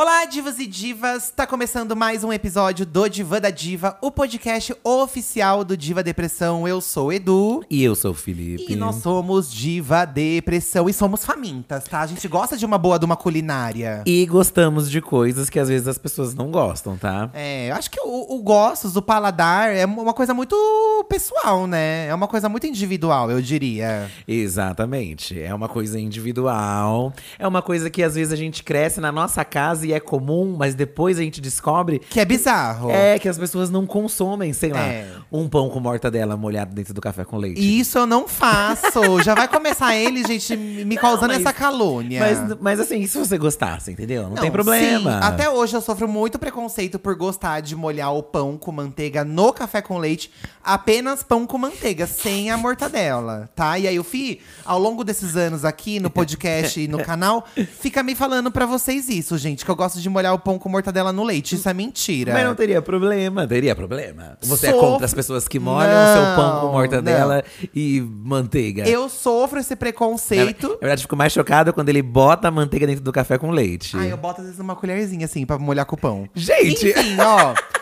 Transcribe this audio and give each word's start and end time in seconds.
Olá, 0.00 0.24
divas 0.24 0.58
e 0.58 0.66
divas! 0.66 1.30
Tá 1.30 1.46
começando 1.46 1.94
mais 1.94 2.24
um 2.24 2.32
episódio 2.32 2.86
do 2.86 3.06
Diva 3.06 3.38
da 3.38 3.50
Diva, 3.50 3.98
o 4.00 4.10
podcast 4.10 4.74
oficial 4.82 5.62
do 5.62 5.76
Diva 5.76 6.02
Depressão. 6.02 6.66
Eu 6.66 6.80
sou 6.80 7.08
o 7.08 7.12
Edu. 7.12 7.62
E 7.68 7.84
eu 7.84 7.94
sou 7.94 8.12
o 8.12 8.14
Felipe. 8.14 8.64
E 8.72 8.76
nós 8.76 9.02
somos 9.02 9.52
Diva 9.52 10.06
Depressão 10.06 10.88
e 10.88 10.94
somos 10.94 11.22
famintas, 11.22 11.84
tá? 11.84 12.00
A 12.00 12.06
gente 12.06 12.26
gosta 12.28 12.56
de 12.56 12.64
uma 12.64 12.78
boa 12.78 12.98
de 12.98 13.04
uma 13.04 13.14
culinária. 13.14 14.02
E 14.06 14.24
gostamos 14.24 14.90
de 14.90 15.02
coisas 15.02 15.50
que 15.50 15.58
às 15.58 15.68
vezes 15.68 15.86
as 15.86 15.98
pessoas 15.98 16.34
não 16.34 16.50
gostam, 16.50 16.96
tá? 16.96 17.28
É, 17.34 17.68
eu 17.70 17.74
acho 17.74 17.90
que 17.90 18.00
o, 18.00 18.38
o 18.38 18.42
gostos, 18.42 18.96
o 18.96 19.02
paladar, 19.02 19.68
é 19.68 19.84
uma 19.84 20.14
coisa 20.14 20.32
muito 20.32 20.56
pessoal, 21.10 21.66
né? 21.66 22.06
É 22.06 22.14
uma 22.14 22.26
coisa 22.26 22.48
muito 22.48 22.66
individual, 22.66 23.30
eu 23.30 23.42
diria. 23.42 24.10
Exatamente. 24.26 25.38
É 25.38 25.54
uma 25.54 25.68
coisa 25.68 26.00
individual. 26.00 27.12
É 27.38 27.46
uma 27.46 27.60
coisa 27.60 27.90
que 27.90 28.02
às 28.02 28.14
vezes 28.14 28.32
a 28.32 28.36
gente 28.36 28.62
cresce 28.62 28.98
na 28.98 29.12
nossa 29.12 29.44
casa 29.44 29.89
e 29.89 29.89
é 29.92 30.00
comum, 30.00 30.54
mas 30.58 30.74
depois 30.74 31.18
a 31.18 31.22
gente 31.22 31.40
descobre. 31.40 31.98
Que 31.98 32.20
é 32.20 32.24
bizarro. 32.24 32.90
É, 32.90 33.18
que 33.18 33.28
as 33.28 33.38
pessoas 33.38 33.70
não 33.70 33.86
consomem, 33.86 34.52
sei 34.52 34.72
lá, 34.72 34.80
É. 34.86 35.06
um 35.30 35.48
pão 35.48 35.68
com 35.68 35.80
mortadela 35.80 36.36
molhado 36.36 36.74
dentro 36.74 36.92
do 36.94 37.00
café 37.00 37.24
com 37.24 37.36
leite. 37.36 37.60
E 37.60 37.80
Isso 37.80 37.98
eu 37.98 38.06
não 38.06 38.26
faço. 38.28 39.22
Já 39.22 39.34
vai 39.34 39.48
começar 39.48 39.94
ele, 39.96 40.22
gente, 40.24 40.56
me 40.56 40.96
causando 40.96 41.28
mas- 41.32 41.40
essa 41.40 41.52
calúnia. 41.52 42.20
Mas, 42.20 42.58
mas 42.60 42.80
assim, 42.80 43.00
e 43.00 43.08
se 43.08 43.18
você 43.18 43.36
gostasse, 43.38 43.90
entendeu? 43.92 44.24
Não, 44.28 44.34
tem 44.36 44.50
problema. 44.50 45.12
sim. 45.12 45.18
Até 45.26 45.48
hoje 45.48 45.74
eu 45.76 45.80
sofro 45.80 46.08
muito 46.08 46.38
preconceito 46.38 46.98
por 46.98 47.14
gostar 47.16 47.60
de 47.60 47.74
molhar 47.76 48.14
o 48.14 48.22
pão 48.22 48.56
com 48.56 48.70
manteiga 48.72 49.24
no 49.24 49.52
café 49.52 49.80
com 49.82 49.98
leite. 49.98 50.30
Apenas 50.62 51.22
pão 51.22 51.46
com 51.46 51.56
manteiga, 51.58 52.06
sem 52.06 52.50
a 52.50 52.56
mortadela, 52.56 53.48
tá? 53.56 53.78
E 53.78 53.88
aí 53.88 53.98
o 53.98 54.04
Fi, 54.04 54.40
ao 54.64 54.78
longo 54.78 55.02
desses 55.02 55.36
anos 55.36 55.64
aqui 55.64 55.98
no 55.98 56.10
podcast 56.10 56.78
e 56.80 56.86
no 56.86 56.98
canal, 57.04 57.46
fica 57.80 58.02
me 58.02 58.14
falando 58.14 58.50
pra 58.50 58.66
vocês 58.66 59.08
isso, 59.08 59.36
gente. 59.38 59.64
Que 59.64 59.70
eu 59.70 59.76
gosto 59.80 59.98
de 59.98 60.10
molhar 60.10 60.34
o 60.34 60.38
pão 60.38 60.58
com 60.58 60.68
mortadela 60.68 61.10
no 61.10 61.24
leite. 61.24 61.54
Isso 61.54 61.66
é 61.66 61.72
mentira. 61.72 62.34
Mas 62.34 62.44
não 62.44 62.54
teria 62.54 62.82
problema, 62.82 63.46
teria 63.46 63.74
problema. 63.74 64.36
Você 64.42 64.66
é 64.66 64.72
contra 64.74 65.06
as 65.06 65.14
pessoas 65.14 65.48
que 65.48 65.58
molham 65.58 65.90
o 65.90 66.12
seu 66.12 66.36
pão 66.36 66.60
com 66.60 66.66
Não, 66.66 66.72
mortadela 66.72 67.42
e 67.74 68.00
manteiga. 68.00 68.86
Eu 68.86 69.08
sofro 69.08 69.58
esse 69.58 69.74
preconceito. 69.74 70.68
na 70.68 70.76
verdade, 70.80 71.02
fico 71.02 71.16
mais 71.16 71.32
chocado 71.32 71.72
quando 71.72 71.88
ele 71.88 72.02
bota 72.02 72.48
a 72.48 72.50
manteiga 72.50 72.86
dentro 72.86 73.02
do 73.02 73.10
café 73.10 73.38
com 73.38 73.50
leite. 73.50 73.96
Ai, 73.96 74.12
eu 74.12 74.18
boto 74.18 74.42
às 74.42 74.46
vezes 74.48 74.60
uma 74.60 74.76
colherzinha 74.76 75.24
assim 75.24 75.46
pra 75.46 75.58
molhar 75.58 75.86
com 75.86 75.96
o 75.96 75.98
pão. 75.98 76.28
Gente! 76.34 76.90
Enfim, 76.90 77.16
ó. 77.18 77.54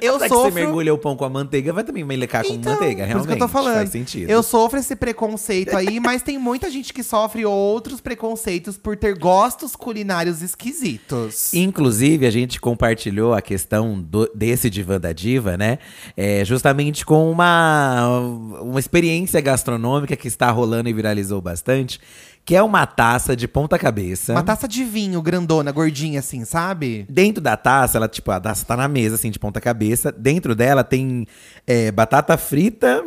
Eu 0.00 0.14
Será 0.18 0.28
sofro. 0.28 0.44
que 0.46 0.52
você 0.52 0.60
mergulha 0.60 0.94
o 0.94 0.98
pão 0.98 1.16
com 1.16 1.24
a 1.24 1.28
manteiga, 1.28 1.72
vai 1.72 1.84
também 1.84 2.02
melecar 2.04 2.44
com 2.44 2.52
Então, 2.54 2.72
manteiga, 2.72 3.02
por 3.02 3.06
realmente. 3.08 3.16
isso 3.18 3.26
que 3.26 3.32
eu 3.34 3.46
tô 3.46 3.48
falando. 3.48 3.74
Faz 3.74 3.90
sentido. 3.90 4.30
Eu 4.30 4.42
sofro 4.42 4.78
esse 4.78 4.96
preconceito 4.96 5.76
aí, 5.76 5.98
mas 6.00 6.22
tem 6.22 6.38
muita 6.38 6.70
gente 6.70 6.92
que 6.92 7.02
sofre 7.02 7.44
outros 7.44 8.00
preconceitos 8.00 8.76
por 8.78 8.96
ter 8.96 9.16
gostos 9.18 9.76
culinários 9.76 10.42
esquisitos. 10.42 11.52
Inclusive, 11.54 12.26
a 12.26 12.30
gente 12.30 12.60
compartilhou 12.60 13.34
a 13.34 13.40
questão 13.42 14.00
do- 14.00 14.30
desse 14.34 14.68
Divã 14.70 14.98
da 15.00 15.12
Diva, 15.12 15.56
né? 15.56 15.78
É, 16.16 16.44
justamente 16.44 17.04
com 17.04 17.30
uma, 17.30 18.18
uma 18.60 18.78
experiência 18.80 19.40
gastronômica 19.40 20.16
que 20.16 20.28
está 20.28 20.50
rolando 20.50 20.88
e 20.88 20.92
viralizou 20.92 21.40
bastante, 21.40 22.00
que 22.46 22.54
é 22.54 22.62
uma 22.62 22.86
taça 22.86 23.34
de 23.34 23.48
ponta 23.48 23.76
cabeça. 23.76 24.32
Uma 24.32 24.42
taça 24.44 24.68
de 24.68 24.84
vinho 24.84 25.20
grandona, 25.20 25.72
gordinha 25.72 26.20
assim, 26.20 26.44
sabe? 26.44 27.04
Dentro 27.10 27.42
da 27.42 27.56
taça, 27.56 27.98
ela, 27.98 28.06
tipo, 28.06 28.30
a 28.30 28.38
taça 28.38 28.64
tá 28.64 28.76
na 28.76 28.86
mesa, 28.86 29.16
assim, 29.16 29.32
de 29.32 29.38
ponta 29.38 29.60
cabeça. 29.60 30.12
Dentro 30.12 30.54
dela 30.54 30.84
tem 30.84 31.26
é, 31.66 31.90
batata 31.90 32.38
frita 32.38 33.04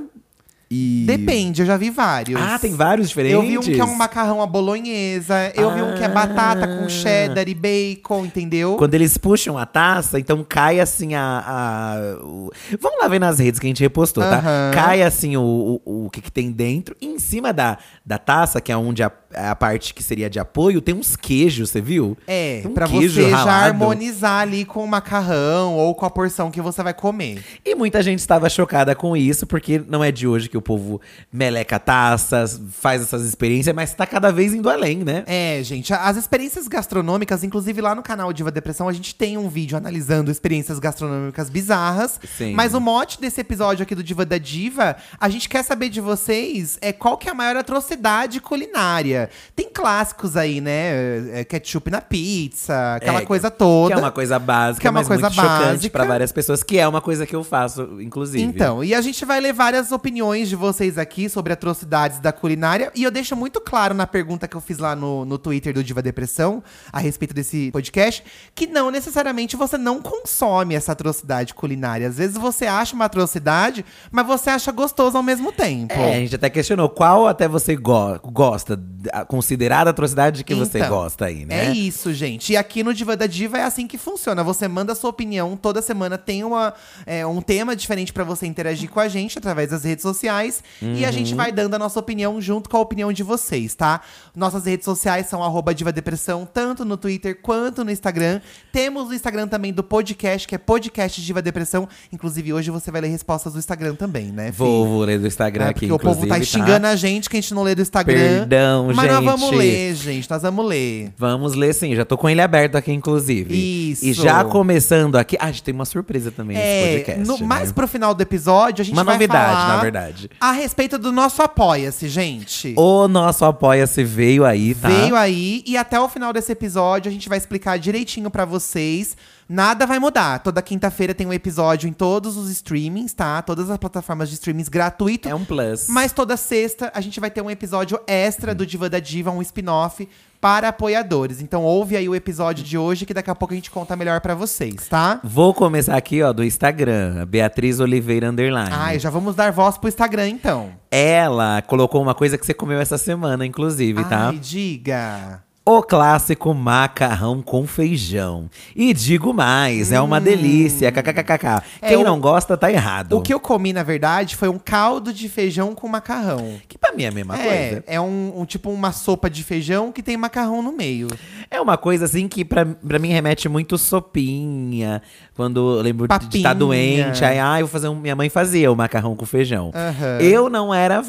e. 0.72 1.04
Depende, 1.08 1.62
eu 1.62 1.66
já 1.66 1.78
vi 1.78 1.90
vários. 1.90 2.40
Ah, 2.42 2.60
tem 2.60 2.74
vários 2.74 3.08
diferentes? 3.10 3.34
Eu 3.36 3.42
vi 3.42 3.58
um 3.58 3.62
que 3.62 3.80
é 3.80 3.84
um 3.86 3.96
macarrão 3.96 4.42
à 4.42 4.46
bolonhesa, 4.46 5.52
eu 5.56 5.74
vi 5.74 5.82
um 5.82 5.96
que 5.96 6.04
é 6.04 6.08
batata 6.10 6.68
com 6.68 6.86
Ah. 6.86 6.90
cheddar 6.90 7.48
e 7.48 7.54
bacon, 7.54 8.26
entendeu? 8.26 8.76
Quando 8.78 8.94
eles 8.94 9.18
puxam 9.18 9.58
a 9.58 9.66
taça, 9.66 10.20
então 10.20 10.46
cai 10.48 10.80
assim 10.80 11.16
a. 11.16 11.44
a- 11.46 12.24
o- 12.24 12.52
Vamos 12.80 13.00
lá 13.02 13.08
ver 13.08 13.20
nas 13.20 13.40
redes 13.40 13.60
que 13.60 13.66
a 13.66 13.70
gente 13.70 13.82
repostou, 13.82 14.24
tá? 14.24 14.42
Cai 14.74 15.02
assim 15.02 15.36
o, 15.38 15.82
o, 15.86 16.06
o 16.06 16.10
que, 16.10 16.22
que 16.22 16.32
tem 16.32 16.52
dentro. 16.52 16.96
E 17.02 17.08
em 17.08 17.20
cima 17.20 17.52
da, 17.52 17.78
da 18.06 18.18
taça, 18.18 18.62
que 18.62 18.72
é 18.72 18.78
onde 18.78 19.02
a, 19.04 19.12
a 19.34 19.56
parte 19.56 19.94
que 19.94 20.04
seria 20.04 20.30
de 20.30 20.40
apoio, 20.40 20.82
tem 20.82 20.94
uns 20.96 21.16
queijos, 21.16 21.70
você 21.72 21.82
viu? 21.82 22.18
É, 22.28 22.60
Tem 22.62 22.72
um 22.72 22.74
pra 22.74 22.86
você 22.86 23.30
já 23.30 23.38
ralado. 23.38 23.66
harmonizar 23.68 24.42
ali 24.42 24.66
com 24.66 24.84
o 24.84 24.88
macarrão 24.88 25.76
ou 25.76 25.96
com 25.96 26.06
a 26.06 26.10
porção 26.10 26.52
que 26.52 26.62
você 26.62 26.82
vai 26.84 26.94
comer. 26.94 27.44
E 27.66 27.74
muita 27.76 28.02
gente 28.04 28.20
estava 28.20 28.50
chocada 28.50 28.94
com 28.96 29.16
isso, 29.18 29.46
porque 29.48 29.82
não 29.88 30.04
é 30.04 30.12
de 30.12 30.28
hoje 30.28 30.48
que 30.50 30.58
o 30.60 30.62
povo 30.62 31.02
meleca 31.32 31.80
taças, 31.80 32.60
faz 32.72 33.02
essas 33.02 33.24
experiências, 33.24 33.74
mas 33.76 33.94
tá 33.94 34.06
cada 34.06 34.32
vez 34.32 34.54
indo 34.54 34.70
além, 34.70 34.98
né? 35.04 35.24
É, 35.26 35.62
gente, 35.64 35.94
as 35.94 36.18
experiências 36.18 36.68
gastronômicas, 36.68 37.44
inclusive 37.44 37.82
lá 37.82 37.96
no 37.96 38.04
canal 38.04 38.32
Diva 38.34 38.52
Depressão, 38.52 38.88
a 38.88 38.94
gente 38.94 39.16
tem 39.16 39.38
um 39.38 39.50
vídeo 39.50 39.78
analisando 39.78 40.30
experiências 40.32 40.80
gastronômicas 40.80 41.50
bizarras. 41.50 42.20
Sim. 42.38 42.54
Mas 42.54 42.74
o 42.74 42.80
mote 42.80 43.20
desse 43.20 43.42
episódio 43.42 43.84
aqui 43.84 43.96
do 43.96 44.04
Diva 44.04 44.26
da 44.26 44.38
Diva, 44.38 44.96
a 45.20 45.30
gente 45.30 45.48
quer 45.50 45.64
saber 45.64 45.90
de 45.90 46.02
vocês 46.02 46.78
é 46.82 46.92
qual 46.92 47.18
que 47.18 47.28
é 47.28 47.32
a 47.32 47.36
maior 47.36 47.56
atrocidade 47.58 48.40
culinária. 48.42 49.30
Tem 49.56 49.70
clássicos 49.70 50.36
aí, 50.36 50.60
né? 50.62 51.40
É, 51.40 51.44
ketchup 51.44 51.90
na 51.90 52.02
pizza, 52.02 52.96
aquela 52.96 53.22
É, 53.22 53.26
coisa 53.26 53.50
toda. 53.50 53.94
Que 53.94 54.00
é 54.00 54.04
uma 54.04 54.12
coisa 54.12 54.38
básica, 54.40 54.82
Que 54.82 54.88
é 54.88 54.90
uma 54.92 55.06
coisa 55.06 55.30
muito 55.30 55.36
chocante 55.36 55.64
básica. 55.72 55.90
para 55.90 56.06
várias 56.06 56.32
pessoas, 56.32 56.64
que 56.64 56.78
é 56.78 56.88
uma 56.88 57.02
coisa 57.02 57.26
que 57.26 57.36
eu 57.36 57.44
faço, 57.44 57.98
inclusive. 58.02 58.44
Então, 58.44 58.84
e 58.84 58.94
a 58.94 59.02
gente 59.02 59.24
vai 59.26 59.40
ler 59.40 59.54
várias 59.54 59.92
opiniões 59.92 60.49
de 60.50 60.56
vocês 60.56 60.98
aqui 60.98 61.30
sobre 61.30 61.54
atrocidades 61.54 62.20
da 62.20 62.32
culinária. 62.32 62.92
E 62.96 63.04
eu 63.04 63.12
deixo 63.12 63.36
muito 63.36 63.62
claro 63.62 63.94
na 63.94 64.06
pergunta 64.08 64.48
que 64.48 64.58
eu 64.58 64.62
fiz 64.62 64.78
lá 64.78 64.96
no, 64.96 65.24
no 65.26 65.38
Twitter 65.38 65.74
do 65.74 65.84
Diva 65.84 66.02
Depressão, 66.02 66.64
a 66.92 67.00
respeito 67.00 67.34
desse 67.34 67.70
podcast, 67.72 68.24
que 68.56 68.68
não 68.68 68.92
necessariamente 68.92 69.56
você 69.56 69.78
não 69.78 70.02
consome 70.02 70.76
essa 70.76 70.92
atrocidade 70.92 71.54
culinária. 71.54 72.08
Às 72.08 72.18
vezes 72.18 72.38
você 72.38 72.66
acha 72.66 72.96
uma 72.96 73.06
atrocidade, 73.06 73.86
mas 74.12 74.26
você 74.26 74.50
acha 74.50 74.72
gostoso 74.72 75.16
ao 75.16 75.24
mesmo 75.24 75.52
tempo. 75.52 75.94
É, 75.94 76.16
a 76.16 76.20
gente 76.20 76.36
até 76.36 76.50
questionou 76.50 76.90
qual 76.90 77.28
até 77.28 77.48
você 77.48 77.76
go- 77.76 78.20
gosta, 78.26 78.80
considerada 79.28 79.90
atrocidade 79.90 80.44
que 80.44 80.56
você 80.56 80.80
Então, 80.80 80.90
gosta 80.90 81.26
aí, 81.26 81.46
né? 81.46 81.68
É 81.68 81.72
isso, 81.72 82.14
gente. 82.14 82.54
E 82.54 82.58
aqui 82.58 82.84
no 82.84 82.94
Diva 82.94 83.16
da 83.16 83.28
Diva 83.28 83.58
é 83.58 83.64
assim 83.64 83.88
que 83.88 83.98
funciona. 83.98 84.44
Você 84.44 84.68
manda 84.68 84.94
a 84.94 84.96
sua 84.96 85.10
opinião, 85.10 85.56
toda 85.58 85.82
semana 85.82 86.18
tem 86.18 86.44
uma, 86.44 86.74
é, 87.06 87.26
um 87.26 87.42
tema 87.42 87.76
diferente 87.76 88.12
pra 88.14 88.24
você 88.24 88.46
interagir 88.48 88.90
com 88.90 89.00
a 89.00 89.08
gente 89.08 89.38
através 89.38 89.70
das 89.70 89.84
redes 89.84 90.02
sociais. 90.02 90.39
E 90.48 91.04
a 91.04 91.08
Uhum. 91.08 91.14
gente 91.14 91.36
vai 91.36 91.52
dando 91.52 91.74
a 91.76 91.80
nossa 91.80 92.00
opinião 92.00 92.40
junto 92.42 92.70
com 92.70 92.78
a 92.78 92.80
opinião 92.80 93.12
de 93.12 93.24
vocês, 93.24 93.74
tá? 93.76 94.02
Nossas 94.36 94.66
redes 94.66 94.86
sociais 94.86 95.28
são 95.28 95.44
arroba 95.44 95.74
Diva 95.74 95.92
Depressão, 95.92 96.48
tanto 96.52 96.86
no 96.86 96.96
Twitter 96.98 97.38
quanto 97.42 97.84
no 97.84 97.92
Instagram. 97.92 98.42
Temos 98.72 99.10
o 99.10 99.14
Instagram 99.14 99.48
também 99.48 99.74
do 99.74 99.84
podcast, 99.84 100.48
que 100.48 100.56
é 100.56 100.58
podcast 100.58 101.22
Diva 101.22 101.42
Depressão. 101.42 101.88
Inclusive, 102.12 102.54
hoje 102.54 102.72
você 102.72 102.92
vai 102.92 103.02
ler 103.02 103.10
respostas 103.10 103.54
do 103.54 103.60
Instagram 103.60 103.96
também, 103.96 104.28
né? 104.32 104.52
Vou, 104.52 104.88
vou 104.88 105.02
ler 105.02 105.20
do 105.20 105.28
Instagram 105.28 105.66
É, 105.66 105.70
aqui, 105.70 105.88
porque 105.88 105.94
o 105.94 106.00
povo 106.00 106.22
tá 106.28 106.36
inclusive, 106.38 106.46
xingando 106.46 106.88
a 106.88 106.96
gente 106.96 107.30
que 107.30 107.38
a 107.38 107.42
gente 107.42 107.54
não 107.54 107.64
lê 107.64 107.76
do 107.76 107.82
Instagram. 107.82 108.40
Perdão, 108.40 108.86
mas 108.88 108.96
nós 108.96 109.16
gente. 109.18 109.26
vamos 109.26 109.52
ler, 109.52 109.96
gente. 109.96 110.30
Nós 110.30 110.42
vamos 110.42 110.66
ler. 110.66 111.14
Vamos 111.18 111.54
ler 111.56 111.74
sim, 111.74 111.96
já 111.96 112.06
tô 112.06 112.18
com 112.18 112.30
ele 112.30 112.42
aberto 112.42 112.76
aqui, 112.76 112.92
inclusive. 112.92 113.54
Isso. 113.92 114.06
E 114.06 114.14
já 114.14 114.44
começando 114.44 115.16
aqui. 115.18 115.38
Ah, 115.40 115.46
a 115.46 115.52
gente 115.52 115.64
tem 115.64 115.74
uma 115.74 115.86
surpresa 115.86 116.32
também 116.32 116.58
nesse 116.58 116.68
É, 116.70 116.98
podcast. 116.98 117.28
no- 117.28 117.38
né? 117.40 117.46
mais 117.46 117.72
pro 117.72 117.88
final 117.88 118.14
do 118.14 118.22
episódio, 118.22 118.82
a 118.82 118.86
gente 118.86 118.94
Uma 118.94 119.04
vai 119.04 119.16
novidade, 119.16 119.52
falar 119.54 119.76
na 119.76 119.82
verdade. 119.82 120.29
A 120.40 120.52
respeito 120.52 120.98
do 120.98 121.12
nosso 121.12 121.42
Apoia-se, 121.42 122.08
gente. 122.08 122.74
O 122.78 123.08
nosso 123.08 123.46
Apoia-se 123.46 124.04
veio 124.04 124.46
aí, 124.46 124.74
tá? 124.74 124.88
Veio 124.88 125.16
aí 125.16 125.64
e 125.66 125.78
até 125.78 126.00
o 126.00 126.08
final 126.10 126.32
desse 126.32 126.52
episódio 126.52 127.10
a 127.10 127.12
gente 127.12 127.28
vai 127.28 127.38
explicar 127.38 127.78
direitinho 127.78 128.30
pra 128.30 128.46
vocês. 128.46 129.16
Nada 129.48 129.86
vai 129.88 129.98
mudar. 129.98 130.40
Toda 130.40 130.62
quinta-feira 130.62 131.14
tem 131.14 131.26
um 131.26 131.34
episódio 131.34 131.90
em 131.90 131.94
todos 131.94 132.38
os 132.38 132.50
streamings, 132.52 133.14
tá? 133.14 133.42
Todas 133.42 133.70
as 133.70 133.78
plataformas 133.78 134.30
de 134.30 134.36
streamings 134.36 134.70
gratuito. 134.70 135.28
É 135.28 135.34
um 135.34 135.44
plus. 135.44 135.88
Mas 135.90 136.12
toda 136.12 136.38
sexta 136.38 136.92
a 136.94 137.02
gente 137.02 137.20
vai 137.20 137.32
ter 137.32 137.42
um 137.42 137.50
episódio 137.50 138.00
extra 138.06 138.54
do 138.54 138.66
Diva 138.66 138.90
da 138.90 139.00
Diva, 139.00 139.32
um 139.32 139.42
spin-off 139.42 140.08
para 140.40 140.70
apoiadores. 140.70 141.42
Então 141.42 141.64
ouve 141.64 141.98
aí 141.98 142.08
o 142.08 142.16
episódio 142.16 142.64
de 142.64 142.78
hoje 142.78 143.06
que 143.06 143.14
daqui 143.14 143.30
a 143.30 143.36
pouco 143.36 143.54
a 143.54 143.58
gente 143.58 143.72
conta 143.72 143.96
melhor 143.96 144.22
pra 144.22 144.36
vocês, 144.36 144.88
tá? 144.88 145.20
Vou 145.24 145.54
começar 145.54 145.96
aqui, 145.98 146.22
ó, 146.22 146.32
do 146.32 146.44
Instagram, 146.44 147.26
Beatriz 147.28 147.80
Oliveira 147.80 148.30
Underline. 148.30 148.70
Ai, 148.72 149.00
já 149.00 149.10
vamos 149.10 149.36
dar 149.36 149.52
voz 149.52 149.78
pro 149.78 149.90
Instagram 149.90 150.30
então. 150.30 150.72
Ela 150.92 151.62
colocou 151.62 152.02
uma 152.02 152.16
coisa 152.16 152.38
que 152.38 152.46
você 152.46 152.54
comeu 152.54 152.80
essa 152.80 152.98
semana, 152.98 153.46
inclusive, 153.46 154.04
tá? 154.06 154.30
Ai, 154.30 154.38
diga. 154.38 155.44
O 155.72 155.84
clássico 155.84 156.52
macarrão 156.52 157.44
com 157.44 157.68
feijão. 157.68 158.50
E 158.76 158.92
digo 158.92 159.32
mais, 159.32 159.92
é 159.92 160.02
uma 160.02 160.20
delícia. 160.20 160.90
Hum. 160.90 161.60
É, 161.80 161.90
Quem 161.90 162.04
não 162.04 162.20
gosta, 162.20 162.58
tá 162.58 162.72
errado. 162.72 163.16
O 163.16 163.22
que 163.22 163.32
eu 163.32 163.40
comi, 163.40 163.72
na 163.72 163.84
verdade, 163.84 164.36
foi 164.36 164.50
um 164.50 164.58
caldo 164.58 165.14
de 165.14 165.30
feijão 165.30 165.76
com 165.76 165.88
macarrão. 165.88 166.56
Que 166.68 166.76
pra 166.76 166.92
mim 166.92 167.04
é 167.04 167.10
a 167.10 167.12
mesma 167.12 167.40
é, 167.40 167.44
coisa. 167.44 167.84
é 167.86 168.02
um, 168.02 168.42
um 168.42 168.46
tipo 168.46 168.72
uma 168.72 168.92
sopa 168.92 169.30
de 169.30 169.44
feijão 169.44 169.92
que 169.92 170.02
tem 170.02 170.18
macarrão 170.18 170.64
no 170.64 170.72
meio. 170.72 171.08
É 171.52 171.62
uma 171.62 171.78
coisa 171.78 172.06
assim 172.06 172.28
que 172.28 172.44
pra, 172.44 172.66
pra 172.66 172.98
mim 172.98 173.10
remete 173.10 173.48
muito 173.48 173.78
sopinha. 173.78 175.04
Quando 175.36 175.78
eu 175.78 175.84
lembro 175.84 176.08
de 176.08 176.14
estar 176.16 176.26
Papinha. 176.26 176.56
doente, 176.56 177.24
aí, 177.24 177.38
ah, 177.38 177.60
eu 177.60 177.68
vou 177.68 177.72
fazer 177.72 177.90
um. 177.90 177.96
Minha 177.96 178.16
mãe 178.16 178.28
fazia 178.28 178.72
o 178.72 178.76
macarrão 178.76 179.16
com 179.16 179.24
feijão. 179.24 179.72
Aham. 179.76 180.20
Eu 180.20 180.50
não 180.50 180.74
era 180.74 181.04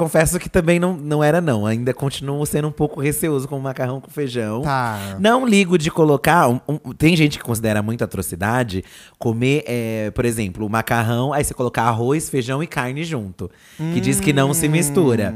confesso 0.00 0.38
que 0.38 0.48
também 0.48 0.80
não, 0.80 0.94
não 0.96 1.22
era, 1.22 1.40
não. 1.40 1.66
Ainda 1.66 1.94
continuo 1.94 2.44
sendo 2.46 2.68
um 2.68 2.72
pouco 2.72 3.00
receoso 3.00 3.46
com 3.46 3.58
macarrão 3.60 4.00
com 4.00 4.10
feijão. 4.10 4.62
Tá. 4.62 5.16
Não 5.20 5.46
ligo 5.46 5.76
de 5.78 5.90
colocar. 5.90 6.48
um- 6.48 6.60
um- 6.68 6.78
tem 6.92 7.14
gente 7.14 7.38
que 7.38 7.44
considera 7.44 7.82
muito 7.82 8.02
atrocidade 8.02 8.82
comer, 9.18 9.62
é, 9.66 10.10
por 10.12 10.24
exemplo, 10.24 10.66
o 10.66 10.70
macarrão, 10.70 11.32
aí 11.32 11.44
você 11.44 11.54
colocar 11.54 11.82
arroz, 11.84 12.28
feijão 12.30 12.62
e 12.62 12.66
carne 12.66 13.04
junto. 13.04 13.50
Que 13.76 14.00
diz 14.00 14.18
que 14.18 14.32
não 14.32 14.52
se 14.54 14.66
mistura. 14.68 15.34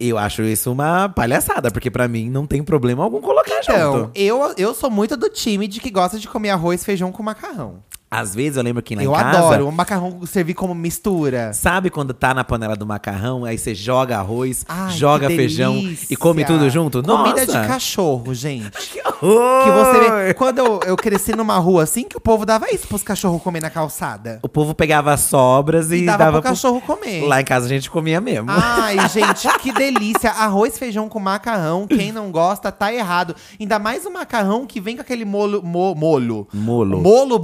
Eu 0.00 0.18
acho 0.18 0.42
isso 0.42 0.72
uma 0.72 1.08
palhaçada, 1.08 1.70
porque 1.70 1.88
pra 1.88 2.08
mim 2.08 2.28
não 2.28 2.44
tem 2.44 2.60
problema 2.64 3.04
algum 3.04 3.20
colocar 3.20 3.60
Então, 3.62 3.92
junto. 3.98 4.10
eu, 4.16 4.52
eu 4.58 4.74
sou 4.74 4.90
muito 4.90 5.16
do 5.16 5.28
time 5.28 5.68
de 5.68 5.78
que 5.80 5.90
gosta 5.90 6.18
de 6.18 6.26
comer 6.26 6.50
arroz, 6.50 6.84
feijão 6.84 7.12
com 7.12 7.22
macarrão. 7.22 7.76
Às 8.12 8.34
vezes 8.34 8.56
eu 8.56 8.62
lembro 8.62 8.82
que 8.82 8.94
lá 8.94 9.02
eu 9.02 9.10
em 9.10 9.14
casa. 9.14 9.38
adoro 9.38 9.68
o 9.68 9.72
macarrão 9.72 10.20
servir 10.26 10.54
como 10.54 10.74
mistura. 10.74 11.52
Sabe 11.52 11.90
quando 11.90 12.12
tá 12.12 12.34
na 12.34 12.44
panela 12.44 12.76
do 12.76 12.86
macarrão, 12.86 13.44
aí 13.44 13.56
você 13.58 13.74
joga 13.74 14.18
arroz, 14.18 14.64
Ai, 14.68 14.90
joga 14.92 15.28
feijão 15.28 15.74
delícia. 15.74 16.06
e 16.10 16.16
come 16.16 16.44
tudo 16.44 16.68
junto? 16.70 17.02
Comida 17.02 17.46
Nossa! 17.46 17.60
de 17.62 17.66
cachorro, 17.68 18.34
gente. 18.34 18.70
Que 19.22 19.28
Que 19.28 19.70
você 19.70 19.98
horror! 19.98 20.24
vê, 20.26 20.34
quando 20.34 20.58
eu, 20.58 20.80
eu 20.84 20.96
cresci 20.96 21.34
numa 21.36 21.56
rua 21.56 21.84
assim, 21.84 22.02
que 22.02 22.16
o 22.16 22.20
povo 22.20 22.44
dava 22.44 22.66
isso 22.72 22.88
pros 22.88 23.04
cachorros 23.04 23.40
comer 23.40 23.60
na 23.62 23.70
calçada. 23.70 24.40
O 24.42 24.48
povo 24.48 24.74
pegava 24.74 25.16
sobras 25.16 25.92
e, 25.92 25.98
E 25.98 26.06
dava, 26.06 26.24
pro 26.24 26.32
pro- 26.32 26.42
cachorro 26.42 26.80
comer. 26.80 27.24
Lá 27.24 27.40
em 27.40 27.44
casa 27.44 27.66
a 27.66 27.68
gente 27.68 27.88
comia 27.88 28.20
mesmo. 28.20 28.46
Ai, 28.50 28.96
gente, 29.08 29.48
que 29.60 29.72
delícia. 29.72 30.30
Arroz, 30.30 30.76
feijão 30.76 31.08
com 31.08 31.20
macarrão. 31.20 31.86
Quem 31.86 32.10
não 32.10 32.32
gosta, 32.32 32.72
tá 32.72 32.92
errado. 32.92 33.36
Ainda 33.60 33.78
mais 33.78 34.04
o 34.04 34.10
macarrão 34.10 34.66
que 34.66 34.80
vem 34.80 34.96
com 34.96 35.02
aquele 35.02 35.24
molho. 35.24 35.62
mo- 35.62 35.94
molho. 35.94 36.48
Molo. 36.52 37.00
Molo 37.00 37.38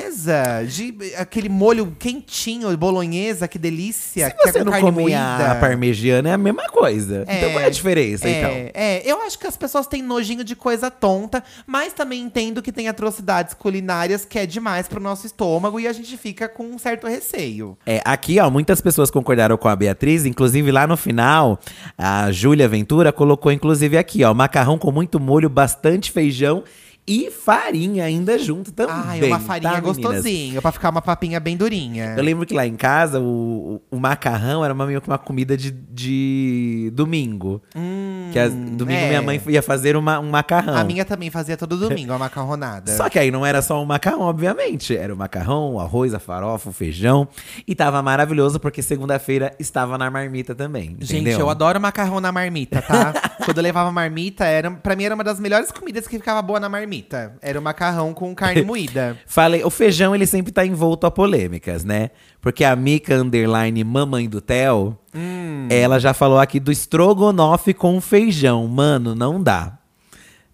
bolonhesa. 0.00 0.64
De, 0.66 1.14
aquele 1.16 1.48
molho 1.48 1.94
quentinho, 1.98 2.74
bolonhesa, 2.76 3.46
que 3.46 3.58
delícia. 3.58 4.28
Se 4.28 4.34
que 4.34 4.48
é 4.48 4.52
você 4.52 4.58
com 4.58 4.64
não 4.64 4.72
carne 4.72 4.86
come 4.86 5.02
moída. 5.02 5.52
a 5.52 5.54
parmegiana, 5.56 6.30
é 6.30 6.32
a 6.32 6.38
mesma 6.38 6.68
coisa. 6.68 7.24
então 7.28 7.50
qual 7.50 7.60
é 7.60 7.66
a 7.66 7.70
diferença, 7.70 8.28
é, 8.28 8.38
então? 8.38 8.50
É, 8.74 9.10
eu 9.10 9.20
acho 9.22 9.38
que 9.38 9.46
as 9.46 9.56
pessoas 9.56 9.86
têm 9.86 10.02
nojinho 10.02 10.44
de 10.44 10.56
coisa 10.56 10.90
tonta, 10.90 11.42
mas 11.66 11.92
também 11.92 12.22
entendo 12.22 12.62
que 12.62 12.72
tem 12.72 12.88
atrocidades 12.88 13.54
culinárias 13.54 14.24
que 14.24 14.38
é 14.38 14.46
demais 14.46 14.88
pro 14.88 15.00
nosso 15.00 15.26
estômago 15.26 15.78
e 15.78 15.86
a 15.86 15.92
gente 15.92 16.16
fica 16.16 16.48
com 16.48 16.64
um 16.64 16.78
certo 16.78 17.06
receio. 17.06 17.76
É, 17.86 18.00
aqui, 18.04 18.38
ó, 18.40 18.50
muitas 18.50 18.80
pessoas 18.80 19.10
concordaram 19.10 19.56
com 19.56 19.68
a 19.68 19.76
Beatriz, 19.76 20.24
inclusive 20.24 20.70
lá 20.70 20.86
no 20.86 20.96
final, 20.96 21.58
a 21.96 22.30
Júlia 22.30 22.68
Ventura 22.68 23.12
colocou, 23.12 23.52
inclusive, 23.52 23.96
aqui, 23.96 24.24
ó, 24.24 24.32
macarrão 24.34 24.78
com 24.78 24.90
muito 24.90 25.18
molho, 25.18 25.48
bastante 25.48 26.10
feijão 26.10 26.64
e 27.10 27.28
farinha 27.28 28.04
ainda 28.04 28.38
junto 28.38 28.70
também. 28.70 28.94
Ai, 28.94 29.22
uma 29.24 29.40
farinha 29.40 29.72
tá, 29.72 29.80
meninas? 29.80 29.96
gostosinho, 29.96 30.62
pra 30.62 30.70
ficar 30.70 30.90
uma 30.90 31.02
papinha 31.02 31.40
bem 31.40 31.56
durinha. 31.56 32.14
Eu 32.16 32.22
lembro 32.22 32.46
que 32.46 32.54
lá 32.54 32.64
em 32.64 32.76
casa 32.76 33.18
o, 33.18 33.82
o, 33.90 33.98
macarrão 33.98 34.64
era 34.64 34.72
uma, 34.72 34.86
meio 34.86 35.00
que 35.00 35.08
uma 35.08 35.18
comida 35.18 35.56
de, 35.56 35.72
de 35.72 36.92
domingo. 36.94 37.60
que 38.32 38.38
as, 38.38 38.52
domingo 38.52 39.00
é. 39.00 39.08
minha 39.08 39.22
mãe 39.22 39.42
ia 39.48 39.60
fazer 39.60 39.96
uma, 39.96 40.20
um 40.20 40.30
macarrão. 40.30 40.76
A 40.76 40.84
minha 40.84 41.04
também 41.04 41.30
fazia 41.30 41.56
todo 41.56 41.76
domingo, 41.76 42.12
a 42.12 42.18
macarronada. 42.18 42.96
Só 42.96 43.08
que 43.08 43.18
aí 43.18 43.32
não 43.32 43.44
era 43.44 43.60
só 43.60 43.82
um 43.82 43.84
macarrão, 43.84 44.20
obviamente. 44.20 44.96
Era 44.96 45.12
o 45.12 45.16
macarrão, 45.16 45.74
o 45.74 45.80
arroz, 45.80 46.14
a 46.14 46.20
farofa, 46.20 46.70
o 46.70 46.72
feijão. 46.72 47.26
E 47.66 47.74
tava 47.74 48.00
maravilhoso 48.00 48.60
porque 48.60 48.82
segunda-feira 48.82 49.52
estava 49.58 49.98
na 49.98 50.08
marmita 50.08 50.54
também. 50.54 50.90
Gente, 51.00 51.22
entendeu? 51.22 51.40
eu 51.40 51.50
adoro 51.50 51.80
macarrão 51.80 52.20
na 52.20 52.30
marmita, 52.30 52.80
tá? 52.80 53.12
Quando 53.44 53.56
eu 53.56 53.64
levava 53.64 53.90
marmita, 53.90 54.44
era, 54.44 54.70
pra 54.70 54.94
mim 54.94 55.02
era 55.02 55.14
uma 55.16 55.24
das 55.24 55.40
melhores 55.40 55.72
comidas 55.72 56.06
que 56.06 56.16
ficava 56.16 56.40
boa 56.40 56.60
na 56.60 56.68
marmita. 56.68 56.99
Era 57.42 57.58
o 57.58 57.62
macarrão 57.62 58.12
com 58.14 58.34
carne 58.34 58.62
moída. 58.64 59.16
Falei, 59.26 59.62
o 59.64 59.70
feijão 59.70 60.14
ele 60.14 60.26
sempre 60.26 60.52
tá 60.52 60.64
envolto 60.64 61.06
a 61.06 61.10
polêmicas, 61.10 61.84
né? 61.84 62.10
Porque 62.40 62.64
a 62.64 62.74
Mika 62.76 63.14
Underline 63.14 63.82
Mamãe 63.84 64.28
do 64.28 64.40
Theo, 64.40 64.96
Hum. 65.14 65.66
ela 65.70 65.98
já 65.98 66.14
falou 66.14 66.38
aqui 66.38 66.60
do 66.60 66.70
estrogonofe 66.70 67.74
com 67.74 68.00
feijão. 68.00 68.66
Mano, 68.68 69.14
não 69.14 69.42
dá. 69.42 69.79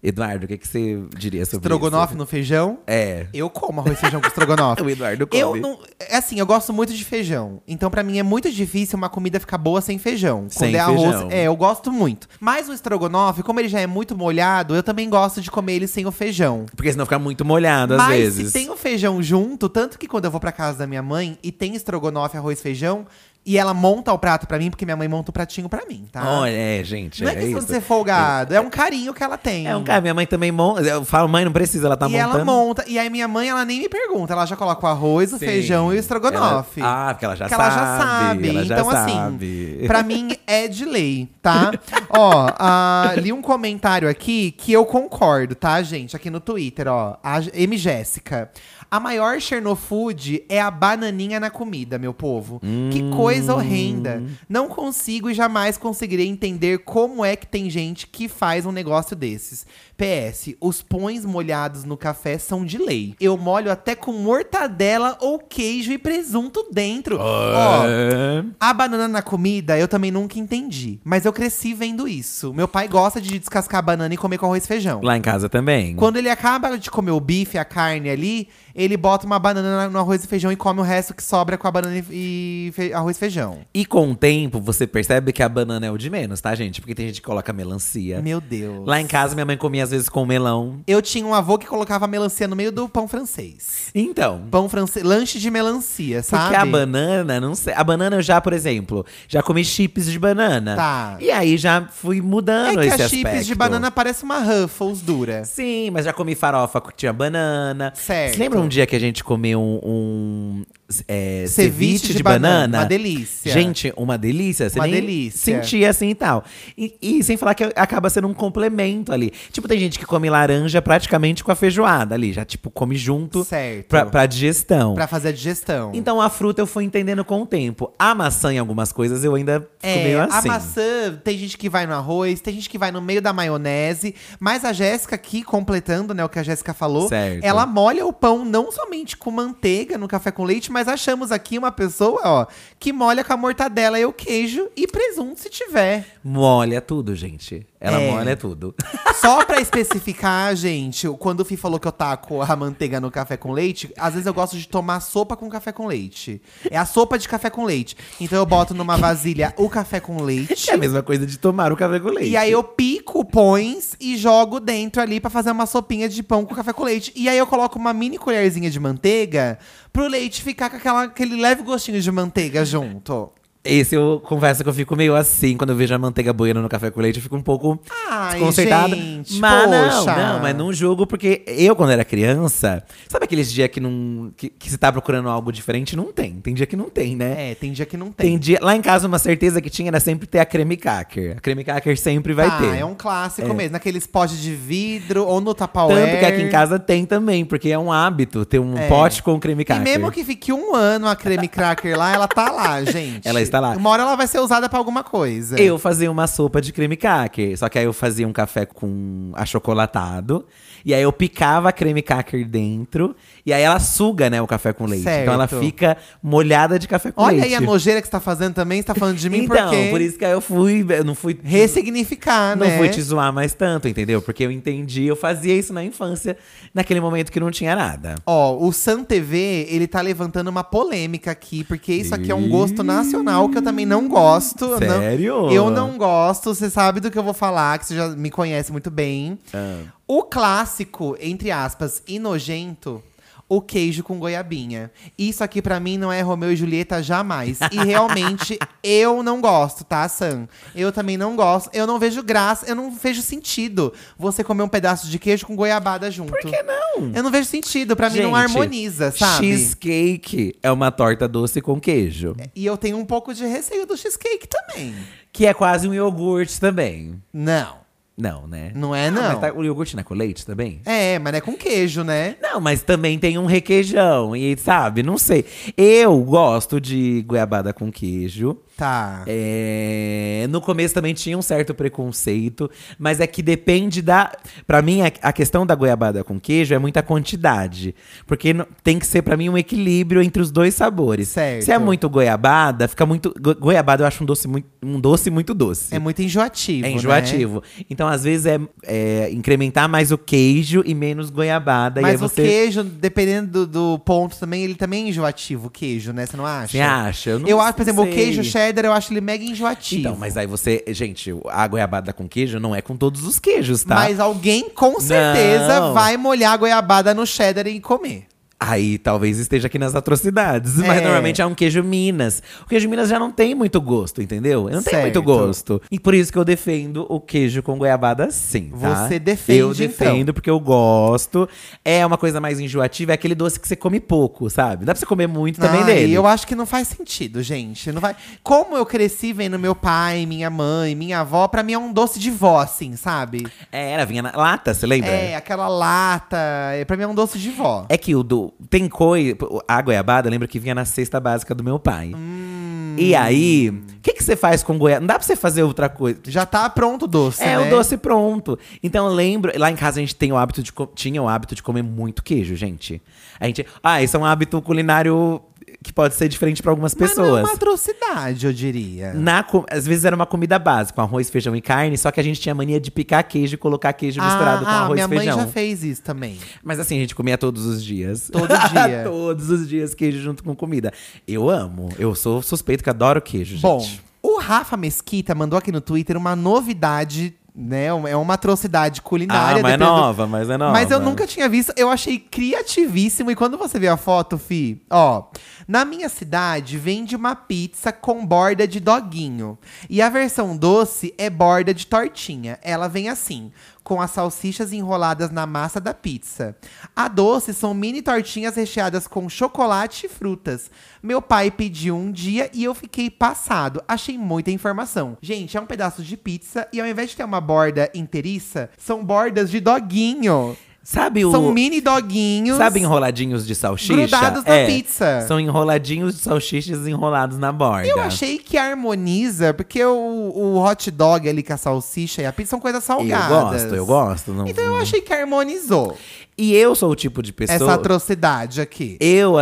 Eduardo, 0.07 0.45
o 0.45 0.47
que, 0.47 0.57
que 0.57 0.67
você 0.67 0.99
diria 1.17 1.45
sobre 1.45 1.65
Estrogonofe 1.67 2.13
isso? 2.13 2.17
no 2.17 2.25
feijão. 2.25 2.79
É. 2.87 3.27
Eu 3.33 3.49
como 3.49 3.81
arroz 3.81 3.97
e 3.97 4.01
feijão 4.01 4.21
com 4.21 4.27
estrogonofe. 4.27 4.81
O 4.87 4.89
Eduardo 4.89 5.27
come. 5.27 5.41
Eu 5.41 5.55
não. 5.55 5.77
É 5.99 6.17
assim, 6.17 6.39
eu 6.39 6.45
gosto 6.45 6.71
muito 6.71 6.93
de 6.93 7.03
feijão. 7.03 7.61
Então, 7.67 7.89
pra 7.89 8.03
mim, 8.03 8.17
é 8.19 8.23
muito 8.23 8.49
difícil 8.51 8.97
uma 8.97 9.09
comida 9.09 9.39
ficar 9.39 9.57
boa 9.57 9.81
sem 9.81 9.97
feijão. 9.97 10.47
Sem 10.49 10.69
Quando 10.69 10.75
é 10.75 10.79
arroz. 10.79 11.01
feijão. 11.01 11.31
É, 11.31 11.43
eu 11.43 11.55
gosto 11.55 11.91
muito. 11.91 12.27
Mas 12.39 12.69
o 12.69 12.73
estrogonofe, 12.73 13.43
como 13.43 13.59
ele 13.59 13.67
já 13.67 13.79
é 13.79 13.87
muito 13.87 14.15
molhado, 14.17 14.75
eu 14.75 14.83
também 14.83 15.09
gosto 15.09 15.41
de 15.41 15.51
comer 15.51 15.73
ele 15.73 15.87
sem 15.87 16.05
o 16.05 16.11
feijão. 16.11 16.65
Porque 16.75 16.91
senão 16.91 17.05
fica 17.05 17.19
muito 17.19 17.43
molhado 17.43 17.93
às 17.95 17.97
Mas 17.97 18.17
vezes. 18.19 18.47
se 18.47 18.53
tem 18.53 18.69
o 18.69 18.77
feijão 18.77 19.21
junto, 19.21 19.67
tanto 19.67 19.97
que 19.99 20.07
quando 20.07 20.25
eu 20.25 20.31
vou 20.31 20.39
pra 20.39 20.51
casa 20.51 20.77
da 20.79 20.87
minha 20.87 21.01
mãe 21.01 21.37
e 21.43 21.51
tem 21.51 21.75
estrogonofe, 21.75 22.37
arroz, 22.37 22.61
feijão, 22.61 23.05
e 23.47 23.57
ela 23.57 23.73
monta 23.73 24.11
o 24.11 24.19
prato 24.19 24.45
pra 24.45 24.57
mim, 24.57 24.69
porque 24.69 24.83
minha 24.83 24.97
mãe 24.97 25.07
monta 25.07 25.29
o 25.29 25.33
pratinho 25.33 25.69
pra 25.69 25.85
mim, 25.85 26.05
tá? 26.11 26.21
Olha, 26.39 26.51
é, 26.51 26.83
gente. 26.83 27.23
Não 27.23 27.29
é, 27.29 27.31
é 27.31 27.35
questão 27.35 27.59
isso. 27.59 27.67
de 27.67 27.73
ser 27.75 27.79
folgado, 27.79 28.53
é 28.53 28.59
um 28.59 28.69
carinho 28.69 29.13
que 29.13 29.23
ela 29.23 29.37
tem. 29.37 29.65
É 29.65 29.73
um 29.73 29.85
cara, 29.85 30.01
minha 30.01 30.13
mãe 30.13 30.27
também 30.27 30.51
monta. 30.51 30.81
Eu 30.81 31.05
falo, 31.05 31.29
mãe, 31.29 31.45
não 31.45 31.53
precisa, 31.53 31.87
ela 31.87 31.95
tá 31.95 32.09
e 32.09 32.11
montando. 32.11 32.33
ela 32.35 32.43
monta. 32.43 32.83
E 32.85 32.99
aí 32.99 33.09
minha 33.09 33.25
mãe, 33.25 33.47
ela 33.47 33.63
nem 33.63 33.79
me 33.79 33.87
pergunta. 33.87 34.33
Ela 34.33 34.45
já 34.45 34.57
coloca 34.57 34.85
o 34.85 34.89
arroz, 34.89 35.31
o 35.31 35.39
Sim. 35.39 35.45
feijão 35.45 35.93
e 35.93 35.95
o 35.95 35.99
estrogonofe. 35.99 36.81
Ela- 36.81 37.09
ah, 37.09 37.13
porque 37.13 37.23
ela 37.23 37.35
já 37.37 37.47
sabe. 37.47 37.63
ela 37.63 37.71
já 37.71 37.97
sabe. 37.97 38.49
ela 38.49 38.65
já 38.65 38.75
então, 38.75 38.91
sabe. 38.91 39.75
assim, 39.77 39.87
pra 39.87 40.03
mim 40.03 40.35
é 40.45 40.67
de 40.67 40.83
lei, 40.83 41.29
tá? 41.41 41.71
ó, 42.09 42.49
ah, 42.59 43.13
li 43.15 43.31
um 43.31 43.41
comentário 43.41 44.09
aqui 44.09 44.51
que 44.51 44.73
eu 44.73 44.85
concordo, 44.85 45.55
tá, 45.55 45.81
gente? 45.81 46.17
Aqui 46.17 46.29
no 46.29 46.41
Twitter, 46.41 46.89
ó. 46.89 47.15
A 47.23 47.39
M. 47.53 47.77
Jéssica. 47.77 48.51
A 48.89 48.99
maior 49.01 49.41
Chernofood 49.41 50.43
é 50.47 50.61
a 50.61 50.71
bananinha 50.71 51.39
na 51.39 51.49
comida, 51.49 51.97
meu 51.99 52.13
povo. 52.13 52.59
Que 52.91 53.01
Hum. 53.03 53.11
coisa 53.11 53.53
horrenda. 53.53 54.23
Não 54.47 54.69
consigo 54.69 55.29
e 55.29 55.33
jamais 55.33 55.77
conseguirei 55.77 56.27
entender 56.27 56.79
como 56.79 57.23
é 57.25 57.35
que 57.35 57.45
tem 57.45 57.69
gente 57.69 58.07
que 58.07 58.29
faz 58.29 58.65
um 58.65 58.71
negócio 58.71 59.15
desses. 59.15 59.65
PS, 59.97 60.55
os 60.61 60.81
pães 60.83 61.25
molhados 61.25 61.83
no 61.83 61.97
café 61.97 62.37
são 62.37 62.63
de 62.63 62.77
lei. 62.77 63.15
Eu 63.19 63.35
molho 63.37 63.71
até 63.71 63.95
com 63.95 64.11
mortadela 64.13 65.17
ou 65.19 65.39
queijo 65.39 65.91
e 65.91 65.97
presunto 65.97 66.67
dentro. 66.71 67.17
Ó, 67.19 67.85
É. 67.87 68.43
a 68.59 68.73
banana 68.73 69.07
na 69.07 69.21
comida 69.21 69.77
eu 69.77 69.87
também 69.87 70.11
nunca 70.11 70.37
entendi. 70.39 70.99
Mas 71.03 71.25
eu 71.25 71.33
cresci 71.33 71.73
vendo 71.73 72.07
isso. 72.07 72.53
Meu 72.53 72.67
pai 72.67 72.87
gosta 72.87 73.19
de 73.19 73.39
descascar 73.39 73.79
a 73.79 73.81
banana 73.81 74.13
e 74.13 74.17
comer 74.17 74.37
com 74.37 74.45
arroz 74.45 74.63
e 74.63 74.67
feijão. 74.67 75.01
Lá 75.03 75.17
em 75.17 75.21
casa 75.21 75.49
também. 75.49 75.95
Quando 75.95 76.17
ele 76.17 76.29
acaba 76.29 76.77
de 76.77 76.91
comer 76.91 77.11
o 77.11 77.19
bife, 77.19 77.57
a 77.57 77.65
carne 77.65 78.09
ali, 78.09 78.47
ele 78.75 78.95
bota 78.95 79.25
uma 79.25 79.39
banana 79.39 79.89
no 79.89 79.97
arroz 79.99 80.23
e 80.23 80.27
feijão 80.27 80.51
e 80.51 80.55
come 80.55 80.79
o 80.79 80.83
resto 80.83 81.13
que 81.13 81.23
sobra 81.23 81.57
com 81.57 81.67
a 81.67 81.71
banana 81.71 82.03
e 82.11 82.71
fe- 82.73 82.93
arroz 82.93 83.17
e 83.17 83.19
feijão. 83.19 83.59
E 83.73 83.85
com 83.85 84.11
o 84.11 84.15
tempo, 84.15 84.59
você 84.61 84.85
percebe 84.85 85.33
que 85.33 85.41
a 85.41 85.49
banana 85.49 85.87
é 85.87 85.91
o 85.91 85.97
de 85.97 86.09
menos, 86.09 86.39
tá, 86.39 86.53
gente? 86.53 86.81
Porque 86.81 86.93
tem 86.93 87.07
gente 87.07 87.21
que 87.21 87.25
coloca 87.25 87.51
melancia. 87.51 88.21
Meu 88.21 88.39
Deus. 88.39 88.85
Lá 88.85 89.01
em 89.01 89.07
casa, 89.07 89.33
minha 89.33 89.45
mãe 89.45 89.57
comia 89.57 89.86
às 89.87 89.91
vezes 89.91 90.09
com 90.09 90.25
melão. 90.25 90.79
Eu 90.85 91.01
tinha 91.01 91.25
um 91.25 91.33
avô 91.33 91.57
que 91.57 91.65
colocava 91.65 92.07
melancia 92.07 92.47
no 92.47 92.55
meio 92.55 92.71
do 92.71 92.87
pão 92.87 93.07
francês. 93.07 93.89
Então. 93.95 94.43
Pão 94.51 94.69
francês, 94.69 95.03
lanche 95.03 95.39
de 95.39 95.49
melancia, 95.49 96.21
sabe? 96.21 96.43
Porque 96.43 96.55
a 96.55 96.65
banana, 96.65 97.39
não 97.39 97.55
sei. 97.55 97.73
A 97.73 97.83
banana 97.83 98.17
eu 98.17 98.21
já, 98.21 98.39
por 98.39 98.53
exemplo, 98.53 99.05
já 99.27 99.41
comi 99.41 99.63
chips 99.63 100.05
de 100.05 100.19
banana. 100.19 100.75
Tá. 100.75 101.17
E 101.19 101.31
aí 101.31 101.57
já 101.57 101.87
fui 101.89 102.19
É 102.19 102.21
mudando 102.21 102.79
que 102.79 102.87
esse 102.87 103.01
a 103.01 103.09
chips 103.09 103.45
de 103.45 103.55
banana 103.55 103.89
parece 103.89 104.23
uma 104.23 104.39
Ruffles 104.39 105.01
dura. 105.01 105.45
Sim, 105.45 105.89
mas 105.91 106.05
já 106.05 106.13
comi 106.13 106.35
farofa 106.35 106.81
que 106.81 106.95
tinha 106.95 107.13
banana. 107.13 107.93
Certo. 107.95 108.33
Você 108.33 108.39
lembra 108.39 108.59
um 108.59 108.67
dia 108.67 108.85
que 108.85 108.95
a 108.95 108.99
gente 108.99 109.23
comeu 109.23 109.59
um, 109.59 109.79
um, 109.83 110.65
é, 111.07 111.45
Ceviche 111.47 111.49
ceviche 111.49 112.07
de 112.07 112.13
de, 112.15 112.23
banana, 112.23 112.49
banana? 112.59 112.77
uma 112.79 112.85
delícia. 112.85 113.51
Gente, 113.51 113.93
uma 113.97 114.17
delícia. 114.17 114.69
Você 114.69 114.79
Uma 114.79 114.87
delícia. 114.87 115.55
sentia 115.61 115.89
assim 115.89 116.09
e 116.09 116.15
tal. 116.15 116.43
E, 116.77 116.95
e 117.01 117.23
sem 117.23 117.35
falar 117.35 117.53
que 117.55 117.63
acaba 117.75 118.09
sendo 118.09 118.27
um 118.27 118.33
complemento 118.33 119.11
ali. 119.11 119.31
Tipo, 119.51 119.67
tem 119.67 119.79
gente 119.79 119.99
que 119.99 120.05
come 120.05 120.29
laranja 120.29 120.81
praticamente 120.81 121.43
com 121.43 121.51
a 121.51 121.55
feijoada 121.55 122.15
ali. 122.15 122.31
Já, 122.31 122.45
tipo, 122.45 122.69
come 122.69 122.95
junto 122.95 123.43
Certo. 123.43 123.87
pra, 123.87 124.05
pra 124.05 124.25
digestão. 124.25 124.95
Pra 124.95 125.07
fazer 125.07 125.29
a 125.29 125.31
digestão. 125.31 125.91
Então 125.93 126.21
a 126.21 126.29
fruta 126.29 126.61
eu 126.61 126.67
fui 126.67 126.83
entendendo 126.83 127.25
com 127.25 127.41
o 127.41 127.45
tempo. 127.45 127.91
A 127.99 128.15
maçã 128.15 128.53
em 128.53 128.57
algumas 128.57 128.91
coisas 128.93 129.23
eu 129.23 129.35
ainda 129.35 129.59
fico 129.59 129.69
É, 129.83 130.03
meio 130.03 130.21
assim. 130.21 130.47
a 130.49 130.51
maçã, 130.53 131.19
tem 131.23 131.37
gente 131.37 131.57
que 131.57 131.69
vai 131.69 131.85
no 131.85 131.93
arroz, 131.93 132.39
tem 132.39 132.53
gente 132.53 132.69
que 132.69 132.77
vai 132.77 132.91
no 132.91 133.01
meio 133.01 133.21
da 133.21 133.33
maionese. 133.33 134.15
Mas 134.39 134.63
a 134.63 134.71
Jéssica 134.71 135.15
aqui, 135.15 135.43
completando 135.43 136.13
né, 136.13 136.23
o 136.23 136.29
que 136.29 136.39
a 136.39 136.43
Jéssica 136.43 136.73
falou, 136.73 137.09
Certo. 137.09 137.43
ela 137.43 137.65
molha 137.65 138.05
o 138.05 138.13
pão 138.13 138.45
não 138.45 138.71
somente 138.71 139.17
com 139.17 139.31
manteiga 139.31 139.97
no 139.97 140.07
café 140.07 140.31
com 140.31 140.43
leite, 140.43 140.71
mas 140.71 140.76
achamos 140.85 141.31
aqui 141.31 141.57
uma 141.57 141.71
pessoa, 141.71 142.19
ó, 142.25 142.45
que 142.77 142.91
molha 142.91 143.23
com 143.23 143.31
a 143.31 143.37
mortadela 143.37 143.97
e 143.97 144.03
o 144.05 144.11
queijo 144.11 144.67
e 144.75 144.85
presunto 144.85 145.39
se 145.39 145.49
tiver. 145.49 146.05
Molha 146.21 146.81
tudo, 146.81 147.15
gente. 147.15 147.65
Ela 147.79 148.01
É. 148.01 148.11
molha 148.11 148.35
tudo. 148.35 148.75
Só 149.21 149.45
pra 149.45 149.61
especificar, 149.61 150.53
gente, 150.55 151.07
quando 151.19 151.39
o 151.41 151.45
Fih 151.45 151.55
falou 151.55 151.79
que 151.79 151.87
eu 151.87 151.91
taco 151.91 152.41
a 152.41 152.55
manteiga 152.55 152.99
no 152.99 153.09
café 153.11 153.37
com 153.37 153.51
leite, 153.53 153.91
às 153.97 154.13
vezes 154.13 154.25
eu 154.27 154.33
gosto 154.33 154.57
de 154.57 154.67
tomar 154.67 154.99
sopa 154.99 155.37
com 155.37 155.47
café 155.49 155.71
com 155.71 155.85
leite. 155.87 156.41
É 156.69 156.77
a 156.77 156.85
sopa 156.85 157.17
de 157.17 157.29
café 157.29 157.49
com 157.49 157.63
leite. 157.63 157.95
Então 158.19 158.37
eu 158.37 158.45
boto 158.45 158.73
numa 158.73 158.97
vasilha 158.97 159.53
o 159.57 159.69
café 159.69 159.99
com 159.99 160.21
leite. 160.23 160.69
É 160.69 160.73
a 160.73 160.77
mesma 160.77 161.01
coisa 161.03 161.25
de 161.25 161.37
tomar 161.37 161.71
o 161.71 161.77
café 161.77 161.99
com 161.99 162.09
leite. 162.09 162.31
E 162.31 162.35
aí 162.35 162.51
eu 162.51 162.63
pico 162.63 163.23
pães 163.23 163.95
e 163.99 164.17
jogo 164.17 164.59
dentro 164.59 165.01
ali 165.01 165.19
pra 165.19 165.29
fazer 165.29 165.51
uma 165.51 165.65
sopinha 165.67 166.09
de 166.09 166.23
pão 166.23 166.43
com 166.45 166.55
café 166.55 166.73
com 166.73 166.83
leite. 166.83 167.13
E 167.15 167.29
aí 167.29 167.37
eu 167.37 167.45
coloco 167.47 167.77
uma 167.77 167.93
mini 167.93 168.17
colherzinha 168.17 168.69
de 168.71 168.79
manteiga 168.79 169.59
pro 169.97 170.07
leite 170.07 170.43
ficar 170.43 170.69
com 170.69 170.77
aquela, 170.77 171.03
aquele 171.05 171.41
leve 171.41 171.63
gostinho 171.63 171.99
de 171.99 172.11
manteiga 172.11 172.63
junto. 172.63 173.31
Esse 173.63 173.95
eu 173.95 174.21
confesso 174.25 174.63
que 174.63 174.69
eu 174.69 174.73
fico 174.73 174.95
meio 174.95 175.15
assim, 175.15 175.57
quando 175.57 175.71
eu 175.71 175.75
vejo 175.75 175.93
a 175.93 175.97
manteiga 175.97 176.31
boiando 176.31 176.61
no 176.61 176.69
café 176.69 176.89
com 176.89 177.01
leite, 177.01 177.17
eu 177.17 177.21
fico 177.21 177.35
um 177.35 177.41
pouco 177.41 177.77
Ai, 178.09 178.33
desconcertada. 178.35 178.95
gente, 178.95 179.39
mas 179.39 179.69
não, 179.69 179.89
poxa. 179.89 180.15
não, 180.15 180.39
mas 180.39 180.55
não 180.55 180.71
julgo, 180.71 181.05
porque 181.05 181.43
eu, 181.47 181.75
quando 181.75 181.91
era 181.91 182.05
criança, 182.05 182.81
sabe 183.09 183.25
aqueles 183.25 183.51
dias 183.51 183.67
que 183.69 183.79
não. 183.81 184.31
que, 184.37 184.49
que 184.49 184.69
você 184.69 184.77
tá 184.77 184.91
procurando 184.91 185.27
algo 185.27 185.51
diferente? 185.51 185.95
Não 185.97 186.13
tem. 186.13 186.35
Tem 186.39 186.53
dia 186.53 186.65
que 186.65 186.77
não 186.77 186.89
tem, 186.89 187.15
né? 187.15 187.51
É, 187.51 187.55
tem 187.55 187.73
dia 187.73 187.85
que 187.85 187.97
não 187.97 188.11
tem. 188.11 188.29
Tem 188.29 188.39
dia. 188.39 188.59
Lá 188.61 188.75
em 188.75 188.81
casa, 188.81 189.05
uma 189.07 189.19
certeza 189.19 189.61
que 189.61 189.69
tinha 189.69 189.89
era 189.89 189.99
sempre 189.99 190.27
ter 190.27 190.39
a 190.39 190.45
creme 190.45 190.77
cracker. 190.77 191.35
A 191.37 191.41
creme 191.41 191.63
cracker 191.63 191.97
sempre 191.97 192.33
vai 192.33 192.47
ah, 192.47 192.57
ter. 192.57 192.77
é 192.79 192.85
um 192.85 192.95
clássico 192.95 193.53
mesmo. 193.53 193.73
Naqueles 193.73 194.07
potes 194.07 194.39
de 194.41 194.53
vidro 194.55 195.25
ou 195.25 195.41
no 195.41 195.53
Tupperware. 195.53 196.05
Tanto 196.11 196.19
que 196.19 196.25
aqui 196.25 196.41
em 196.41 196.49
casa 196.49 196.79
tem 196.79 197.05
também, 197.05 197.43
porque 197.43 197.69
é 197.69 197.77
um 197.77 197.91
hábito 197.91 198.45
ter 198.45 198.59
um 198.59 198.77
É. 198.77 198.87
pote 198.87 199.21
com 199.21 199.37
creme 199.39 199.63
E 199.63 199.65
cracker. 199.65 199.83
mesmo 199.83 200.09
que 200.11 200.23
fique 200.23 200.53
um 200.53 200.73
ano 200.73 201.07
a 201.07 201.15
creme 201.15 201.47
cracker 201.49 201.97
lá, 201.97 202.13
ela 202.13 202.27
tá 202.27 202.49
lá, 202.51 202.81
gente. 202.85 203.27
Ela 203.27 203.41
está 203.41 203.56
lá. 203.59 203.71
Uma 203.71 203.89
hora 203.89 204.03
ela 204.03 204.15
vai 204.15 204.27
ser 204.27 204.39
usada 204.39 204.67
pra 204.69 204.77
alguma 204.77 205.03
coisa. 205.03 205.59
Eu 205.59 205.77
fazia 205.77 206.11
uma 206.11 206.27
sopa 206.27 206.61
de 206.61 206.71
creme 206.71 206.95
cracker. 206.95 207.57
Só 207.57 207.69
que 207.69 207.77
aí 207.77 207.85
eu 207.85 207.93
fazia 207.93 208.27
um 208.27 208.33
café 208.33 208.65
com 208.65 209.31
achocolatado. 209.33 210.45
E 210.87 210.93
aí 210.93 211.01
eu 211.01 211.11
picava 211.11 211.67
a 211.67 211.71
creme 211.73 212.01
cracker 212.01 212.47
dentro. 212.47 213.13
E 213.45 213.51
aí 213.51 213.61
ela 213.61 213.77
suga, 213.77 214.29
né, 214.29 214.41
o 214.41 214.47
café 214.47 214.71
com 214.71 214.85
leite. 214.85 215.01
Então 215.01 215.33
ela 215.33 215.45
Certo. 215.45 215.61
fica 215.61 215.97
molhada 216.23 216.79
de 216.79 216.87
café 216.87 217.11
com 217.11 217.21
Olha 217.21 217.31
leite. 217.41 217.47
aí 217.47 217.55
a 217.55 217.59
nojeira 217.61 217.99
que 218.01 218.07
você 218.07 218.11
tá 218.11 218.21
fazendo 218.21 218.53
também, 218.53 218.79
você 218.81 218.87
tá 218.87 218.95
falando 218.95 219.17
de 219.17 219.29
mim 219.29 219.39
então, 219.39 219.57
porque 219.69 219.87
por 219.89 219.99
isso 219.99 220.17
que 220.17 220.23
eu 220.23 220.39
fui. 220.39 220.85
Eu 220.87 221.03
não 221.03 221.13
fui. 221.13 221.37
ressignificar, 221.43 222.55
Não 222.55 222.65
né? 222.65 222.77
fui 222.77 222.87
te 222.87 223.01
zoar 223.01 223.33
mais 223.33 223.53
tanto, 223.53 223.87
entendeu? 223.87 224.21
Porque 224.21 224.45
eu 224.45 224.51
entendi, 224.51 225.05
eu 225.05 225.15
fazia 225.17 225.53
isso 225.53 225.73
na 225.73 225.83
infância, 225.83 226.37
naquele 226.73 227.01
momento 227.01 227.31
que 227.33 227.39
não 227.39 227.51
tinha 227.51 227.75
nada. 227.75 228.15
Ó, 228.25 228.57
o 228.65 228.71
Sam 228.71 229.03
TV, 229.03 229.67
ele 229.69 229.87
tá 229.87 229.99
levantando 229.99 230.47
uma 230.49 230.63
polêmica 230.63 231.31
aqui, 231.31 231.65
porque 231.65 231.91
isso 231.93 232.15
aqui 232.15 232.31
é 232.31 232.35
um 232.35 232.47
gosto 232.47 232.81
nacional 232.81 233.49
que 233.49 233.57
eu 233.57 233.61
também 233.61 233.85
não 233.85 234.07
gosto. 234.07 234.63
eu 234.63 234.79
não- 234.79 234.99
Sério? 234.99 235.49
eu 235.51 235.69
não 235.69 235.97
gosto, 235.97 236.53
você 236.55 236.69
sabe 236.69 237.01
do 237.01 237.11
que 237.11 237.17
eu 237.17 237.23
vou 237.23 237.33
falar, 237.33 237.77
que 237.77 237.85
você 237.87 237.95
já 237.95 238.07
me 238.09 238.29
conhece 238.31 238.71
muito 238.71 238.89
bem. 238.89 239.37
Ah. 239.53 239.96
O 240.07 240.23
clássico, 240.23 241.17
entre 241.19 241.51
aspas, 241.51 242.01
e 242.07 242.17
nojento, 242.17 243.03
o 243.49 243.61
queijo 243.61 244.03
com 244.03 244.19
goiabinha. 244.19 244.91
Isso 245.17 245.43
aqui 245.43 245.61
pra 245.61 245.79
mim 245.79 245.97
não 245.97 246.11
é 246.11 246.21
Romeu 246.21 246.51
e 246.51 246.55
Julieta 246.55 247.01
jamais. 247.01 247.59
E 247.71 247.77
realmente 247.77 248.59
eu 248.83 249.23
não 249.23 249.39
gosto, 249.39 249.83
tá, 249.83 250.07
Sam? 250.09 250.47
Eu 250.75 250.91
também 250.91 251.17
não 251.17 251.35
gosto. 251.35 251.69
Eu 251.73 251.87
não 251.87 251.97
vejo 251.97 252.21
graça, 252.21 252.65
eu 252.65 252.75
não 252.75 252.91
vejo 252.91 253.21
sentido 253.21 253.93
você 254.17 254.43
comer 254.43 254.63
um 254.63 254.67
pedaço 254.67 255.07
de 255.07 255.17
queijo 255.17 255.45
com 255.45 255.55
goiabada 255.55 256.11
junto. 256.11 256.31
Por 256.31 256.41
que 256.41 256.61
não? 256.63 257.11
Eu 257.13 257.23
não 257.23 257.31
vejo 257.31 257.47
sentido, 257.47 257.95
pra 257.95 258.09
mim 258.09 258.21
não 258.21 258.35
harmoniza, 258.35 259.11
sabe? 259.11 259.47
Cheesecake 259.47 260.57
é 260.61 260.71
uma 260.71 260.91
torta 260.91 261.27
doce 261.27 261.61
com 261.61 261.79
queijo. 261.79 262.35
E 262.55 262.65
eu 262.65 262.77
tenho 262.77 262.97
um 262.97 263.05
pouco 263.05 263.33
de 263.33 263.45
receio 263.45 263.85
do 263.85 263.95
cheesecake 263.95 264.47
também. 264.47 264.95
Que 265.31 265.45
é 265.45 265.53
quase 265.53 265.87
um 265.87 265.93
iogurte 265.93 266.59
também. 266.59 267.21
Não, 267.31 267.75
Não, 268.17 268.47
né? 268.47 268.71
não 268.73 268.95
é 268.95 269.09
Ah, 269.09 269.11
não. 269.11 269.21
mas 269.21 269.39
tá- 269.41 269.53
o 269.53 269.63
iogurte 269.63 269.95
não 269.95 270.01
é 270.01 270.03
com 270.03 270.15
leite 270.15 270.43
também? 270.43 270.81
É, 270.85 271.19
mas 271.19 271.35
é 271.35 271.39
com 271.41 271.53
queijo, 271.55 272.03
né? 272.03 272.35
Não, 272.41 272.59
mas 272.59 272.81
também 272.81 273.19
tem 273.19 273.37
um 273.37 273.45
requeijão. 273.45 274.35
E 274.35 274.57
sabe, 274.57 275.03
não 275.03 275.19
sei. 275.19 275.45
Eu 275.77 276.17
gosto 276.23 276.81
de 276.81 277.21
goiabada 277.27 277.71
com 277.73 277.91
queijo. 277.91 278.57
Tá. 278.77 279.23
É, 279.25 280.45
no 280.49 280.61
começo 280.61 280.93
também 280.93 281.13
tinha 281.13 281.37
um 281.37 281.41
certo 281.41 281.73
preconceito, 281.73 282.69
mas 282.99 283.19
é 283.19 283.25
que 283.27 283.41
depende 283.41 284.01
da. 284.01 284.31
Pra 284.67 284.81
mim, 284.81 285.01
a, 285.01 285.11
a 285.21 285.33
questão 285.33 285.65
da 285.65 285.73
goiabada 285.73 286.23
com 286.23 286.39
queijo 286.39 286.73
é 286.73 286.77
muita 286.79 287.01
quantidade. 287.01 287.95
Porque 288.25 288.53
tem 288.83 288.99
que 288.99 289.05
ser, 289.07 289.21
pra 289.23 289.35
mim, 289.35 289.49
um 289.49 289.57
equilíbrio 289.57 290.21
entre 290.21 290.41
os 290.41 290.51
dois 290.51 290.73
sabores. 290.75 291.29
Certo. 291.29 291.63
Se 291.65 291.71
é 291.71 291.77
muito 291.79 292.07
goiabada, 292.09 292.87
fica 292.87 293.05
muito. 293.05 293.33
go- 293.41 293.55
Goiabada 293.55 294.03
eu 294.03 294.07
acho 294.07 294.23
um 294.23 294.25
doce 294.25 294.47
muito, 294.47 294.67
um 294.83 294.99
doce 294.99 295.29
muito 295.31 295.53
doce. 295.53 295.93
É 295.95 295.99
muito 295.99 296.21
enjoativo. 296.21 296.85
É 296.85 296.89
né? 296.89 296.95
enjoativo. 296.95 297.63
Então, 297.89 298.07
às 298.07 298.23
vezes, 298.23 298.45
é, 298.45 298.59
é 298.83 299.29
incrementar 299.31 299.89
mais 299.89 300.11
o 300.11 300.17
queijo 300.17 300.83
e 300.85 300.93
menos 300.93 301.29
goiabada. 301.29 301.99
e 301.99 302.03
Mas 302.03 302.21
o 302.21 302.27
você. 302.29 302.43
queijo, 302.43 302.83
dependendo 302.83 303.65
do, 303.65 303.67
do 303.95 303.99
ponto 303.99 304.37
também, 304.37 304.63
ele 304.63 304.75
também 304.75 305.05
é 305.05 305.09
enjoativo, 305.09 305.67
o 305.67 305.69
queijo, 305.71 306.13
né? 306.13 306.25
Você 306.25 306.37
não 306.37 306.45
acha? 306.45 306.71
Você 306.73 306.79
acha? 306.79 307.29
Eu, 307.31 307.39
não 307.39 307.47
Eu 307.47 307.59
acho, 307.59 307.73
por 307.73 307.81
exemplo, 307.81 308.03
sei. 308.03 308.11
o 308.11 308.15
queijo 308.15 308.43
cheddar, 308.67 308.85
eu 308.85 308.93
acho 308.93 309.11
ele 309.13 309.21
mega 309.21 309.43
enjoativo. 309.43 310.01
Então, 310.01 310.15
mas 310.15 310.37
aí 310.37 310.45
você. 310.47 310.83
Gente, 310.89 311.33
a 311.49 311.67
goiabada 311.67 312.13
com 312.13 312.27
queijo 312.27 312.59
não 312.59 312.75
é 312.75 312.81
com 312.81 312.95
todos 312.95 313.25
os 313.25 313.39
queijos, 313.39 313.83
tá? 313.83 313.95
Mas 313.95 314.19
alguém 314.19 314.69
com 314.69 314.99
certeza 314.99 315.79
Não. 315.79 315.93
vai 315.93 316.17
molhar 316.17 316.53
a 316.53 316.57
goiabada 316.57 317.13
no 317.13 317.25
cheddar 317.25 317.67
e 317.67 317.79
comer. 317.79 318.25
Aí 318.59 318.97
talvez 318.97 319.37
esteja 319.37 319.67
aqui 319.67 319.77
nas 319.77 319.93
atrocidades. 319.93 320.77
Mas 320.81 320.97
É. 320.97 321.01
normalmente 321.01 321.41
é 321.41 321.45
um 321.45 321.53
queijo 321.53 321.83
Minas. 321.83 322.41
O 322.63 322.65
queijo 322.65 322.89
Minas 322.89 323.07
já 323.07 323.19
não 323.19 323.31
tem 323.31 323.53
muito 323.53 323.79
gosto, 323.79 324.19
entendeu? 324.21 324.63
Não 324.63 324.81
tem 324.81 324.93
Certo. 324.93 325.01
muito 325.03 325.21
gosto. 325.21 325.79
E 325.91 325.99
por 325.99 326.15
isso 326.15 326.31
que 326.31 326.37
eu 326.39 326.43
defendo 326.43 327.05
o 327.07 327.19
queijo 327.19 327.61
com 327.61 327.77
goiabada 327.77 328.31
sim, 328.31 328.71
tá? 328.81 329.07
Você 329.07 329.19
defende, 329.19 329.59
Eu 329.59 329.73
defendo 329.75 330.21
então. 330.21 330.33
porque 330.33 330.49
eu 330.49 330.59
gosto. 330.59 331.47
É 331.85 332.03
uma 332.03 332.17
coisa 332.17 332.41
mais 332.41 332.59
enjoativa, 332.59 333.11
é 333.11 333.15
aquele 333.15 333.35
doce 333.35 333.59
que 333.59 333.67
você 333.67 333.75
come 333.75 333.99
pouco, 333.99 334.49
sabe? 334.49 334.85
Dá 334.85 334.93
pra 334.93 334.99
você 334.99 335.05
comer 335.05 335.27
muito 335.27 335.59
também 335.61 335.81
Ai, 335.81 335.85
dele. 335.85 336.13
eu 336.13 336.25
acho 336.25 336.47
que 336.47 336.55
não 336.55 336.65
faz 336.65 336.87
sentido, 336.87 337.43
gente. 337.43 337.91
Não 337.91 338.01
vai... 338.01 338.15
Como 338.41 338.75
eu 338.75 338.85
cresci 338.87 339.33
vendo 339.33 339.59
meu 339.59 339.75
pai, 339.75 340.25
minha 340.25 340.49
mãe, 340.49 340.95
minha 340.95 341.19
avó, 341.19 341.47
pra 341.47 341.61
mim 341.61 341.73
é 341.73 341.77
um 341.77 341.93
doce 341.93 342.17
de 342.19 342.31
vó, 342.31 342.59
assim, 342.59 342.95
sabe? 342.95 343.45
É, 343.71 343.91
ela 343.91 344.05
vinha 344.05 344.23
na 344.23 344.31
lata, 344.35 344.73
você 344.73 344.87
lembra? 344.87 345.11
É, 345.11 345.35
aquela 345.35 345.67
lata. 345.67 346.37
é, 346.73 346.83
Pra 346.85 346.97
mim 346.97 347.03
é 347.03 347.07
um 347.07 347.13
doce 347.15 347.37
de 347.37 347.51
vó. 347.51 347.85
É 347.89 347.97
que 347.97 348.15
o 348.15 348.23
do. 348.23 348.46
Tem 348.69 348.87
coisa. 348.87 349.35
A 349.67 349.81
goiabada, 349.81 350.29
lembra 350.29 350.47
que 350.47 350.59
vinha 350.59 350.75
na 350.75 350.85
cesta 350.85 351.19
básica 351.19 351.53
do 351.55 351.63
meu 351.63 351.79
pai. 351.79 352.13
Hum. 352.15 352.95
E 352.97 353.13
aí, 353.13 353.69
o 353.69 354.01
que, 354.01 354.13
que 354.13 354.23
você 354.23 354.35
faz 354.35 354.63
com 354.63 354.77
goiabada? 354.77 355.01
Não 355.01 355.07
dá 355.07 355.13
pra 355.15 355.23
você 355.23 355.35
fazer 355.35 355.61
outra 355.63 355.87
coisa. 355.87 356.19
Já 356.27 356.45
tá 356.45 356.67
pronto 356.69 357.05
o 357.05 357.07
doce, 357.07 357.43
É, 357.43 357.57
né? 357.57 357.59
o 357.59 357.69
doce 357.69 357.95
pronto. 357.97 358.57
Então 358.81 359.05
eu 359.07 359.13
lembro, 359.13 359.51
lá 359.55 359.69
em 359.69 359.75
casa 359.75 359.99
a 359.99 360.01
gente 360.01 360.15
tem 360.15 360.31
o 360.31 360.37
hábito 360.37 360.63
de 360.63 360.71
tinha 360.95 361.21
o 361.21 361.29
hábito 361.29 361.53
de 361.53 361.61
comer 361.61 361.83
muito 361.83 362.23
queijo, 362.23 362.55
gente. 362.55 363.01
A 363.39 363.45
gente, 363.45 363.65
ah, 363.83 364.01
isso 364.01 364.17
é 364.17 364.19
um 364.19 364.25
hábito 364.25 364.59
culinário 364.61 365.39
que 365.83 365.93
pode 365.93 366.15
ser 366.15 366.27
diferente 366.27 366.61
pra 366.61 366.71
algumas 366.71 366.93
Mas 366.93 367.15
não 367.15 367.23
é 367.23 367.27
pessoas. 367.27 367.43
uma 367.45 367.53
atrocidade, 367.53 368.45
eu 368.45 368.51
diria. 368.53 369.13
Na, 369.13 369.45
às 369.69 369.85
vezes 369.85 370.05
era 370.05 370.15
uma 370.15 370.25
comida 370.25 370.57
básica, 370.57 370.95
com 370.95 371.01
arroz, 371.01 371.29
feijão 371.29 371.55
e 371.55 371.61
carne, 371.61 371.97
só 371.97 372.11
que 372.11 372.19
a 372.19 372.23
gente 372.23 372.41
tinha 372.41 372.53
mania 372.55 372.79
de 372.79 372.89
picar 372.91 373.23
queijo 373.27 373.53
e 373.53 373.57
colocar 373.57 373.93
queijo 373.93 374.21
misturado 374.21 374.65
com 374.65 374.71
ah, 374.71 374.81
arroz 374.81 374.95
minha 374.95 375.05
e 375.05 375.09
feijão. 375.19 375.37
mãe 375.37 375.45
já 375.45 375.51
fez 375.51 375.83
isso 375.83 376.01
também. 376.01 376.37
Mas 376.63 376.79
assim, 376.79 376.97
a 376.97 376.99
gente 376.99 377.13
comia 377.15 377.37
todos 377.37 377.65
os 377.65 377.83
dias. 377.83 378.29
Todo 378.31 378.47
dia. 378.71 379.03
todos 379.05 379.49
os 379.49 379.67
dias 379.69 379.93
queijo 379.93 380.19
junto 380.21 380.43
com 380.43 380.55
comida. 380.55 380.91
Eu 381.27 381.49
amo. 381.49 381.89
Eu 381.99 382.13
sou 382.15 382.41
suspeito 382.41 382.83
que 382.83 382.89
adoro 382.89 383.21
queijo, 383.21 383.57
Bom, 383.59 383.79
gente. 383.79 384.01
o 384.21 384.39
Rafa 384.39 384.75
Mesquita 384.75 385.33
mandou 385.35 385.57
aqui 385.59 385.71
no 385.71 385.79
Twitter 385.79 386.17
uma 386.17 386.35
novidade, 386.35 387.35
né? 387.57 387.85
É 387.85 388.15
uma 388.15 388.35
atrocidade 388.35 389.01
culinária. 389.01 389.59
Ah, 389.59 389.63
mas 389.63 389.73
é 389.73 389.77
nova, 389.77 390.27
mas 390.27 390.47
é 390.47 390.57
nova. 390.57 390.71
Mas 390.71 390.91
eu 390.91 390.99
nunca 390.99 391.25
tinha 391.25 391.49
visto, 391.49 391.73
eu 391.75 391.89
achei 391.89 392.19
criativíssimo. 392.19 393.31
E 393.31 393.35
quando 393.35 393.57
você 393.57 393.79
vê 393.79 393.87
a 393.87 393.97
foto, 393.97 394.37
Fi, 394.37 394.79
ó. 394.91 395.23
Na 395.67 395.83
minha 395.83 396.07
cidade 396.07 396.77
vende 396.77 397.15
uma 397.15 397.35
pizza 397.35 397.91
com 397.91 398.23
borda 398.25 398.67
de 398.67 398.79
doguinho. 398.79 399.57
E 399.89 400.01
a 400.01 400.09
versão 400.09 400.55
doce 400.55 401.13
é 401.17 401.29
borda 401.29 401.73
de 401.73 401.87
tortinha. 401.87 402.59
Ela 402.61 402.87
vem 402.87 403.09
assim, 403.09 403.51
com 403.87 404.01
as 404.01 404.11
salsichas 404.11 404.73
enroladas 404.73 405.31
na 405.31 405.47
massa 405.47 405.79
da 405.79 405.93
pizza. 405.93 406.57
A 406.93 407.07
doce 407.07 407.53
são 407.53 407.73
mini 407.73 408.01
tortinhas 408.01 408.57
recheadas 408.57 409.07
com 409.07 409.29
chocolate 409.29 410.07
e 410.07 410.09
frutas. 410.09 410.69
Meu 411.01 411.21
pai 411.21 411.49
pediu 411.49 411.95
um 411.95 412.11
dia 412.11 412.51
e 412.53 412.65
eu 412.65 412.75
fiquei 412.75 413.09
passado. 413.09 413.81
Achei 413.87 414.17
muita 414.17 414.51
informação. 414.51 415.17
Gente, 415.21 415.55
é 415.55 415.61
um 415.61 415.65
pedaço 415.65 416.03
de 416.03 416.17
pizza 416.17 416.67
e 416.73 416.81
ao 416.81 416.87
invés 416.87 417.11
de 417.11 417.15
ter 417.15 417.23
uma 417.23 417.39
borda 417.39 417.89
inteiriça, 417.95 418.69
são 418.77 419.05
bordas 419.05 419.49
de 419.49 419.61
doguinho. 419.61 420.57
Sabe 420.89 421.25
o. 421.25 421.31
São 421.31 421.51
mini 421.51 421.81
doguinhos. 421.81 422.55
Sabe 422.57 422.79
enroladinhos 422.79 423.45
de 423.45 423.53
salsicha? 423.53 423.93
Grudados 423.93 424.45
na 424.45 424.55
É, 424.55 424.65
pizza. 424.67 425.25
São 425.27 425.37
enroladinhos 425.37 426.15
de 426.15 426.21
salsichas 426.21 426.87
enrolados 426.87 427.37
na 427.37 427.51
borda. 427.51 427.85
Eu 427.85 427.99
achei 427.99 428.37
que 428.37 428.57
harmoniza, 428.57 429.53
porque 429.53 429.83
o, 429.83 429.91
o 430.33 430.63
hot 430.63 430.89
dog 430.89 431.27
ali 431.27 431.43
com 431.43 431.51
a 431.51 431.57
salsicha 431.57 432.21
e 432.21 432.25
a 432.25 432.31
pizza 432.31 432.51
são 432.51 432.59
coisas 432.61 432.81
Eu 432.81 432.87
salgadas. 432.95 433.27
gosto, 433.63 433.75
eu 433.75 433.85
gosto. 433.85 434.31
Não, 434.31 434.47
Então 434.47 434.63
eu 434.63 434.77
achei 434.77 435.01
que 435.01 435.11
harmonizou 435.13 435.97
E 436.37 436.55
eu 436.55 436.73
sou 436.73 436.89
o 436.91 436.95
tipo 436.95 437.21
de 437.21 437.33
pessoa. 437.33 437.55
essa 437.55 437.73
atrocidade 437.73 438.61
aqui. 438.61 438.95
Eu, 439.01 439.33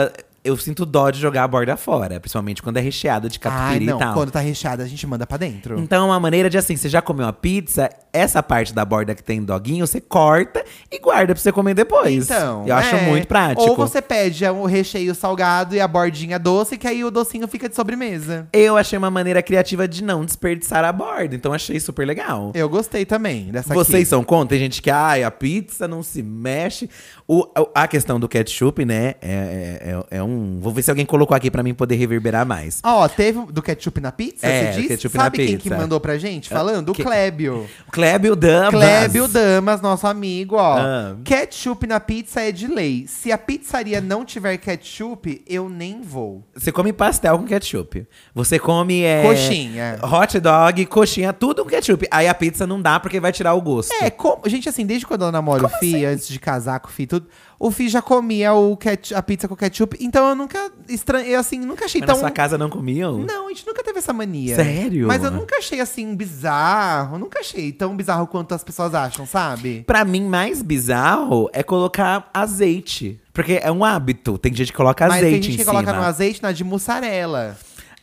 eu 0.46 0.56
sinto 0.56 0.86
dó 0.86 1.10
de 1.10 1.20
jogar 1.20 1.44
a 1.44 1.48
borda 1.48 1.76
fora, 1.76 2.20
principalmente 2.20 2.62
quando 2.62 2.78
é 2.78 2.80
recheada 2.82 3.28
de 3.28 3.40
Ai, 3.44 3.52
catupiry 3.52 3.86
não. 3.86 3.96
e 3.98 4.00
tal. 4.00 4.14
Quando 4.14 4.32
tá 4.32 4.40
recheada, 4.40 4.84
a 4.84 4.88
gente 4.88 5.06
manda 5.08 5.26
pra 5.26 5.38
dentro. 5.38 5.80
Então, 5.80 6.04
é 6.04 6.06
uma 6.08 6.20
maneira 6.20 6.50
de 6.50 6.58
assim, 6.58 6.78
você 6.78 6.88
já 6.88 7.02
comeu 7.02 7.26
a 7.28 7.34
pizza, 7.34 7.90
essa 8.14 8.42
parte 8.44 8.74
da 8.74 8.86
borda 8.86 9.16
que 9.16 9.24
tem 9.24 9.42
doguinho, 9.44 9.86
você 9.88 10.00
corta 10.00 10.64
e 10.92 11.00
guarda 11.00 11.34
pra 11.34 11.42
você 11.42 11.52
comer 11.52 11.74
depois. 11.74 12.26
Então, 12.26 12.64
Eu 12.68 12.76
acho 12.76 12.96
é. 12.96 13.02
muito 13.10 13.28
prático. 13.28 13.62
Ou 13.70 13.76
você 13.76 14.02
pede 14.02 14.46
o 14.46 14.66
recheio 14.66 15.16
salgado 15.16 15.76
e 15.76 15.82
a 15.82 15.88
bordinha 15.88 16.38
doce, 16.38 16.78
que 16.78 16.88
aí 16.88 17.04
o 17.04 17.10
docinho 17.10 17.48
fica 17.48 17.68
de 17.68 17.76
sobremesa. 17.76 18.48
Eu 18.54 18.78
achei 18.78 18.98
uma 18.98 19.10
maneira 19.10 19.42
criativa 19.42 19.88
de 19.88 20.04
não 20.04 20.24
desperdiçar 20.24 20.86
a 20.86 20.92
borda, 20.94 21.36
então 21.36 21.52
achei 21.54 21.80
super 21.80 22.06
legal. 22.06 22.52
Eu 22.54 22.70
gostei 22.70 23.04
também 23.04 23.46
dessa 23.52 23.74
Vocês 23.74 24.02
aqui. 24.02 24.06
são 24.06 24.24
contra? 24.24 24.50
Tem 24.50 24.60
gente 24.60 24.82
que, 24.82 24.92
ai, 24.92 25.24
a 25.24 25.32
pizza 25.32 25.88
não 25.88 26.04
se 26.04 26.22
mexe. 26.22 26.88
O, 27.28 27.48
a 27.74 27.88
questão 27.88 28.20
do 28.20 28.30
ketchup, 28.30 28.86
né, 28.86 29.16
é, 29.22 29.22
é, 29.22 29.92
é- 30.12 30.18
é 30.18 30.24
um 30.24 30.35
Vou 30.60 30.72
ver 30.74 30.82
se 30.82 30.90
alguém 30.90 31.06
colocou 31.06 31.36
aqui 31.36 31.50
pra 31.52 31.62
mim 31.64 31.74
poder 31.74 31.96
reverberar 31.96 32.46
mais. 32.46 32.80
Ó, 32.84 33.08
teve 33.08 33.40
do 33.52 33.62
ketchup 33.62 34.00
na 34.02 34.12
pizza, 34.12 34.46
É, 34.48 34.72
você 34.72 34.78
disse? 34.78 34.88
ketchup 34.90 35.16
Sabe 35.18 35.38
na 35.40 35.46
quem 35.46 35.58
pizza. 35.58 35.70
que 35.70 35.76
mandou 35.76 36.00
pra 36.00 36.18
gente 36.18 36.50
falando? 36.50 36.94
que- 36.94 37.02
O 37.02 37.06
Clébio. 37.06 37.68
Clébio 37.92 38.36
Damas. 38.36 38.72
Clébio 38.82 39.28
Damas, 39.28 39.82
nosso 39.82 40.08
amigo, 40.08 40.56
ó. 40.56 40.78
Ah. 40.78 41.16
Ketchup 41.24 41.88
na 41.88 42.00
pizza 42.00 42.42
é 42.42 42.52
de 42.52 42.68
lei. 42.68 43.06
Se 43.08 43.32
a 43.32 43.38
pizzaria 43.38 44.02
não 44.02 44.26
tiver 44.26 44.58
ketchup, 44.58 45.44
eu 45.48 45.70
nem 45.70 46.02
vou. 46.02 46.44
Você 46.56 46.72
come 46.72 46.92
pastel 46.94 47.38
com 47.40 47.46
ketchup. 47.46 48.06
Você 48.34 48.60
come 48.60 49.02
é, 49.02 49.24
Coxinha. 49.24 50.00
hot 50.04 50.40
dog, 50.40 50.86
coxinha, 50.86 51.34
tudo 51.34 51.64
com 51.64 51.70
ketchup. 51.70 52.08
Aí 52.12 52.28
a 52.28 52.34
pizza 52.34 52.66
não 52.68 52.82
dá 52.82 53.00
porque 53.00 53.20
vai 53.20 53.32
tirar 53.32 53.54
o 53.54 53.62
gosto. 53.62 53.92
É, 54.02 54.10
como, 54.10 54.42
gente, 54.48 54.68
assim, 54.70 54.86
desde 54.86 55.06
quando 55.06 55.26
eu 55.26 55.32
namoro 55.32 55.66
o 55.66 55.70
Fi, 55.80 56.06
antes 56.06 56.28
de 56.28 56.40
casar 56.40 56.80
com 56.80 56.88
o 56.88 56.92
Fi, 56.92 57.06
tudo, 57.08 57.28
o 57.60 57.72
Fi 57.72 57.90
já 57.90 58.02
comia 58.02 58.54
o 58.54 58.76
ketchup, 58.76 59.18
a 59.18 59.24
pizza 59.24 59.48
com 59.48 59.56
ketchup, 59.56 59.98
então 60.00 60.30
eu 60.30 60.36
nunca 60.36 60.72
estranhei, 60.90 61.36
eu, 61.36 61.40
assim, 61.40 61.60
nunca 61.60 61.86
achei 61.86 62.02
Mas 62.02 62.08
tão... 62.08 62.16
na 62.16 62.22
sua 62.22 62.32
casa 62.32 62.58
não 62.58 62.70
comiam? 62.70 63.20
Não, 63.20 63.48
a 63.48 63.50
gente 63.50 63.66
nunca 63.66 63.84
teve 63.84 64.00
essa 64.00 64.14
mania. 64.14 64.56
Sério? 64.56 65.08
Mas 65.08 65.24
eu 65.24 65.32
nunca 65.32 65.58
achei, 65.58 65.80
assim, 65.80 66.16
bizarro, 66.16 67.18
nunca 67.18 67.40
achei 67.40 67.72
tão 67.72 67.96
bizarro 67.96 68.28
quanto 68.28 68.54
as 68.54 68.64
pessoas 68.64 68.94
acham, 68.94 69.26
sabe? 69.26 69.84
Pra 69.88 70.04
mim, 70.04 70.24
mais 70.28 70.62
bizarro 70.62 71.50
é 71.54 71.64
colocar 71.64 72.30
azeite. 72.34 73.20
Porque 73.34 73.60
é 73.62 73.72
um 73.72 73.84
hábito. 73.84 74.38
Tem 74.38 74.54
gente 74.54 74.72
que 74.72 74.78
coloca 74.78 75.08
Mas 75.08 75.20
tem 75.20 75.28
azeite 75.28 75.52
gente 75.52 75.58
que 75.58 75.66
coloca 75.66 75.92
no 75.92 76.02
azeite 76.02 76.42
na 76.42 76.52
de 76.52 76.64
mussarela. 76.64 77.58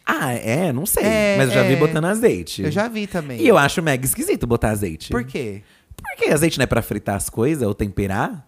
Ah, 0.04 0.32
é? 0.32 0.72
Não 0.72 0.84
sei. 0.84 1.04
É, 1.04 1.36
Mas 1.38 1.48
eu 1.48 1.54
já 1.54 1.62
vi 1.62 1.72
é. 1.74 1.76
botando 1.76 2.04
azeite. 2.04 2.62
Eu 2.62 2.70
já 2.70 2.88
vi 2.88 3.06
também. 3.06 3.40
E 3.40 3.48
eu 3.48 3.56
acho 3.56 3.80
mega 3.82 4.04
esquisito 4.04 4.46
botar 4.46 4.70
azeite. 4.70 5.10
Por 5.10 5.24
quê? 5.24 5.62
Porque 5.96 6.30
azeite 6.30 6.58
não 6.58 6.64
é 6.64 6.66
pra 6.66 6.82
fritar 6.82 7.16
as 7.16 7.30
coisas 7.30 7.66
ou 7.66 7.74
temperar? 7.74 8.46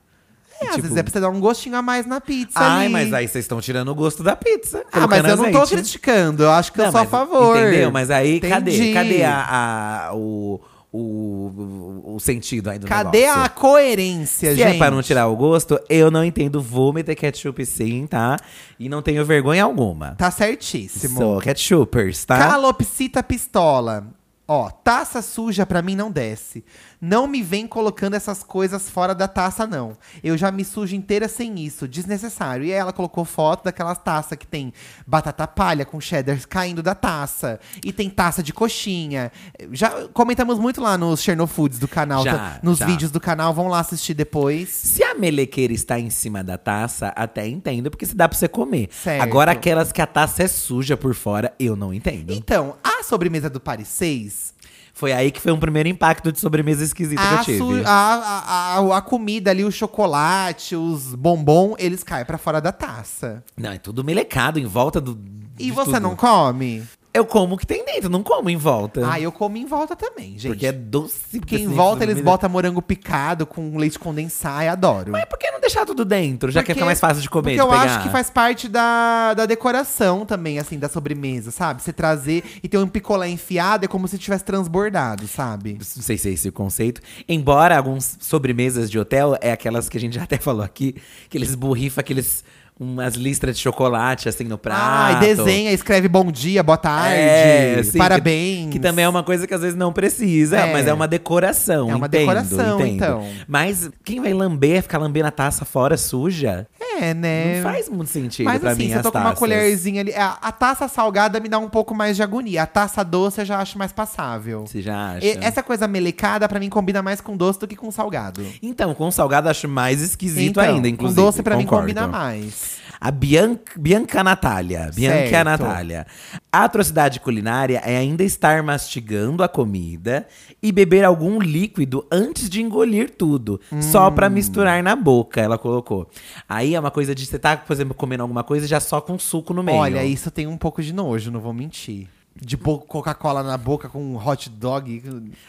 É, 0.60 0.66
às 0.66 0.70
Tipo- 0.76 0.82
vezes 0.82 0.96
é 0.96 1.02
pra 1.02 1.12
você 1.12 1.20
dar 1.20 1.28
um 1.30 1.40
gostinho 1.40 1.76
a 1.76 1.82
mais 1.82 2.06
na 2.06 2.20
pizza 2.20 2.58
Ai, 2.58 2.84
ali. 2.84 2.92
mas 2.92 3.12
aí 3.12 3.28
vocês 3.28 3.44
estão 3.44 3.60
tirando 3.60 3.88
o 3.88 3.94
gosto 3.94 4.22
da 4.22 4.34
pizza. 4.36 4.84
Ah, 4.92 5.06
mas 5.06 5.24
eu 5.24 5.36
não 5.36 5.50
tô 5.52 5.58
azeite. 5.62 5.82
criticando, 5.82 6.42
eu 6.44 6.50
acho 6.50 6.72
que 6.72 6.80
eu 6.80 6.84
Não, 6.84 6.92
sou 6.92 7.00
a 7.00 7.04
mas- 7.04 7.10
favor. 7.10 7.56
Entendeu? 7.58 7.90
Mas 7.92 8.10
aí, 8.10 8.40
cadê? 8.40 8.74
Entendi. 8.74 8.92
Cadê 8.94 9.24
a, 9.24 10.08
a- 10.10 10.14
o, 10.14 10.60
o, 10.92 12.14
o 12.14 12.20
sentido 12.20 12.70
aí 12.70 12.78
do 12.78 12.86
Cadê 12.86 13.22
negócio? 13.22 13.42
a 13.42 13.48
coerência, 13.48 14.50
Se 14.52 14.56
gente? 14.56 14.74
é 14.76 14.78
pra 14.78 14.90
não 14.90 15.02
tirar 15.02 15.26
o 15.26 15.36
gosto, 15.36 15.78
eu 15.88 16.10
não 16.10 16.24
entendo. 16.24 16.62
Vou 16.62 16.92
meter 16.92 17.14
ketchup 17.14 17.64
sim, 17.66 18.06
tá? 18.06 18.36
E 18.78 18.88
não 18.88 19.02
tenho 19.02 19.24
vergonha 19.24 19.64
alguma. 19.64 20.14
Tá 20.16 20.30
certíssimo. 20.30 21.18
Sou 21.18 21.40
ketchupers, 21.40 22.24
tá? 22.24 22.38
Calopsita 22.38 23.22
pistola. 23.22 24.06
Ó, 24.46 24.68
taça 24.68 25.22
suja 25.22 25.64
pra 25.64 25.80
mim 25.80 25.96
não 25.96 26.10
desce. 26.10 26.62
Não 27.00 27.26
me 27.26 27.42
vem 27.42 27.66
colocando 27.66 28.14
essas 28.14 28.42
coisas 28.42 28.88
fora 28.88 29.14
da 29.14 29.28
taça, 29.28 29.66
não. 29.66 29.96
Eu 30.22 30.36
já 30.36 30.50
me 30.50 30.64
sujo 30.64 30.94
inteira 30.96 31.28
sem 31.28 31.58
isso. 31.60 31.86
Desnecessário. 31.86 32.64
E 32.64 32.72
aí 32.72 32.78
ela 32.78 32.92
colocou 32.92 33.24
foto 33.24 33.64
daquelas 33.64 33.98
taças 33.98 34.38
que 34.38 34.46
tem 34.46 34.72
batata 35.06 35.46
palha 35.46 35.84
com 35.84 36.00
cheddar 36.00 36.38
caindo 36.48 36.82
da 36.82 36.94
taça. 36.94 37.60
E 37.84 37.92
tem 37.92 38.08
taça 38.08 38.42
de 38.42 38.52
coxinha. 38.52 39.30
Já 39.72 40.08
comentamos 40.08 40.58
muito 40.58 40.80
lá 40.80 40.96
nos 40.96 41.22
Chernofoods 41.22 41.78
do 41.78 41.88
canal. 41.88 42.24
Já, 42.24 42.32
tá- 42.36 42.60
nos 42.62 42.78
já. 42.78 42.86
vídeos 42.86 43.10
do 43.10 43.20
canal. 43.20 43.52
Vão 43.52 43.68
lá 43.68 43.80
assistir 43.80 44.14
depois. 44.14 44.68
Se 44.70 45.02
a 45.02 45.14
melequeira 45.14 45.72
está 45.72 45.98
em 45.98 46.10
cima 46.10 46.42
da 46.42 46.56
taça, 46.56 47.08
até 47.08 47.46
entendo, 47.46 47.90
porque 47.90 48.06
se 48.06 48.14
dá 48.14 48.28
pra 48.28 48.38
você 48.38 48.48
comer. 48.48 48.88
Certo. 48.90 49.22
Agora, 49.22 49.52
aquelas 49.52 49.92
que 49.92 50.00
a 50.00 50.06
taça 50.06 50.42
é 50.42 50.48
suja 50.48 50.96
por 50.96 51.14
fora, 51.14 51.52
eu 51.58 51.76
não 51.76 51.92
entendo. 51.92 52.32
Então, 52.32 52.76
a 52.82 53.02
sobremesa 53.02 53.50
do 53.50 53.60
Paris 53.60 53.88
6 53.88 54.53
Foi 54.96 55.12
aí 55.12 55.32
que 55.32 55.40
foi 55.40 55.50
um 55.50 55.58
primeiro 55.58 55.88
impacto 55.88 56.30
de 56.30 56.38
sobremesa 56.38 56.84
esquisita 56.84 57.20
que 57.20 57.34
eu 57.34 57.38
A, 57.38 57.44
tive. 57.44 57.84
a, 57.84 57.90
a, 57.90 58.78
a, 58.78 58.96
a 58.98 59.02
comida 59.02 59.50
ali, 59.50 59.64
o 59.64 59.70
chocolate, 59.72 60.76
os 60.76 61.16
bombom, 61.16 61.74
eles 61.80 62.04
caem 62.04 62.24
pra 62.24 62.38
fora 62.38 62.60
da 62.60 62.70
taça. 62.70 63.42
Não, 63.56 63.72
é 63.72 63.78
tudo 63.78 64.04
melecado 64.04 64.58
em 64.60 64.66
volta 64.66 65.00
do. 65.00 65.18
E 65.58 65.72
você 65.72 65.92
tudo. 65.94 66.00
não 66.00 66.14
come? 66.16 66.84
Eu 67.14 67.24
como 67.24 67.54
o 67.54 67.58
que 67.58 67.64
tem 67.64 67.84
dentro, 67.84 68.10
não 68.10 68.24
como 68.24 68.50
em 68.50 68.56
volta. 68.56 69.08
Ah, 69.08 69.20
eu 69.20 69.30
como 69.30 69.56
em 69.56 69.64
volta 69.66 69.94
também, 69.94 70.30
gente. 70.36 70.48
Porque 70.48 70.66
é 70.66 70.72
doce. 70.72 71.38
Porque 71.38 71.56
em 71.56 71.68
volta 71.68 72.02
eles 72.02 72.20
botam 72.20 72.50
morango 72.50 72.82
picado 72.82 73.46
com 73.46 73.76
leite 73.78 74.00
condensado, 74.00 74.64
eu 74.64 74.72
adoro. 74.72 75.12
Mas 75.12 75.24
por 75.26 75.38
que 75.38 75.48
não 75.48 75.60
deixar 75.60 75.86
tudo 75.86 76.04
dentro? 76.04 76.50
Já 76.50 76.60
que 76.60 76.66
Porque- 76.66 76.74
fica 76.74 76.84
mais 76.86 76.98
fácil 76.98 77.22
de 77.22 77.30
comer, 77.30 77.56
Porque 77.56 77.68
de 77.70 77.74
eu 77.74 77.80
acho 77.80 78.02
que 78.02 78.08
faz 78.08 78.30
parte 78.30 78.68
da, 78.68 79.32
da 79.34 79.46
decoração 79.46 80.26
também, 80.26 80.58
assim, 80.58 80.76
da 80.76 80.88
sobremesa, 80.88 81.52
sabe? 81.52 81.80
Você 81.82 81.92
trazer 81.92 82.42
e 82.60 82.68
ter 82.68 82.78
um 82.78 82.88
picolé 82.88 83.28
enfiado 83.28 83.84
é 83.84 83.88
como 83.88 84.08
se 84.08 84.18
tivesse 84.18 84.42
transbordado, 84.44 85.28
sabe? 85.28 85.74
Não 85.74 86.02
sei 86.02 86.18
se 86.18 86.28
é 86.28 86.32
esse 86.32 86.48
o 86.48 86.52
conceito. 86.52 87.00
Embora 87.28 87.76
algumas 87.76 88.18
sobremesas 88.20 88.90
de 88.90 88.98
hotel 88.98 89.38
é 89.40 89.52
aquelas 89.52 89.88
que 89.88 89.96
a 89.96 90.00
gente 90.00 90.16
já 90.16 90.24
até 90.24 90.36
falou 90.42 90.62
aqui, 90.64 90.96
que 91.30 91.38
eles 91.38 91.54
borrifam 91.54 92.00
aqueles 92.00 92.42
umas 92.78 93.14
listras 93.14 93.56
de 93.56 93.62
chocolate 93.62 94.28
assim 94.28 94.44
no 94.44 94.58
prato. 94.58 94.80
Ah, 94.82 95.12
e 95.22 95.26
desenha, 95.34 95.70
escreve 95.72 96.08
bom 96.08 96.30
dia, 96.30 96.62
boa 96.62 96.76
tarde, 96.76 97.14
É, 97.16 97.82
sim, 97.84 97.96
parabéns. 97.98 98.66
Que, 98.66 98.72
que 98.72 98.78
também 98.80 99.04
é 99.04 99.08
uma 99.08 99.22
coisa 99.22 99.46
que 99.46 99.54
às 99.54 99.60
vezes 99.60 99.76
não 99.76 99.92
precisa, 99.92 100.58
É. 100.58 100.72
mas 100.72 100.86
é 100.86 100.92
uma 100.92 101.06
decoração. 101.06 101.88
É 101.90 101.94
uma 101.94 102.06
entendo, 102.06 102.20
decoração, 102.20 102.80
entendo. 102.80 102.94
então. 102.96 103.28
Mas 103.46 103.90
quem 104.04 104.20
vai 104.20 104.32
lamber, 104.32 104.82
ficar 104.82 104.98
lambendo 104.98 105.28
a 105.28 105.30
taça 105.30 105.64
fora 105.64 105.96
suja? 105.96 106.66
É, 107.00 107.12
né? 107.12 107.56
Não 107.56 107.62
faz 107.64 107.88
muito 107.88 108.08
sentido 108.10 108.44
Mas 108.46 108.60
pra 108.60 108.70
assim, 108.70 108.84
mim 108.84 108.90
se 108.90 108.94
eu 108.96 109.02
tô 109.02 109.10
com 109.10 109.18
uma 109.18 109.34
colherzinha 109.34 110.00
ali. 110.00 110.14
A, 110.14 110.38
a 110.40 110.52
taça 110.52 110.86
salgada 110.86 111.40
me 111.40 111.48
dá 111.48 111.58
um 111.58 111.68
pouco 111.68 111.92
mais 111.92 112.14
de 112.16 112.22
agonia. 112.22 112.62
A 112.62 112.66
taça 112.66 113.02
doce 113.04 113.40
eu 113.40 113.44
já 113.44 113.58
acho 113.58 113.76
mais 113.76 113.90
passável. 113.92 114.64
Você 114.66 114.80
já 114.80 115.10
acha? 115.14 115.26
E- 115.26 115.38
essa 115.40 115.60
coisa 115.60 115.88
melecada, 115.88 116.48
pra 116.48 116.60
mim, 116.60 116.68
combina 116.68 117.02
mais 117.02 117.20
com 117.20 117.36
doce 117.36 117.58
do 117.58 117.66
que 117.66 117.74
com 117.74 117.90
salgado. 117.90 118.46
Então, 118.62 118.94
com 118.94 119.10
salgado 119.10 119.48
eu 119.48 119.50
acho 119.50 119.68
mais 119.68 120.00
esquisito 120.00 120.50
então, 120.60 120.62
ainda, 120.62 120.82
com 120.88 120.94
inclusive. 120.94 121.20
doce 121.20 121.42
pra 121.42 121.56
mim 121.56 121.64
concordo. 121.64 121.82
combina 121.88 122.06
mais. 122.06 122.63
A 123.00 123.10
Bianca, 123.10 123.72
Bianca 123.76 124.24
Natália. 124.24 124.90
Bianca 124.94 125.28
Certo. 125.28 125.44
Natália. 125.44 126.06
A 126.50 126.64
atrocidade 126.64 127.20
culinária 127.20 127.82
é 127.84 127.96
ainda 127.96 128.22
estar 128.22 128.62
mastigando 128.62 129.42
a 129.42 129.48
comida 129.48 130.26
e 130.62 130.72
beber 130.72 131.04
algum 131.04 131.38
líquido 131.38 132.06
antes 132.10 132.48
de 132.48 132.62
engolir 132.62 133.10
tudo. 133.10 133.60
Só 133.80 134.10
pra 134.10 134.30
misturar 134.30 134.82
na 134.82 134.96
boca, 134.96 135.40
ela 135.40 135.58
colocou. 135.58 136.08
Aí 136.48 136.74
é 136.74 136.80
uma 136.80 136.90
coisa 136.90 137.14
de 137.14 137.26
você 137.26 137.38
tá, 137.38 137.56
por 137.56 137.72
exemplo, 137.72 137.94
comendo 137.94 138.22
alguma 138.22 138.44
coisa 138.44 138.66
já 138.66 138.80
só 138.80 139.00
com 139.00 139.18
suco 139.18 139.52
no 139.52 139.62
meio. 139.62 139.78
Olha, 139.78 140.04
isso 140.04 140.30
tem 140.30 140.46
um 140.46 140.56
pouco 140.56 140.82
de 140.82 140.92
nojo, 140.92 141.30
não 141.30 141.40
vou 141.40 141.52
mentir. 141.52 142.08
De 142.36 142.56
Coca-Cola 142.56 143.42
na 143.44 143.56
boca 143.56 143.88
com 143.88 144.02
um 144.02 144.16
hot 144.16 144.50
dog. 144.50 145.02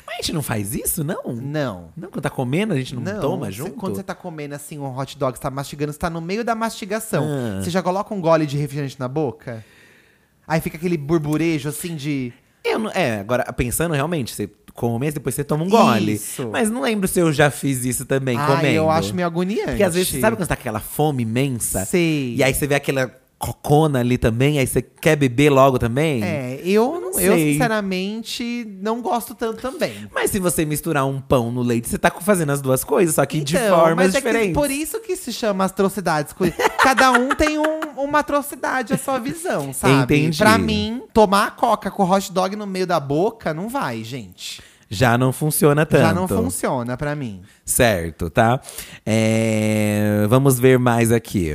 Mas 0.05 0.15
a 0.15 0.21
gente 0.21 0.33
não 0.33 0.43
faz 0.43 0.75
isso, 0.75 1.03
não? 1.03 1.33
Não. 1.33 1.89
Não, 1.97 2.09
quando 2.09 2.21
tá 2.21 2.29
comendo, 2.29 2.73
a 2.73 2.77
gente 2.77 2.95
não, 2.95 3.19
toma 3.19 3.47
cê- 3.47 3.53
junto? 3.53 3.71
Quando 3.73 3.95
você 3.95 4.03
tá 4.03 4.13
comendo 4.13 4.53
assim 4.53 4.77
um 4.77 4.95
hot 4.97 5.17
dog, 5.17 5.35
você 5.35 5.41
tá 5.41 5.49
mastigando, 5.49 5.91
você 5.91 5.97
tá 5.99 6.09
no 6.11 6.21
meio 6.21 6.43
da 6.43 6.53
mastigação. 6.53 7.25
Ah. 7.27 7.61
Você 7.63 7.71
já 7.71 7.81
coloca 7.81 8.13
um 8.13 8.21
gole 8.21 8.45
de 8.45 8.55
refrigerante 8.57 8.99
na 8.99 9.07
boca? 9.07 9.65
Aí 10.47 10.61
fica 10.61 10.77
aquele 10.77 10.95
burburejo 10.95 11.69
assim 11.69 11.95
de. 11.95 12.31
Eu 12.63 12.77
não- 12.77 12.91
é, 12.91 13.19
agora, 13.19 13.51
pensando 13.53 13.93
realmente, 13.95 14.33
você 14.35 14.47
come 14.73 15.07
e 15.07 15.11
depois 15.11 15.33
você 15.33 15.43
toma 15.43 15.63
um 15.63 15.69
gole. 15.69 16.13
Isso. 16.13 16.49
Mas 16.51 16.69
não 16.69 16.81
lembro 16.81 17.07
se 17.07 17.19
eu 17.19 17.33
já 17.33 17.49
fiz 17.49 17.83
isso 17.83 18.05
também, 18.05 18.37
Ai, 18.37 18.47
comendo. 18.57 18.75
eu 18.75 18.91
acho 18.91 19.13
meio 19.15 19.25
agoniante. 19.25 19.69
Porque 19.69 19.83
às 19.83 19.95
vezes, 19.95 20.19
sabe 20.21 20.35
quando 20.35 20.43
você 20.43 20.49
tá 20.49 20.55
com 20.55 20.61
aquela 20.61 20.79
fome 20.79 21.23
imensa? 21.23 21.83
Sei. 21.85 22.35
E 22.35 22.43
aí 22.43 22.53
você 22.53 22.67
vê 22.67 22.75
aquela 22.75 23.11
cocona 23.37 23.99
ali 23.99 24.17
também, 24.17 24.57
aí 24.59 24.65
você 24.65 24.81
quer 24.81 25.15
beber 25.15 25.49
logo 25.51 25.77
também? 25.77 26.23
É, 26.23 26.59
eu, 26.63 26.99
não 26.99 27.19
eu 27.19 27.35
sinceramente 27.35 28.65
não 28.81 29.01
gosto 29.01 29.35
tanto 29.35 29.61
também. 29.61 30.07
Mas 30.13 30.31
se 30.31 30.39
você 30.39 30.65
misturar 30.65 31.05
um 31.05 31.19
pão 31.21 31.51
no 31.51 31.61
leite, 31.61 31.87
você 31.89 31.97
tá 31.97 32.09
fazendo 32.11 32.51
as 32.51 32.61
duas 32.61 32.83
coisas, 32.83 33.15
só 33.15 33.25
que 33.25 33.41
de 33.41 33.55
Então, 33.55 33.77
formas 33.77 34.07
mas 34.07 34.15
é 34.15 34.21
que 34.21 34.27
diferentes. 34.27 34.53
por 34.53 34.71
isso 34.71 34.99
que 34.99 35.15
se 35.15 35.31
chama 35.31 35.65
atrocidades. 35.65 36.33
Cada 36.81 37.11
um 37.11 37.29
tem 37.35 37.57
um- 37.59 37.79
uma 37.97 38.19
atrocidade 38.19 38.93
à 38.93 38.97
sua 38.97 39.19
visão, 39.19 39.73
sabe? 39.73 40.15
Entendi. 40.17 40.37
Pra 40.37 40.57
mim, 40.57 41.03
tomar 41.13 41.47
a 41.47 41.51
coca 41.51 41.91
com 41.91 42.03
hot 42.09 42.31
dog 42.31 42.55
no 42.55 42.65
meio 42.67 42.87
da 42.87 42.99
boca 42.99 43.53
não 43.53 43.67
vai, 43.69 44.03
gente. 44.03 44.61
Já 44.89 45.17
não 45.17 45.33
funciona 45.33 45.85
tanto. 45.85 46.01
Já 46.01 46.13
não 46.13 46.27
funciona 46.27 46.95
pra 46.95 47.15
mim. 47.15 47.41
Certo, 47.65 48.29
tá? 48.29 48.61
É, 49.05 50.25
Vamos 50.29 50.59
ver 50.59 50.77
mais 50.77 51.11
aqui. 51.11 51.51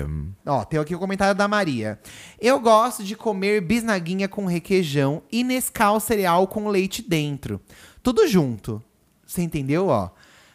Ó, 0.46 0.64
tem 0.64 0.80
aqui 0.80 0.94
o 0.94 0.98
comentário 0.98 1.34
da 1.34 1.46
Maria. 1.46 1.98
Eu 2.40 2.58
gosto 2.58 3.04
de 3.04 3.14
comer 3.14 3.60
bisnaguinha 3.60 4.28
com 4.28 4.46
requeijão 4.46 5.22
e 5.30 5.44
Nescau 5.44 6.00
cereal 6.00 6.46
com 6.46 6.68
leite 6.68 7.02
dentro. 7.02 7.60
Tudo 8.02 8.26
junto. 8.26 8.82
Você 9.26 9.42
entendeu, 9.42 9.88
ó? 9.88 10.10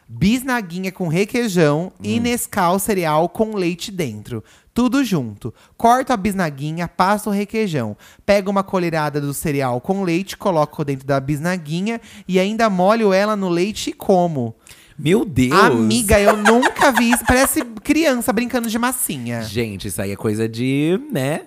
Bisnaguinha 0.08 0.92
com 0.92 1.08
requeijão 1.08 1.92
e 2.04 2.20
Nescau 2.20 2.78
cereal 2.78 3.28
com 3.30 3.56
leite 3.56 3.92
dentro. 3.92 4.44
Tudo 4.76 5.06
junto. 5.06 5.54
Corto 5.78 6.12
a 6.12 6.18
bisnaguinha, 6.18 6.86
passo 6.86 7.30
o 7.30 7.34
requeijão. 7.34 7.96
Pego 8.26 8.52
uma 8.52 8.62
colherada 8.62 9.22
do 9.22 9.34
cereal 9.34 9.80
com 9.80 10.04
leite, 10.04 10.36
coloco 10.36 10.84
dentro 10.84 11.08
da 11.08 11.18
bisnaguinha 11.18 12.02
e 12.28 12.38
ainda 12.38 12.70
molho 12.70 13.14
ela 13.14 13.38
no 13.38 13.48
leite 13.48 13.92
e 13.92 13.94
como. 13.94 14.54
Meu 15.00 15.24
Deus! 15.24 15.54
Amiga, 15.54 16.20
eu 16.20 16.36
nunca 16.36 16.92
vi 16.92 17.12
isso. 17.12 17.24
Parece 17.26 17.64
criança 17.84 18.34
brincando 18.34 18.70
de 18.70 18.78
massinha. 18.78 19.44
Gente, 19.44 19.88
isso 19.88 20.02
aí 20.02 20.12
é 20.12 20.16
coisa 20.18 20.48
de, 20.48 21.00
né? 21.10 21.44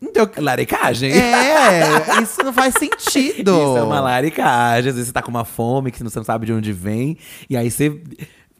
Então, 0.00 0.26
Laricagem. 0.38 1.12
É, 1.12 2.22
isso 2.22 2.42
não 2.42 2.54
faz 2.54 2.72
sentido. 2.78 3.50
Isso 3.50 3.76
é 3.76 3.82
uma 3.82 4.00
laricagem. 4.00 4.88
Às 4.88 4.94
vezes 4.94 5.08
você 5.08 5.12
tá 5.12 5.20
com 5.22 5.30
uma 5.30 5.44
fome 5.44 5.90
que 5.90 5.98
você 5.98 6.18
não 6.18 6.24
sabe 6.24 6.46
de 6.46 6.54
onde 6.54 6.72
vem. 6.72 7.18
E 7.50 7.56
aí 7.56 7.70
você 7.70 8.00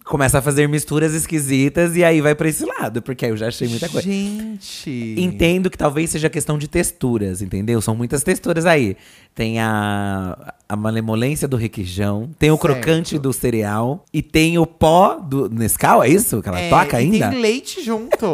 começa 0.06 0.38
a 0.38 0.42
fazer 0.42 0.68
misturas 0.68 1.12
esquisitas 1.14 1.96
e 1.96 2.04
aí 2.04 2.20
vai 2.20 2.34
pra 2.34 2.48
esse 2.48 2.64
lado, 2.64 3.02
porque 3.02 3.24
aí 3.24 3.30
eu 3.32 3.36
já 3.36 3.48
achei 3.48 3.66
muita 3.68 3.88
coisa. 3.88 4.08
Gente. 4.08 5.14
Entendo 5.18 5.68
que 5.68 5.76
talvez 5.76 6.10
seja 6.10 6.30
questão 6.30 6.56
de 6.56 6.68
texturas, 6.68 7.42
entendeu? 7.42 7.80
São 7.80 7.94
muitas 7.94 8.22
texturas 8.22 8.66
aí. 8.66 8.96
Tem 9.34 9.58
a, 9.60 10.54
a 10.68 10.76
malemolência 10.76 11.46
do 11.46 11.56
requeijão, 11.56 12.30
tem 12.38 12.50
o 12.50 12.56
Certo. 12.56 12.62
crocante 12.74 13.18
do 13.18 13.32
cereal 13.32 14.04
e 14.12 14.22
tem 14.22 14.58
o 14.58 14.64
pó 14.66 15.14
do 15.16 15.48
Nescau, 15.50 16.02
é 16.02 16.08
isso 16.08 16.40
que 16.40 16.48
ela 16.48 16.60
É, 16.60 16.70
toca 16.70 16.96
ainda? 16.96 17.28
Tem 17.30 17.40
leite 17.40 17.82
junto. 17.82 18.32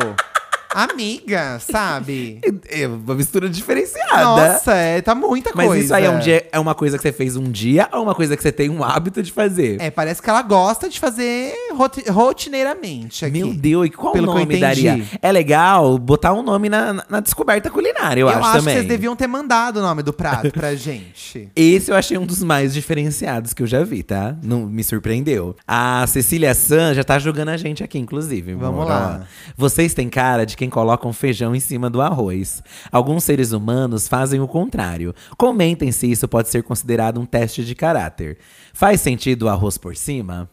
Amiga, 0.75 1.59
sabe? 1.61 2.41
É 2.69 2.87
uma 2.87 3.15
mistura 3.15 3.49
diferenciada. 3.49 4.25
Nossa, 4.25 4.73
é, 4.75 5.01
tá 5.01 5.15
muita 5.15 5.51
Mas 5.55 5.67
coisa. 5.67 5.85
isso 5.85 5.95
aí 5.95 6.05
é, 6.05 6.11
um 6.11 6.19
dia, 6.19 6.47
é 6.51 6.59
uma 6.59 6.75
coisa 6.75 6.97
que 6.97 7.03
você 7.03 7.13
fez 7.13 7.37
um 7.37 7.45
dia 7.51 7.89
ou 7.93 8.03
uma 8.03 8.15
coisa 8.15 8.37
que 8.37 8.43
você 8.43 8.53
tem 8.53 8.71
um 8.71 8.83
hábito 8.83 9.23
de 9.23 9.31
fazer? 9.33 9.81
É, 9.81 9.91
parece 9.91 10.21
que 10.23 10.29
ela 10.31 10.43
gosta 10.43 10.89
de 10.89 10.99
fazer 10.99 11.53
roti- 11.75 12.09
rotineiramente 12.09 13.25
aqui. 13.25 13.39
Meu 13.39 13.53
Deus, 13.55 13.87
e 13.87 13.91
qual 13.91 14.13
Pelo 14.13 14.27
que 14.27 14.31
eu 14.33 14.39
nome 14.41 14.59
daria? 14.61 15.03
É 15.21 15.31
legal 15.33 15.99
botar 15.99 16.33
um 16.33 16.43
nome 16.43 16.69
na, 16.69 17.05
na- 17.09 17.21
descoberta 17.21 17.71
culinária, 17.71 18.21
eu, 18.21 18.29
Eu, 18.29 18.39
acho, 18.39 18.59
também. 18.59 18.75
que 18.75 18.81
vocês 18.81 18.87
deviam 18.89 19.15
ter 19.17 19.27
mandado 19.27 19.79
o 19.79 19.83
nome 19.83 20.03
do 20.03 20.13
prato 20.13 20.51
pra 20.51 20.75
gente. 20.77 21.49
Esse 21.55 21.91
eu 21.91 21.97
achei 21.97 22.19
um 22.19 22.27
dos 22.27 22.43
mais 22.43 22.75
diferenciados 22.75 23.53
que 23.55 23.63
eu 23.63 23.67
já 23.67 23.83
vi, 23.85 24.03
tá? 24.03 24.37
Não 24.43 24.67
me 24.67 24.83
surpreendeu. 24.83 25.57
A 25.67 26.05
Cecília 26.07 26.55
San 26.55 26.95
já 26.95 27.05
tá 27.05 27.19
julgando 27.19 27.51
a 27.51 27.57
gente 27.57 27.83
aqui, 27.85 27.99
inclusive. 27.99 28.55
Vamos 28.55 28.85
Bora 28.85 28.95
lá. 28.95 29.21
Vocês 29.57 29.95
têm 29.95 30.09
cara 30.09 30.45
de 30.45 30.57
quem 30.63 30.71
coloca 30.71 31.09
um 31.09 31.13
feijão 31.13 31.57
em 31.57 31.61
cima 31.61 31.91
do 31.91 32.01
arroz. 32.01 32.63
Alguns 32.93 33.25
seres 33.25 33.51
humanos 33.51 34.07
fazem 34.07 34.39
o 34.39 34.47
contrário. 34.47 35.13
Comentem 35.37 35.91
se 35.91 36.09
isso 36.09 36.29
pode 36.29 36.49
ser 36.51 36.63
considerado 36.63 37.21
um 37.21 37.27
teste 37.27 37.65
de 37.65 37.75
caráter. 37.75 38.39
Faz 38.73 39.01
sentido 39.01 39.43
o 39.43 39.49
arroz 39.49 39.77
por 39.77 39.97
cima? 39.97 40.49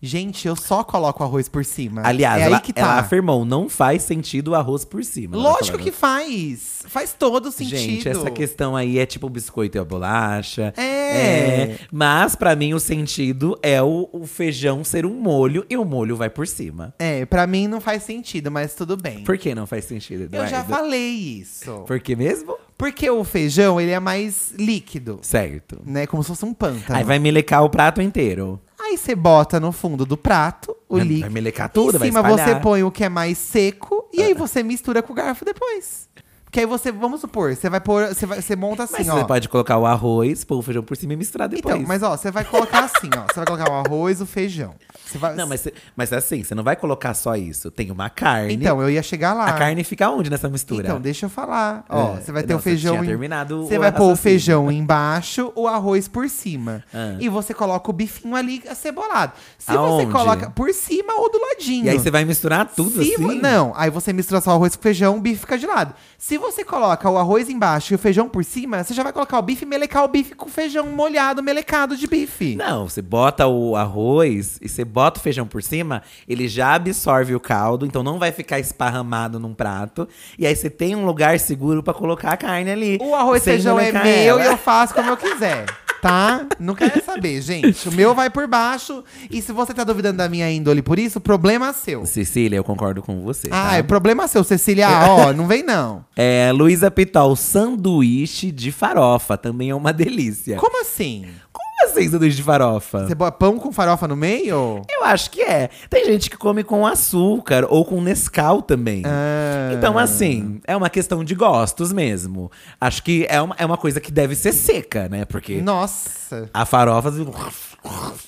Gente, 0.00 0.46
eu 0.46 0.54
só 0.54 0.84
coloco 0.84 1.24
arroz 1.24 1.48
por 1.48 1.64
cima. 1.64 2.02
Aliás, 2.04 2.40
é 2.40 2.44
ela, 2.44 2.56
aí 2.58 2.62
que 2.62 2.72
tá. 2.72 2.82
ela 2.82 2.94
afirmou, 3.00 3.44
não 3.44 3.68
faz 3.68 4.02
sentido 4.02 4.48
o 4.52 4.54
arroz 4.54 4.84
por 4.84 5.02
cima. 5.04 5.36
Ela 5.36 5.42
Lógico 5.50 5.76
que 5.76 5.90
faz. 5.90 6.82
Faz 6.86 7.12
todo 7.12 7.50
sentido. 7.50 7.78
Gente, 7.78 8.08
essa 8.08 8.30
questão 8.30 8.76
aí 8.76 8.98
é 8.98 9.04
tipo 9.04 9.26
o 9.26 9.30
biscoito 9.30 9.76
e 9.76 9.80
a 9.80 9.84
bolacha. 9.84 10.72
É. 10.76 11.78
Mas 11.90 12.36
pra 12.36 12.54
mim 12.54 12.74
o 12.74 12.80
sentido 12.80 13.58
é 13.60 13.82
o, 13.82 14.08
o 14.12 14.24
feijão 14.24 14.84
ser 14.84 15.04
um 15.04 15.14
molho 15.14 15.66
e 15.68 15.76
o 15.76 15.84
molho 15.84 16.14
vai 16.16 16.30
por 16.30 16.46
cima. 16.46 16.94
É, 16.98 17.26
pra 17.26 17.44
mim 17.46 17.66
não 17.66 17.80
faz 17.80 18.04
sentido, 18.04 18.52
mas 18.52 18.74
tudo 18.74 18.96
bem. 18.96 19.24
Por 19.24 19.36
que 19.36 19.52
não 19.52 19.66
faz 19.66 19.84
sentido, 19.84 20.20
Eu 20.20 20.26
Eduardo? 20.26 20.50
já 20.50 20.64
falei 20.64 21.08
isso. 21.08 21.84
Por 21.86 21.98
que 21.98 22.14
mesmo? 22.14 22.56
Porque 22.76 23.10
o 23.10 23.24
feijão, 23.24 23.80
ele 23.80 23.90
é 23.90 23.98
mais 23.98 24.52
líquido, 24.56 25.18
Certo. 25.22 25.82
né? 25.84 26.06
Como 26.06 26.22
se 26.22 26.28
fosse 26.28 26.44
um 26.44 26.54
pântano. 26.54 26.96
Aí 26.96 27.02
vai 27.02 27.18
melecar 27.18 27.64
o 27.64 27.68
prato 27.68 28.00
inteiro. 28.00 28.60
Você 28.98 29.14
bota 29.14 29.58
no 29.60 29.72
fundo 29.72 30.04
do 30.04 30.16
prato 30.16 30.76
o 30.88 30.96
Vai- 30.96 31.04
líquido. 31.04 31.20
vai 31.22 31.30
melecar 31.30 31.68
tudo, 31.70 31.96
Em 31.96 31.98
vai 31.98 32.08
cima 32.08 32.20
espalhar. 32.20 32.48
você 32.48 32.60
põe 32.60 32.82
o 32.82 32.90
que 32.90 33.04
é 33.04 33.08
mais 33.08 33.38
seco 33.38 34.08
e 34.12 34.22
aí 34.22 34.34
você 34.34 34.62
mistura 34.62 35.02
com 35.02 35.12
o 35.12 35.16
garfo 35.16 35.44
depois. 35.44 36.08
Porque 36.48 36.60
aí 36.60 36.66
você, 36.66 36.90
vamos 36.90 37.20
supor, 37.20 37.54
você 37.54 37.68
vai 37.68 37.78
pôr, 37.78 38.08
você, 38.08 38.24
vai, 38.24 38.40
você 38.40 38.56
monta 38.56 38.84
assim, 38.84 38.94
Mas 38.98 39.08
ó. 39.10 39.18
você 39.18 39.24
pode 39.26 39.48
colocar 39.50 39.76
o 39.76 39.84
arroz, 39.84 40.44
pôr 40.44 40.56
o 40.56 40.62
feijão 40.62 40.82
por 40.82 40.96
cima 40.96 41.12
e 41.12 41.16
misturar 41.16 41.46
depois. 41.46 41.74
Então, 41.76 41.86
mas 41.86 42.02
ó, 42.02 42.16
você 42.16 42.30
vai 42.30 42.42
colocar 42.42 42.84
assim, 42.84 43.10
ó. 43.14 43.24
Você 43.30 43.34
vai 43.36 43.44
colocar 43.44 43.70
o 43.70 43.74
arroz, 43.74 44.20
o 44.22 44.26
feijão. 44.26 44.74
Você 45.04 45.18
vai... 45.18 45.34
Não, 45.34 45.46
mas, 45.46 45.60
você- 45.60 45.74
mas 45.94 46.10
assim, 46.10 46.42
você 46.42 46.54
não 46.54 46.64
vai 46.64 46.74
colocar 46.74 47.12
só 47.12 47.36
isso. 47.36 47.70
Tem 47.70 47.90
uma 47.90 48.08
carne. 48.08 48.54
Então, 48.54 48.80
eu 48.80 48.88
ia 48.88 49.02
chegar 49.02 49.34
lá. 49.34 49.44
A 49.46 49.52
carne 49.52 49.84
fica 49.84 50.08
onde 50.10 50.30
nessa 50.30 50.48
mistura? 50.48 50.86
Então, 50.88 50.98
deixa 50.98 51.26
eu 51.26 51.30
falar. 51.30 51.84
Ó, 51.86 52.14
É, 52.16 52.20
você 52.22 52.32
vai 52.32 52.42
ter 52.42 52.54
o 52.54 52.58
feijão. 52.58 52.94
tinha 52.94 53.04
em- 53.04 53.08
terminado 53.08 53.66
Você 53.66 53.78
vai 53.78 53.92
pôr 53.92 54.10
o 54.10 54.16
feijão 54.16 54.72
embaixo, 54.72 55.52
o 55.54 55.68
arroz 55.68 56.08
por 56.08 56.30
cima. 56.30 56.82
Ah. 56.94 57.14
E 57.20 57.28
você 57.28 57.52
coloca 57.52 57.90
o 57.90 57.92
bifinho 57.92 58.34
ali 58.34 58.62
acebolado. 58.70 59.32
Se 59.58 59.70
Aonde? 59.70 60.06
você 60.06 60.12
coloca 60.12 60.48
por 60.50 60.72
cima 60.72 61.12
ou 61.14 61.30
do 61.30 61.38
ladinho. 61.38 61.84
E 61.84 61.90
aí 61.90 61.98
você 61.98 62.10
vai 62.10 62.24
misturar 62.24 62.66
tudo 62.74 63.02
Se 63.04 63.14
assim? 63.14 63.38
Não, 63.38 63.72
aí 63.76 63.90
você 63.90 64.14
mistura 64.14 64.40
só 64.40 64.52
o 64.52 64.54
arroz 64.54 64.74
com 64.76 64.82
feijão, 64.82 65.18
o 65.18 65.20
bife 65.20 65.40
fica 65.40 65.58
de 65.58 65.66
lado. 65.66 65.92
Se 66.16 66.37
você 66.40 66.64
coloca 66.64 67.08
o 67.08 67.18
arroz 67.18 67.48
embaixo 67.48 67.92
e 67.92 67.96
o 67.96 67.98
feijão 67.98 68.28
por 68.28 68.44
cima, 68.44 68.82
você 68.82 68.94
já 68.94 69.02
vai 69.02 69.12
colocar 69.12 69.38
o 69.38 69.42
bife 69.42 69.64
e 69.64 69.68
melecar 69.68 70.04
o 70.04 70.08
bife 70.08 70.34
com 70.34 70.48
feijão 70.48 70.86
molhado, 70.86 71.42
melecado 71.42 71.96
de 71.96 72.06
bife. 72.06 72.56
Não, 72.56 72.88
você 72.88 73.02
bota 73.02 73.46
o 73.46 73.76
arroz 73.76 74.58
e 74.60 74.68
você 74.68 74.84
bota 74.84 75.20
o 75.20 75.22
feijão 75.22 75.46
por 75.46 75.62
cima, 75.62 76.02
ele 76.28 76.48
já 76.48 76.74
absorve 76.74 77.34
o 77.34 77.40
caldo, 77.40 77.86
então 77.86 78.02
não 78.02 78.18
vai 78.18 78.32
ficar 78.32 78.58
esparramado 78.58 79.38
num 79.38 79.54
prato. 79.54 80.08
E 80.38 80.46
aí 80.46 80.54
você 80.54 80.70
tem 80.70 80.94
um 80.94 81.04
lugar 81.04 81.38
seguro 81.38 81.82
pra 81.82 81.94
colocar 81.94 82.32
a 82.32 82.36
carne 82.36 82.70
ali. 82.70 82.98
O 83.00 83.14
arroz 83.14 83.42
e 83.42 83.44
feijão 83.44 83.78
é 83.78 83.92
meu 83.92 84.38
ela. 84.38 84.42
e 84.42 84.46
eu 84.46 84.56
faço 84.56 84.94
como 84.94 85.10
eu 85.10 85.16
quiser. 85.16 85.66
Tá? 86.00 86.46
Não 86.58 86.74
quero 86.74 87.04
saber, 87.04 87.40
gente. 87.42 87.88
O 87.88 87.92
meu 87.92 88.14
vai 88.14 88.30
por 88.30 88.46
baixo. 88.46 89.02
E 89.30 89.42
se 89.42 89.52
você 89.52 89.74
tá 89.74 89.84
duvidando 89.84 90.18
da 90.18 90.28
minha 90.28 90.50
índole 90.50 90.82
por 90.82 90.98
isso, 90.98 91.20
problema 91.20 91.72
seu. 91.72 92.06
Cecília, 92.06 92.56
eu 92.56 92.64
concordo 92.64 93.02
com 93.02 93.22
você. 93.22 93.48
Ah, 93.50 93.70
tá? 93.70 93.76
é 93.76 93.82
problema 93.82 94.28
seu, 94.28 94.44
Cecília. 94.44 94.88
Ah, 94.88 95.08
Ó, 95.08 95.32
não 95.32 95.46
vem 95.46 95.62
não. 95.62 96.04
É, 96.20 96.50
Luísa 96.52 96.90
Pitol, 96.90 97.36
sanduíche 97.36 98.50
de 98.50 98.72
farofa, 98.72 99.36
também 99.38 99.70
é 99.70 99.74
uma 99.74 99.92
delícia. 99.92 100.56
Como 100.56 100.80
assim? 100.80 101.26
Como 101.52 101.67
assim, 101.90 102.08
sanduíche 102.08 102.36
de 102.36 102.42
farofa? 102.42 103.06
Você 103.06 103.14
bota 103.14 103.32
pão 103.32 103.58
com 103.58 103.72
farofa 103.72 104.06
no 104.06 104.16
meio? 104.16 104.82
Eu 104.88 105.04
acho 105.04 105.30
que 105.30 105.42
é. 105.42 105.70
Tem 105.88 106.04
gente 106.04 106.30
que 106.30 106.36
come 106.36 106.62
com 106.62 106.86
açúcar 106.86 107.66
ou 107.68 107.84
com 107.84 108.00
Nescau 108.00 108.62
também. 108.62 109.02
Ah. 109.04 109.72
Então, 109.72 109.98
assim, 109.98 110.60
é 110.66 110.76
uma 110.76 110.90
questão 110.90 111.24
de 111.24 111.34
gostos 111.34 111.92
mesmo. 111.92 112.50
Acho 112.80 113.02
que 113.02 113.26
é 113.28 113.40
uma, 113.40 113.54
é 113.58 113.66
uma 113.66 113.76
coisa 113.76 114.00
que 114.00 114.10
deve 114.10 114.34
ser 114.34 114.52
seca, 114.52 115.08
né? 115.08 115.24
Porque 115.24 115.60
Nossa. 115.60 116.48
a 116.52 116.64
farofa. 116.64 117.12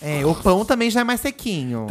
É, 0.00 0.24
o 0.24 0.34
pão 0.34 0.64
também 0.64 0.90
já 0.90 1.00
é 1.00 1.04
mais 1.04 1.20
sequinho. 1.20 1.86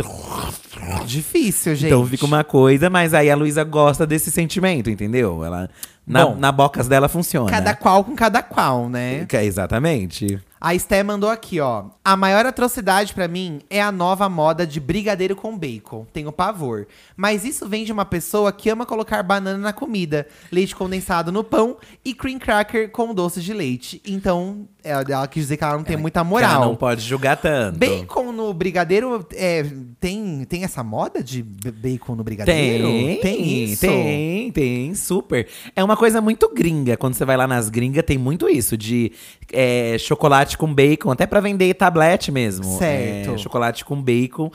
Difícil, 1.05 1.75
gente. 1.75 1.87
Então 1.87 2.05
fica 2.05 2.25
uma 2.25 2.43
coisa, 2.43 2.89
mas 2.89 3.13
aí 3.13 3.29
a 3.29 3.35
Luísa 3.35 3.63
gosta 3.63 4.07
desse 4.07 4.31
sentimento, 4.31 4.89
entendeu? 4.89 5.43
Ela. 5.43 5.69
Na, 6.07 6.25
Bom, 6.25 6.35
na 6.37 6.51
bocas 6.51 6.87
dela 6.87 7.07
funciona. 7.07 7.51
Cada 7.51 7.75
qual 7.75 8.03
com 8.03 8.15
cada 8.15 8.41
qual, 8.41 8.89
né? 8.89 9.27
É 9.31 9.45
Exatamente. 9.45 10.39
A 10.61 10.77
Sté 10.77 11.03
mandou 11.03 11.29
aqui, 11.29 11.59
ó. 11.61 11.85
A 12.03 12.17
maior 12.17 12.45
atrocidade 12.45 13.13
pra 13.13 13.27
mim 13.29 13.61
é 13.69 13.81
a 13.81 13.91
nova 13.91 14.27
moda 14.27 14.67
de 14.67 14.79
brigadeiro 14.79 15.35
com 15.35 15.57
bacon. 15.57 16.05
Tenho 16.11 16.33
pavor. 16.33 16.85
Mas 17.15 17.45
isso 17.45 17.67
vem 17.67 17.85
de 17.85 17.93
uma 17.93 18.03
pessoa 18.03 18.51
que 18.51 18.69
ama 18.69 18.85
colocar 18.85 19.23
banana 19.23 19.57
na 19.57 19.71
comida, 19.71 20.27
leite 20.51 20.75
condensado 20.75 21.31
no 21.31 21.43
pão 21.43 21.77
e 22.03 22.13
cream 22.13 22.37
cracker 22.37 22.91
com 22.91 23.13
doce 23.13 23.41
de 23.41 23.53
leite. 23.53 24.01
Então, 24.05 24.67
ela, 24.83 25.03
ela 25.07 25.27
quis 25.27 25.43
dizer 25.43 25.57
que 25.57 25.63
ela 25.63 25.77
não 25.77 25.83
tem 25.83 25.97
muita 25.97 26.21
Que 26.21 26.27
moral. 26.27 26.51
Ela 26.51 26.65
não 26.65 26.75
pode 26.75 27.01
julgar 27.01 27.37
tanto. 27.37 27.77
Bacon 27.77 28.31
no 28.31 28.53
brigadeiro, 28.53 29.25
é, 29.33 29.65
tem, 29.99 30.45
tem 30.45 30.63
essa 30.63 30.83
moda 30.83 31.21
de 31.21 31.43
bacon 31.43 32.15
no 32.15 32.23
brigadeiro? 32.23 32.87
Tem, 32.87 33.19
Tem 33.19 33.63
isso? 33.63 33.81
Tem, 33.81 34.51
tem, 34.51 34.95
super. 34.95 35.47
É 35.75 35.83
uma 35.83 35.97
coisa 35.97 36.21
muito 36.21 36.49
gringa. 36.53 36.95
Quando 36.95 37.13
você 37.13 37.25
vai 37.25 37.35
lá 37.35 37.47
nas 37.47 37.69
gringas, 37.69 38.03
tem 38.03 38.17
muito 38.17 38.49
isso, 38.49 38.77
de 38.77 39.11
é, 39.51 39.97
chocolate 39.97 40.57
com 40.57 40.73
bacon, 40.73 41.11
até 41.11 41.25
pra 41.25 41.39
vender 41.39 41.73
tablete 41.73 42.31
mesmo. 42.31 42.77
Certo. 42.77 43.33
É, 43.33 43.37
chocolate 43.37 43.83
com 43.83 44.01
bacon. 44.01 44.49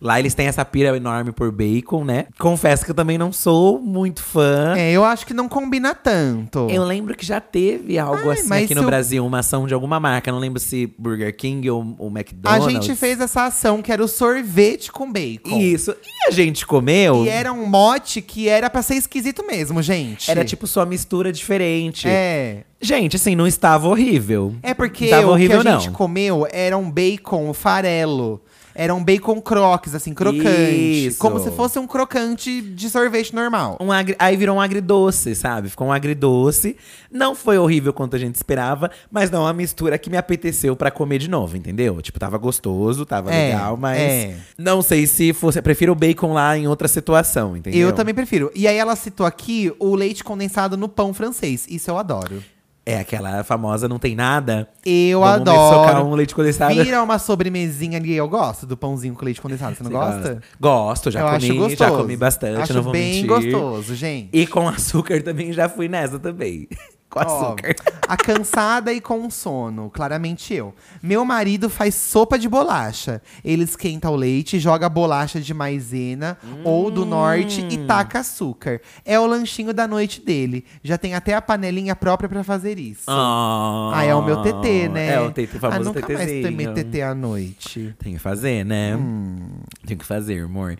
Lá 0.00 0.18
eles 0.18 0.32
têm 0.34 0.46
essa 0.46 0.64
pira 0.64 0.96
enorme 0.96 1.30
por 1.30 1.52
bacon, 1.52 2.04
né? 2.04 2.26
Confesso 2.38 2.84
que 2.86 2.90
eu 2.90 2.94
também 2.94 3.18
não 3.18 3.32
sou 3.32 3.78
muito 3.78 4.22
fã. 4.22 4.74
É, 4.76 4.90
eu 4.92 5.04
acho 5.04 5.26
que 5.26 5.34
não 5.34 5.46
combina 5.48 5.94
tanto. 5.94 6.66
Eu 6.70 6.84
lembro 6.84 7.14
que 7.14 7.24
já 7.26 7.38
teve 7.40 7.98
algo 7.98 8.30
Ai, 8.30 8.38
assim 8.38 8.64
aqui 8.64 8.74
no 8.74 8.82
o- 8.82 8.86
Brasil, 8.86 9.24
uma 9.26 9.40
ação 9.40 9.66
de 9.66 9.74
alguma 9.74 10.00
marca. 10.00 10.32
Não 10.32 10.38
lembro 10.38 10.58
se 10.58 10.86
Burger 10.98 11.36
King 11.36 11.68
ou 11.68 11.82
o 11.98 12.06
A 12.08 12.10
McDonald's. 12.20 12.72
gente 12.86 12.94
fez 12.96 13.20
essa 13.20 13.44
ação 13.44 13.82
que 13.82 13.92
era 13.92 14.02
o 14.02 14.08
sorvete 14.08 14.90
com 14.90 15.12
bacon. 15.12 15.58
Isso. 15.60 15.90
E 15.90 16.28
a 16.28 16.30
gente 16.30 16.66
comeu. 16.66 17.24
E 17.26 17.28
era 17.28 17.52
um 17.52 17.66
mote 17.66 18.22
que 18.22 18.48
era 18.48 18.70
pra 18.70 18.80
ser 18.82 18.94
esquisito 18.94 19.44
mesmo, 19.46 19.82
gente. 19.82 20.30
Era 20.30 20.44
tipo 20.46 20.66
só 20.66 20.86
mistura 20.86 21.30
diferente. 21.30 22.08
É. 22.08 22.64
Gente, 22.80 23.16
assim, 23.16 23.36
não 23.36 23.46
estava 23.46 23.86
horrível. 23.88 24.54
É 24.62 24.72
porque 24.72 25.04
não 25.04 25.10
estava 25.10 25.26
o 25.28 25.32
horrível, 25.32 25.60
que 25.60 25.68
a 25.68 25.72
gente 25.72 25.88
não. 25.88 25.92
comeu 25.94 26.46
era 26.50 26.78
um 26.78 26.90
bacon 26.90 27.52
farelo. 27.52 28.40
Era 28.74 28.94
um 28.94 29.02
bacon 29.02 29.40
croques, 29.40 29.94
assim, 29.94 30.14
crocante. 30.14 31.06
Isso. 31.08 31.18
Como 31.18 31.38
se 31.40 31.50
fosse 31.50 31.78
um 31.78 31.86
crocante 31.86 32.60
de 32.62 32.88
sorvete 32.90 33.34
normal. 33.34 33.76
Um 33.80 33.90
agri- 33.90 34.16
Aí 34.18 34.36
virou 34.36 34.56
um 34.56 34.60
agridoce, 34.60 35.34
sabe? 35.34 35.68
Ficou 35.68 35.88
um 35.88 35.92
agridoce. 35.92 36.76
Não 37.10 37.34
foi 37.34 37.58
horrível 37.58 37.92
quanto 37.92 38.14
a 38.16 38.18
gente 38.18 38.36
esperava, 38.36 38.90
mas 39.10 39.30
não 39.30 39.40
é 39.40 39.46
uma 39.46 39.52
mistura 39.52 39.98
que 39.98 40.08
me 40.08 40.16
apeteceu 40.16 40.76
pra 40.76 40.90
comer 40.90 41.18
de 41.18 41.28
novo, 41.28 41.56
entendeu? 41.56 42.00
Tipo, 42.00 42.18
tava 42.18 42.38
gostoso, 42.38 43.04
tava 43.04 43.32
É, 43.32 43.48
legal, 43.52 43.76
mas 43.76 43.98
é. 43.98 44.36
não 44.56 44.80
sei 44.82 45.06
se 45.06 45.32
fosse. 45.32 45.58
Eu 45.58 45.62
prefiro 45.62 45.92
o 45.92 45.96
bacon 45.96 46.32
lá 46.32 46.56
em 46.56 46.66
outra 46.68 46.86
situação, 46.88 47.56
entendeu? 47.56 47.80
Eu 47.88 47.92
também 47.92 48.14
prefiro. 48.14 48.50
E 48.54 48.68
aí 48.68 48.76
ela 48.76 48.94
citou 48.96 49.26
aqui 49.26 49.72
o 49.78 49.94
leite 49.94 50.22
condensado 50.22 50.76
no 50.76 50.88
pão 50.88 51.12
francês. 51.12 51.66
Isso 51.68 51.90
eu 51.90 51.98
adoro. 51.98 52.42
É 52.84 52.98
aquela 52.98 53.44
famosa 53.44 53.86
não 53.88 53.98
tem 53.98 54.16
nada. 54.16 54.68
Eu 54.84 55.20
Vamos 55.20 55.40
adoro. 55.42 55.74
socar 55.86 56.04
um 56.04 56.14
leite 56.14 56.34
condensado. 56.34 56.74
Vira 56.74 57.02
uma 57.02 57.18
sobremesinha 57.18 57.98
ali. 57.98 58.14
Eu 58.14 58.28
gosto 58.28 58.66
do 58.66 58.76
pãozinho 58.76 59.14
com 59.14 59.24
leite 59.24 59.40
condensado. 59.40 59.76
Você 59.76 59.82
não 59.84 59.90
Você 59.90 59.96
gosta? 59.96 60.40
Gosto, 60.58 61.10
já 61.10 61.20
eu 61.20 61.26
acho 61.28 61.46
comi, 61.46 61.58
gostoso. 61.58 61.76
já 61.76 61.90
comi 61.90 62.16
bastante, 62.16 62.60
Acho 62.62 62.74
não 62.74 62.82
vou 62.82 62.92
bem 62.92 63.22
mentir. 63.22 63.26
gostoso, 63.52 63.94
gente. 63.94 64.30
E 64.32 64.46
com 64.46 64.66
açúcar 64.68 65.22
também 65.22 65.52
já 65.52 65.68
fui 65.68 65.88
nessa 65.88 66.18
também. 66.18 66.66
Com 67.10 67.18
Ó, 67.18 67.22
açúcar. 67.22 67.74
a 68.06 68.16
cansada 68.16 68.92
e 68.92 69.00
com 69.00 69.28
sono, 69.28 69.90
claramente 69.90 70.54
eu. 70.54 70.72
Meu 71.02 71.24
marido 71.24 71.68
faz 71.68 71.96
sopa 71.96 72.38
de 72.38 72.48
bolacha. 72.48 73.20
Ele 73.44 73.64
esquenta 73.64 74.08
o 74.08 74.14
leite, 74.14 74.60
joga 74.60 74.88
bolacha 74.88 75.40
de 75.40 75.52
maisena 75.52 76.38
ou 76.62 76.88
do 76.88 77.04
norte 77.04 77.66
e 77.68 77.78
taca 77.78 78.20
açúcar. 78.20 78.80
É 79.04 79.18
o 79.18 79.26
lanchinho 79.26 79.74
da 79.74 79.88
noite 79.88 80.20
dele. 80.20 80.64
Já 80.84 80.96
tem 80.96 81.14
até 81.16 81.34
a 81.34 81.42
panelinha 81.42 81.96
própria 81.96 82.28
pra 82.28 82.44
fazer 82.44 82.78
isso. 82.78 83.02
Ah, 83.08 83.90
Ah, 83.92 84.04
é 84.04 84.14
o 84.14 84.22
meu 84.22 84.40
TT, 84.40 84.88
né? 84.88 85.14
É 85.14 85.20
o 85.20 85.32
TT, 85.32 85.48
ah, 85.56 85.58
famoso 85.58 85.92
nunca 85.92 86.12
mais 86.12 86.42
tomei 86.42 86.66
TT 86.68 87.02
à 87.02 87.12
noite. 87.12 87.92
Tem 87.98 88.12
que 88.14 88.20
fazer, 88.20 88.64
né? 88.64 88.94
Hum. 88.96 89.48
Tem 89.84 89.96
que 89.96 90.04
fazer, 90.06 90.44
amor. 90.44 90.76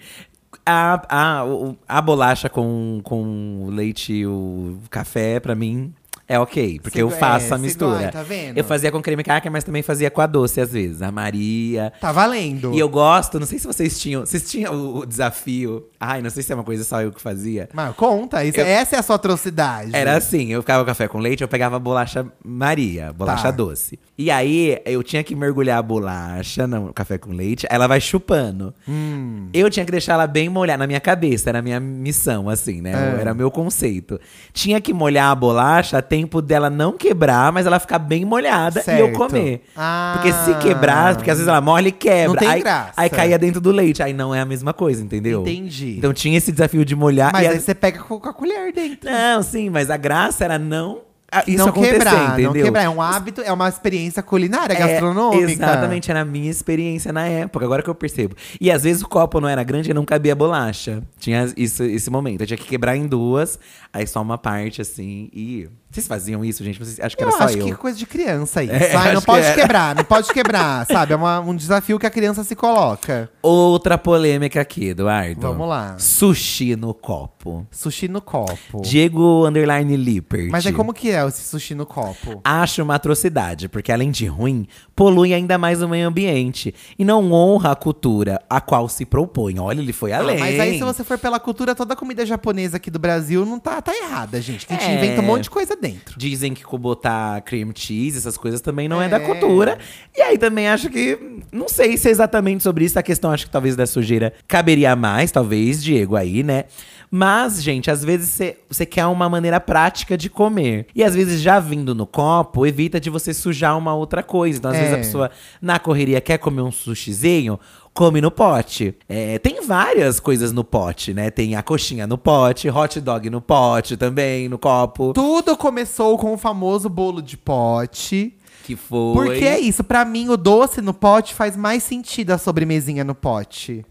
A, 0.65 1.03
a, 1.09 1.43
a 1.89 2.01
bolacha 2.01 2.49
com, 2.49 3.01
com 3.03 3.65
o 3.65 3.71
leite 3.71 4.13
e 4.13 4.27
o 4.27 4.79
café, 4.91 5.41
pra 5.41 5.55
mim, 5.55 5.93
é 6.31 6.39
ok. 6.39 6.81
Porque 6.83 7.03
eu 7.03 7.11
faço 7.11 7.53
é, 7.53 7.57
a 7.57 7.59
mistura. 7.59 7.91
gosta, 7.97 8.13
tá 8.13 8.23
vendo? 8.23 8.57
Eu 8.57 8.65
fazia 8.65 8.91
com 8.93 9.03
creme 9.03 9.23
cracker, 9.23 9.51
mas 9.51 9.65
também 9.65 9.83
fazia 9.83 10.11
com 10.11 10.21
a 10.21 10.27
doce 10.27 10.61
às 10.61 10.73
vezes. 10.73 11.03
A 11.03 11.11
Maria. 11.13 11.93
Tá 12.01 12.13
valendo. 12.13 12.73
E 12.73 12.79
eu 12.79 12.89
gosto, 12.89 13.39
não 13.41 13.47
sei 13.47 13.59
se 13.59 13.67
vocês 13.67 13.99
tinham. 14.01 14.25
Vocês 14.25 14.49
tinham 14.51 14.73
o, 14.75 14.99
o 15.01 15.07
desafio. 15.07 15.87
Ai, 15.99 16.23
não 16.23 16.31
sei 16.31 16.43
se 16.43 16.53
é 16.53 16.55
uma 16.55 16.65
coisa 16.65 16.85
só 16.85 17.03
eu 17.03 17.13
que 17.13 17.21
fazia. 17.21 17.69
Mas 17.73 17.95
conta, 17.97 18.45
isso- 18.45 18.59
Eu- 18.61 18.65
essa 18.67 18.97
é 18.97 18.99
a 18.99 19.03
sua 19.03 19.17
atrocidade. 19.17 19.91
Era 19.95 20.17
assim, 20.17 20.53
eu 20.53 20.63
ficava 20.63 20.83
com 20.85 20.87
café 20.89 21.09
com 21.09 21.19
leite, 21.19 21.43
eu 21.43 21.49
pegava 21.49 21.77
a 21.77 21.79
bolacha 21.79 22.25
Maria, 22.45 23.13
bolacha 23.13 23.45
Tá. 23.45 23.51
doce. 23.51 23.99
E 24.17 24.31
aí, 24.31 24.79
eu 24.85 25.03
tinha 25.03 25.25
que 25.25 25.35
mergulhar 25.35 25.79
a 25.79 25.83
bolacha 25.83 26.67
no 26.67 26.93
café 26.93 27.17
com 27.19 27.33
leite, 27.33 27.67
ela 27.71 27.87
vai 27.87 28.01
chupando. 28.01 28.73
Hum. 28.89 29.49
Eu 29.53 29.71
tinha 29.71 29.85
que 29.85 29.91
deixar 29.93 30.13
ela 30.15 30.27
bem 30.27 30.49
molhada 30.49 30.79
na 30.79 30.87
minha 30.87 31.01
cabeça, 31.01 31.49
era 31.49 31.59
a 31.59 31.63
minha 31.63 31.81
missão, 31.81 32.49
assim, 32.49 32.81
né? 32.83 32.93
É. 33.17 33.21
Era 33.21 33.33
meu 33.35 33.51
conceito. 33.51 34.21
Tinha 34.53 34.81
que 34.81 34.93
molhar 34.93 35.31
a 35.31 35.35
bolacha 35.35 35.99
a 35.99 36.03
tempo 36.21 36.43
dela 36.43 36.69
não 36.69 36.93
quebrar, 36.93 37.51
mas 37.53 37.67
ela 37.67 37.79
ficar 37.81 37.99
bem 37.99 38.25
molhada 38.25 38.81
e 38.81 38.91
eu 39.01 39.07
Certo. 39.07 39.17
comer. 39.19 39.63
Ah. 39.77 40.13
Porque 40.15 40.33
se 40.33 40.55
quebrar, 40.59 41.17
porque 41.17 41.31
às 41.31 41.39
vezes 41.39 41.49
ela 41.49 41.61
molha 41.61 41.89
e 41.89 41.93
quebra. 41.93 42.29
Não 42.29 42.37
tem 42.37 42.49
aí, 42.49 42.61
graça. 42.61 42.93
aí 42.97 43.09
caía 43.11 43.39
dentro 43.39 43.61
do 43.61 43.71
leite, 43.71 44.03
aí 44.03 44.13
não 44.13 44.35
é 44.35 44.41
a 44.41 44.45
mesma 44.45 44.73
coisa, 44.73 45.03
entendeu? 45.03 45.41
Entendi. 45.43 45.97
Então 45.99 46.13
tinha 46.13 46.37
esse 46.37 46.53
desafio 46.53 46.85
de 46.85 46.95
molhar. 46.95 47.31
Mas 47.33 47.43
e 47.45 47.49
aí 47.49 47.57
as- 47.57 47.63
você 47.63 47.75
pega 47.75 48.01
com 48.01 48.15
a 48.17 48.33
colher 48.33 48.73
dentro. 48.73 49.11
não, 49.11 49.43
sim, 49.43 49.71
mas 49.71 49.91
a 49.91 49.97
graça 49.97 50.45
era 50.45 50.59
não. 50.59 51.03
Isso 51.47 51.65
não 51.65 51.73
quebrar, 51.73 52.33
entendeu? 52.33 52.53
não 52.53 52.61
quebrar. 52.61 52.83
É 52.83 52.89
um 52.89 53.01
hábito, 53.01 53.41
é 53.41 53.53
uma 53.53 53.69
experiência 53.69 54.21
culinária, 54.21 54.75
É, 54.75 54.77
gastronômica. 54.77 55.53
exatamente, 55.53 56.11
era 56.11 56.23
a 56.23 56.25
minha 56.25 56.51
experiência 56.51 57.13
na 57.13 57.25
época, 57.25 57.65
agora 57.65 57.85
que 57.85 57.89
eu 57.89 57.95
percebo. 57.95 58.35
E 58.61 58.69
às 58.69 58.83
vezes 58.83 59.01
o 59.01 59.09
copo 59.09 59.41
não 59.41 59.49
era 59.49 59.63
grande 59.63 59.93
e 59.93 59.95
não 59.95 60.05
cabia 60.05 60.35
bolacha. 60.35 61.05
Tinha 61.21 61.49
isso, 61.57 61.85
esse 61.85 62.11
momento. 62.11 62.41
Eu 62.41 62.49
tinha 62.49 62.57
que 62.57 62.67
quebrar 62.67 62.97
em 62.97 63.07
duas, 63.07 63.61
aí 63.93 64.09
só 64.09 64.21
uma 64.21 64.37
parte, 64.37 64.83
assim, 64.83 65.31
e. 65.33 65.69
Vocês 65.91 66.07
faziam 66.07 66.45
isso, 66.45 66.63
gente? 66.63 66.79
Vocês, 66.79 67.01
acho 67.01 67.17
que 67.17 67.23
Eu 67.25 67.29
era 67.29 67.37
só 67.37 67.45
acho 67.45 67.59
eu. 67.59 67.67
que 67.67 67.73
é 67.73 67.75
coisa 67.75 67.99
de 67.99 68.07
criança 68.07 68.63
isso. 68.65 68.73
É, 68.73 68.93
Vai, 68.93 69.13
não 69.13 69.21
que 69.21 69.27
pode 69.27 69.45
era. 69.45 69.55
quebrar, 69.61 69.95
não 69.97 70.05
pode 70.05 70.33
quebrar, 70.33 70.87
sabe? 70.91 71.13
É 71.13 71.17
uma- 71.17 71.41
um 71.41 71.55
desafio 71.57 71.99
que 71.99 72.07
a 72.07 72.11
criança 72.11 72.45
se 72.45 72.55
coloca. 72.55 73.29
Outra 73.43 73.99
polêmica 73.99 74.61
aqui, 74.61 74.89
Eduardo. 74.91 75.41
Vamos 75.41 75.69
lá. 75.69 75.97
Sushi 75.99 76.77
no 76.77 76.95
copo. 76.95 77.67
Sushi 77.73 78.07
no 78.07 78.21
copo. 78.21 78.83
Diego 78.83 79.47
Underline 79.49 79.97
Lippert. 79.97 80.49
Mas 80.51 80.65
é 80.65 80.71
como 80.73 80.95
que 80.95 81.11
é 81.11 81.27
esse 81.27 81.43
sushi 81.43 81.75
no 81.75 81.85
copo? 81.85 82.41
Acho 82.45 82.83
uma 82.85 82.95
atrocidade, 82.95 83.69
porque 83.69 83.91
além 83.91 84.13
de 84.13 84.27
ruim, 84.27 84.69
polui 84.95 85.35
ainda 85.35 85.59
mais 85.59 85.83
o 85.83 85.89
meio 85.89 86.07
ambiente 86.07 86.73
e 86.97 87.05
não 87.05 87.33
honra 87.33 87.73
a 87.73 87.77
cultura 87.77 88.41
a 88.49 88.61
qual 88.61 88.89
se 88.89 89.05
propõe. 89.05 89.59
Olha, 89.59 89.81
ele 89.81 89.93
foi 89.93 90.13
Ah, 90.13 90.19
além. 90.19 90.39
mas 90.39 90.61
aí, 90.61 90.79
se 90.79 90.85
você 90.85 91.03
for 91.03 91.19
pela 91.19 91.41
cultura, 91.41 91.75
toda 91.75 91.95
a 91.95 91.97
comida 91.97 92.25
japonesa 92.25 92.77
aqui 92.77 92.91
do 92.93 92.99
Brasil 93.01 93.45
não 93.45 93.59
tá, 93.59 93.83
tá 93.83 93.93
errada, 93.97 94.41
gente. 94.41 94.67
Que 94.67 94.75
a 94.75 94.77
gente 94.79 94.89
É. 94.89 94.95
inventa 94.97 95.21
um 95.21 95.25
monte 95.25 95.45
de 95.45 95.51
coisa 95.51 95.80
dentro. 95.81 96.19
Dizem 96.19 96.53
que 96.55 96.65
botar 96.79 97.41
cream 97.43 97.71
cheese, 97.75 98.19
essas 98.19 98.37
coisas 98.37 98.61
também 98.61 98.89
não 98.89 99.01
é. 99.03 99.09
da 99.09 99.17
É. 99.17 99.21
cultura. 99.21 99.79
E 100.17 100.21
aí 100.23 100.37
também 100.39 100.69
acho 100.69 100.89
que. 100.91 101.19
Não 101.51 101.69
sei 101.69 101.97
se 101.97 102.09
é 102.09 102.11
exatamente 102.11 102.63
sobre 102.63 102.85
isso. 102.85 102.99
A 102.99 103.03
questão, 103.03 103.31
acho 103.31 103.47
que 103.47 103.53
talvez 103.53 103.75
da 103.77 103.87
sujeira 103.87 104.33
caberia 104.47 104.95
mais, 104.95 105.31
talvez, 105.33 105.83
Diego, 105.83 106.17
aí, 106.17 106.43
né? 106.43 106.65
Mas, 107.13 107.61
gente, 107.61 107.91
às 107.91 108.05
vezes 108.05 108.29
você- 108.29 108.57
você 108.69 108.87
quer 108.87 109.05
uma 109.07 109.29
maneira 109.29 109.59
prática 109.59 110.17
de 110.17 110.31
comer. 110.31 110.87
E 110.95 111.03
às 111.03 111.13
vezes, 111.15 111.41
já 111.41 111.59
vindo 111.59 111.93
no 111.93 112.07
copo, 112.07 112.65
evita 112.65 113.01
de 113.01 113.11
você 113.11 113.35
sujar 113.35 113.77
uma 113.77 113.93
outra 113.93 114.23
coisa. 114.23 114.59
Então, 114.59 114.71
às 114.71 114.77
É. 114.77 114.81
vezes, 114.81 114.95
a 114.95 114.99
pessoa 114.99 115.31
na 115.61 115.81
correria 115.81 116.21
quer 116.21 116.39
comer 116.39 116.63
um 116.63 116.71
sushizinho. 116.71 117.59
Come 117.93 118.21
no 118.21 118.31
pote. 118.31 118.95
É, 119.09 119.39
tem 119.39 119.63
várias 119.63 120.21
coisas 120.21 120.53
no 120.53 120.65
pote, 120.65 121.13
né? 121.13 121.31
Tem 121.31 121.57
a 121.57 121.63
coxinha 121.63 122.07
no 122.07 122.17
pote, 122.17 122.71
hot 122.71 123.01
dog 123.01 123.29
no 123.29 123.41
pote 123.41 123.97
também, 123.97 124.49
no 124.49 124.59
copo. 124.59 125.13
Tudo 125.13 125.57
começou 125.57 126.17
com 126.17 126.33
o 126.33 126.39
famoso 126.39 126.89
bolo 126.89 127.21
de 127.21 127.37
pote. 127.37 128.35
Que 128.65 128.77
foi. 128.77 129.15
Porque 129.15 129.45
é 129.45 129.59
isso, 129.59 129.83
pra 129.83 130.05
mim 130.05 130.29
o 130.29 130.37
doce 130.37 130.81
no 130.81 130.95
pote 130.95 131.35
faz 131.35 131.57
mais 131.57 131.83
sentido 131.83 132.31
a 132.31 132.39
sobremesinha 132.39 133.03
no 133.03 133.15
pote. 133.15 133.85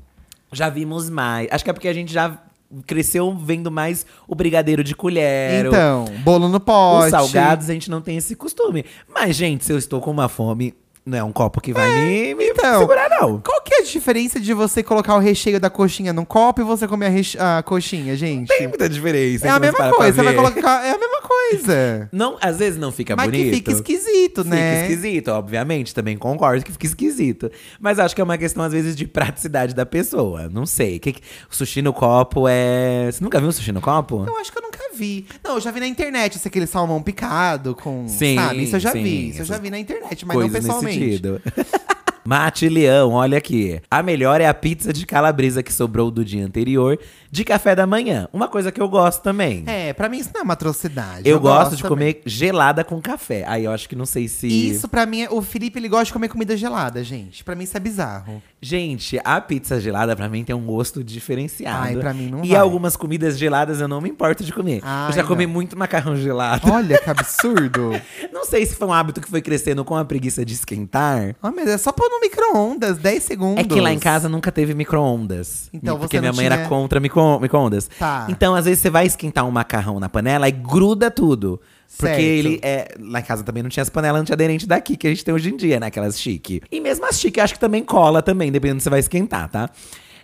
Já 0.52 0.70
vimos 0.70 1.10
mais. 1.10 1.48
Acho 1.52 1.64
que 1.64 1.70
é 1.70 1.74
porque 1.74 1.88
a 1.88 1.94
gente 1.94 2.12
já 2.12 2.40
cresceu 2.86 3.36
vendo 3.36 3.72
mais 3.72 4.06
o 4.28 4.36
brigadeiro 4.36 4.84
de 4.84 4.96
colher. 4.96 5.66
Então, 5.66 6.06
bolo 6.24 6.48
no 6.48 6.60
pote. 6.60 7.06
Os 7.06 7.12
salgados 7.12 7.70
a 7.70 7.74
gente 7.74 7.90
não 7.90 8.02
tem 8.02 8.18
esse 8.18 8.36
costume. 8.36 8.86
Mas, 9.14 9.36
gente, 9.36 9.66
se 9.66 9.74
eu 9.74 9.78
estou 9.78 10.00
com 10.00 10.12
uma 10.12 10.30
fome, 10.30 10.74
não 11.06 11.18
é 11.18 11.24
um 11.24 11.32
copo 11.32 11.60
que 11.62 11.74
vai 11.74 11.90
me, 11.92 12.36
me 12.36 12.46
então. 12.50 12.80
segurar, 12.80 13.10
não. 13.10 13.40
Qual 13.40 13.62
que 13.62 13.74
é 13.74 13.80
a 13.80 13.84
diferença 13.84 14.40
de 14.40 14.54
você 14.54 14.84
colocar 14.84 15.16
o 15.16 15.20
recheio 15.20 15.60
da 15.60 15.70
coxinha 15.70 16.14
num 16.14 16.26
copo 16.26 16.62
e 16.62 16.64
você 16.64 16.88
comer 16.88 17.08
a, 17.08 17.10
reche- 17.10 17.38
a 17.40 17.64
coxinha, 17.64 18.16
gente? 18.16 18.48
Tem 18.50 18.68
muita 18.68 18.88
diferença. 18.88 19.48
É 19.48 19.50
a 19.50 19.60
mesma 19.60 19.92
coisa, 19.94 20.14
você 20.14 20.24
vai 20.24 20.36
colocar. 20.36 20.86
É 20.86 20.92
a 20.92 20.98
mesma 20.98 21.22
coisa. 21.22 22.10
Não, 22.14 22.38
às 22.42 22.58
vezes 22.58 22.78
não 22.80 22.92
fica 22.92 23.16
Mas 23.16 23.26
bonito. 23.26 23.50
que 23.50 23.56
fica 23.56 23.72
esquisito, 23.72 24.44
Fica 24.44 24.56
né? 24.56 24.82
esquisito, 24.84 25.30
obviamente. 25.30 25.94
Também 25.96 26.16
concordo 26.18 26.64
que 26.64 26.72
fica 26.72 26.86
esquisito. 26.86 27.52
Mas 27.80 27.98
acho 27.98 28.14
que 28.14 28.22
é 28.22 28.24
uma 28.24 28.38
questão, 28.38 28.64
às 28.64 28.72
vezes, 28.72 28.96
de 28.96 29.08
praticidade 29.08 29.74
da 29.74 29.86
pessoa. 29.86 30.48
Não 30.50 30.66
sei. 30.66 31.00
Que 31.00 31.14
que- 31.14 31.22
o 31.50 31.56
sushi 31.56 31.82
no 31.82 31.92
copo 31.94 32.46
é. 32.48 33.10
Você 33.12 33.24
nunca 33.24 33.40
viu 33.40 33.50
um 33.50 33.52
sushi 33.52 33.72
no 33.72 33.82
copo? 33.82 34.26
Eu 34.28 34.38
acho 34.38 34.52
que 34.52 34.58
eu 34.58 34.62
nunca 34.62 34.80
vi. 35.00 35.26
Não, 35.44 35.56
eu 35.56 35.62
já 35.62 35.72
vi 35.72 35.80
na 35.80 35.88
internet 35.88 36.36
esse 36.36 36.48
aquele 36.48 36.68
salmão 36.68 37.02
picado 37.02 37.74
com. 37.76 38.08
Sim, 38.08 38.36
Sabe? 38.36 38.64
Isso 38.64 38.76
eu 38.76 38.80
já 38.80 38.92
sim, 38.92 39.04
vi. 39.04 39.30
Isso 39.30 39.42
eu 39.42 39.46
já 39.46 39.58
vi 39.58 39.70
na 39.70 39.80
internet, 39.80 40.26
mas 40.26 40.38
não 40.38 40.50
pessoalmente. 40.50 41.22
Mate 42.26 42.70
Leão, 42.70 43.12
olha 43.14 43.38
aqui. 43.38 43.82
A 43.90 44.04
melhor 44.04 44.40
é 44.42 44.48
a 44.48 44.54
pizza 44.54 44.92
de 44.94 45.06
calabresa 45.06 45.64
que 45.64 45.74
sobrou 45.74 46.12
do 46.12 46.24
dia 46.24 46.46
anterior, 46.46 47.00
de 47.32 47.44
café 47.44 47.76
da 47.76 47.88
manhã. 47.88 48.28
Uma 48.32 48.48
coisa 48.48 48.72
que 48.72 48.80
eu 48.82 48.88
gosto 48.90 49.22
também. 49.22 49.64
É, 49.68 49.94
pra 49.94 50.08
mim 50.10 50.18
isso 50.20 50.30
não 50.34 50.42
é 50.42 50.44
uma 50.44 50.54
atrocidade. 50.54 51.28
eu, 51.28 51.40
gosto, 51.40 51.76
de 51.76 51.82
também. 51.84 52.14
comer 52.14 52.22
gelada 52.26 52.84
com 52.84 53.02
café. 53.02 53.44
Aí 53.48 53.66
eu 53.66 53.72
acho 53.72 53.88
que 53.90 53.96
não 53.96 54.06
sei 54.06 54.28
se. 54.28 54.48
Isso 54.48 54.88
pra 54.88 55.06
mim, 55.06 55.22
é- 55.24 55.30
o 55.30 55.42
Felipe 55.42 55.80
ele 55.80 55.88
gosta 55.90 56.06
de 56.06 56.14
comer 56.14 56.28
comida 56.30 56.56
gelada, 56.56 57.04
gente. 57.04 57.44
Pra 57.44 57.56
mim 57.56 57.64
isso 57.64 57.76
é 57.78 57.80
bizarro. 57.80 58.42
Gente, 58.62 59.20
a 59.24 59.40
pizza 59.40 59.80
gelada 59.80 60.16
pra 60.16 60.28
mim 60.28 60.44
tem 60.44 60.56
um 60.56 60.66
gosto 60.66 61.04
diferenciado. 61.04 61.84
Ai, 61.88 61.96
pra 61.96 62.14
mim 62.14 62.28
não 62.30 62.44
E 62.44 62.50
vai. 62.50 62.58
algumas 62.60 62.96
comidas 62.98 63.38
geladas 63.38 63.80
eu 63.80 63.88
não 63.88 64.02
me 64.02 64.10
importo 64.10 64.44
de 64.44 64.52
comer. 64.52 64.82
Ai, 64.84 65.10
eu 65.12 65.16
já 65.16 65.24
comi 65.24 65.46
não. 65.46 65.54
muito 65.54 65.78
macarrão 65.78 66.16
gelado. 66.16 66.70
Olha 66.72 66.98
que 66.98 67.10
absurdo. 67.10 67.92
Não 68.34 68.44
sei 68.46 68.66
se 68.66 68.76
foi 68.76 68.88
um 68.88 68.94
hábito 68.94 69.22
que 69.22 69.30
foi 69.30 69.42
crescendo 69.42 69.84
com 69.86 69.96
a 69.96 70.04
preguiça 70.04 70.44
de 70.46 70.54
esquentar. 70.54 71.36
Ah, 71.42 71.52
mas 71.52 71.68
é 71.70 71.78
só 71.78 71.92
pôr 71.92 72.10
micro-ondas, 72.22 72.98
10 72.98 73.24
segundos. 73.24 73.64
É 73.64 73.68
que 73.68 73.80
lá 73.80 73.92
em 73.94 74.00
casa 74.00 74.28
nunca 74.30 74.52
teve 74.52 74.74
micro-ondas. 74.74 75.70
Então 75.74 75.98
porque 75.98 76.18
você 76.18 76.22
minha 76.22 76.32
mãe 76.34 76.46
tinha- 76.48 76.60
era 76.60 76.68
contra 76.70 77.00
micro- 77.00 77.40
micro-ondas. 77.40 77.90
Tá. 78.00 78.28
Então, 78.30 78.56
às 78.56 78.66
vezes, 78.66 78.80
você 78.80 78.90
vai 78.90 79.06
esquentar 79.06 79.46
um 79.46 79.52
macarrão 79.52 80.00
na 80.00 80.10
panela 80.10 80.48
e 80.48 80.52
gruda 80.52 81.10
tudo. 81.12 81.60
Porque 81.98 82.06
Certo. 82.14 82.22
ele 82.22 82.60
é. 82.62 82.94
Lá 83.00 83.20
em 83.20 83.24
casa 83.24 83.44
também 83.44 83.64
não 83.64 83.70
tinha 83.70 83.82
as 83.82 83.90
panelas 83.90 84.22
antiaderentes 84.22 84.68
daqui 84.68 84.96
que 84.96 85.08
a 85.08 85.10
gente 85.10 85.26
tem 85.26 85.34
hoje 85.34 85.50
em 85.52 85.58
dia, 85.58 85.80
né? 85.80 85.88
Aquelas 85.88 86.20
chique. 86.20 86.62
E 86.72 86.80
mesmo 86.80 87.06
as 87.08 87.20
chique, 87.20 87.40
acho 87.40 87.56
que 87.56 87.60
também 87.60 87.84
cola 87.84 88.22
também, 88.22 88.52
dependendo 88.52 88.80
se 88.80 88.84
você 88.84 88.90
vai 88.92 89.00
esquentar, 89.00 89.50
tá? 89.50 89.70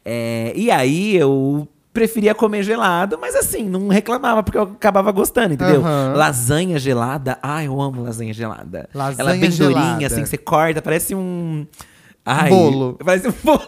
É, 0.03 0.53
e 0.55 0.69
aí 0.69 1.15
eu 1.15 1.67
preferia 1.95 2.35
comer 2.35 2.61
gelado, 2.61 3.17
mas 3.19 3.35
assim, 3.35 3.63
não 3.63 3.87
reclamava, 3.87 4.43
porque 4.43 4.57
eu 4.57 4.63
acabava 4.63 5.11
gostando, 5.13 5.53
entendeu? 5.53 5.79
Aham. 5.79 6.13
Lasanha 6.15 6.77
gelada. 6.77 7.39
Ai, 7.41 7.67
eu 7.67 7.81
amo 7.81 8.03
lasanha 8.03 8.33
gelada. 8.33 8.89
Lasanha 8.93 9.21
Ela 9.21 9.35
é 9.35 9.39
bem 9.39 9.49
durinha, 9.49 9.79
gelada. 9.79 10.05
assim, 10.05 10.25
você 10.25 10.37
corta, 10.37 10.81
parece 10.81 11.15
um. 11.15 11.65
Ai, 12.25 12.49
Bolo. 12.49 12.99
Parece 13.03 13.29
um 13.29 13.33
bolo. 13.43 13.61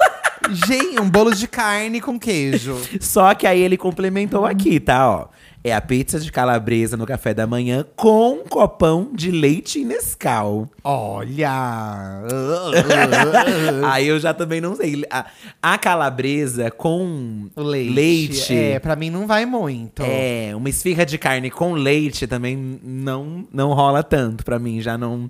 Gente, 0.50 1.00
um 1.00 1.10
bolo 1.10 1.34
de 1.34 1.48
carne 1.48 2.02
com 2.02 2.20
queijo. 2.20 2.78
Só 3.00 3.34
que 3.34 3.48
aí 3.48 3.62
ele 3.62 3.78
complementou 3.78 4.46
aqui, 4.46 4.80
tá? 4.80 5.10
Ó. 5.10 5.28
É 5.63 5.74
a 5.74 5.82
pizza 5.82 6.20
de 6.20 6.32
calabresa 6.32 6.96
no 6.96 7.06
café 7.06 7.34
da 7.34 7.46
manhã 7.46 7.86
com 7.96 8.36
um 8.36 8.43
copão 8.43 9.10
de 9.13 9.32
leite 9.32 9.84
Nescau. 9.84 10.70
Olha! 10.84 12.24
aí 13.91 14.08
eu 14.08 14.20
já 14.20 14.34
também 14.34 14.62
não 14.62 14.76
sei. 14.76 15.04
A, 15.10 15.26
a 15.62 15.78
calabresa 15.78 16.72
com 16.72 17.50
leite. 17.58 17.93
leite 17.93 18.56
É, 18.56 18.80
pra 18.80 18.96
mim 18.96 19.10
não 19.10 19.28
vai 19.28 19.46
muito. 19.46 20.04
É, 20.04 20.56
uma 20.56 20.70
esfirra 20.70 21.06
de 21.06 21.17
carne 21.17 21.50
com 21.50 21.74
leite 21.74 22.28
também 22.28 22.80
não, 22.84 23.46
não 23.52 23.74
rola 23.74 24.04
tanto 24.04 24.46
pra 24.46 24.60
mim, 24.60 24.80
já 24.80 24.98
não 24.98 25.30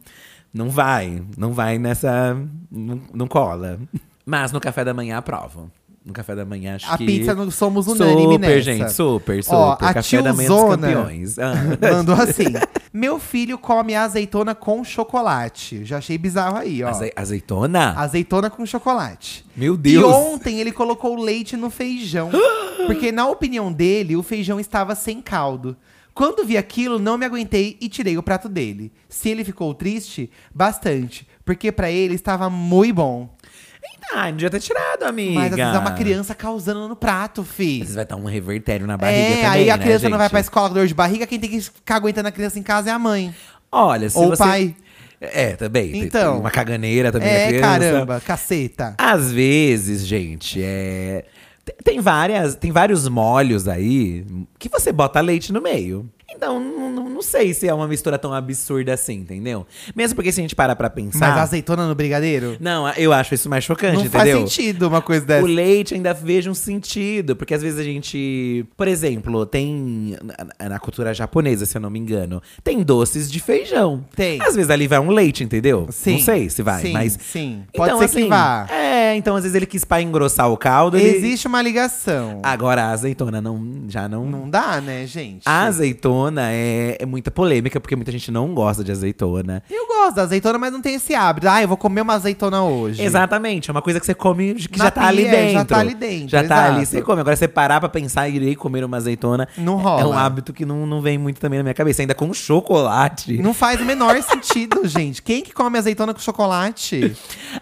não 0.53 0.69
vai, 0.69 1.21
não 1.37 1.53
vai 1.53 1.77
nessa 1.77 2.35
não, 2.71 3.01
não 3.13 3.27
cola. 3.27 3.79
Mas 4.25 4.51
no 4.51 4.59
café 4.59 4.83
da 4.83 4.93
manhã 4.93 5.17
aprovo. 5.17 5.71
No 6.07 6.13
café 6.13 6.33
da 6.33 6.45
manhã, 6.45 6.75
acho 6.75 6.89
A 6.89 6.97
que. 6.97 7.05
pizza 7.05 7.35
não 7.35 7.51
somos 7.51 7.85
unânime 7.85 8.33
super, 8.35 8.39
nessa. 8.39 8.61
gente, 8.61 8.91
super, 8.93 9.43
super. 9.43 9.55
Ó, 9.55 9.71
a 9.73 9.93
café 9.93 10.21
da 10.21 10.33
manhã 10.33 10.47
dos 10.47 10.63
campeões. 10.69 11.37
Ah. 11.37 11.53
Mandou 11.93 12.15
assim. 12.15 12.45
Meu 12.93 13.19
filho 13.19 13.57
come 13.57 13.93
azeitona 13.93 14.55
com 14.55 14.83
chocolate. 14.83 15.83
Já 15.83 15.97
achei 15.97 16.17
bizarro 16.17 16.57
aí, 16.57 16.81
ó. 16.83 16.87
Aze- 16.89 17.11
azeitona? 17.15 17.93
Azeitona 17.97 18.49
com 18.49 18.65
chocolate. 18.65 19.45
Meu 19.55 19.73
E 19.75 19.77
Deus. 19.77 20.05
ontem 20.05 20.59
ele 20.59 20.71
colocou 20.71 21.15
leite 21.21 21.57
no 21.57 21.69
feijão. 21.69 22.29
porque, 22.87 23.11
na 23.11 23.27
opinião 23.27 23.71
dele, 23.71 24.15
o 24.15 24.23
feijão 24.23 24.59
estava 24.59 24.95
sem 24.95 25.21
caldo. 25.21 25.75
Quando 26.13 26.43
vi 26.43 26.57
aquilo, 26.57 26.97
não 26.97 27.15
me 27.17 27.25
aguentei 27.25 27.77
e 27.79 27.87
tirei 27.87 28.17
o 28.17 28.23
prato 28.23 28.49
dele. 28.49 28.91
Se 29.07 29.29
ele 29.29 29.43
ficou 29.43 29.71
triste, 29.75 30.31
bastante. 30.53 31.27
Porque 31.45 31.71
pra 31.71 31.91
ele 31.91 32.15
estava 32.15 32.49
muito 32.49 32.95
bom. 32.95 33.29
Não 34.13 34.31
devia 34.31 34.49
ter 34.49 34.59
tirado, 34.59 35.03
amiga. 35.03 35.33
Mas 35.33 35.51
às 35.51 35.57
vezes 35.57 35.75
é 35.75 35.79
uma 35.79 35.91
criança 35.91 36.33
causando 36.35 36.87
no 36.87 36.95
prato, 36.95 37.43
fi. 37.43 37.73
Às 37.75 37.79
vezes 37.79 37.95
vai 37.95 38.03
estar 38.03 38.15
um 38.15 38.25
revertério 38.25 38.87
na 38.87 38.97
barriga 38.97 39.19
É, 39.21 39.29
também, 39.35 39.45
aí 39.45 39.69
a 39.69 39.77
né, 39.77 39.83
criança 39.83 40.09
não 40.09 40.17
vai 40.17 40.29
pra 40.29 40.39
escola 40.39 40.69
com 40.69 40.75
dor 40.75 40.87
de 40.87 40.93
barriga, 40.93 41.27
quem 41.27 41.39
tem 41.39 41.49
que 41.49 41.61
ficar 41.61 41.95
aguentando 41.97 42.27
a 42.27 42.31
criança 42.31 42.57
em 42.57 42.63
casa 42.63 42.89
é 42.89 42.93
a 42.93 42.99
mãe. 42.99 43.33
Olha, 43.71 44.09
se 44.09 44.17
Ou 44.17 44.27
o 44.27 44.29
você... 44.29 44.43
pai. 44.43 44.75
É, 45.19 45.55
também. 45.55 45.97
Então. 46.03 46.33
tem 46.33 46.41
Uma 46.41 46.51
caganeira 46.51 47.11
também 47.11 47.27
É, 47.27 47.47
criança. 47.47 47.67
caramba, 47.67 48.21
caceta. 48.21 48.95
Às 48.97 49.31
vezes, 49.31 50.05
gente, 50.05 50.61
é. 50.63 51.25
Tem 51.83 51.99
várias, 51.99 52.55
tem 52.55 52.71
vários 52.71 53.07
molhos 53.09 53.67
aí 53.67 54.25
que 54.57 54.69
você 54.69 54.91
bota 54.91 55.19
leite 55.19 55.51
no 55.51 55.61
meio. 55.61 56.09
Então, 56.29 56.59
não, 56.59 56.91
não- 56.91 57.09
não 57.09 57.21
sei 57.21 57.53
se 57.53 57.67
é 57.67 57.73
uma 57.73 57.87
mistura 57.87 58.17
tão 58.17 58.33
absurda 58.33 58.93
assim, 58.93 59.15
entendeu? 59.15 59.65
Mesmo 59.95 60.15
porque 60.15 60.31
se 60.31 60.39
a 60.39 60.43
gente 60.43 60.55
parar 60.55 60.75
pra 60.75 60.89
pensar. 60.89 61.19
Mas 61.31 61.37
azeitona 61.43 61.87
no 61.87 61.95
brigadeiro? 61.95 62.57
Não, 62.59 62.87
eu 62.93 63.13
acho 63.13 63.33
isso 63.33 63.49
mais 63.49 63.63
chocante, 63.63 63.95
Não 63.95 64.05
entendeu? 64.05 64.37
faz 64.39 64.51
sentido 64.51 64.87
uma 64.87 65.01
coisa 65.01 65.25
dessa. 65.25 65.43
O 65.43 65.47
leite 65.47 65.93
ainda 65.95 66.13
vejo 66.13 66.51
um 66.51 66.53
sentido, 66.53 67.35
porque 67.35 67.53
às 67.53 67.61
vezes 67.61 67.79
a 67.79 67.83
gente. 67.83 68.65
Por 68.75 68.87
exemplo, 68.87 69.45
tem. 69.45 70.15
Na, 70.59 70.77
cultura 70.79 71.13
japonesa, 71.13 71.65
se 71.65 71.77
eu 71.77 71.81
não 71.81 71.89
me 71.89 71.97
engano, 71.97 72.41
tem 72.63 72.83
doces 72.83 73.31
de 73.31 73.39
feijão. 73.39 74.05
Tem. 74.15 74.41
Às 74.41 74.55
vezes 74.55 74.69
ali 74.69 74.87
vai 74.87 74.99
um 74.99 75.09
leite, 75.11 75.43
entendeu? 75.43 75.87
Sim. 75.91 76.13
Não 76.13 76.19
sei 76.19 76.49
se 76.49 76.61
vai, 76.61 76.81
Sim, 76.81 76.93
mas. 76.93 77.17
sim. 77.21 77.63
Pode 77.73 77.89
Então, 77.93 77.99
ser 77.99 78.09
que 78.13 78.19
assim, 78.19 78.29
vá. 78.29 78.67
É, 78.69 78.96
então 79.15 79.35
às 79.35 79.43
vezes 79.43 79.55
ele 79.55 79.65
quis 79.65 79.83
para 79.85 80.01
engrossar 80.01 80.49
o 80.51 80.57
caldo. 80.57 80.97
Ele... 80.97 81.09
Existe 81.17 81.47
uma 81.47 81.61
ligação. 81.61 82.39
Agora 82.43 82.83
a 82.85 82.91
azeitona 82.91 83.41
não, 83.41 83.85
já 83.87 84.07
não. 84.07 84.25
Não 84.25 84.49
dá, 84.49 84.79
né, 84.81 85.05
gente? 85.05 85.43
A 85.45 85.63
azeitona 85.63 86.51
é, 86.51 86.97
é 86.99 87.05
muita 87.05 87.29
polêmica, 87.31 87.79
porque 87.79 87.95
muita 87.95 88.11
gente 88.11 88.31
não 88.31 88.53
gosta 88.53 88.83
de 88.83 88.91
azeitona. 88.91 89.63
Eu 89.69 89.87
gosto 89.87 90.15
da 90.15 90.23
azeitona, 90.23 90.57
mas 90.57 90.71
não 90.71 90.81
tem 90.81 90.95
esse 90.95 91.13
hábito. 91.15 91.47
Ah, 91.49 91.61
eu 91.61 91.67
vou 91.67 91.77
comer 91.77 92.01
uma 92.01 92.13
azeitona 92.13 92.63
hoje. 92.63 93.01
Exatamente, 93.01 93.69
é 93.69 93.71
uma 93.71 93.81
coisa 93.81 93.99
que 93.99 94.05
você 94.05 94.13
come 94.13 94.55
que 94.55 94.77
Na 94.77 94.85
já 94.85 94.91
tá 94.91 95.07
ali 95.07 95.23
pia, 95.23 95.27
é, 95.27 95.31
dentro. 95.31 95.53
já 95.53 95.65
tá 95.65 95.77
ali 95.79 95.93
dentro, 95.93 96.29
Já 96.29 96.43
tá 96.43 96.65
ali, 96.65 96.81
exato. 96.81 96.85
você 96.87 97.01
come. 97.01 97.21
Agora 97.21 97.35
você 97.35 97.47
parar 97.47 97.79
pra 97.79 97.89
pensar 97.89 98.27
e 98.29 98.35
irei 98.35 98.55
comer 98.55 98.83
uma 98.83 98.97
azeitona. 98.97 99.47
Não 99.57 99.79
É 99.79 99.83
rola. 99.83 100.07
um 100.07 100.13
hábito 100.13 100.53
que 100.53 100.65
não, 100.65 100.85
não 100.85 101.01
vem 101.01 101.17
muito 101.17 101.39
também 101.39 101.59
na 101.59 101.63
minha 101.63 101.73
cabeça. 101.73 102.01
Ainda 102.01 102.15
com 102.15 102.33
chocolate. 102.33 103.37
Não 103.41 103.53
faz 103.53 103.79
o 103.81 103.85
menor 103.85 104.21
sentido, 104.23 104.81
gente. 104.87 105.21
Quem 105.21 105.43
que 105.43 105.53
come 105.53 105.77
azeitona 105.77 106.13
com 106.13 106.19
chocolate? 106.19 107.15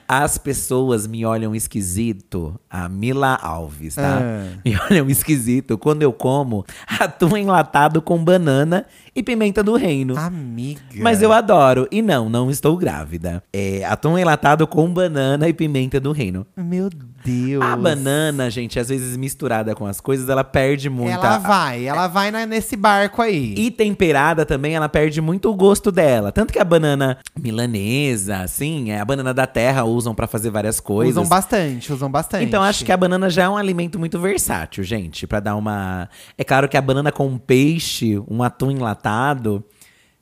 As 0.07 0.37
pessoas 0.37 1.07
me 1.07 1.24
olham 1.25 1.55
esquisito. 1.55 2.59
A 2.69 2.87
Mila 2.87 3.35
Alves, 3.41 3.95
tá? 3.95 4.19
Ah. 4.21 4.59
Me 4.63 4.77
olham 4.89 5.09
esquisito 5.09 5.77
quando 5.77 6.03
eu 6.03 6.13
como 6.13 6.65
atum 6.99 7.35
enlatado 7.35 8.01
com 8.01 8.23
banana 8.23 8.85
e 9.15 9.23
pimenta 9.23 9.63
do 9.63 9.75
reino. 9.75 10.17
Amiga. 10.17 10.81
Mas 10.97 11.21
eu 11.21 11.33
adoro. 11.33 11.87
E 11.91 12.01
não, 12.01 12.29
não 12.29 12.49
estou 12.51 12.77
grávida. 12.77 13.43
É 13.51 13.83
atum 13.85 14.17
enlatado 14.17 14.67
com 14.67 14.87
banana 14.91 15.47
e 15.49 15.53
pimenta 15.53 15.99
do 15.99 16.11
reino. 16.11 16.45
Meu 16.55 16.89
Deus. 16.89 17.14
A 17.61 17.75
banana, 17.75 18.49
gente, 18.49 18.79
às 18.79 18.89
vezes 18.89 19.17
misturada 19.17 19.73
com 19.75 19.85
as 19.85 19.99
coisas, 19.99 20.29
ela 20.29 20.43
perde 20.43 20.89
muito. 20.89 21.11
Ela 21.13 21.35
a- 21.35 21.37
vai, 21.39 21.85
ela 21.87 22.07
vai 22.07 22.31
na- 22.31 22.45
nesse 22.45 22.75
barco 22.75 23.21
aí. 23.21 23.53
E 23.57 23.71
temperada 23.71 24.45
também, 24.45 24.75
ela 24.75 24.87
perde 24.89 25.19
muito 25.21 25.49
o 25.49 25.55
gosto 25.55 25.91
dela. 25.91 26.31
Tanto 26.31 26.53
que 26.53 26.59
a 26.59 26.63
banana 26.63 27.17
milanesa, 27.37 28.37
assim, 28.37 28.91
é, 28.91 28.99
a 28.99 29.05
banana 29.05 29.33
da 29.33 29.47
terra 29.47 29.83
usam 29.83 30.13
pra 30.13 30.27
fazer 30.27 30.49
várias 30.49 30.79
coisas. 30.79 31.15
Usam 31.15 31.27
bastante, 31.27 31.91
usam 31.91 32.09
bastante. 32.11 32.43
Então 32.45 32.61
acho 32.61 32.83
que 32.85 32.91
a 32.91 32.97
banana 32.97 33.29
já 33.29 33.43
é 33.43 33.49
um 33.49 33.57
alimento 33.57 33.97
muito 33.99 34.19
versátil, 34.19 34.83
gente, 34.83 35.25
Pra 35.25 35.39
dar 35.39 35.55
uma. 35.55 36.07
É 36.37 36.43
claro 36.43 36.67
que 36.69 36.77
a 36.77 36.81
banana 36.81 37.11
com 37.11 37.37
peixe, 37.37 38.21
um 38.29 38.43
atum 38.43 38.69
enlatado, 38.71 39.63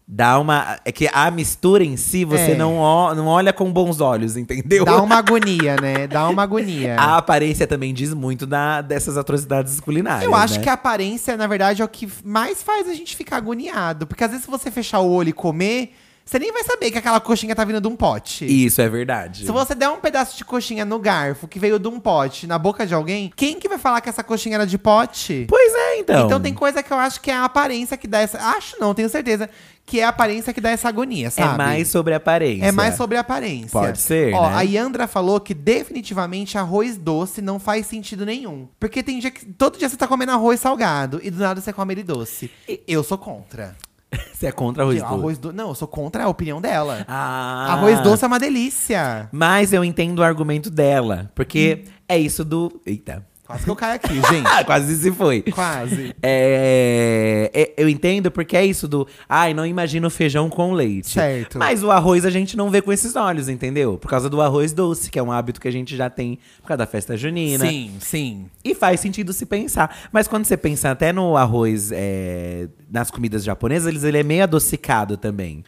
dá 0.07 0.39
uma. 0.39 0.79
É 0.85 0.91
que 0.91 1.09
a 1.11 1.31
mistura 1.31 1.83
em 1.83 1.97
si 1.97 2.25
você 2.25 2.51
É. 2.51 2.55
não, 2.55 2.75
não 3.15 3.27
olha 3.27 3.53
com 3.53 3.71
bons 3.71 4.01
olhos, 4.01 4.37
entendeu? 4.37 4.85
Dá 4.85 5.01
uma 5.01 5.15
agonia, 5.19 5.75
né? 5.81 6.07
Dá 6.07 6.27
uma 6.27 6.43
agonia. 6.43 6.95
A 6.99 7.17
aparência 7.17 7.65
também 7.65 7.93
diz 7.93 8.13
muito 8.13 8.45
da, 8.45 8.81
dessas 8.81 9.17
atrocidades 9.17 9.79
culinárias. 9.79 10.23
Eu 10.23 10.35
acho 10.35 10.55
né? 10.57 10.63
que 10.63 10.69
a 10.69 10.73
aparência, 10.73 11.37
na 11.37 11.47
verdade, 11.47 11.81
é 11.81 11.85
o 11.85 11.89
que 11.89 12.07
mais 12.23 12.61
faz 12.61 12.87
a 12.87 12.93
gente 12.93 13.15
ficar 13.15 13.37
agoniado. 13.37 14.05
Porque 14.05 14.23
às 14.23 14.29
vezes 14.31 14.45
se 14.45 14.51
você 14.51 14.69
fechar 14.69 14.99
o 14.99 15.09
olho 15.09 15.29
e 15.29 15.33
comer, 15.33 15.93
você 16.25 16.39
nem 16.39 16.53
vai 16.53 16.63
saber 16.63 16.89
que 16.89 16.97
aquela 16.97 17.19
coxinha 17.19 17.53
tá 17.53 17.65
vindo 17.65 17.81
de 17.81 17.87
um 17.87 17.97
pote. 17.97 18.45
Isso 18.45 18.81
é 18.81 18.87
verdade. 18.87 19.45
Se 19.45 19.51
você 19.51 19.75
der 19.75 19.89
um 19.89 19.99
pedaço 19.99 20.37
de 20.37 20.45
coxinha 20.45 20.85
no 20.85 20.97
garfo 20.97 21.49
que 21.49 21.59
veio 21.59 21.77
de 21.77 21.87
um 21.87 21.99
pote 21.99 22.47
na 22.47 22.57
boca 22.57 22.87
de 22.87 22.93
alguém, 22.93 23.31
quem 23.35 23.59
que 23.59 23.67
vai 23.67 23.77
falar 23.77 23.99
que 23.99 24.07
essa 24.07 24.23
coxinha 24.23 24.55
era 24.55 24.65
de 24.65 24.77
pote? 24.77 25.45
Pois 25.49 25.73
é, 25.73 25.99
então. 25.99 26.25
Então 26.25 26.39
tem 26.39 26.53
coisa 26.53 26.81
que 26.81 26.91
eu 26.93 26.97
acho 26.97 27.19
que 27.19 27.29
é 27.29 27.33
a 27.33 27.43
aparência 27.43 27.97
que 27.97 28.07
dá 28.07 28.19
essa. 28.19 28.37
Acho 28.39 28.77
não, 28.79 28.93
tenho 28.93 29.09
certeza. 29.09 29.49
Que 29.85 29.99
é 29.99 30.05
a 30.05 30.09
aparência 30.09 30.53
que 30.53 30.61
dá 30.61 30.69
essa 30.71 30.87
agonia, 30.87 31.27
É 31.27 31.29
sabe? 31.29 31.57
mais 31.57 31.89
sobre 31.89 32.13
a 32.13 32.17
aparência. 32.17 32.65
É 32.65 32.71
mais 32.71 32.95
sobre 32.95 33.17
a 33.17 33.19
aparência. 33.19 33.69
Pode 33.69 33.99
ser, 33.99 34.33
Ó, 34.33 34.49
né? 34.49 34.55
a 34.55 34.61
Yandra 34.61 35.07
falou 35.07 35.39
que 35.41 35.53
definitivamente 35.53 36.57
arroz 36.57 36.97
doce 36.97 37.41
não 37.41 37.59
faz 37.59 37.85
sentido 37.87 38.25
nenhum. 38.25 38.67
Porque 38.79 39.03
tem 39.03 39.19
dia 39.19 39.29
que 39.29 39.45
todo 39.45 39.77
dia 39.77 39.89
você 39.89 39.97
tá 39.97 40.07
comendo 40.07 40.31
arroz 40.31 40.59
salgado 40.59 41.19
e 41.21 41.29
do 41.29 41.37
nada 41.39 41.59
você 41.59 41.73
come 41.73 41.93
ele 41.93 42.03
doce. 42.03 42.49
Eu 42.87 43.03
sou 43.03 43.17
contra. 43.17 43.75
Você 44.31 44.45
é 44.45 44.51
contra 44.51 44.83
arroz 44.83 45.01
Arroz, 45.01 45.11
doce? 45.11 45.19
arroz 45.21 45.37
do... 45.39 45.51
Não, 45.53 45.69
eu 45.69 45.75
sou 45.75 45.87
contra 45.87 46.25
a 46.25 46.27
opinião 46.27 46.61
dela. 46.61 47.03
Ah. 47.07 47.73
Arroz 47.73 47.99
doce 48.01 48.23
é 48.23 48.27
uma 48.27 48.37
delícia. 48.39 49.27
Mas 49.31 49.73
eu 49.73 49.83
entendo 49.83 50.19
o 50.19 50.23
argumento 50.23 50.69
dela. 50.69 51.31
Porque 51.33 51.83
Hum. 51.83 51.91
é 52.07 52.17
isso 52.19 52.45
do. 52.45 52.79
Eita. 52.85 53.25
Quase 53.45 53.65
que 53.65 53.69
eu 53.69 53.75
caio 53.75 53.95
aqui, 53.95 54.13
gente. 54.13 54.43
Ah, 54.53 54.63
quase 54.63 54.95
se 54.95 55.11
foi. 55.11 55.41
Quase. 55.41 56.15
É, 56.21 57.49
é, 57.53 57.73
eu 57.75 57.89
entendo 57.89 58.29
porque 58.29 58.55
é 58.55 58.65
isso 58.65 58.87
do. 58.87 59.07
Ai, 59.27 59.53
não 59.53 59.65
imagino 59.65 60.09
feijão 60.09 60.49
com 60.49 60.73
leite. 60.73 61.09
Certo. 61.09 61.57
Mas 61.57 61.83
o 61.83 61.91
arroz 61.91 62.23
a 62.25 62.29
gente 62.29 62.55
não 62.55 62.69
vê 62.69 62.81
com 62.81 62.93
esses 62.93 63.15
olhos, 63.15 63.49
entendeu? 63.49 63.97
Por 63.97 64.09
causa 64.09 64.29
do 64.29 64.41
arroz 64.41 64.71
doce, 64.71 65.09
que 65.09 65.17
é 65.17 65.23
um 65.23 65.31
hábito 65.31 65.59
que 65.59 65.67
a 65.67 65.71
gente 65.71 65.95
já 65.95 66.09
tem 66.09 66.39
por 66.61 66.67
causa 66.67 66.79
da 66.79 66.85
festa 66.85 67.17
junina. 67.17 67.65
Sim, 67.65 67.95
sim. 67.99 68.45
E 68.63 68.75
faz 68.75 68.99
sentido 68.99 69.33
se 69.33 69.45
pensar. 69.45 70.09
Mas 70.11 70.27
quando 70.27 70.45
você 70.45 70.55
pensa 70.55 70.91
até 70.91 71.11
no 71.11 71.35
arroz 71.35 71.91
é, 71.91 72.67
nas 72.91 73.09
comidas 73.09 73.43
japonesas, 73.43 73.87
eles, 73.87 74.03
ele 74.03 74.19
é 74.19 74.23
meio 74.23 74.43
adocicado 74.43 75.17
também. 75.17 75.63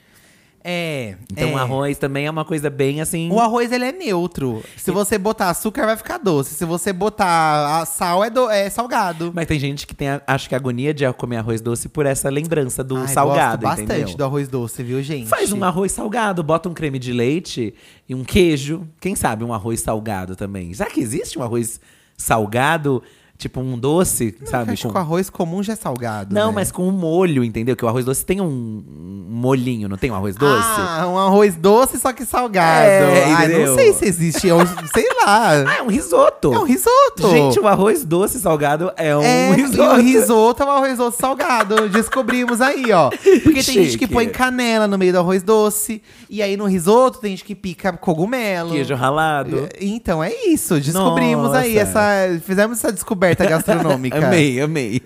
É. 0.68 1.16
Então 1.32 1.50
é. 1.50 1.54
o 1.54 1.58
arroz 1.58 1.98
também 2.00 2.26
é 2.26 2.32
uma 2.32 2.44
coisa 2.44 2.72
bem 2.72 3.00
assim. 3.00 3.32
O 3.32 3.40
arroz, 3.40 3.72
ele 3.72 3.86
é 3.86 3.92
neutro. 3.92 4.64
Se 4.76 4.90
você 4.90 5.16
botar 5.20 5.52
açúcar, 5.52 5.86
vai 5.86 5.96
ficar 5.96 6.18
doce. 6.18 6.56
Se 6.56 6.66
você 6.66 6.92
botar 6.92 7.82
a 7.82 7.86
sal, 7.86 8.24
é, 8.24 8.32
do- 8.32 8.50
é 8.50 8.68
salgado. 8.70 9.32
Mas 9.36 9.46
tem 9.46 9.60
gente 9.60 9.86
que 9.86 9.94
tem, 9.94 10.10
a- 10.10 10.22
acho 10.26 10.50
que 10.50 10.56
agonia 10.56 10.92
de 10.92 11.06
comer 11.14 11.38
arroz 11.38 11.62
doce 11.62 11.88
por 11.88 12.08
essa 12.08 12.30
lembrança 12.30 12.84
do 12.84 12.98
Ai, 12.98 13.08
salgado, 13.10 13.62
gosto 13.62 13.78
bastante 13.78 14.00
entendeu? 14.02 14.18
do 14.18 14.24
arroz 14.24 14.48
doce, 14.48 14.82
viu, 14.82 15.04
gente? 15.04 15.28
Faz 15.28 15.54
um 15.54 15.64
arroz 15.64 15.92
salgado, 15.92 16.42
bota 16.42 16.68
um 16.68 16.74
creme 16.74 16.98
de 16.98 17.14
leite 17.14 17.74
e 18.10 18.16
um 18.16 18.24
queijo. 18.24 18.88
Quem 19.00 19.16
sabe 19.16 19.44
um 19.44 19.54
arroz 19.54 19.82
salgado 19.82 20.36
também. 20.36 20.74
Será 20.74 20.90
que 20.90 21.00
existe 21.00 21.38
um 21.38 21.44
arroz 21.44 21.80
salgado, 22.18 23.04
tipo 23.38 23.60
um 23.60 23.78
doce, 23.78 24.36
Não, 24.40 24.48
sabe? 24.48 24.72
acho 24.72 24.84
com- 24.84 24.90
que 24.94 24.98
o 24.98 25.00
arroz 25.02 25.30
comum 25.30 25.62
já 25.62 25.74
é 25.74 25.76
salgado. 25.76 26.34
Não, 26.34 26.48
né? 26.48 26.54
mas 26.56 26.72
com 26.72 26.88
um 26.88 26.92
molho, 26.92 27.44
entendeu? 27.44 27.76
Que 27.76 27.84
o 27.84 27.88
arroz 27.88 28.06
doce 28.06 28.26
tem 28.26 28.40
um, 28.40 28.84
molhinho, 29.30 29.90
não 29.90 29.98
tem 29.98 30.10
um 30.10 30.16
arroz 30.16 30.36
doce? 30.36 30.64
Ah, 30.66 31.06
um 31.08 31.18
arroz 31.18 31.56
doce, 31.56 32.00
só 32.00 32.14
que 32.14 32.26
salgado. 32.26 32.88
É, 32.88 33.24
Ai, 33.26 33.46
entendeu? 33.46 33.68
não 33.68 33.76
sei 33.76 33.94
se 33.94 34.06
existe. 34.06 34.48
Eu, 34.48 34.58
sei 34.94 35.06
lá. 35.24 35.26
Ah, 35.28 35.56
é 35.80 35.82
um 35.82 35.88
risoto. 35.88 36.54
É 36.54 36.60
um 36.60 36.64
risoto. 36.64 37.28
Gente, 37.32 37.60
o 37.60 37.68
arroz 37.68 38.06
doce 38.06 38.40
salgado 38.40 38.92
é 38.96 39.18
um 39.18 39.24
é, 39.24 39.54
risoto. 39.56 39.82
e 39.82 39.82
o 39.82 39.96
risoto 39.96 40.62
é 40.62 40.66
um 40.68 40.70
arroz 40.70 40.98
doce 41.00 41.18
salgado. 41.18 41.90
Descobrimos 41.90 42.62
aí, 42.62 42.92
ó. 42.92 43.10
Porque 43.10 43.54
tem 43.54 43.64
gente 43.64 43.98
que 43.98 44.06
Chique. 44.06 44.08
põe 44.08 44.30
canela 44.30 44.88
no 44.88 45.00
meio 45.00 45.12
do 45.14 45.18
arroz 45.18 45.42
doce. 45.42 46.00
E 46.30 46.44
aí 46.44 46.56
no 46.56 46.66
risoto 46.66 47.20
tem 47.20 47.32
gente 47.32 47.44
que 47.44 47.56
pica 47.56 47.92
cogumelo. 47.94 48.70
Queijo 48.70 48.94
ralado. 48.94 49.68
Então 49.82 50.24
é 50.24 50.32
isso. 50.46 50.80
Descobrimos 50.80 51.54
aí 51.54 51.74
Nossa. 51.74 52.00
essa. 52.00 52.40
Fizemos 52.46 52.78
essa 52.78 52.94
descoberta 52.94 53.25
gastronômica. 53.34 54.18
Amei, 54.18 54.62
amei. 54.62 55.02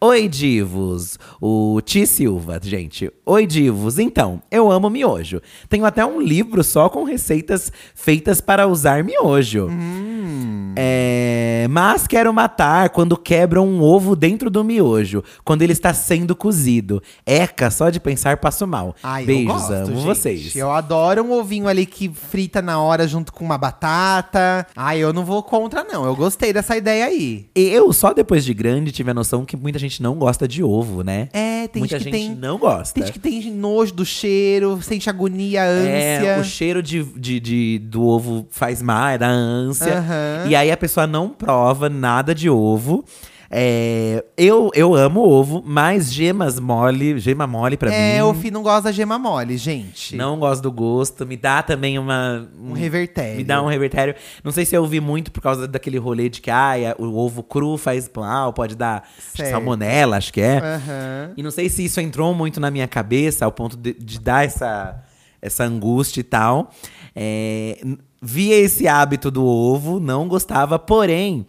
Oi, 0.00 0.28
divos. 0.28 1.18
O 1.40 1.80
Ti 1.80 2.06
Silva, 2.06 2.60
gente. 2.62 3.10
Oi, 3.26 3.44
divos. 3.44 3.98
Então, 3.98 4.40
eu 4.48 4.70
amo 4.70 4.88
miojo. 4.88 5.42
Tenho 5.68 5.84
até 5.84 6.06
um 6.06 6.20
livro 6.20 6.62
só 6.62 6.88
com 6.88 7.02
receitas 7.02 7.72
feitas 7.96 8.40
para 8.40 8.68
usar 8.68 9.02
miojo. 9.02 9.66
Hum. 9.68 10.72
É, 10.76 11.66
mas 11.68 12.06
quero 12.06 12.32
matar 12.32 12.90
quando 12.90 13.16
quebram 13.16 13.66
um 13.66 13.82
ovo 13.82 14.14
dentro 14.14 14.48
do 14.48 14.62
miojo, 14.62 15.24
quando 15.44 15.62
ele 15.62 15.72
está 15.72 15.92
sendo 15.92 16.36
cozido. 16.36 17.02
Eca, 17.26 17.68
só 17.68 17.90
de 17.90 17.98
pensar 17.98 18.36
passo 18.36 18.68
mal. 18.68 18.94
Ai, 19.02 19.24
Beijos, 19.24 19.52
gosto, 19.52 19.72
amo 19.72 19.86
gente. 19.86 20.04
vocês. 20.04 20.54
Eu 20.54 20.70
adoro 20.70 21.24
um 21.24 21.32
ovinho 21.32 21.66
ali 21.66 21.84
que 21.84 22.08
frita 22.08 22.62
na 22.62 22.80
hora 22.80 23.08
junto 23.08 23.32
com 23.32 23.44
uma 23.44 23.58
batata. 23.58 24.64
Ai, 24.76 25.00
eu 25.00 25.12
não 25.12 25.24
vou 25.24 25.42
contra, 25.42 25.82
não. 25.82 26.04
Eu 26.04 26.14
gostei 26.14 26.52
dessa 26.52 26.76
ideia 26.76 27.06
aí. 27.06 27.46
Eu, 27.52 27.92
só 27.92 28.12
depois 28.12 28.44
de 28.44 28.54
grande, 28.54 28.92
tive 28.92 29.10
a 29.10 29.14
noção 29.14 29.44
que 29.44 29.56
muita 29.56 29.78
gente 29.80 29.87
não 30.02 30.14
gosta 30.16 30.46
de 30.46 30.62
ovo, 30.62 31.02
né? 31.02 31.28
É, 31.32 31.66
tem 31.68 31.80
muita 31.80 31.98
gente 31.98 32.10
que 32.10 32.16
gente 32.18 32.28
tem. 32.28 32.36
não 32.36 32.58
gosta. 32.58 32.94
Tem 32.94 33.02
gente 33.04 33.12
que 33.14 33.18
tem 33.18 33.50
nojo 33.50 33.94
do 33.94 34.04
cheiro, 34.04 34.78
sente 34.82 35.08
agonia, 35.08 35.64
ânsia. 35.64 35.90
É, 36.28 36.38
o 36.40 36.44
cheiro 36.44 36.82
de, 36.82 37.02
de, 37.02 37.40
de- 37.40 37.78
do 37.78 38.04
ovo 38.04 38.46
faz 38.50 38.82
mal, 38.82 39.08
é 39.08 39.18
da 39.18 39.28
ânsia. 39.28 39.98
Aham. 39.98 40.46
E 40.48 40.54
aí 40.54 40.70
a 40.70 40.76
pessoa 40.76 41.06
não 41.06 41.28
prova 41.28 41.88
nada 41.88 42.34
de 42.34 42.50
ovo. 42.50 43.04
É, 43.50 44.22
eu, 44.36 44.70
eu 44.74 44.94
amo 44.94 45.20
ovo, 45.22 45.62
mas 45.64 46.12
gemas 46.12 46.60
mole, 46.60 47.18
gema 47.18 47.46
mole 47.46 47.78
pra 47.78 47.90
É, 47.92 48.16
mim. 48.22 48.28
o 48.28 48.34
Fih 48.34 48.50
não 48.50 48.62
gosta 48.62 48.82
da 48.82 48.92
gema 48.92 49.18
mole, 49.18 49.56
gente. 49.56 50.14
Não 50.16 50.38
gosto 50.38 50.62
do 50.62 50.70
gosto. 50.70 51.26
Me 51.26 51.34
dá 51.34 51.62
também 51.62 51.98
uma. 51.98 52.46
Um 52.60 52.72
revertério. 52.74 53.36
Me 53.38 53.44
dá 53.44 53.62
um 53.62 53.66
revertério. 53.66 54.14
Não 54.44 54.52
sei 54.52 54.66
se 54.66 54.74
eu 54.76 54.82
ouvi 54.82 55.00
muito 55.00 55.32
por 55.32 55.40
causa 55.40 55.66
daquele 55.66 55.96
rolê 55.96 56.28
de 56.28 56.42
que 56.42 56.50
ai, 56.50 56.82
o 56.98 57.16
ovo 57.16 57.42
cru 57.42 57.78
faz 57.78 58.10
mal, 58.14 58.52
pode 58.52 58.76
dar 58.76 59.08
acho 59.32 59.50
salmonela, 59.50 60.18
acho 60.18 60.30
que 60.32 60.42
é. 60.42 60.58
Aham. 60.58 61.32
E 61.34 61.42
não 61.42 61.50
sei 61.50 61.70
se 61.70 61.82
isso 61.82 62.00
entrou 62.02 62.34
muito 62.34 62.60
na 62.60 62.70
minha 62.70 62.86
cabeça, 62.86 63.46
ao 63.46 63.52
ponto 63.52 63.78
de, 63.78 63.94
de 63.94 64.20
dar 64.20 64.44
essa, 64.44 65.02
essa 65.40 65.64
angústia 65.64 66.20
e 66.20 66.24
tal. 66.24 66.70
É, 67.16 67.80
via 68.20 68.56
esse 68.56 68.86
hábito 68.86 69.30
do 69.30 69.42
ovo, 69.44 69.98
não 69.98 70.28
gostava, 70.28 70.78
porém, 70.78 71.46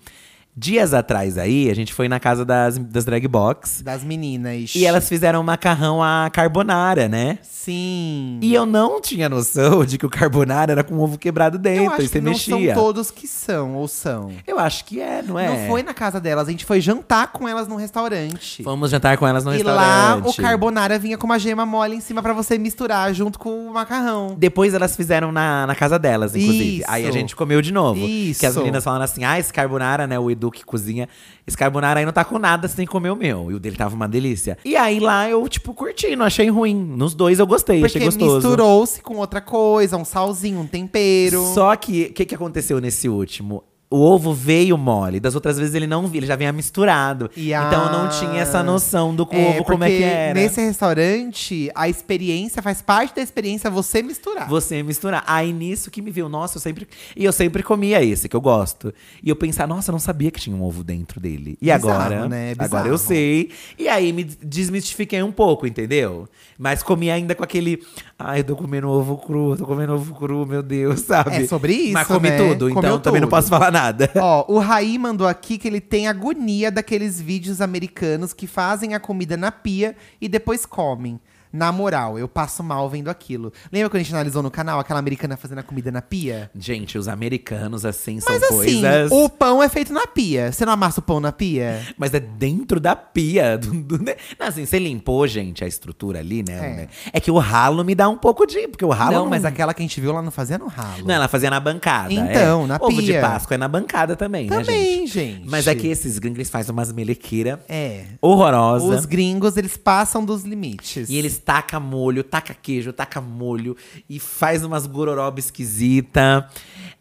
dias 0.56 0.94
atrás 0.94 1.38
aí, 1.38 1.70
a 1.70 1.74
gente 1.74 1.94
foi 1.94 2.10
na 2.10 2.20
casa 2.20 2.44
das, 2.44 2.78
das 2.78 3.06
drag 3.06 3.28
box. 3.28 3.82
Das 3.84 4.04
meninas. 4.04 4.74
E 4.76 4.86
elas 4.86 5.08
fizeram 5.08 5.42
macarrão 5.42 6.04
à 6.04 6.30
carbonara, 6.32 7.08
né? 7.08 7.40
Sim. 7.42 8.40
E 8.42 8.54
eu 8.54 8.66
não 8.66 9.00
tinha 9.00 9.30
noção 9.30 9.86
de 9.86 9.98
que 9.98 10.06
o 10.06 10.10
carbonara 10.10 10.72
era 10.72 10.84
com 10.84 10.98
ovo 11.00 11.18
quebrado 11.18 11.58
eu 11.58 11.62
dentro 11.62 11.94
acho 11.94 12.02
e 12.02 12.06
que 12.06 12.10
você 12.10 12.22
não 12.22 12.32
mexia. 12.32 12.74
são 12.74 12.84
todos 12.84 13.12
que 13.12 13.28
são, 13.28 13.76
ou 13.76 13.88
são. 13.88 14.32
Eu 14.46 14.60
acho 14.60 14.86
que 14.86 15.00
é, 15.00 15.22
não 15.22 15.38
é? 15.38 15.48
Não 15.48 15.68
foi 15.68 15.84
na 15.84 15.94
casa 15.94 16.20
delas, 16.20 16.48
a 16.48 16.52
gente 16.52 16.66
foi 16.66 16.82
jantar 16.82 17.32
com 17.32 17.48
elas 17.48 17.68
num 17.68 17.76
restaurante. 17.76 18.64
Fomos 18.64 18.90
jantar 18.92 19.18
com 19.18 19.28
elas 19.28 19.46
no 19.46 19.54
e 19.54 19.64
lá 19.64 20.16
restaurante. 20.16 20.40
o 20.40 20.42
carbonara 20.42 20.98
vinha 21.00 21.18
com 21.18 21.26
uma 21.26 21.40
gema 21.40 21.66
mole 21.66 21.96
em 21.96 22.02
cima 22.02 22.22
pra 22.22 22.34
você 22.34 22.58
misturar 22.58 23.14
junto 23.14 23.38
com 23.40 23.68
o 23.68 23.74
macarrão. 23.74 24.36
Depois 24.38 24.74
elas 24.74 24.96
fizeram 24.96 25.32
na, 25.32 25.68
na 25.68 25.76
casa 25.76 26.00
delas, 26.00 26.36
inclusive. 26.36 26.78
Isso. 26.78 26.86
Aí 26.88 27.08
a 27.08 27.12
gente 27.12 27.36
comeu 27.36 27.62
de 27.62 27.72
novo. 27.72 28.00
Isso. 28.00 28.40
Que 28.40 28.46
as 28.46 28.56
meninas 28.58 28.84
falaram 28.84 29.06
assim: 29.06 29.24
ah, 29.24 29.40
esse 29.40 29.54
carbonara, 29.54 30.08
né? 30.08 30.18
O 30.18 30.32
Edu 30.32 30.49
que 30.52 30.64
cozinha. 30.64 31.08
Esse 31.46 31.58
carbonara 31.58 32.00
aí 32.00 32.06
não 32.06 32.14
tá 32.14 32.24
com 32.26 32.38
nada, 32.40 32.68
você 32.68 32.76
tem 32.76 32.86
que 32.86 32.92
comer 32.92 33.10
o 33.12 33.16
meu. 33.16 33.52
E 33.52 33.54
o 33.54 33.60
dele 33.60 33.76
tava 33.76 33.96
uma 33.96 34.08
delícia. 34.08 34.58
E 34.64 34.76
aí 34.76 35.00
lá 35.00 35.30
eu, 35.30 35.48
tipo, 35.48 35.74
curti, 35.74 36.16
não 36.16 36.26
achei 36.26 36.50
ruim. 36.50 36.76
Nos 36.76 37.14
dois 37.14 37.40
eu 37.40 37.48
gostei, 37.48 37.80
Porque 37.82 37.98
achei 37.98 38.06
gostoso. 38.06 38.36
misturou-se 38.36 39.02
com 39.02 39.18
outra 39.18 39.42
coisa, 39.42 39.98
um 39.98 40.06
salzinho, 40.06 40.60
um 40.60 40.68
tempero. 40.68 41.44
Só 41.54 41.76
que, 41.76 42.06
o 42.06 42.14
que, 42.14 42.26
que 42.26 42.36
aconteceu 42.36 42.80
nesse 42.80 43.08
último? 43.10 43.64
O 43.92 43.98
ovo 44.02 44.34
veio 44.34 44.78
mole. 44.78 45.20
Das 45.20 45.34
outras 45.34 45.58
vezes 45.58 45.74
ele 45.74 45.88
não 45.88 46.06
vinha, 46.06 46.20
ele 46.20 46.28
já 46.28 46.36
vinha 46.36 46.54
misturado. 46.54 47.30
E 47.36 47.52
então 47.52 47.86
eu 47.88 47.92
não 47.92 48.10
tinha 48.10 48.40
essa 48.42 48.62
noção 48.62 49.16
do 49.16 49.28
É, 49.32 49.50
ovo, 49.50 49.64
como 49.64 49.84
é 49.84 49.88
que 49.90 50.04
era. 50.04 50.40
Nesse 50.40 50.62
restaurante, 50.62 51.72
a 51.74 51.90
experiência 51.90 52.62
faz 52.62 52.82
parte 52.84 53.16
da 53.16 53.22
experiência 53.22 53.68
você 53.70 54.04
misturar. 54.04 54.48
Você 54.48 54.84
misturar. 54.84 55.24
Aí 55.26 55.52
nisso 55.52 55.90
que 55.90 56.02
me 56.04 56.12
viu, 56.12 56.30
nossa, 56.30 56.58
eu 56.58 56.62
sempre. 56.62 56.88
E 57.16 57.26
eu 57.26 57.34
sempre 57.34 57.64
comia 57.64 58.04
esse, 58.04 58.30
que 58.30 58.36
eu 58.36 58.42
gosto. 58.42 58.94
E 59.24 59.30
eu 59.30 59.36
pensava, 59.36 59.74
nossa, 59.74 59.90
eu 59.90 59.94
não 59.94 60.00
sabia 60.00 60.30
que 60.30 60.40
tinha 60.40 60.56
um 60.56 60.62
ovo 60.64 60.84
dentro 60.84 61.20
dele. 61.20 61.58
E 61.60 61.66
Bizarro, 61.74 61.90
agora. 61.90 62.30
né? 62.30 62.50
Bizarro. 62.54 62.66
Agora 62.66 62.88
eu 62.90 62.98
sei. 62.98 63.50
E 63.78 63.88
aí 63.88 64.14
me 64.14 64.24
desmistifiquei 64.24 65.24
um 65.24 65.32
pouco, 65.32 65.66
entendeu? 65.66 66.28
Mas 66.62 66.84
comi 66.84 67.10
ainda 67.10 67.34
com 67.34 67.42
aquele. 67.42 67.82
Ai, 68.18 68.42
eu 68.42 68.44
tô 68.44 68.56
comendo 68.58 68.90
ovo 68.90 69.18
cru, 69.18 69.56
tô 69.56 69.66
comendo 69.66 69.94
ovo 69.94 70.14
cru, 70.14 70.46
meu 70.46 70.62
Deus, 70.62 71.00
sabe? 71.00 71.44
É 71.44 71.48
sobre 71.48 71.72
isso, 71.72 71.94
Mas 71.94 72.06
comi 72.06 72.30
né? 72.30 72.38
tudo, 72.38 72.70
então 72.70 72.82
Comeu 72.82 73.00
também 73.00 73.22
não 73.22 73.30
tudo. 73.30 73.38
posso 73.38 73.48
falar 73.48 73.72
nada. 73.72 74.12
Ó, 74.20 74.44
o 74.54 74.60
Raí 74.60 74.98
mandou 74.98 75.26
aqui 75.26 75.58
que 75.58 75.70
ele 75.70 75.80
tem 75.80 76.10
agonia 76.10 76.70
daqueles 76.70 77.22
vídeos 77.22 77.62
americanos 77.62 78.34
que 78.34 78.46
fazem 78.46 78.94
a 78.94 79.00
comida 79.00 79.38
na 79.38 79.54
pia 79.54 79.96
e 80.20 80.28
depois 80.28 80.66
comem. 80.66 81.18
Na 81.52 81.72
moral, 81.72 82.20
eu 82.20 82.28
passo 82.28 82.64
mal 82.64 82.88
vendo 82.90 83.10
aquilo. 83.10 83.52
Lembra 83.72 83.90
quando 83.90 84.02
a 84.02 84.04
gente 84.04 84.14
analisou 84.14 84.44
no 84.44 84.52
canal 84.52 84.80
aquela 84.80 85.00
americana 85.00 85.36
fazendo 85.36 85.60
a 85.60 85.64
comida 85.64 85.92
na 85.92 86.02
pia? 86.02 86.52
Gente, 86.56 86.98
os 86.98 87.08
americanos, 87.08 87.86
assim, 87.86 88.20
são 88.20 88.32
Mas 88.34 88.44
assim, 88.44 88.56
coisas. 88.56 89.12
o 89.12 89.28
pão 89.30 89.62
é 89.64 89.68
feito 89.70 89.92
na 89.92 90.06
pia. 90.06 90.52
Você 90.52 90.64
não 90.66 90.74
amassa 90.74 91.00
o 91.00 91.04
pão 91.04 91.20
na 91.20 91.32
pia? 91.32 91.82
Mas 91.98 92.14
é 92.14 92.20
dentro 92.20 92.80
da 92.80 92.96
pia. 92.96 93.58
Do, 93.60 93.72
do- 93.74 94.04
né? 94.04 94.16
Não, 94.40 94.48
assim, 94.48 94.66
você 94.66 94.78
limpou, 94.78 95.26
gente, 95.28 95.64
a 95.64 95.68
estrutura 95.68 96.20
ali, 96.20 96.44
né? 96.48 96.88
É. 97.14 97.18
É. 97.18 97.20
que 97.20 97.32
o 97.32 97.38
ralo 97.38 97.84
me 97.84 97.96
dá 97.96 98.08
um 98.08 98.18
pouco 98.18 98.46
de. 98.46 98.68
Porque 98.68 98.86
o 98.86 98.90
ralo. 98.90 99.12
não, 99.14 99.26
mas 99.28 99.44
aquela 99.44 99.74
que 99.74 99.82
a 99.82 99.86
gente 99.86 100.00
viu 100.00 100.12
lá 100.14 100.22
não 100.22 100.32
fazia 100.32 100.58
no 100.58 100.68
ralo. 100.68 101.06
Não, 101.06 101.16
ela 101.16 101.28
fazia 101.28 101.50
na 101.50 101.60
bancada. 101.60 102.14
Então, 102.14 102.64
é. 102.66 102.68
na 102.68 102.78
Ovo 102.80 103.02
de 103.02 103.08
pia. 103.08 103.22
Páscoa 103.22 103.56
é 103.56 103.58
na 103.58 103.68
bancada 103.68 104.16
também, 104.16 104.48
né, 104.50 104.58
gente? 104.64 104.66
Também, 104.66 105.08
gente. 105.08 105.48
Mas 105.50 105.66
é 105.68 105.74
que 105.74 105.88
esses 105.88 106.20
gringos 106.20 106.50
fazem 106.50 106.72
umas 106.72 106.92
melequeiras 106.92 107.60
É. 107.68 108.06
horrorosas. 108.22 109.00
Os 109.00 109.06
gringos, 109.06 109.58
eles 109.58 109.76
passam 109.76 110.24
dos 110.24 110.44
limites. 110.44 111.10
E 111.10 111.16
eles 111.18 111.39
tacam 111.40 111.80
molho, 111.82 112.24
taca 112.24 112.54
queijo, 112.54 112.94
taca 112.94 113.20
molho 113.22 113.76
e 114.10 114.20
faz 114.20 114.64
umas 114.64 114.86
gororoba 114.86 115.40
esquisita. 115.40 116.48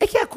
É 0.00 0.06
que 0.06 0.16
a, 0.16 0.28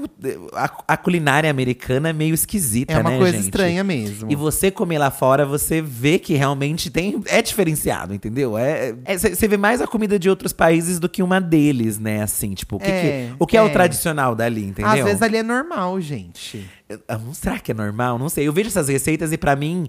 a- 0.55 0.83
a 0.87 0.97
culinária 0.97 1.49
americana 1.49 2.09
é 2.09 2.13
meio 2.13 2.33
esquisita, 2.33 2.93
É 2.93 2.99
uma 2.99 3.11
né, 3.11 3.17
coisa 3.17 3.33
gente? 3.33 3.43
estranha 3.45 3.83
mesmo. 3.83 4.31
E 4.31 4.35
você 4.35 4.71
comer 4.71 4.97
lá 4.97 5.11
fora, 5.11 5.45
você 5.45 5.81
vê 5.81 6.17
que 6.17 6.33
realmente 6.33 6.89
tem 6.89 7.21
é 7.27 7.41
diferenciado, 7.41 8.13
entendeu? 8.13 8.57
É 8.57 8.93
você 9.17 9.47
vê 9.47 9.57
mais 9.57 9.81
a 9.81 9.87
comida 9.87 10.17
de 10.17 10.29
outros 10.29 10.51
países 10.51 10.99
do 10.99 11.07
que 11.07 11.21
uma 11.21 11.39
deles, 11.39 11.99
né? 11.99 12.23
Assim, 12.23 12.53
tipo, 12.53 12.77
o 12.77 12.79
que, 12.79 12.89
É, 12.89 13.01
que- 13.29 13.35
o 13.39 13.45
que 13.47 13.55
é. 13.57 13.61
o 13.61 13.67
é. 13.67 13.69
tradicional 13.69 14.35
dali, 14.35 14.65
entendeu? 14.65 14.91
Às 14.91 15.03
vezes 15.03 15.21
ali 15.21 15.37
é 15.37 15.43
normal, 15.43 15.99
gente. 16.01 16.67
Ah, 17.07 17.19
Será 17.33 17.57
que 17.59 17.71
é 17.71 17.73
normal? 17.75 18.17
Não 18.19 18.27
sei. 18.29 18.47
Eu 18.47 18.51
vejo 18.53 18.67
essas 18.67 18.89
receitas 18.89 19.31
e 19.31 19.37
pra 19.37 19.55
mim 19.55 19.87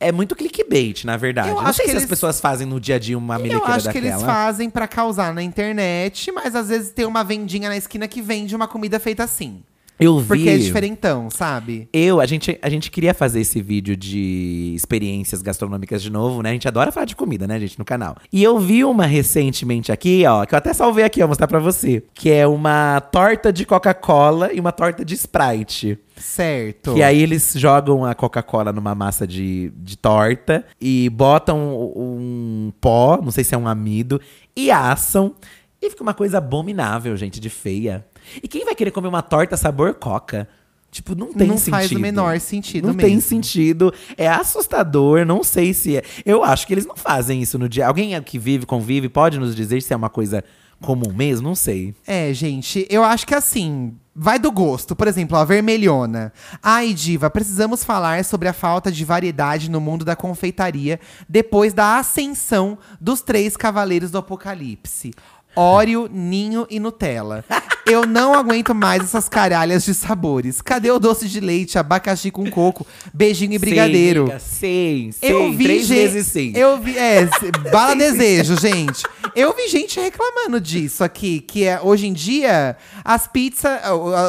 é 0.00 0.12
muito 0.12 0.34
clickbait, 0.34 1.04
na 1.04 1.16
verdade. 1.16 1.48
Eu 1.48 1.54
não 1.54 1.60
acho 1.62 1.74
sei 1.76 1.84
que 1.86 1.90
se 1.92 1.96
as 1.96 2.02
eles- 2.02 2.10
pessoas 2.10 2.40
fazem 2.40 2.66
no 2.66 2.78
dia 2.80 2.96
a 2.96 2.98
dia 2.98 3.16
uma 3.16 3.36
Eu 3.36 3.40
melequeira 3.42 3.74
acho 3.74 3.88
que 3.88 3.94
daquela. 4.00 4.14
eles 4.14 4.22
fazem 4.22 4.68
pra 4.70 4.86
causar 4.88 5.32
na 5.32 5.42
internet, 5.42 6.30
mas 6.32 6.54
às 6.54 6.68
vezes 6.68 6.90
tem 6.90 7.04
uma 7.06 7.22
vendinha 7.24 7.68
na 7.68 7.76
esquina 7.76 8.06
que 8.08 8.20
vende 8.20 8.54
uma 8.54 8.66
comida 8.68 8.98
feita 9.00 9.24
assim. 9.24 9.62
Eu 9.98 10.18
vi. 10.18 10.26
Porque 10.26 10.48
é 10.48 10.58
diferentão, 10.58 11.30
sabe? 11.30 11.88
Eu, 11.92 12.20
a 12.20 12.26
gente, 12.26 12.58
a 12.60 12.68
gente 12.68 12.90
queria 12.90 13.14
fazer 13.14 13.40
esse 13.40 13.62
vídeo 13.62 13.96
de 13.96 14.72
experiências 14.74 15.40
gastronômicas 15.40 16.02
de 16.02 16.10
novo, 16.10 16.42
né? 16.42 16.50
A 16.50 16.52
gente 16.52 16.66
adora 16.66 16.90
falar 16.90 17.06
de 17.06 17.14
comida, 17.14 17.46
né, 17.46 17.58
gente, 17.60 17.78
no 17.78 17.84
canal. 17.84 18.16
E 18.32 18.42
eu 18.42 18.58
vi 18.58 18.84
uma 18.84 19.06
recentemente 19.06 19.92
aqui, 19.92 20.24
ó, 20.26 20.44
que 20.44 20.54
eu 20.54 20.58
até 20.58 20.72
salvei 20.72 21.04
aqui, 21.04 21.22
ó, 21.22 21.28
mostrar 21.28 21.46
pra 21.46 21.60
você. 21.60 22.02
Que 22.12 22.30
é 22.30 22.46
uma 22.46 23.00
torta 23.00 23.52
de 23.52 23.64
Coca-Cola 23.64 24.52
e 24.52 24.58
uma 24.58 24.72
torta 24.72 25.04
de 25.04 25.14
Sprite. 25.14 25.98
Certo. 26.16 26.94
Que 26.94 27.02
aí 27.02 27.22
eles 27.22 27.54
jogam 27.56 28.04
a 28.04 28.14
Coca-Cola 28.14 28.72
numa 28.72 28.94
massa 28.94 29.26
de, 29.26 29.72
de 29.76 29.96
torta 29.96 30.64
e 30.80 31.08
botam 31.10 31.58
um 31.96 32.72
pó, 32.80 33.20
não 33.22 33.30
sei 33.30 33.44
se 33.44 33.54
é 33.54 33.58
um 33.58 33.68
amido, 33.68 34.20
e 34.56 34.70
assam. 34.70 35.34
E 35.80 35.90
fica 35.90 36.02
uma 36.02 36.14
coisa 36.14 36.38
abominável, 36.38 37.16
gente, 37.16 37.38
de 37.38 37.50
feia. 37.50 38.04
E 38.42 38.48
quem 38.48 38.64
vai 38.64 38.74
querer 38.74 38.90
comer 38.90 39.08
uma 39.08 39.22
torta 39.22 39.56
sabor 39.56 39.94
Coca? 39.94 40.48
Tipo, 40.90 41.16
não 41.16 41.32
tem 41.32 41.48
Não 41.48 41.56
sentido. 41.58 41.70
faz 41.72 41.90
o 41.90 41.98
menor 41.98 42.38
sentido 42.38 42.86
Não 42.86 42.94
mesmo. 42.94 43.08
tem 43.10 43.20
sentido. 43.20 43.92
É 44.16 44.28
assustador, 44.28 45.26
não 45.26 45.42
sei 45.42 45.74
se 45.74 45.96
é. 45.96 46.02
Eu 46.24 46.44
acho 46.44 46.66
que 46.68 46.72
eles 46.72 46.86
não 46.86 46.94
fazem 46.94 47.42
isso 47.42 47.58
no 47.58 47.68
dia. 47.68 47.86
Alguém 47.88 48.20
que 48.22 48.38
vive, 48.38 48.64
convive, 48.64 49.08
pode 49.08 49.38
nos 49.38 49.56
dizer 49.56 49.82
se 49.82 49.92
é 49.92 49.96
uma 49.96 50.08
coisa 50.08 50.44
comum 50.80 51.12
mesmo? 51.12 51.48
Não 51.48 51.54
sei. 51.56 51.94
É, 52.06 52.32
gente, 52.32 52.86
eu 52.88 53.02
acho 53.02 53.26
que 53.26 53.34
assim, 53.34 53.96
vai 54.14 54.38
do 54.38 54.52
gosto. 54.52 54.94
Por 54.94 55.08
exemplo, 55.08 55.36
a 55.36 55.44
vermelhona. 55.44 56.32
Ai, 56.62 56.94
Diva, 56.94 57.28
precisamos 57.28 57.82
falar 57.82 58.24
sobre 58.24 58.46
a 58.46 58.52
falta 58.52 58.92
de 58.92 59.04
variedade 59.04 59.68
no 59.68 59.80
mundo 59.80 60.04
da 60.04 60.14
confeitaria 60.14 61.00
depois 61.28 61.72
da 61.72 61.98
ascensão 61.98 62.78
dos 63.00 63.20
três 63.20 63.56
cavaleiros 63.56 64.12
do 64.12 64.18
apocalipse. 64.18 65.10
Oreo, 65.56 66.08
Ninho 66.12 66.66
e 66.70 66.78
Nutella. 66.78 67.44
Eu 67.86 68.06
não 68.06 68.34
aguento 68.34 68.74
mais 68.74 69.02
essas 69.02 69.28
caralhas 69.28 69.84
de 69.84 69.92
sabores. 69.94 70.62
Cadê 70.62 70.90
o 70.90 70.98
doce 70.98 71.28
de 71.28 71.38
leite, 71.40 71.78
abacaxi 71.78 72.30
com 72.30 72.48
coco, 72.50 72.86
beijinho 73.12 73.52
e 73.52 73.58
brigadeiro? 73.58 74.26
Sim, 74.40 75.10
sim, 75.12 75.12
sim. 75.12 75.26
Eu 75.26 75.52
vi, 75.52 75.64
Três 75.64 75.86
gente. 75.86 75.96
vezes 75.98 76.26
sim. 76.28 76.52
Eu 76.54 76.78
vi, 76.80 76.96
é, 76.96 77.28
bala 77.70 77.94
desejo, 77.94 78.58
gente. 78.58 79.02
Eu 79.36 79.54
vi 79.54 79.68
gente 79.68 79.98
reclamando 80.00 80.60
disso 80.60 81.02
aqui, 81.04 81.40
que 81.40 81.64
é 81.64 81.80
hoje 81.82 82.06
em 82.06 82.12
dia 82.12 82.76
as 83.04 83.26
pizzas, 83.26 83.80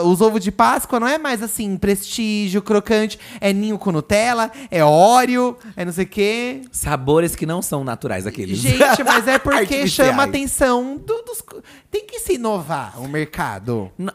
os 0.03 0.19
ovos 0.19 0.43
de 0.43 0.51
Páscoa 0.51 0.99
não 0.99 1.07
é 1.07 1.17
mais 1.17 1.41
assim, 1.43 1.77
prestígio, 1.77 2.61
crocante, 2.61 3.17
é 3.39 3.53
ninho 3.53 3.77
com 3.77 3.91
Nutella, 3.91 4.51
é 4.71 4.83
Oreo, 4.83 5.55
é 5.77 5.85
não 5.85 5.93
sei 5.93 6.05
o 6.05 6.07
quê. 6.07 6.61
Sabores 6.71 7.35
que 7.35 7.45
não 7.45 7.61
são 7.61 7.83
naturais 7.83 8.25
aqueles. 8.27 8.57
Gente, 8.57 9.03
mas 9.05 9.27
é 9.27 9.37
porque 9.39 9.87
chama 9.87 10.23
a 10.23 10.25
atenção 10.25 10.97
do- 10.97 11.21
dos. 11.21 11.43
Tem 11.91 12.05
que 12.05 12.19
se 12.19 12.33
inovar 12.33 12.99
o 13.01 13.07
mercado. 13.07 13.44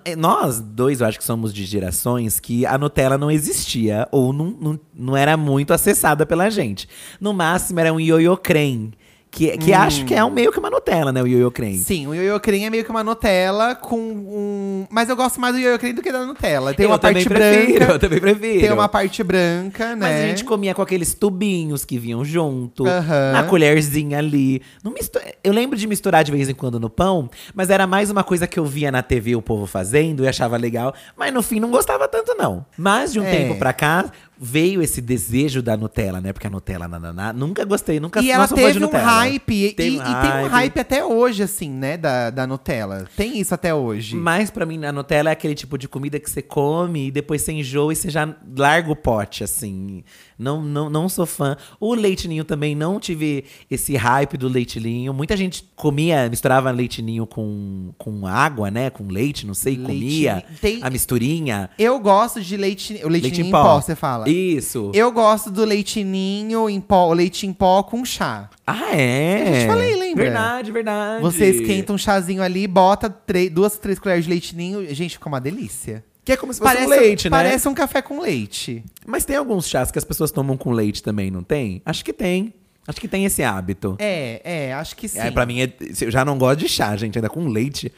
Eh, 0.04 0.16
Nós 0.16 0.60
dois, 0.60 1.00
eu 1.00 1.06
acho 1.06 1.18
que 1.18 1.24
somos 1.24 1.52
de 1.54 1.64
gerações 1.64 2.40
que 2.40 2.66
a 2.66 2.76
Nutella 2.76 3.16
não 3.16 3.30
existia 3.30 4.08
ou 4.10 4.32
não, 4.32 4.46
não, 4.60 4.80
não 4.94 5.16
era 5.16 5.36
muito 5.36 5.72
acessada 5.72 6.26
pela 6.26 6.50
gente. 6.50 6.88
No 7.20 7.32
máximo 7.32 7.80
era 7.80 7.92
um 7.92 8.00
ioiô 8.00 8.36
creme. 8.36 8.92
Que, 9.30 9.56
que 9.58 9.72
acho 9.72 10.04
que 10.04 10.12
é 10.12 10.24
um 10.24 10.30
meio 10.30 10.50
que 10.50 10.58
uma 10.58 10.68
Nutella, 10.68 11.12
né? 11.12 11.22
O 11.22 11.26
ioiô 11.26 11.50
creme. 11.52 11.78
Sim, 11.78 12.08
o 12.08 12.14
yoyo 12.14 12.40
creme 12.40 12.64
é 12.64 12.70
meio 12.70 12.84
que 12.84 12.90
uma 12.90 13.04
Nutella 13.04 13.76
com 13.76 13.96
um. 13.96 14.86
Mas 14.90 15.08
eu 15.08 15.14
gosto 15.14 15.40
mais 15.40 15.54
do 15.54 15.60
yoyo 15.60 15.78
creme 15.78 15.94
do 15.94 16.02
que 16.02 16.10
da 16.10 16.24
Nutella. 16.26 16.74
Tem 16.74 16.84
eu 16.84 16.90
uma 16.90 16.98
parte 16.98 17.28
prefiro, 17.28 17.78
branca. 17.78 17.92
Eu 17.92 17.98
também 18.00 18.18
prefiro. 18.20 18.60
Tem 18.60 18.72
uma 18.72 18.88
parte 18.88 19.22
branca, 19.22 19.90
né? 19.94 19.96
Mas 19.96 20.16
a 20.24 20.26
gente 20.26 20.44
comia 20.44 20.74
com 20.74 20.82
aqueles 20.82 21.14
tubinhos 21.14 21.84
que 21.84 21.96
vinham 21.96 22.24
junto, 22.24 22.84
Aham. 22.86 23.32
na 23.32 23.44
colherzinha 23.44 24.18
ali. 24.18 24.60
Não 24.82 24.92
mistu- 24.92 25.20
Eu 25.44 25.52
lembro 25.52 25.78
de 25.78 25.86
misturar 25.86 26.24
de 26.24 26.32
vez 26.32 26.48
em 26.48 26.54
quando 26.54 26.80
no 26.80 26.90
pão, 26.90 27.30
mas 27.54 27.70
era 27.70 27.86
mais 27.86 28.10
uma 28.10 28.24
coisa 28.24 28.48
que 28.48 28.58
eu 28.58 28.64
via 28.66 28.90
na 28.90 29.00
TV 29.02 29.36
o 29.36 29.42
povo 29.42 29.64
fazendo 29.64 30.24
e 30.24 30.28
achava 30.28 30.56
legal. 30.56 30.92
Mas 31.16 31.32
no 31.32 31.40
fim 31.40 31.60
não 31.60 31.70
gostava 31.70 32.08
tanto, 32.08 32.34
não. 32.36 32.66
Mas 32.76 33.12
de 33.12 33.20
um 33.20 33.24
É. 33.24 33.30
tempo 33.30 33.54
pra 33.60 33.72
cá, 33.72 34.10
veio 34.42 34.80
esse 34.80 35.02
desejo 35.02 35.60
da 35.60 35.76
Nutella, 35.76 36.18
né? 36.18 36.32
Porque 36.32 36.46
a 36.46 36.50
Nutella, 36.50 36.88
nananá, 36.88 37.30
nunca 37.30 37.62
gostei, 37.64 38.00
nunca 38.00 38.22
E 38.22 38.30
ela 38.30 38.48
teve 38.48 38.78
um 38.78 38.82
Nutella. 38.82 39.04
hype. 39.04 39.50
E, 39.66 39.72
Teve 39.74 39.96
e 39.96 40.00
tem 40.00 40.44
um 40.44 40.48
hype 40.48 40.80
até 40.80 41.04
hoje, 41.04 41.42
assim, 41.42 41.68
né? 41.68 41.98
Da, 41.98 42.30
da 42.30 42.46
Nutella. 42.46 43.06
Tem 43.16 43.38
isso 43.38 43.54
até 43.54 43.74
hoje. 43.74 44.16
Mas 44.16 44.48
pra 44.50 44.64
mim, 44.64 44.82
a 44.86 44.92
Nutella 44.92 45.28
é 45.28 45.32
aquele 45.32 45.54
tipo 45.54 45.76
de 45.76 45.86
comida 45.86 46.18
que 46.18 46.30
você 46.30 46.40
come 46.40 47.08
e 47.08 47.10
depois 47.10 47.42
você 47.42 47.52
enjoa 47.52 47.92
e 47.92 47.96
você 47.96 48.08
já 48.08 48.34
larga 48.56 48.90
o 48.90 48.96
pote, 48.96 49.44
assim. 49.44 50.02
Não, 50.38 50.62
não, 50.62 50.88
não 50.88 51.06
sou 51.06 51.26
fã. 51.26 51.54
O 51.78 51.92
leite 51.94 52.26
ninho 52.26 52.44
também, 52.44 52.74
não 52.74 52.98
tive 52.98 53.44
esse 53.70 53.94
hype 53.94 54.38
do 54.38 54.48
leite 54.48 54.80
ninho. 54.80 55.12
Muita 55.12 55.36
gente 55.36 55.68
comia, 55.76 56.30
misturava 56.30 56.70
leite 56.70 57.02
ninho 57.02 57.26
com, 57.26 57.92
com 57.98 58.26
água, 58.26 58.70
né? 58.70 58.88
Com 58.88 59.06
leite, 59.08 59.46
não 59.46 59.52
sei, 59.52 59.74
Leite 59.76 59.86
comia. 59.86 60.44
Tem- 60.62 60.78
A 60.82 60.88
misturinha. 60.88 61.68
Eu 61.78 62.00
gosto 62.00 62.40
de 62.40 62.56
leite. 62.56 63.00
O 63.04 63.08
leite, 63.08 63.38
em 63.42 63.50
pó, 63.50 63.78
você 63.82 63.94
fala. 63.94 64.29
Isso. 64.30 64.90
Eu 64.94 65.10
gosto 65.12 65.50
do 65.50 65.64
leite 65.64 66.02
ninho 66.04 66.68
em 66.70 66.80
pó, 66.80 67.12
leite 67.12 67.46
em 67.46 67.52
pó 67.52 67.82
com 67.82 68.04
chá. 68.04 68.48
Ah, 68.66 68.94
é? 68.96 69.40
Eu 69.42 69.54
já 69.54 69.60
te 69.60 69.66
falei, 69.66 69.96
lembra? 69.96 70.24
Verdade, 70.24 70.72
verdade. 70.72 71.22
Você 71.22 71.50
esquenta 71.50 71.92
um 71.92 71.98
chazinho 71.98 72.42
ali, 72.42 72.66
bota 72.66 73.08
três- 73.10 73.50
duas, 73.50 73.76
três 73.78 73.98
colheres 73.98 74.24
de 74.24 74.30
leite 74.30 74.54
ninho. 74.56 74.86
Gente, 74.94 75.12
fica 75.14 75.28
uma 75.28 75.40
delícia. 75.40 76.04
Que 76.24 76.32
é 76.32 76.36
como 76.36 76.52
se 76.52 76.58
fosse 76.60 76.72
Parece, 76.74 76.86
um 76.86 76.90
leite, 76.90 77.24
né? 77.24 77.30
parece 77.36 77.68
um 77.68 77.74
café 77.74 78.02
com 78.02 78.20
leite. 78.20 78.84
Mas 79.06 79.24
tem 79.24 79.36
alguns 79.36 79.66
chás 79.68 79.90
que 79.90 79.98
as 79.98 80.04
pessoas 80.04 80.30
tomam 80.30 80.56
com 80.56 80.70
leite 80.70 81.02
também, 81.02 81.30
não 81.30 81.42
tem? 81.42 81.80
Acho 81.84 82.04
que 82.04 82.12
tem. 82.12 82.52
Acho 82.86 83.00
que 83.00 83.08
tem 83.08 83.24
esse 83.24 83.42
hábito. 83.42 83.96
É, 83.98 84.40
é, 84.68 84.72
acho 84.74 84.96
que 84.96 85.08
sim. 85.08 85.18
É, 85.18 85.30
pra 85.30 85.46
mim, 85.46 85.60
é, 85.62 85.72
eu 86.00 86.10
já 86.10 86.24
não 86.24 86.36
gosto 86.38 86.60
de 86.60 86.68
chá, 86.68 86.94
gente, 86.96 87.16
ainda 87.18 87.28
com 87.30 87.46
leite. 87.48 87.92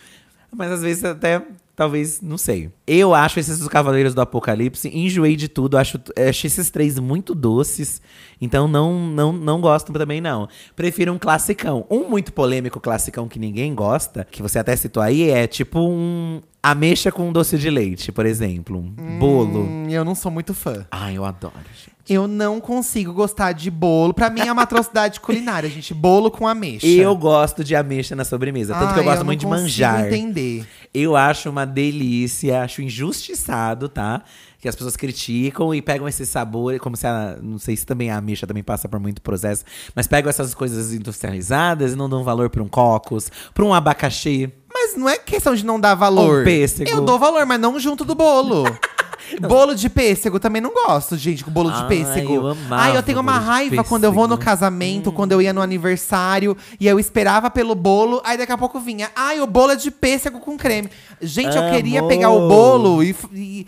Mas 0.55 0.71
às 0.71 0.83
vezes 0.83 1.05
até, 1.05 1.41
talvez, 1.83 2.21
não 2.21 2.39
sei. 2.39 2.71
Eu 2.87 3.13
acho 3.13 3.41
esses 3.41 3.59
dos 3.59 3.67
Cavaleiros 3.67 4.15
do 4.15 4.21
Apocalipse, 4.21 4.89
enjoei 4.97 5.35
de 5.35 5.49
tudo. 5.49 5.77
Acho, 5.77 6.01
acho 6.17 6.47
esses 6.47 6.71
três 6.71 6.97
muito 6.99 7.35
doces. 7.35 8.01
Então 8.41 8.69
não, 8.69 9.09
não, 9.09 9.33
não 9.33 9.61
gosto 9.61 9.93
também, 9.93 10.21
não. 10.21 10.49
Prefiro 10.77 11.13
um 11.13 11.19
classicão. 11.19 11.85
Um 11.91 12.09
muito 12.09 12.33
polêmico 12.33 12.79
classicão 12.79 13.27
que 13.27 13.39
ninguém 13.39 13.75
gosta, 13.75 14.25
que 14.31 14.41
você 14.43 14.61
até 14.61 14.77
citou 14.77 15.03
aí, 15.03 15.29
é 15.29 15.49
tipo 15.49 15.81
um 15.81 16.41
ameixa 16.63 17.11
com 17.11 17.33
doce 17.33 17.59
de 17.59 17.69
leite, 17.69 18.13
por 18.13 18.27
exemplo. 18.27 18.79
Um 18.79 19.19
bolo. 19.19 19.65
Hum, 19.65 19.89
eu 19.91 20.05
não 20.05 20.15
sou 20.15 20.31
muito 20.31 20.55
fã. 20.55 20.87
Ai, 20.91 21.17
eu 21.17 21.25
adoro, 21.25 21.55
gente. 21.75 21.92
Eu 22.09 22.27
não 22.27 22.61
consigo 22.61 23.13
gostar 23.13 23.53
de 23.53 23.71
bolo. 23.71 24.13
Pra 24.13 24.29
mim 24.29 24.41
é 24.41 24.53
uma 24.53 24.63
atrocidade 24.63 25.19
culinária, 25.23 25.69
gente. 25.71 25.95
Bolo 25.95 26.31
com 26.31 26.47
ameixa. 26.49 26.87
Eu 26.87 27.17
gosto 27.17 27.63
de 27.63 27.77
ameixa 27.77 28.17
na 28.17 28.25
sobremesa. 28.25 28.75
Tanto 28.75 28.95
que 28.95 28.99
eu 28.99 29.03
Ai, 29.03 29.05
gosto 29.05 29.19
não 29.19 29.27
muito 29.27 29.41
de 29.41 29.47
manjar. 29.47 30.07
entender. 30.07 30.67
Eu 30.93 31.17
acho 31.17 31.49
uma 31.49 31.65
delícia, 31.65 32.63
acho 32.63 32.83
injustiçado, 32.83 33.89
tá? 33.89 34.23
Que 34.59 34.69
as 34.69 34.75
pessoas 34.77 34.97
criticam 34.97 35.75
e 35.75 35.81
pegam 35.83 36.07
esse 36.07 36.25
sabor, 36.27 36.79
como 36.79 36.97
se 36.97 37.07
a. 37.07 37.37
Não 37.43 37.59
sei 37.59 37.77
se 37.77 37.85
também 37.87 38.11
a 38.11 38.17
ameixa 38.19 38.47
também 38.47 38.63
passa 38.63 38.89
por 38.89 39.01
muito 39.01 39.21
processo, 39.23 39.65
mas 39.95 40.07
pegam 40.07 40.29
essas 40.31 40.55
coisas 40.55 40.93
industrializadas 40.93 41.93
e 41.93 41.97
não 41.97 42.09
dão 42.09 42.23
valor 42.23 42.49
pra 42.51 42.63
um 42.63 42.69
cocos, 42.69 43.31
pra 43.55 43.65
um 43.65 43.73
abacaxi. 43.75 44.53
Mas 44.73 44.97
não 44.97 45.09
é 45.09 45.19
questão 45.19 45.55
de 45.55 45.65
não 45.65 45.81
dar 45.81 45.95
valor. 45.95 46.43
Um 46.43 46.45
pêssego. 46.45 46.91
Eu 46.91 47.01
dou 47.01 47.19
valor, 47.19 47.45
mas 47.47 47.61
não 47.61 47.79
junto 47.79 48.05
do 48.05 48.15
bolo. 48.15 48.65
bolo 49.49 49.75
de 49.75 49.89
pêssego 49.89 50.39
também 50.39 50.61
não 50.61 50.73
gosto, 50.73 51.17
gente, 51.17 51.45
com 51.45 51.51
bolo 51.51 51.71
de 51.71 51.83
Ai, 51.83 51.89
pêssego. 51.89 52.35
eu 52.35 52.47
amava 52.49 52.83
Ai, 52.83 52.97
eu 52.97 53.03
tenho 53.03 53.21
uma 53.21 53.33
bolo 53.33 53.45
de 53.45 53.49
raiva 53.49 53.85
quando 53.85 54.05
eu 54.05 54.13
vou 54.13 54.29
no 54.29 54.37
pêssego. 54.37 54.43
Hum. 54.43 54.45
casamento, 54.45 55.13
quando 55.13 55.33
eu 55.33 55.43
ia 55.43 55.53
no 55.53 55.61
aniversário 55.61 56.57
e 56.79 56.87
eu 56.87 56.99
esperava 56.99 57.51
pelo 57.51 57.75
bolo, 57.75 58.21
aí 58.25 58.37
daqui 58.37 58.53
a 58.53 58.59
pouco 58.59 58.81
vinha, 58.81 59.11
ai, 59.15 59.41
o 59.41 59.47
bolo 59.47 59.73
é 59.73 59.77
de 59.77 59.91
pêssego 59.91 60.41
com 60.41 60.57
creme. 60.57 60.91
Gente, 61.21 61.57
eu 61.57 61.71
queria 61.71 62.01
Amor. 62.01 62.09
pegar 62.09 62.31
o 62.31 62.49
bolo 62.49 63.03
e. 63.03 63.15
e 63.33 63.67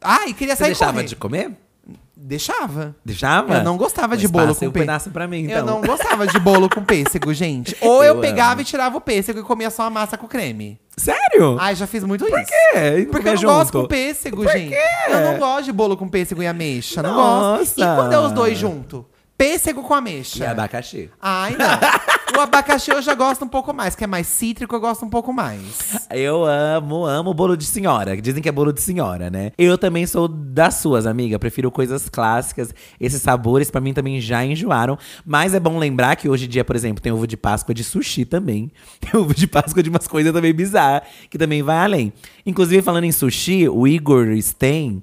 ai, 0.00 0.32
queria 0.32 0.54
Você 0.54 0.64
sair 0.64 0.70
deixava 0.70 1.04
de 1.04 1.16
comer? 1.16 1.52
Deixava. 2.22 2.94
Deixava? 3.04 3.54
Eu 3.56 3.64
não 3.64 3.76
gostava 3.78 4.14
de 4.16 4.24
Mas 4.24 4.30
bolo 4.30 4.46
passa 4.48 4.60
com 4.60 4.66
um 4.66 4.70
pêssego. 4.70 4.86
pedaço 4.86 5.10
pra 5.10 5.26
mim, 5.26 5.44
então. 5.44 5.56
Eu 5.58 5.64
não 5.64 5.80
gostava 5.80 6.26
de 6.26 6.38
bolo 6.38 6.68
com 6.68 6.84
pêssego, 6.84 7.32
gente. 7.32 7.74
Ou 7.80 8.04
eu, 8.04 8.14
Eu 8.16 8.20
pegava 8.20 8.52
amo. 8.52 8.60
e 8.60 8.64
tirava 8.64 8.96
o 8.98 9.00
pêssego 9.00 9.40
e 9.40 9.42
comia 9.42 9.70
só 9.70 9.84
a 9.84 9.90
massa 9.90 10.18
com 10.18 10.28
creme. 10.28 10.78
Sério? 10.96 11.56
Ai, 11.58 11.74
já 11.74 11.86
fiz 11.86 12.04
muito 12.04 12.26
Por 12.26 12.38
isso. 12.38 12.48
quê? 12.50 12.78
E 12.98 13.04
não 13.06 13.10
Porque 13.10 13.28
eu 13.28 13.34
não 13.34 13.42
gosto 13.42 13.72
junto? 13.72 13.82
com 13.82 13.88
pêssego, 13.88 14.36
Por 14.42 14.52
gente. 14.52 14.68
quê? 14.68 14.78
Eu 15.08 15.20
não 15.32 15.38
gosto 15.38 15.64
de 15.64 15.72
bolo 15.72 15.96
com 15.96 16.06
pêssego 16.08 16.42
e 16.42 16.46
ameixa. 16.46 17.02
Não 17.02 17.14
gosto. 17.14 17.78
E 17.78 17.80
Nossa. 17.84 17.96
quando 18.02 18.12
é 18.12 18.18
os 18.20 18.32
dois 18.32 18.58
junto? 18.58 19.06
Pêssego 19.40 19.82
com 19.82 19.94
E 19.94 19.96
ameixa. 19.96 20.50
abacaxi. 20.50 21.08
Ai, 21.18 21.56
não. 21.56 22.36
o 22.38 22.42
abacaxi 22.42 22.90
eu 22.90 23.00
já 23.00 23.14
gosto 23.14 23.42
um 23.42 23.48
pouco 23.48 23.72
mais, 23.72 23.96
que 23.96 24.04
é 24.04 24.06
mais 24.06 24.26
cítrico, 24.26 24.74
eu 24.74 24.80
gosto 24.80 25.02
um 25.06 25.08
pouco 25.08 25.32
mais. 25.32 26.06
Eu 26.10 26.44
amo, 26.44 27.06
amo 27.06 27.32
bolo 27.32 27.56
de 27.56 27.64
senhora. 27.64 28.14
que 28.14 28.20
Dizem 28.20 28.42
que 28.42 28.50
é 28.50 28.52
bolo 28.52 28.70
de 28.70 28.82
senhora, 28.82 29.30
né? 29.30 29.52
Eu 29.56 29.78
também 29.78 30.06
sou 30.06 30.28
das 30.28 30.74
suas, 30.74 31.06
amiga. 31.06 31.38
Prefiro 31.38 31.70
coisas 31.70 32.06
clássicas. 32.10 32.74
Esses 33.00 33.22
sabores, 33.22 33.70
pra 33.70 33.80
mim, 33.80 33.94
também 33.94 34.20
já 34.20 34.44
enjoaram. 34.44 34.98
Mas 35.24 35.54
é 35.54 35.60
bom 35.60 35.78
lembrar 35.78 36.16
que 36.16 36.28
hoje 36.28 36.44
em 36.44 36.48
dia, 36.48 36.62
por 36.62 36.76
exemplo, 36.76 37.00
tem 37.02 37.10
ovo 37.10 37.26
de 37.26 37.38
Páscoa 37.38 37.74
de 37.74 37.82
sushi 37.82 38.26
também. 38.26 38.70
Tem 39.00 39.18
ovo 39.18 39.34
de 39.34 39.46
Páscoa 39.46 39.82
de 39.82 39.88
umas 39.88 40.06
coisas 40.06 40.34
também 40.34 40.52
bizarras, 40.52 41.08
que 41.30 41.38
também 41.38 41.62
vai 41.62 41.78
além. 41.78 42.12
Inclusive, 42.44 42.82
falando 42.82 43.04
em 43.04 43.12
sushi, 43.12 43.70
o 43.70 43.88
Igor 43.88 44.26
Stein. 44.42 45.00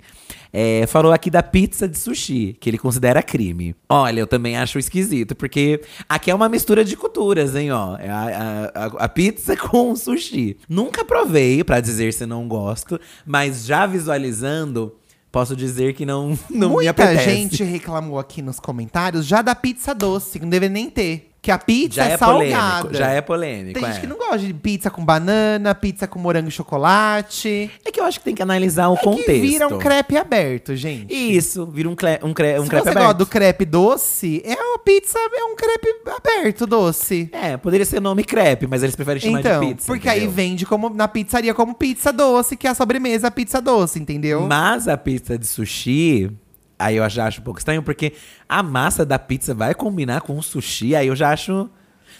É, 0.59 0.87
falou 0.87 1.11
aqui 1.11 1.29
da 1.29 1.43
pizza 1.43 1.87
de 1.87 1.97
sushi, 1.99 2.57
que 2.59 2.67
ele 2.67 2.79
considera 2.79 3.21
crime. 3.21 3.75
Olha, 3.87 4.21
eu 4.21 4.25
também 4.25 4.57
acho 4.57 4.79
esquisito, 4.79 5.35
porque 5.35 5.81
aqui 6.09 6.31
é 6.31 6.33
uma 6.33 6.49
mistura 6.49 6.83
de 6.83 6.97
culturas, 6.97 7.55
hein, 7.55 7.71
ó. 7.71 7.95
É 7.97 8.09
a, 8.09 8.71
a- 8.73 8.85
a- 9.05 9.09
pizza 9.09 9.55
com 9.57 9.95
sushi. 9.95 10.57
Nunca 10.67 11.05
provei, 11.05 11.63
pra 11.63 11.79
dizer 11.79 12.11
se 12.11 12.25
não 12.25 12.47
gosto, 12.47 12.99
mas 13.23 13.65
já 13.65 13.85
visualizando, 13.85 14.95
posso 15.31 15.55
dizer 15.55 15.93
que 15.93 16.05
não, 16.05 16.29
não 16.49 16.69
me 16.69 16.75
Muita 16.75 16.89
apetece. 16.91 17.29
gente 17.29 17.63
reclamou 17.63 18.17
aqui 18.17 18.41
nos 18.41 18.59
comentários 18.59 19.25
já 19.27 19.41
da 19.43 19.53
pizza 19.53 19.93
doce, 19.93 20.39
que 20.39 20.45
não 20.45 20.49
deveria 20.49 20.73
nem 20.73 20.89
ter. 20.89 21.31
Que 21.47 21.51
a 21.51 21.57
pizza 21.57 21.95
já 22.03 22.09
é, 22.09 22.11
é, 22.11 22.17
salgada. 22.17 22.81
polêmico, 22.83 22.93
já 22.93 23.07
é 23.09 23.21
polêmico. 23.21 23.79
Tem 23.79 23.85
gente 23.87 23.97
é. 23.99 24.01
que 24.01 24.07
não 24.07 24.17
gosta 24.17 24.39
de 24.39 24.53
pizza 24.53 24.89
com 24.91 25.05
banana, 25.05 25.73
pizza 25.73 26.05
com 26.05 26.19
morango 26.19 26.49
e 26.49 26.51
chocolate. 26.51 27.71
É 27.85 27.89
que 27.89 28.01
eu 28.01 28.03
acho 28.03 28.19
que 28.19 28.25
tem 28.25 28.35
que 28.35 28.41
analisar 28.41 28.89
o 28.89 28.95
É 28.95 28.97
contexto. 28.97 29.25
que 29.31 29.39
vira 29.39 29.65
um 29.69 29.77
crepe 29.77 30.17
aberto, 30.17 30.75
gente. 30.75 31.13
Isso, 31.13 31.65
vira 31.67 31.89
um, 31.89 31.95
cre 31.95 32.19
um, 32.21 32.33
cre 32.33 32.59
um 32.59 32.63
Se 32.63 32.69
crepe 32.69 32.83
você 32.83 32.89
aberto. 32.89 33.05
gosta 33.05 33.13
do 33.13 33.25
crepe 33.25 33.63
doce, 33.63 34.41
é 34.43 34.55
uma 34.61 34.79
pizza, 34.79 35.17
é 35.17 35.43
um 35.45 35.55
crepe 35.55 35.87
aberto 36.17 36.67
doce. 36.67 37.29
É, 37.31 37.55
poderia 37.55 37.85
ser 37.85 38.01
nome 38.01 38.25
crepe, 38.25 38.67
mas 38.67 38.83
eles 38.83 38.93
preferem 38.97 39.21
chamar 39.21 39.39
Então, 39.39 39.61
de 39.61 39.67
pizza. 39.67 39.87
porque 39.87 40.09
aí 40.09 40.17
entendeu? 40.17 40.35
vende 40.35 40.65
como 40.65 40.89
na 40.89 41.07
pizzaria 41.07 41.53
como 41.53 41.73
pizza 41.75 42.11
doce, 42.11 42.57
que 42.57 42.67
é 42.67 42.71
a 42.71 42.75
sobremesa 42.75 43.31
pizza 43.31 43.61
doce, 43.61 43.99
entendeu? 43.99 44.41
Mas 44.41 44.85
a 44.89 44.97
pizza 44.97 45.37
de 45.37 45.47
sushi, 45.47 46.29
aí 46.77 46.97
eu 46.97 47.09
já 47.09 47.27
acho 47.27 47.41
um 47.41 47.43
pouco 47.43 47.59
estranho, 47.59 47.81
porque 47.81 48.13
a 48.47 48.61
massa 48.61 49.05
da 49.05 49.17
pizza 49.17 49.53
vai 49.53 49.73
combinar 49.73 50.21
com 50.21 50.37
o 50.37 50.43
sushi, 50.43 50.95
aí 50.95 51.07
eu 51.07 51.15
já 51.15 51.31
acho. 51.31 51.69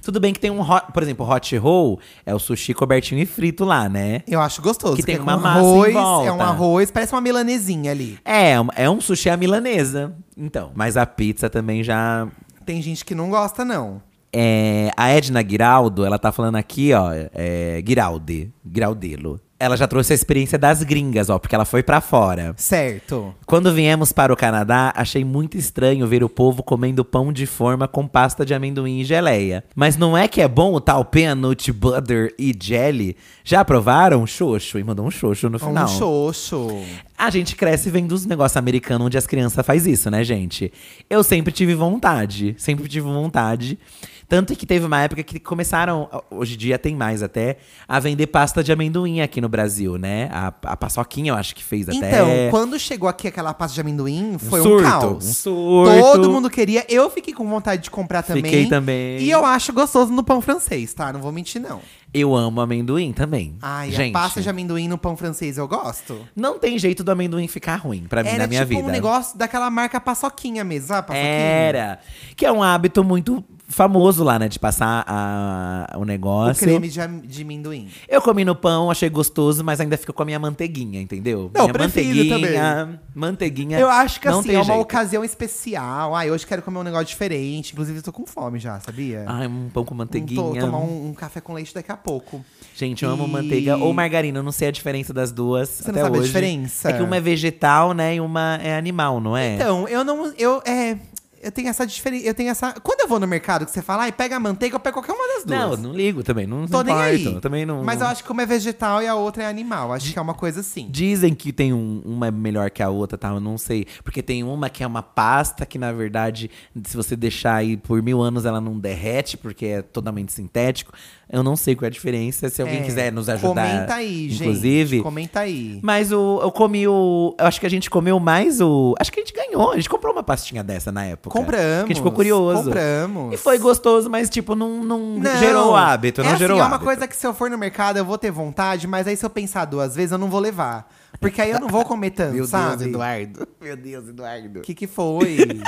Tudo 0.02 0.20
bem 0.20 0.32
que 0.32 0.40
tem 0.40 0.52
um 0.52 0.62
hot, 0.62 0.92
por 0.94 1.02
exemplo, 1.02 1.28
hot 1.28 1.58
roll 1.58 2.00
é 2.26 2.34
o 2.34 2.40
sushi 2.40 2.74
cobertinho 2.74 3.22
e 3.22 3.26
frito 3.26 3.66
lá, 3.66 3.90
né? 3.90 4.22
Eu 4.28 4.40
acho 4.40 4.62
gostoso. 4.62 4.96
Que 4.96 5.04
tem 5.04 5.18
uma 5.20 5.36
com 5.36 5.42
massa 5.42 5.60
em 5.60 5.64
arroz, 5.64 5.94
volta. 5.94 6.28
É 6.28 6.32
um 6.32 6.42
arroz, 6.42 6.92
parece 6.92 7.14
uma 7.14 7.22
milanesinha 7.22 7.92
ali. 7.92 8.20
É, 8.24 8.54
é 8.76 8.90
um 8.90 9.02
sushi 9.02 9.30
à 9.30 9.36
milanesa. 9.36 10.16
Então, 10.38 10.72
mas 10.76 10.98
a 10.98 11.06
pizza 11.06 11.50
também 11.50 11.84
já 11.84 12.28
Tem 12.66 12.82
gente 12.82 13.04
que 13.04 13.16
não 13.16 13.30
gosta, 13.30 13.66
não. 13.66 14.02
É, 14.32 14.92
a 14.96 15.10
Edna 15.10 15.44
Giraldo, 15.48 16.06
ela 16.06 16.20
tá 16.20 16.32
falando 16.32 16.58
aqui, 16.58 16.94
ó, 16.94 17.12
é, 17.34 17.82
Giraldi, 17.86 18.52
Giraldelo. 18.72 19.42
Ela 19.60 19.76
já 19.76 19.88
trouxe 19.88 20.14
a 20.14 20.16
experiência 20.16 20.58
das 20.58 20.84
gringas, 20.84 21.32
ó, 21.32 21.40
porque 21.40 21.56
ela 21.56 21.66
foi 21.66 21.82
pra 21.82 22.00
fora. 22.00 22.54
Certo. 22.58 23.34
Quando 23.46 23.74
viemos 23.74 24.12
para 24.12 24.32
o 24.32 24.38
Canadá, 24.38 24.94
achei 24.96 25.26
muito 25.26 25.58
estranho 25.58 26.06
ver 26.06 26.24
o 26.24 26.30
povo 26.30 26.62
comendo 26.62 27.04
pão 27.04 27.34
de 27.34 27.48
forma 27.48 27.88
com 27.88 28.08
pasta 28.08 28.46
de 28.46 28.54
amendoim 28.54 29.00
e 29.00 29.04
geleia. 29.04 29.64
Mas 29.76 29.98
não 29.98 30.16
é 30.16 30.28
que 30.28 30.42
é 30.42 30.48
bom 30.48 30.74
o 30.74 30.80
tal 30.80 31.04
peanut 31.04 31.72
butter 31.72 32.36
e 32.38 32.56
jelly? 32.60 33.18
Já 33.44 33.66
provaram? 33.66 34.28
Xoxo. 34.28 34.78
E 34.78 34.84
mandou 34.84 35.06
um 35.06 35.12
xoxo 35.12 35.50
no 35.50 35.58
final. 35.58 35.86
Um 35.86 35.88
xoxo. 35.88 36.84
A 37.18 37.32
gente 37.32 37.56
cresce 37.56 37.90
vendo 37.90 38.12
os 38.12 38.28
negócios 38.28 38.58
americanos 38.58 39.08
onde 39.08 39.18
as 39.18 39.26
crianças 39.26 39.66
faz 39.66 39.88
isso, 39.88 40.12
né, 40.12 40.24
gente? 40.24 40.72
Eu 41.10 41.24
sempre 41.24 41.52
tive 41.52 41.74
vontade, 41.74 42.54
sempre 42.60 42.88
tive 42.88 43.08
vontade. 43.08 43.80
Tanto 44.28 44.56
que 44.56 44.66
teve 44.66 44.86
uma 44.86 45.02
época 45.02 45.24
que 45.24 45.40
começaram, 45.40 46.10
hoje 46.30 46.56
em 46.56 46.58
dia 46.58 46.78
tem 46.78 46.96
mais 46.96 47.24
até, 47.24 47.58
a 47.88 47.98
vender 47.98 48.28
pasta 48.28 48.62
de 48.62 48.72
amendoim 48.74 49.22
aqui 49.22 49.40
no 49.40 49.48
Brasil, 49.48 49.98
né? 49.98 50.30
A, 50.34 50.48
a 50.64 50.76
paçoquinha 50.76 51.32
eu 51.32 51.36
acho 51.36 51.56
que 51.56 51.64
fez 51.64 51.88
até. 51.88 51.96
Então, 51.96 52.28
quando 52.52 52.78
chegou 52.78 53.08
aqui 53.08 53.30
aquela 53.30 53.54
pasta 53.54 53.76
de 53.76 53.82
amendoim, 53.82 54.38
foi 54.38 54.60
um, 54.60 54.64
surto, 54.64 54.84
caos. 54.84 55.26
um 55.26 55.34
surto. 55.34 56.02
Todo 56.02 56.30
mundo 56.30 56.50
queria. 56.50 56.86
Eu 56.90 57.10
fiquei 57.10 57.34
com 57.34 57.48
vontade 57.48 57.84
de 57.84 57.90
comprar 57.90 58.22
também. 58.22 58.44
Fiquei 58.44 58.68
também. 58.68 59.20
E 59.20 59.32
eu 59.32 59.46
acho 59.46 59.72
gostoso 59.72 60.12
no 60.12 60.24
pão 60.24 60.42
francês, 60.42 60.94
tá? 60.94 61.14
Não 61.14 61.22
vou 61.22 61.32
mentir, 61.32 61.62
não. 61.62 61.80
Eu 62.14 62.36
amo 62.36 62.60
amendoim 62.60 63.14
também. 63.14 63.56
Ai, 63.62 63.92
gente, 63.92 64.16
a 64.16 64.20
pasta 64.20 64.42
de 64.42 64.50
amendoim 64.50 64.88
no 64.88 64.98
pão 64.98 65.16
francês 65.16 65.58
eu 65.58 65.68
gosto. 65.68 66.28
Não 66.36 66.60
tem 66.60 66.78
jeito 66.78 67.04
do 67.04 67.12
amendoim 67.12 67.48
ficar 67.48 67.76
ruim 67.76 68.06
pra 68.10 68.24
mim 68.24 68.30
Era 68.30 68.40
na 68.40 68.48
minha 68.48 68.66
tipo 68.66 68.76
vida. 68.76 68.88
um 68.88 68.92
negócio 68.92 69.38
daquela 69.38 69.70
marca 69.70 70.02
paçoquinha 70.02 70.64
mesmo, 70.64 70.88
sabe? 70.90 71.08
Paçoquinha. 71.08 71.32
Era. 71.32 72.00
Que 72.36 72.46
é 72.46 72.52
um 72.52 72.64
hábito 72.64 73.04
muito 73.04 73.44
famoso 73.68 74.24
lá, 74.24 74.40
né? 74.40 74.48
De 74.48 74.58
passar 74.60 75.04
a, 75.08 75.94
o 75.98 76.02
O 76.02 76.06
negócio. 76.06 76.66
creme 76.66 76.88
de, 76.88 77.02
am- 77.02 77.22
de 77.22 77.42
amendoim. 77.44 77.90
Eu 78.08 78.22
comi 78.22 78.46
no 78.46 78.56
pão, 78.56 78.90
achei 78.90 79.10
gostoso, 79.10 79.64
mas 79.64 79.80
ainda 79.82 79.98
fica 79.98 80.14
com 80.14 80.22
a 80.24 80.26
minha 80.26 80.40
manteiguinha, 80.40 81.02
entendeu? 81.02 81.52
Não, 81.54 81.64
minha 81.64 81.74
prefiro 81.74 82.08
manteiguinha, 82.08 83.00
manteiguinha. 83.14 83.80
Eu 83.80 83.90
acho 83.90 84.20
que 84.22 84.28
não 84.30 84.40
assim, 84.40 84.48
tem 84.50 84.56
é 84.56 84.60
uma 84.60 84.66
jeito. 84.66 84.82
ocasião 84.82 85.24
especial. 85.24 86.16
Ai, 86.16 86.32
hoje 86.32 86.46
quero 86.48 86.62
comer 86.62 86.80
um 86.80 86.84
negócio 86.84 87.08
diferente. 87.08 87.74
Inclusive, 87.74 88.00
eu 88.00 88.04
tô 88.04 88.14
com 88.14 88.26
fome 88.26 88.58
já, 88.60 88.80
sabia? 88.80 89.26
Ai, 89.28 89.48
um 89.48 89.70
pão 89.74 89.84
com 89.84 89.90
Tô- 89.92 89.96
manteiguinha. 89.96 90.62
tomar 90.62 90.80
um, 90.80 91.10
um 91.10 91.14
café 91.14 91.42
com 91.42 91.54
leite 91.54 91.74
daqui 91.74 91.92
a 91.92 91.98
pouco. 91.98 92.44
Gente, 92.76 93.04
eu 93.04 93.12
amo 93.12 93.26
E- 93.26 93.30
manteiga 93.32 93.78
ou 93.78 93.94
margarina, 93.94 94.40
eu 94.40 94.44
não 94.44 94.52
sei 94.52 94.68
a 94.70 94.72
diferença 94.72 95.14
das 95.14 95.32
duas. 95.32 95.68
Você 95.70 95.90
até 95.90 96.00
não 96.00 96.06
sabe 96.06 96.18
a 96.18 96.20
hoje. 96.22 96.28
diferença? 96.28 96.90
É 96.90 96.94
que 96.94 97.04
uma 97.04 97.18
é 97.18 97.20
vegetal, 97.22 97.94
né? 97.94 98.16
E 98.16 98.22
uma 98.22 98.56
é 98.62 98.78
animal, 98.78 99.20
não 99.20 99.36
é? 99.36 99.56
Então, 99.56 99.88
eu 99.88 100.04
não. 100.04 100.32
Eu, 100.38 100.62
é, 100.66 100.98
eu 101.42 101.52
tenho 101.52 101.68
essa 101.70 101.86
diferença. 101.86 102.26
Eu 102.26 102.34
tenho 102.34 102.50
essa. 102.50 102.74
Quando 102.82 103.02
eu 103.02 103.08
vou 103.08 103.20
no 103.20 103.28
mercado 103.28 103.66
que 103.66 103.72
você 103.72 103.82
fala, 103.82 104.04
ai, 104.04 104.12
pega 104.12 104.36
a 104.36 104.40
manteiga, 104.40 104.76
eu 104.76 104.80
pego 104.80 105.02
qualquer 105.02 105.14
uma 105.14 105.36
das 105.36 105.46
duas. 105.46 105.80
não, 105.80 105.90
não 105.90 105.94
ligo 105.96 106.24
também, 106.24 106.48
não, 106.48 106.68
tô 106.68 106.84
não 106.84 106.96
nem 106.96 107.16
importo. 107.16 107.36
aí. 107.36 107.42
Também 107.42 107.66
não. 107.66 107.84
Mas 107.84 108.02
eu 108.02 108.08
acho 108.08 108.24
que 108.24 108.32
uma 108.32 108.42
é 108.42 108.46
vegetal 108.46 109.02
e 109.02 109.08
a 109.08 109.16
outra 109.16 109.44
é 109.44 109.48
animal. 109.48 109.94
Acho 109.94 110.12
que 110.12 110.20
é 110.20 110.22
uma 110.22 110.34
coisa 110.34 110.62
assim. 110.62 110.88
Dizem 110.90 111.34
que 111.34 111.54
tem 111.54 111.74
um, 111.74 112.02
uma 112.06 112.28
é 112.28 112.32
melhor 112.32 112.70
que 112.70 112.82
a 112.82 112.90
outra, 112.90 113.18
tá? 113.18 113.30
Eu 113.30 113.40
não 113.40 113.58
sei. 113.58 113.86
Porque 114.04 114.22
tem 114.22 114.44
uma 114.44 114.70
que 114.70 114.84
é 114.84 114.88
uma 114.88 115.04
pasta 115.04 115.66
que, 115.66 115.78
na 115.78 115.92
verdade, 115.92 116.50
se 116.84 116.96
você 116.96 117.16
deixar 117.16 117.56
aí 117.56 117.78
por 117.78 118.02
mil 118.02 118.22
anos, 118.22 118.46
ela 118.46 118.62
não 118.62 118.78
derrete, 118.78 119.38
porque 119.38 119.66
é 119.66 119.82
totalmente 119.82 120.32
sintético. 120.32 120.94
Eu 121.30 121.44
não 121.44 121.56
sei 121.58 121.76
qual 121.76 121.86
é 121.86 121.88
a 121.88 121.92
diferença. 121.92 122.48
Se 122.50 122.62
alguém 122.62 122.80
É, 122.80 122.82
quiser 122.84 123.12
nos 123.12 123.28
ajudar. 123.28 123.50
Comenta 123.68 123.96
aí, 123.96 124.32
inclusive. 124.34 124.96
gente. 124.98 125.04
Comenta 125.04 125.40
aí. 125.42 125.80
Mas 125.84 126.12
o, 126.12 126.40
eu 126.42 126.52
comi 126.52 126.88
o. 126.88 127.36
Eu 127.38 127.46
acho 127.46 127.60
que 127.60 127.66
a 127.66 127.70
gente 127.70 127.90
comeu 127.90 128.18
mais 128.20 128.62
o. 128.62 128.96
Acho 128.98 129.12
que 129.12 129.20
a 129.20 129.24
gente 129.26 129.34
ganhou. 129.34 129.72
A 129.72 129.76
gente 129.76 129.90
comprou 129.90 130.14
uma 130.14 130.24
pastinha 130.24 130.64
dessa 130.64 130.90
na 130.92 131.04
época. 131.06 131.38
Compramos. 131.38 131.80
Que 131.80 131.84
a 131.84 131.88
gente 131.88 131.98
ficou 131.98 132.12
curioso. 132.14 132.64
Compramos. 132.64 133.34
E 133.34 133.38
foi 133.38 133.58
gostoso, 133.58 134.10
mas, 134.10 134.30
tipo, 134.30 134.56
não, 134.56 134.84
não, 134.86 135.00
Não, 135.20 135.38
gerou 135.38 135.76
hábito. 135.76 136.22
Não 136.22 136.30
é 136.30 136.32
assim, 136.34 136.40
gerou 136.40 136.58
É 136.58 136.62
uma 136.62 136.68
hábito. 136.76 136.86
coisa 136.86 137.08
que 137.08 137.16
se 137.16 137.28
eu 137.28 137.34
for 137.34 137.50
no 137.50 137.58
mercado 137.58 137.98
eu 137.98 138.06
vou 138.06 138.18
ter 138.18 138.32
vontade, 138.32 138.88
mas 138.88 139.06
aí 139.06 139.18
se 139.18 139.26
eu 139.26 139.30
pensar 139.30 139.66
duas 139.66 139.96
vezes 139.96 140.14
eu 140.14 140.18
não 140.18 140.30
vou 140.30 140.40
levar. 140.40 140.90
Porque 141.20 141.42
aí 141.42 141.52
eu 141.52 141.60
não 141.60 141.68
vou 141.68 141.84
comer 141.84 142.12
tanto, 142.12 142.36
Meu 142.36 142.46
sabe? 142.46 142.78
Deus, 142.78 142.90
Eduardo. 142.90 143.48
Meu 143.60 143.76
Deus, 143.76 144.08
Eduardo. 144.08 144.60
O 144.60 144.62
que 144.62 144.74
que 144.76 144.88
foi? 144.88 145.60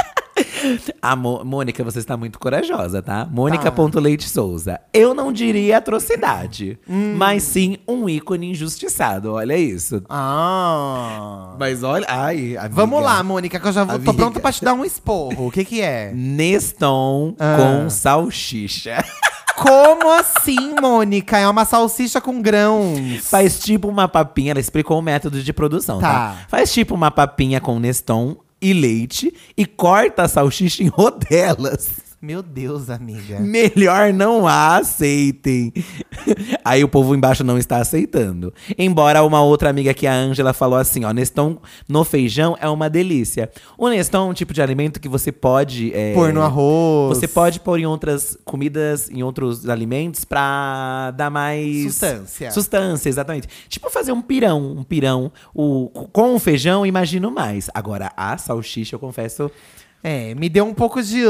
A 1.01 1.15
Mo- 1.15 1.43
Mônica, 1.45 1.83
você 1.83 1.99
está 1.99 2.15
muito 2.17 2.37
corajosa, 2.39 3.01
tá? 3.01 3.27
Mônica 3.31 3.71
ponto 3.71 3.99
Leite 3.99 4.27
Souza. 4.29 4.79
Eu 4.93 5.13
não 5.13 5.31
diria 5.31 5.77
atrocidade, 5.77 6.77
Hum. 6.89 7.15
mas 7.17 7.43
sim 7.43 7.77
um 7.87 8.07
ícone 8.09 8.51
injustiçado. 8.51 9.33
Olha 9.33 9.57
isso. 9.57 10.01
ah. 10.09 11.55
Mas 11.59 11.83
olha. 11.83 12.05
Ai, 12.09 12.55
amiga. 12.57 12.69
Vamos 12.75 13.01
lá, 13.03 13.21
Mônica, 13.23 13.59
que 13.59 13.67
eu 13.67 13.71
já 13.71 13.83
vou, 13.83 13.99
tô 13.99 14.13
pronta 14.13 14.39
pra 14.39 14.51
te 14.51 14.63
dar 14.63 14.73
um 14.73 14.83
esporro. 14.85 15.47
O 15.47 15.51
que 15.51 15.63
que 15.65 15.81
é? 15.81 16.11
Neston 16.13 17.35
Ah. 17.39 17.57
com 17.57 17.89
salsicha. 17.89 19.03
Como 19.55 20.09
assim, 20.13 20.73
Mônica? 20.81 21.37
É 21.37 21.45
uma 21.47 21.65
salsicha 21.65 22.21
com 22.21 22.41
grãos. 22.41 23.27
Faz 23.27 23.59
tipo 23.59 23.89
uma 23.89 24.07
papinha, 24.07 24.51
ela 24.51 24.59
explicou 24.59 24.97
o 24.97 25.01
método 25.01 25.41
de 25.43 25.51
produção, 25.51 25.99
tá? 25.99 26.07
Tá. 26.13 26.35
Faz 26.47 26.71
tipo 26.71 26.95
uma 26.95 27.11
papinha 27.11 27.59
com 27.59 27.77
Neston 27.77 28.37
e 28.61 28.73
leite 28.73 29.33
e 29.55 29.65
corta 29.65 30.23
a 30.23 30.27
salsicha 30.27 30.83
em 30.83 30.87
rodelas. 30.87 32.08
Meu 32.21 32.43
Deus, 32.43 32.89
amiga. 32.89 33.39
Melhor 33.39 34.11
não 34.11 34.45
a 34.45 34.75
aceitem. 34.75 35.71
Aí 36.65 36.83
o 36.83 36.89
povo 36.89 37.15
embaixo 37.15 37.45
não 37.45 37.57
está 37.57 37.77
aceitando. 37.77 38.53
Embora 38.77 39.23
uma 39.23 39.41
outra 39.41 39.69
amiga 39.69 39.91
aqui, 39.91 40.05
a 40.05 40.13
Ângela, 40.13 40.51
falou 40.51 40.77
assim: 40.77 41.05
ó, 41.05 41.11
Neston 41.13 41.57
no 41.87 42.03
feijão 42.03 42.57
é 42.59 42.67
uma 42.67 42.89
delícia. 42.89 43.49
O 43.77 43.87
Neston 43.87 44.27
é 44.27 44.31
um 44.31 44.33
tipo 44.33 44.53
de 44.53 44.61
alimento 44.61 44.99
que 44.99 45.07
você 45.07 45.31
pode. 45.31 45.93
é, 45.95 46.13
Pôr 46.13 46.33
no 46.33 46.41
arroz. 46.41 47.17
Você 47.17 47.25
pode 47.27 47.61
pôr 47.61 47.79
em 47.79 47.85
outras 47.85 48.37
comidas, 48.43 49.09
em 49.09 49.23
outros 49.23 49.69
alimentos, 49.69 50.25
pra 50.25 51.11
dar 51.11 51.29
mais. 51.29 51.83
Sustância. 51.93 52.51
Sustância, 52.51 53.07
exatamente. 53.07 53.47
Tipo 53.69 53.89
fazer 53.89 54.11
um 54.11 54.21
pirão. 54.21 54.73
Um 54.77 54.83
pirão. 54.83 55.31
O, 55.55 55.89
com 56.11 56.35
o 56.35 56.39
feijão, 56.39 56.85
imagino 56.85 57.31
mais. 57.31 57.69
Agora, 57.73 58.11
a 58.17 58.37
salsicha, 58.37 58.95
eu 58.95 58.99
confesso. 58.99 59.49
É, 60.01 60.33
me 60.33 60.47
deu 60.47 60.65
um 60.65 60.73
pouco 60.73 61.01
de. 61.03 61.23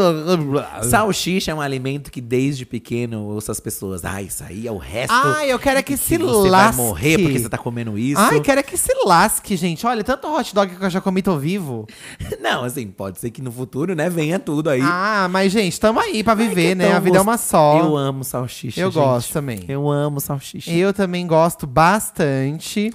Salsicha 0.84 1.52
é 1.52 1.56
um 1.56 1.62
alimento 1.62 2.12
que 2.12 2.22
desde 2.22 2.68
pequeno 2.68 3.24
ouço 3.24 3.52
as 3.52 3.60
pessoas. 3.60 4.06
Ah, 4.06 4.22
isso 4.22 4.44
aí 4.44 4.68
é 4.68 4.72
o 4.72 4.78
resto. 4.78 5.12
Ai, 5.12 5.52
eu 5.52 5.58
quero 5.58 5.80
é 5.80 5.82
que, 5.82 5.98
se 5.98 6.18
você 6.18 6.50
lasque. 6.50 6.78
vai 6.78 6.86
morrer 6.86 7.18
porque 7.18 7.40
você 7.40 7.50
tá 7.50 7.58
comendo 7.58 7.98
isso. 7.98 8.22
Ai, 8.22 8.40
quero 8.42 8.60
é 8.60 8.64
que 8.64 8.78
se 8.78 8.94
lasque, 9.06 9.58
gente. 9.58 9.88
Olha, 9.88 10.04
tanto 10.04 10.28
hot 10.28 10.54
dog 10.54 10.76
que 10.76 10.86
eu 10.86 10.90
já 10.90 11.02
comi, 11.02 11.24
tô 11.24 11.36
vivo. 11.36 11.88
Não, 12.40 12.64
assim, 12.64 12.86
pode 12.88 13.20
ser 13.20 13.32
que 13.32 13.42
no 13.42 13.52
futuro, 13.52 13.96
né, 13.96 14.08
venha 14.08 14.38
tudo 14.38 14.70
aí. 14.70 14.82
Ah, 14.84 15.28
mas, 15.32 15.52
gente, 15.52 15.80
tamo 15.80 16.00
aí 16.00 16.24
pra 16.24 16.34
Ai, 16.34 16.48
viver, 16.48 16.70
que 16.70 16.76
né? 16.76 16.94
A 16.94 17.00
vida 17.00 17.18
é 17.18 17.22
uma 17.22 17.38
só. 17.40 17.80
Eu 17.80 17.98
amo 17.98 18.24
salsicha. 18.24 18.80
Eu 18.80 18.92
gente. 18.92 19.02
gosto 19.04 19.34
também. 19.34 19.66
Eu 19.68 19.90
amo 19.90 20.20
salsicha. 20.20 20.70
Eu 20.70 20.94
também 20.94 21.26
gosto 21.26 21.66
bastante. 21.66 22.92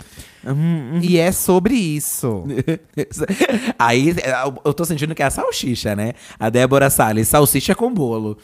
Hum, 0.47 0.99
E 1.03 1.19
é 1.19 1.31
sobre 1.33 1.75
isso. 1.75 2.45
Aí 3.79 4.15
eu 4.65 4.73
tô 4.75 4.85
sentindo 4.85 5.15
que 5.15 5.23
é 5.23 5.27
a 5.27 5.31
salsicha, 5.31 5.95
né? 5.97 6.13
A 6.39 6.51
Débora 6.51 6.91
Salles, 6.91 7.29
salsicha 7.29 7.75
com 7.75 7.93
bolo. 7.93 8.37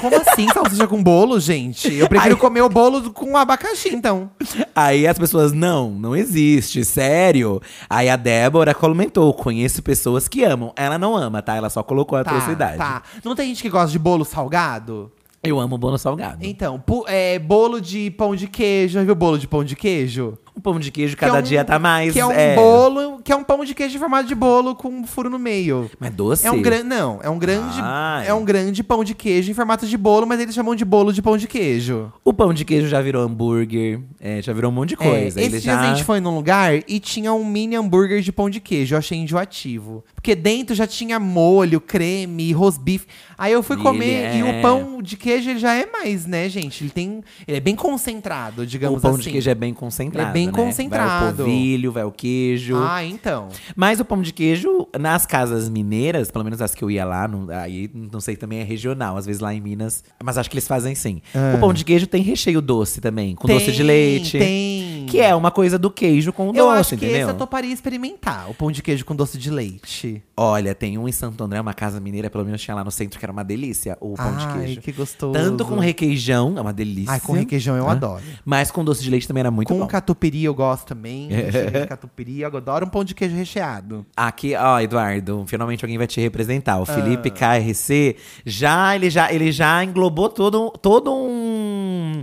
Como 0.00 0.14
assim 0.16 0.46
salsicha 0.52 0.86
com 0.86 1.02
bolo, 1.02 1.40
gente? 1.40 1.92
Eu 1.92 2.08
prefiro 2.08 2.34
Ai. 2.34 2.40
comer 2.40 2.62
o 2.62 2.68
bolo 2.68 3.12
com 3.12 3.36
abacaxi, 3.36 3.88
então. 3.94 4.30
Aí 4.74 5.06
as 5.06 5.18
pessoas, 5.18 5.52
não, 5.52 5.90
não 5.90 6.14
existe, 6.14 6.84
sério. 6.84 7.60
Aí 7.90 8.08
a 8.08 8.16
Débora 8.16 8.74
comentou: 8.74 9.32
conheço 9.34 9.82
pessoas 9.82 10.28
que 10.28 10.44
amam. 10.44 10.72
Ela 10.76 10.98
não 10.98 11.16
ama, 11.16 11.42
tá? 11.42 11.56
Ela 11.56 11.68
só 11.70 11.82
colocou 11.82 12.16
a 12.16 12.22
Tá, 12.24 12.30
atrocidade. 12.30 12.78
tá. 12.78 13.02
Não 13.24 13.34
tem 13.34 13.48
gente 13.48 13.62
que 13.62 13.68
gosta 13.68 13.90
de 13.90 13.98
bolo 13.98 14.24
salgado? 14.24 15.10
Eu 15.42 15.58
amo 15.58 15.76
bolo 15.76 15.98
salgado. 15.98 16.38
Então, 16.46 16.80
é, 17.08 17.36
bolo 17.36 17.80
de 17.80 18.12
pão 18.12 18.36
de 18.36 18.46
queijo. 18.46 18.94
Já 18.94 19.02
viu 19.02 19.16
bolo 19.16 19.36
de 19.36 19.48
pão 19.48 19.64
de 19.64 19.74
queijo? 19.74 20.38
O 20.54 20.60
pão 20.60 20.78
de 20.78 20.90
queijo 20.90 21.16
Que 21.16 21.24
é 21.24 21.28
cada 21.28 21.38
um- 21.40 21.42
dia 21.42 21.64
tá 21.64 21.78
mais. 21.78 22.12
Que 22.12 22.20
é 22.20 22.26
um 22.26 22.54
bolo, 22.54 23.20
que 23.24 23.32
é 23.32 23.36
um 23.36 23.42
pão 23.42 23.64
de 23.64 23.74
queijo 23.74 23.96
em 23.96 23.98
formato 23.98 24.28
de 24.28 24.34
bolo 24.34 24.74
com 24.74 24.88
um 24.88 25.06
furo 25.06 25.30
no 25.30 25.38
meio. 25.38 25.90
Mas 25.98 26.12
doce? 26.12 26.46
É 26.46 26.50
um 26.52 26.60
grande. 26.60 26.84
Não, 26.84 27.20
é 27.22 27.30
um 27.30 27.38
grande. 27.38 27.78
Ai. 27.80 28.28
É 28.28 28.34
um 28.34 28.44
grande 28.44 28.82
pão 28.84 29.02
de 29.02 29.14
queijo 29.14 29.50
em 29.50 29.54
formato 29.54 29.86
de 29.86 29.96
bolo, 29.96 30.26
mas 30.26 30.38
eles 30.40 30.54
chamam 30.54 30.74
de 30.74 30.84
bolo 30.84 31.10
de 31.12 31.22
pão 31.22 31.38
de 31.38 31.48
queijo. 31.48 32.12
O 32.22 32.32
pão 32.34 32.52
de 32.52 32.64
queijo 32.66 32.86
já 32.86 33.00
virou 33.00 33.22
hambúrguer, 33.22 34.00
é, 34.20 34.42
já 34.42 34.52
virou 34.52 34.70
um 34.70 34.74
monte 34.74 34.90
de 34.90 34.96
coisa. 34.96 35.40
É, 35.40 35.44
esses 35.44 35.62
já... 35.62 35.74
dias 35.74 35.86
a 35.86 35.94
gente 35.94 36.04
foi 36.04 36.20
num 36.20 36.34
lugar 36.34 36.74
e 36.86 37.00
tinha 37.00 37.32
um 37.32 37.44
mini 37.46 37.74
hambúrguer 37.74 38.20
de 38.20 38.30
pão 38.30 38.50
de 38.50 38.60
queijo. 38.60 38.94
Eu 38.94 38.98
achei 38.98 39.16
enjoativo. 39.18 40.04
Porque 40.14 40.34
dentro 40.34 40.74
já 40.74 40.86
tinha 40.86 41.18
molho, 41.18 41.80
creme, 41.80 42.52
rosbife. 42.52 43.06
Aí 43.38 43.52
eu 43.52 43.62
fui 43.62 43.76
E 43.76 43.80
comer 43.80 44.34
e 44.36 44.40
é- 44.40 44.58
o 44.58 44.62
pão 44.62 45.02
de 45.02 45.16
queijo 45.16 45.50
ele 45.50 45.58
já 45.58 45.74
é 45.74 45.86
mais, 45.86 46.26
né, 46.26 46.48
gente? 46.48 46.84
Ele 46.84 46.90
tem. 46.90 47.22
Ele 47.48 47.56
é 47.56 47.60
bem 47.60 47.74
concentrado, 47.74 48.64
digamos 48.66 48.98
O 48.98 49.00
pão 49.02 49.12
assim. 49.14 49.22
de 49.22 49.30
queijo 49.30 49.50
é 49.50 49.54
bem 49.54 49.74
concentrado. 49.74 50.28
Ele 50.28 50.30
é 50.30 50.32
bem 50.32 50.41
né? 50.46 50.52
concentrado. 50.52 51.24
Vai 51.24 51.32
o 51.32 51.36
polvilho, 51.36 51.92
vai 51.92 52.04
o 52.04 52.12
queijo. 52.12 52.76
Ah, 52.78 53.04
então. 53.04 53.48
Mas 53.76 54.00
o 54.00 54.04
pão 54.04 54.20
de 54.22 54.32
queijo, 54.32 54.86
nas 54.98 55.26
casas 55.26 55.68
mineiras, 55.68 56.30
pelo 56.30 56.44
menos 56.44 56.60
as 56.60 56.74
que 56.74 56.82
eu 56.82 56.90
ia 56.90 57.04
lá, 57.04 57.26
não, 57.28 57.48
aí 57.50 57.90
não 57.94 58.20
sei, 58.20 58.36
também 58.36 58.60
é 58.60 58.62
regional, 58.64 59.16
às 59.16 59.26
vezes 59.26 59.40
lá 59.40 59.54
em 59.54 59.60
Minas. 59.60 60.02
Mas 60.22 60.38
acho 60.38 60.50
que 60.50 60.54
eles 60.56 60.66
fazem 60.68 60.94
sim. 60.94 61.20
Ah. 61.34 61.54
O 61.56 61.60
pão 61.60 61.72
de 61.72 61.84
queijo 61.84 62.06
tem 62.06 62.22
recheio 62.22 62.60
doce 62.60 63.00
também, 63.00 63.34
com 63.34 63.46
Tem, 63.46 63.58
doce 63.58 63.72
de 63.72 63.82
leite. 63.82 64.38
Tem. 64.38 65.06
Que 65.08 65.20
é 65.20 65.34
uma 65.34 65.50
coisa 65.50 65.78
do 65.78 65.90
queijo 65.90 66.32
com 66.32 66.46
Eu 66.48 66.52
doce, 66.66 66.78
acho 66.80 66.88
que 66.90 67.04
entendeu? 67.04 67.20
esse 67.22 67.30
eu 67.30 67.34
toparia 67.36 67.72
experimentar. 67.72 68.48
O 68.50 68.54
pão 68.54 68.70
de 68.70 68.82
queijo 68.82 69.04
com 69.04 69.14
doce 69.14 69.36
de 69.36 69.50
leite. 69.50 70.22
Olha, 70.36 70.74
tem 70.74 70.96
um 70.96 71.08
em 71.08 71.12
Santo 71.12 71.42
André, 71.44 71.60
uma 71.60 71.74
casa 71.74 72.00
mineira, 72.00 72.30
pelo 72.30 72.44
menos 72.44 72.60
tinha 72.62 72.74
lá 72.74 72.82
no 72.82 72.90
centro, 72.90 73.18
que 73.18 73.24
era 73.24 73.32
uma 73.32 73.44
delícia, 73.44 73.96
o 74.00 74.14
pão 74.14 74.34
de 74.36 74.44
Ai, 74.44 74.58
queijo. 74.64 74.80
que 74.80 74.92
gostoso. 74.92 75.32
Tanto 75.32 75.64
com 75.66 75.78
requeijão, 75.78 76.54
é 76.56 76.60
uma 76.60 76.72
delícia. 76.72 77.12
Ai, 77.12 77.20
com 77.20 77.32
requeijão 77.32 77.76
eu 77.76 77.88
Hã? 77.88 77.92
adoro. 77.92 78.22
Mas 78.44 78.70
com 78.70 78.82
doce 78.84 79.02
de 79.02 79.10
leite 79.10 79.28
também 79.28 79.40
era 79.40 79.50
muito 79.50 79.68
com 79.68 79.80
bom. 79.80 79.86
catupiry 79.86 80.31
catupiry 80.32 80.44
eu 80.44 80.54
gosto 80.54 80.86
também. 80.86 81.28
recheio 81.28 81.70
de 81.70 81.86
catupiry, 81.86 82.40
eu 82.40 82.56
adoro 82.56 82.86
um 82.86 82.88
pão 82.88 83.04
de 83.04 83.14
queijo 83.14 83.36
recheado. 83.36 84.06
Aqui, 84.16 84.54
ó, 84.54 84.80
Eduardo, 84.80 85.44
finalmente 85.46 85.84
alguém 85.84 85.98
vai 85.98 86.06
te 86.06 86.20
representar. 86.20 86.80
O 86.80 86.86
Felipe 86.86 87.30
KRC 87.30 88.16
já 88.44 88.94
ele 88.94 89.10
já 89.10 89.32
ele 89.32 89.52
já 89.52 89.82
englobou 89.84 90.28
todo 90.28 90.70
todo 90.70 91.12
um 91.14 92.22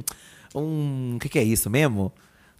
um, 0.55 1.13
o 1.15 1.19
que, 1.19 1.29
que 1.29 1.39
é 1.39 1.43
isso 1.43 1.69
mesmo? 1.69 2.11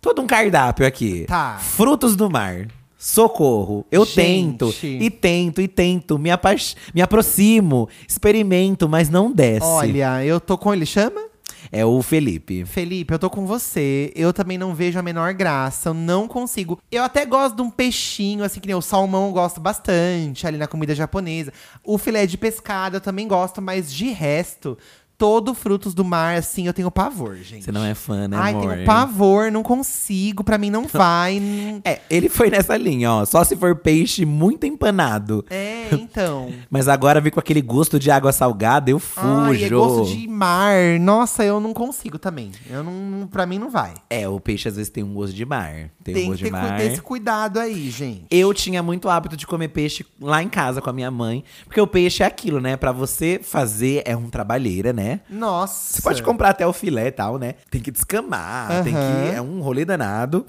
Todo 0.01 0.21
um 0.21 0.27
cardápio 0.27 0.85
aqui. 0.85 1.25
Tá. 1.27 1.57
Frutos 1.59 2.15
do 2.15 2.29
mar. 2.29 2.67
Socorro. 2.97 3.85
Eu 3.91 4.05
Gente. 4.05 4.15
tento 4.15 4.75
e 4.83 5.09
tento 5.09 5.61
e 5.61 5.67
tento, 5.69 6.19
me, 6.19 6.29
apa- 6.29 6.53
me 6.93 7.01
aproximo, 7.01 7.87
experimento, 8.07 8.89
mas 8.89 9.09
não 9.09 9.31
desce. 9.31 9.65
Olha, 9.65 10.23
eu 10.25 10.39
tô 10.39 10.57
com 10.57 10.73
ele. 10.73 10.85
Chama? 10.85 11.28
É 11.71 11.85
o 11.85 12.01
Felipe. 12.01 12.65
Felipe, 12.65 13.13
eu 13.13 13.19
tô 13.19 13.29
com 13.29 13.45
você. 13.45 14.11
Eu 14.15 14.33
também 14.33 14.57
não 14.57 14.73
vejo 14.73 14.97
a 14.97 15.03
menor 15.03 15.33
graça. 15.33 15.89
Eu 15.89 15.93
não 15.93 16.27
consigo. 16.27 16.79
Eu 16.91 17.03
até 17.03 17.25
gosto 17.25 17.55
de 17.55 17.61
um 17.61 17.69
peixinho, 17.69 18.43
assim, 18.43 18.59
que 18.59 18.67
nem 18.67 18.75
o 18.75 18.81
salmão 18.81 19.27
eu 19.27 19.33
gosto 19.33 19.59
bastante 19.59 20.47
ali 20.47 20.57
na 20.57 20.67
comida 20.67 20.95
japonesa. 20.95 21.53
O 21.83 21.97
filé 21.97 22.25
de 22.25 22.37
pescado 22.37 22.97
eu 22.97 23.01
também 23.01 23.27
gosto, 23.27 23.61
mas 23.61 23.91
de 23.91 24.09
resto, 24.09 24.77
todo 25.19 25.53
frutos 25.53 25.93
do 25.93 26.03
mar, 26.05 26.37
assim, 26.37 26.65
eu 26.65 26.73
tenho 26.73 26.89
pavor, 26.89 27.35
gente. 27.35 27.65
Você 27.65 27.71
não 27.73 27.83
é 27.83 27.93
fã, 27.93 28.25
né, 28.27 28.37
Ai, 28.39 28.53
amor? 28.53 28.73
tenho 28.73 28.85
pavor, 28.85 29.51
não 29.51 29.61
consigo. 29.61 30.45
Pra 30.45 30.57
mim 30.57 30.69
não 30.69 30.87
vai. 30.91 31.39
não- 31.41 31.81
É, 31.83 31.99
ele 32.09 32.29
foi 32.29 32.49
nessa 32.49 32.77
linha, 32.77 33.11
ó. 33.11 33.25
Só 33.25 33.43
se 33.43 33.53
for 33.57 33.75
peixe 33.75 34.25
muito 34.25 34.65
empanado. 34.65 35.45
É, 35.49 35.89
então. 35.91 36.49
Mas 36.71 36.87
agora 36.87 37.19
vi 37.19 37.31
com 37.31 37.39
aquele 37.39 37.61
gosto 37.61 37.99
de 37.99 38.09
água 38.09 38.31
salgada, 38.31 38.89
eu 38.89 38.97
fujo. 38.97 39.27
Ai, 39.27 39.63
é 39.65 39.69
gosto 39.69 40.15
de 40.15 40.25
mar. 40.27 40.73
Nossa, 41.01 41.43
eu 41.43 41.59
não 41.59 41.73
consigo 41.73 42.17
também. 42.17 42.51
Eu 42.69 42.81
não, 42.81 43.27
pra 43.27 43.45
mim 43.45 43.59
não 43.59 43.69
vai. 43.69 43.95
É, 44.09 44.25
o 44.29 44.39
peixe 44.39 44.69
às 44.69 44.77
vezes 44.77 44.89
tem 44.89 45.03
um 45.03 45.13
gosto 45.13 45.35
de 45.35 45.45
mar. 45.45 45.89
Tem, 46.01 46.13
um 46.15 46.17
Tem 46.17 46.27
gosto 46.29 46.37
que 46.39 46.45
de 46.45 46.51
ter, 46.51 46.57
cu- 46.57 46.65
mar. 46.65 46.77
ter 46.77 46.91
esse 46.93 47.01
cuidado 47.01 47.59
aí, 47.59 47.89
gente. 47.89 48.25
Eu 48.31 48.53
tinha 48.53 48.81
muito 48.81 49.09
hábito 49.09 49.35
de 49.35 49.45
comer 49.45 49.67
peixe 49.67 50.05
lá 50.21 50.41
em 50.41 50.47
casa 50.47 50.81
com 50.81 50.89
a 50.89 50.93
minha 50.93 51.11
mãe. 51.11 51.43
Porque 51.65 51.81
o 51.81 51.87
peixe 51.87 52.23
é 52.23 52.25
aquilo, 52.25 52.61
né? 52.61 52.77
Pra 52.77 52.93
você 52.93 53.39
fazer 53.43 54.01
é 54.05 54.15
um 54.15 54.29
trabalheira, 54.29 54.93
né? 54.93 55.08
Nossa. 55.29 55.95
Você 55.95 56.01
pode 56.01 56.21
comprar 56.23 56.49
até 56.49 56.65
o 56.67 56.73
filé 56.73 57.07
e 57.07 57.11
tal, 57.11 57.37
né? 57.37 57.55
Tem 57.71 57.81
que 57.81 57.91
descamar, 57.91 58.83
tem 58.83 58.95
Aham. 58.95 59.29
que. 59.29 59.35
É 59.35 59.41
um 59.41 59.61
rolê 59.61 59.85
danado. 59.85 60.45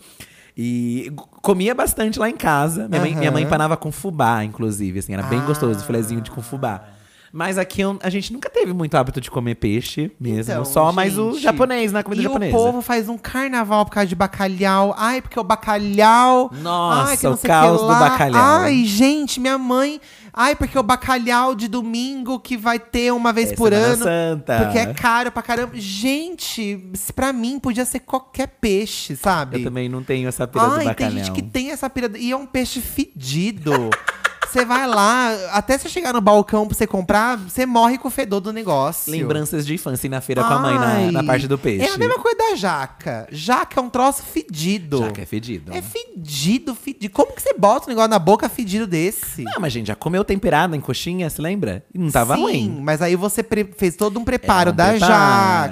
E 0.56 1.10
comia 1.40 1.74
bastante 1.74 2.18
lá 2.18 2.28
em 2.28 2.36
casa. 2.36 2.86
Minha, 2.88 3.00
mãe, 3.00 3.14
minha 3.16 3.30
mãe 3.30 3.42
empanava 3.44 3.76
com 3.76 3.90
fubá, 3.90 4.44
inclusive. 4.44 4.98
Assim, 4.98 5.14
era 5.14 5.22
bem 5.22 5.38
Ah. 5.40 5.44
gostoso, 5.46 5.80
o 5.80 5.84
filezinho 5.84 6.20
de 6.20 6.30
com 6.30 6.42
fubá. 6.42 6.82
Mas 7.32 7.58
aqui 7.58 7.80
a 8.02 8.10
gente 8.10 8.32
nunca 8.32 8.50
teve 8.50 8.72
muito 8.72 8.94
hábito 8.96 9.20
de 9.20 9.30
comer 9.30 9.54
peixe 9.54 10.10
mesmo. 10.18 10.52
Então, 10.52 10.64
só 10.64 10.90
mais 10.90 11.16
o 11.16 11.32
gente, 11.32 11.42
japonês 11.42 11.92
na 11.92 12.02
comida 12.02 12.20
e 12.22 12.24
japonesa. 12.24 12.56
o 12.56 12.60
povo 12.60 12.82
faz 12.82 13.08
um 13.08 13.16
carnaval 13.16 13.84
por 13.84 13.92
causa 13.92 14.08
de 14.08 14.16
bacalhau. 14.16 14.94
Ai, 14.98 15.22
porque 15.22 15.38
o 15.38 15.44
bacalhau. 15.44 16.50
Nossa, 16.60 17.10
ai, 17.10 17.16
que 17.16 17.24
não 17.24 17.32
o 17.34 17.36
sei 17.36 17.48
caos 17.48 17.76
que 17.78 17.82
do 17.84 17.88
lá. 17.88 17.98
bacalhau. 18.00 18.42
Ai, 18.62 18.84
gente, 18.84 19.38
minha 19.38 19.56
mãe. 19.56 20.00
Ai, 20.32 20.54
porque 20.56 20.78
o 20.78 20.82
bacalhau 20.82 21.54
de 21.54 21.66
domingo 21.68 22.38
que 22.40 22.56
vai 22.56 22.78
ter 22.78 23.12
uma 23.12 23.32
vez 23.32 23.52
É 23.52 23.54
por 23.56 23.72
Semana 23.72 23.86
ano. 23.94 24.04
Santa. 24.04 24.58
Porque 24.64 24.78
é 24.78 24.94
caro 24.94 25.30
pra 25.32 25.42
caramba. 25.42 25.72
Gente, 25.74 26.84
pra 27.14 27.32
mim 27.32 27.58
podia 27.58 27.84
ser 27.84 28.00
qualquer 28.00 28.46
peixe, 28.60 29.14
sabe? 29.16 29.58
Eu 29.58 29.64
também 29.64 29.88
não 29.88 30.02
tenho 30.02 30.28
essa 30.28 30.46
pira 30.48 30.64
do 30.66 30.72
Ai, 30.74 30.84
bacalhau. 30.86 31.12
tem 31.14 31.24
gente 31.24 31.32
que 31.32 31.42
tem 31.42 31.70
essa 31.70 31.88
pira. 31.90 32.10
E 32.18 32.30
é 32.32 32.36
um 32.36 32.46
peixe 32.46 32.80
fedido. 32.80 33.72
Você 34.50 34.64
vai 34.64 34.86
lá, 34.86 35.30
até 35.52 35.78
você 35.78 35.88
chegar 35.88 36.12
no 36.12 36.20
balcão 36.20 36.66
pra 36.66 36.76
você 36.76 36.86
comprar, 36.86 37.36
você 37.38 37.64
morre 37.64 37.98
com 37.98 38.08
o 38.08 38.10
fedor 38.10 38.40
do 38.40 38.52
negócio. 38.52 39.10
Lembranças 39.12 39.64
de 39.66 39.74
infância 39.74 40.08
na 40.10 40.20
feira 40.20 40.42
com 40.42 40.52
a 40.52 40.58
mãe 40.58 40.74
na, 40.74 41.12
na 41.12 41.24
parte 41.24 41.46
do 41.46 41.56
peixe. 41.58 41.86
É 41.86 41.92
a 41.94 41.98
mesma 41.98 42.18
coisa 42.18 42.36
da 42.36 42.54
jaca. 42.56 43.28
Jaca 43.30 43.78
é 43.78 43.82
um 43.82 43.88
troço 43.88 44.22
fedido. 44.22 45.12
Que 45.12 45.20
é 45.20 45.26
fedido. 45.26 45.72
É 45.72 45.80
fedido, 45.80 46.74
fedido. 46.74 47.12
Como 47.14 47.32
que 47.32 47.40
você 47.42 47.54
bota 47.54 47.86
um 47.86 47.90
negócio 47.90 48.10
na 48.10 48.18
boca 48.18 48.48
fedido 48.48 48.86
desse? 48.86 49.42
Não, 49.44 49.60
mas 49.60 49.72
gente, 49.72 49.86
já 49.86 49.94
comeu 49.94 50.24
temperado 50.24 50.74
em 50.74 50.80
coxinha, 50.80 51.30
se 51.30 51.40
lembra? 51.40 51.84
E 51.94 51.98
não 51.98 52.10
tava 52.10 52.34
Sim, 52.34 52.42
ruim. 52.42 52.80
mas 52.82 53.00
aí 53.02 53.14
você 53.16 53.44
fez 53.76 53.94
todo 53.96 54.18
um 54.18 54.24
preparo 54.24 54.70
É 54.70 54.72
um 54.72 54.76
da 54.76 54.88
preparo. 54.90 55.12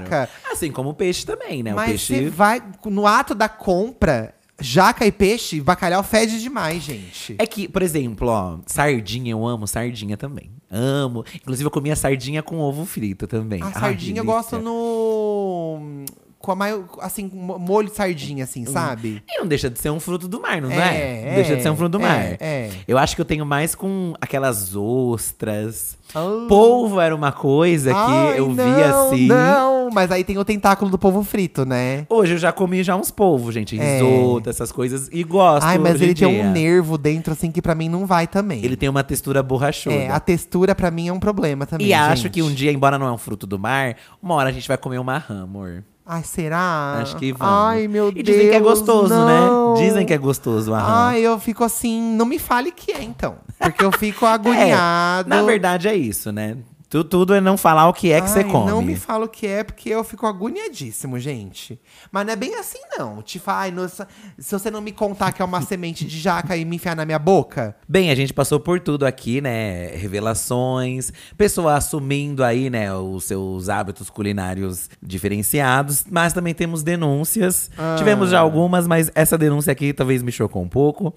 jaca. 0.01 0.29
Assim 0.53 0.71
como 0.71 0.91
o 0.91 0.95
peixe 0.95 1.27
também, 1.27 1.63
né? 1.63 1.73
o 1.73 1.77
Mas 1.77 1.89
peixe. 1.89 2.15
você 2.25 2.31
vai, 2.31 2.63
no 2.87 3.07
ato 3.07 3.35
da 3.35 3.49
compra, 3.49 4.35
jaca 4.61 5.07
e 5.07 5.13
peixe, 5.13 5.61
bacalhau 5.61 6.03
fede 6.03 6.41
demais, 6.41 6.83
gente. 6.83 7.37
É 7.39 7.47
que, 7.47 7.69
por 7.69 7.83
exemplo, 7.83 8.29
ó, 8.29 8.59
sardinha, 8.67 9.31
eu 9.33 9.47
amo 9.47 9.67
sardinha 9.67 10.17
também. 10.17 10.51
Amo. 10.71 11.25
Inclusive, 11.35 11.67
eu 11.67 11.71
comia 11.71 11.97
sardinha 11.97 12.43
com 12.43 12.59
ovo 12.59 12.85
frito 12.85 13.27
também. 13.27 13.63
A 13.63 13.67
Ai, 13.67 13.73
sardinha 13.73 14.21
eu 14.21 14.25
delícia. 14.25 14.59
gosto 14.59 14.59
no. 14.59 16.05
Com 16.39 16.53
a 16.53 16.55
maio, 16.55 16.89
assim, 17.01 17.29
com 17.29 17.37
molho 17.59 17.89
de 17.89 17.97
sardinha, 17.97 18.45
assim, 18.45 18.65
sabe? 18.65 19.23
E 19.29 19.39
não 19.41 19.47
deixa 19.47 19.69
de 19.69 19.79
ser 19.79 19.91
um 19.91 19.99
fruto 19.99 20.29
do 20.29 20.41
mar, 20.41 20.63
não 20.63 20.71
É, 20.71 21.21
é? 21.21 21.27
Não 21.27 21.35
deixa 21.35 21.57
de 21.57 21.63
ser 21.63 21.71
um 21.71 21.77
fruto 21.77 21.99
do 21.99 22.05
é, 22.05 22.09
mar. 22.09 22.37
é. 22.39 22.71
Eu 22.87 22.97
acho 22.97 23.17
que 23.17 23.21
eu 23.21 23.25
tenho 23.25 23.45
mais 23.45 23.75
com 23.75 24.15
aquelas 24.21 24.77
ostras. 24.77 25.99
Ah. 26.15 26.47
Polvo 26.49 27.01
era 27.01 27.15
uma 27.15 27.33
coisa 27.33 27.91
que 27.91 27.97
Ai, 27.99 28.39
eu 28.39 28.49
não, 28.49 28.55
via 28.55 28.95
assim. 28.95 29.27
Não, 29.27 29.91
mas 29.93 30.11
aí 30.11 30.25
tem 30.25 30.39
o 30.39 30.45
tentáculo 30.45 30.91
do 30.91 30.99
povo 30.99 31.23
frito, 31.23 31.67
né? 31.67 32.07
Hoje 32.09 32.35
eu 32.35 32.39
já 32.39 32.53
comi 32.53 32.83
já 32.83 32.97
uns 32.97 33.11
polvos, 33.11 33.53
gente. 33.53 33.79
É. 33.79 33.99
Risoto, 33.99 34.49
essas 34.49 34.73
coisas. 34.73 35.09
E 35.13 35.23
gosto. 35.25 35.67
Ai, 35.67 35.77
mas 35.77 36.01
ele 36.01 36.13
em 36.13 36.15
tem 36.15 36.41
um 36.41 36.53
nervo 36.53 36.97
dentro, 36.97 37.33
assim, 37.33 37.51
que 37.51 37.61
pra 37.61 37.75
mim 37.75 37.89
não 37.89 38.07
vai 38.07 38.27
também. 38.27 38.65
Ele 38.65 38.77
tem 38.77 38.89
uma 38.89 39.03
textura 39.03 39.43
borrachuda. 39.43 39.95
É, 39.95 40.09
a 40.09 40.21
textura 40.21 40.75
pra 40.75 40.91
mim 40.91 41.09
é 41.09 41.13
um 41.13 41.21
problema 41.21 41.67
também. 41.67 41.89
E 41.89 41.93
acho 41.93 42.23
gente. 42.23 42.33
que 42.33 42.43
um 42.43 42.53
dia, 42.53 42.73
embora 42.73 42.99
não 42.99 43.07
é 43.07 43.13
um 43.13 43.19
fruto 43.19 43.47
do 43.47 43.59
mar, 43.59 43.97
uma 44.23 44.35
hora 44.35 44.49
a 44.49 44.53
gente 44.53 44.69
vai 44.69 44.79
comer 44.79 44.99
uma 44.99 45.19
rã, 45.19 45.43
amor. 45.43 45.85
Ai, 46.11 46.25
será? 46.25 47.01
Acho 47.03 47.17
que 47.17 47.33
vamos. 47.35 47.55
Ai, 47.55 47.87
meu 47.87 48.09
e 48.09 48.23
Deus. 48.23 48.25
dizem 48.25 48.49
que 48.49 48.57
é 48.57 48.61
gostoso, 48.61 49.15
não. 49.15 49.75
né? 49.75 49.81
Dizem 49.83 50.07
que 50.07 50.15
é 50.15 50.17
gostoso 50.17 50.73
a 50.73 50.79
rã. 50.81 50.87
Ai, 50.89 51.21
eu 51.21 51.39
fico 51.39 51.63
assim, 51.63 52.01
não 52.01 52.25
me 52.25 52.39
fale 52.39 52.73
que 52.73 52.93
é, 52.93 53.03
então. 53.03 53.37
Porque 53.59 53.85
eu 53.85 53.93
fico 53.93 54.25
agoniado. 54.25 55.29
É, 55.31 55.37
na 55.37 55.43
verdade 55.43 55.87
é 55.87 55.95
isso, 55.95 56.33
né? 56.33 56.57
Tu- 56.89 57.05
Tudo 57.05 57.35
é 57.35 57.41
não 57.41 57.57
falar 57.59 57.87
o 57.89 57.93
que 57.93 58.11
é 58.13 58.21
que 58.21 58.31
você 58.31 58.43
come. 58.45 58.71
Não 58.71 58.81
me 58.81 58.97
fala 58.97 59.27
o 59.27 59.29
que 59.29 59.47
é, 59.47 59.63
porque 59.63 59.91
eu 59.91 60.03
fico 60.03 60.27
agoniadíssimo, 60.27 61.19
gente. 61.19 61.79
Mas 62.11 62.25
não 62.27 62.33
é 62.33 62.37
bem 62.37 62.55
assim, 62.55 62.79
não. 62.99 63.21
Tipo, 63.21 63.51
ai, 63.51 63.71
nossa, 63.71 64.09
se 64.39 64.51
você 64.59 64.71
não 64.71 64.81
me 64.81 64.91
contar 64.93 65.33
que 65.33 65.43
é 65.43 65.45
uma 65.45 65.61
semente 65.63 66.07
de 66.07 66.19
jaca 66.19 66.57
e 66.57 66.65
me 66.65 66.77
enfiar 66.77 66.97
na 66.97 67.05
minha 67.05 67.19
boca. 67.19 67.77
Bem, 67.89 68.11
a 68.11 68.15
gente 68.15 68.33
passou 68.33 68.59
por 68.59 68.81
tudo 68.81 69.05
aqui, 69.05 69.41
né? 69.41 69.89
Revelações, 69.97 71.13
pessoa 71.37 71.75
assumindo 71.75 72.43
aí, 72.43 72.71
né, 72.71 72.93
os 72.95 73.25
seus 73.25 73.69
hábitos 73.69 74.09
culinários 74.11 74.89
diferenciados, 75.03 76.05
mas 76.11 76.33
também 76.33 76.55
temos 76.55 76.83
denúncias. 76.83 77.71
Ah. 77.77 77.97
Tivemos 77.99 78.31
já 78.31 78.41
algumas, 78.41 78.87
mas 78.87 79.11
essa 79.15 79.37
denúncia 79.37 79.73
aqui 79.73 79.93
talvez 79.93 80.23
me 80.23 80.33
chocou 80.33 80.63
um 80.63 80.69
pouco. 80.69 81.15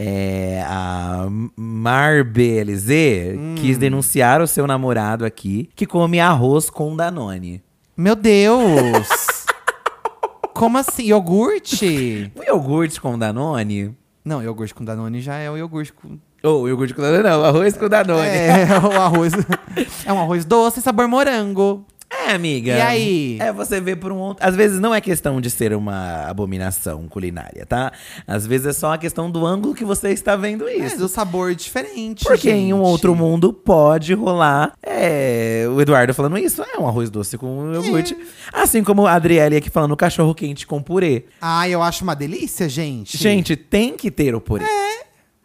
É, 0.00 0.62
a 0.64 1.26
Mar 1.56 2.22
BLZ 2.22 2.88
Hum. 3.36 3.54
quis 3.56 3.76
denunciar 3.76 4.40
o 4.40 4.46
seu 4.46 4.64
namorado 4.64 5.24
aqui, 5.24 5.68
que 5.74 5.84
come 5.86 6.20
arroz 6.20 6.70
com 6.70 6.94
Danone. 6.94 7.60
Meu 7.96 8.14
Deus! 8.14 9.08
Como 10.54 10.78
assim? 10.78 11.04
Iogurte? 11.06 12.32
O 12.36 12.42
iogurte 12.44 13.00
com 13.00 13.18
Danone? 13.18 13.92
Não, 14.24 14.40
iogurte 14.42 14.72
com 14.74 14.84
Danone 14.84 15.20
já 15.20 15.34
é 15.36 15.50
o 15.50 15.56
iogurte 15.56 15.92
com. 15.92 16.18
Ou 16.44 16.68
iogurte 16.68 16.94
com 16.94 17.02
Danone 17.02 17.22
não, 17.24 17.44
arroz 17.44 17.76
com 17.76 17.88
Danone. 17.88 18.26
É, 18.28 18.66
o 18.78 18.92
arroz. 19.00 19.32
é 20.06 20.12
um 20.12 20.20
arroz 20.20 20.44
doce, 20.44 20.80
sabor 20.80 21.08
morango. 21.08 21.84
É, 22.28 22.34
amiga. 22.34 22.72
E 22.76 22.80
aí? 22.80 23.36
É, 23.40 23.52
você 23.52 23.80
vê 23.80 23.96
por 23.96 24.12
um 24.12 24.16
outro. 24.18 24.46
Às 24.46 24.54
vezes 24.54 24.78
não 24.80 24.94
é 24.94 25.00
questão 25.00 25.40
de 25.40 25.50
ser 25.50 25.74
uma 25.74 26.26
abominação 26.28 27.08
culinária, 27.08 27.64
tá? 27.66 27.92
Às 28.26 28.46
vezes 28.46 28.66
é 28.66 28.72
só 28.72 28.92
a 28.92 28.98
questão 28.98 29.30
do 29.30 29.46
ângulo 29.46 29.74
que 29.74 29.84
você 29.84 30.10
está 30.10 30.36
vendo 30.36 30.68
É, 30.68 30.74
isso. 30.76 30.98
do 30.98 31.08
sabor 31.08 31.54
diferente. 31.54 32.24
Porque 32.24 32.50
em 32.50 32.72
um 32.72 32.78
gente. 32.78 32.86
outro 32.86 33.14
mundo 33.14 33.52
pode 33.52 34.12
rolar. 34.14 34.72
É, 34.82 35.66
o 35.70 35.80
Eduardo 35.80 36.12
falando 36.14 36.36
isso, 36.38 36.62
é 36.62 36.78
um 36.78 36.86
arroz 36.86 37.10
doce 37.10 37.38
com 37.38 37.72
iogurte. 37.72 38.16
Assim 38.52 38.82
como 38.84 39.06
a 39.06 39.12
Adriele 39.14 39.56
aqui 39.56 39.70
falando 39.70 39.96
cachorro 39.96 40.34
quente 40.34 40.66
com 40.66 40.82
purê. 40.82 41.24
Ai, 41.40 41.72
eu 41.74 41.82
acho 41.82 42.04
uma 42.04 42.14
delícia, 42.14 42.68
gente. 42.68 43.16
Gente, 43.16 43.56
tem 43.56 43.96
que 43.96 44.10
ter 44.10 44.34
o 44.34 44.40
purê. 44.40 44.64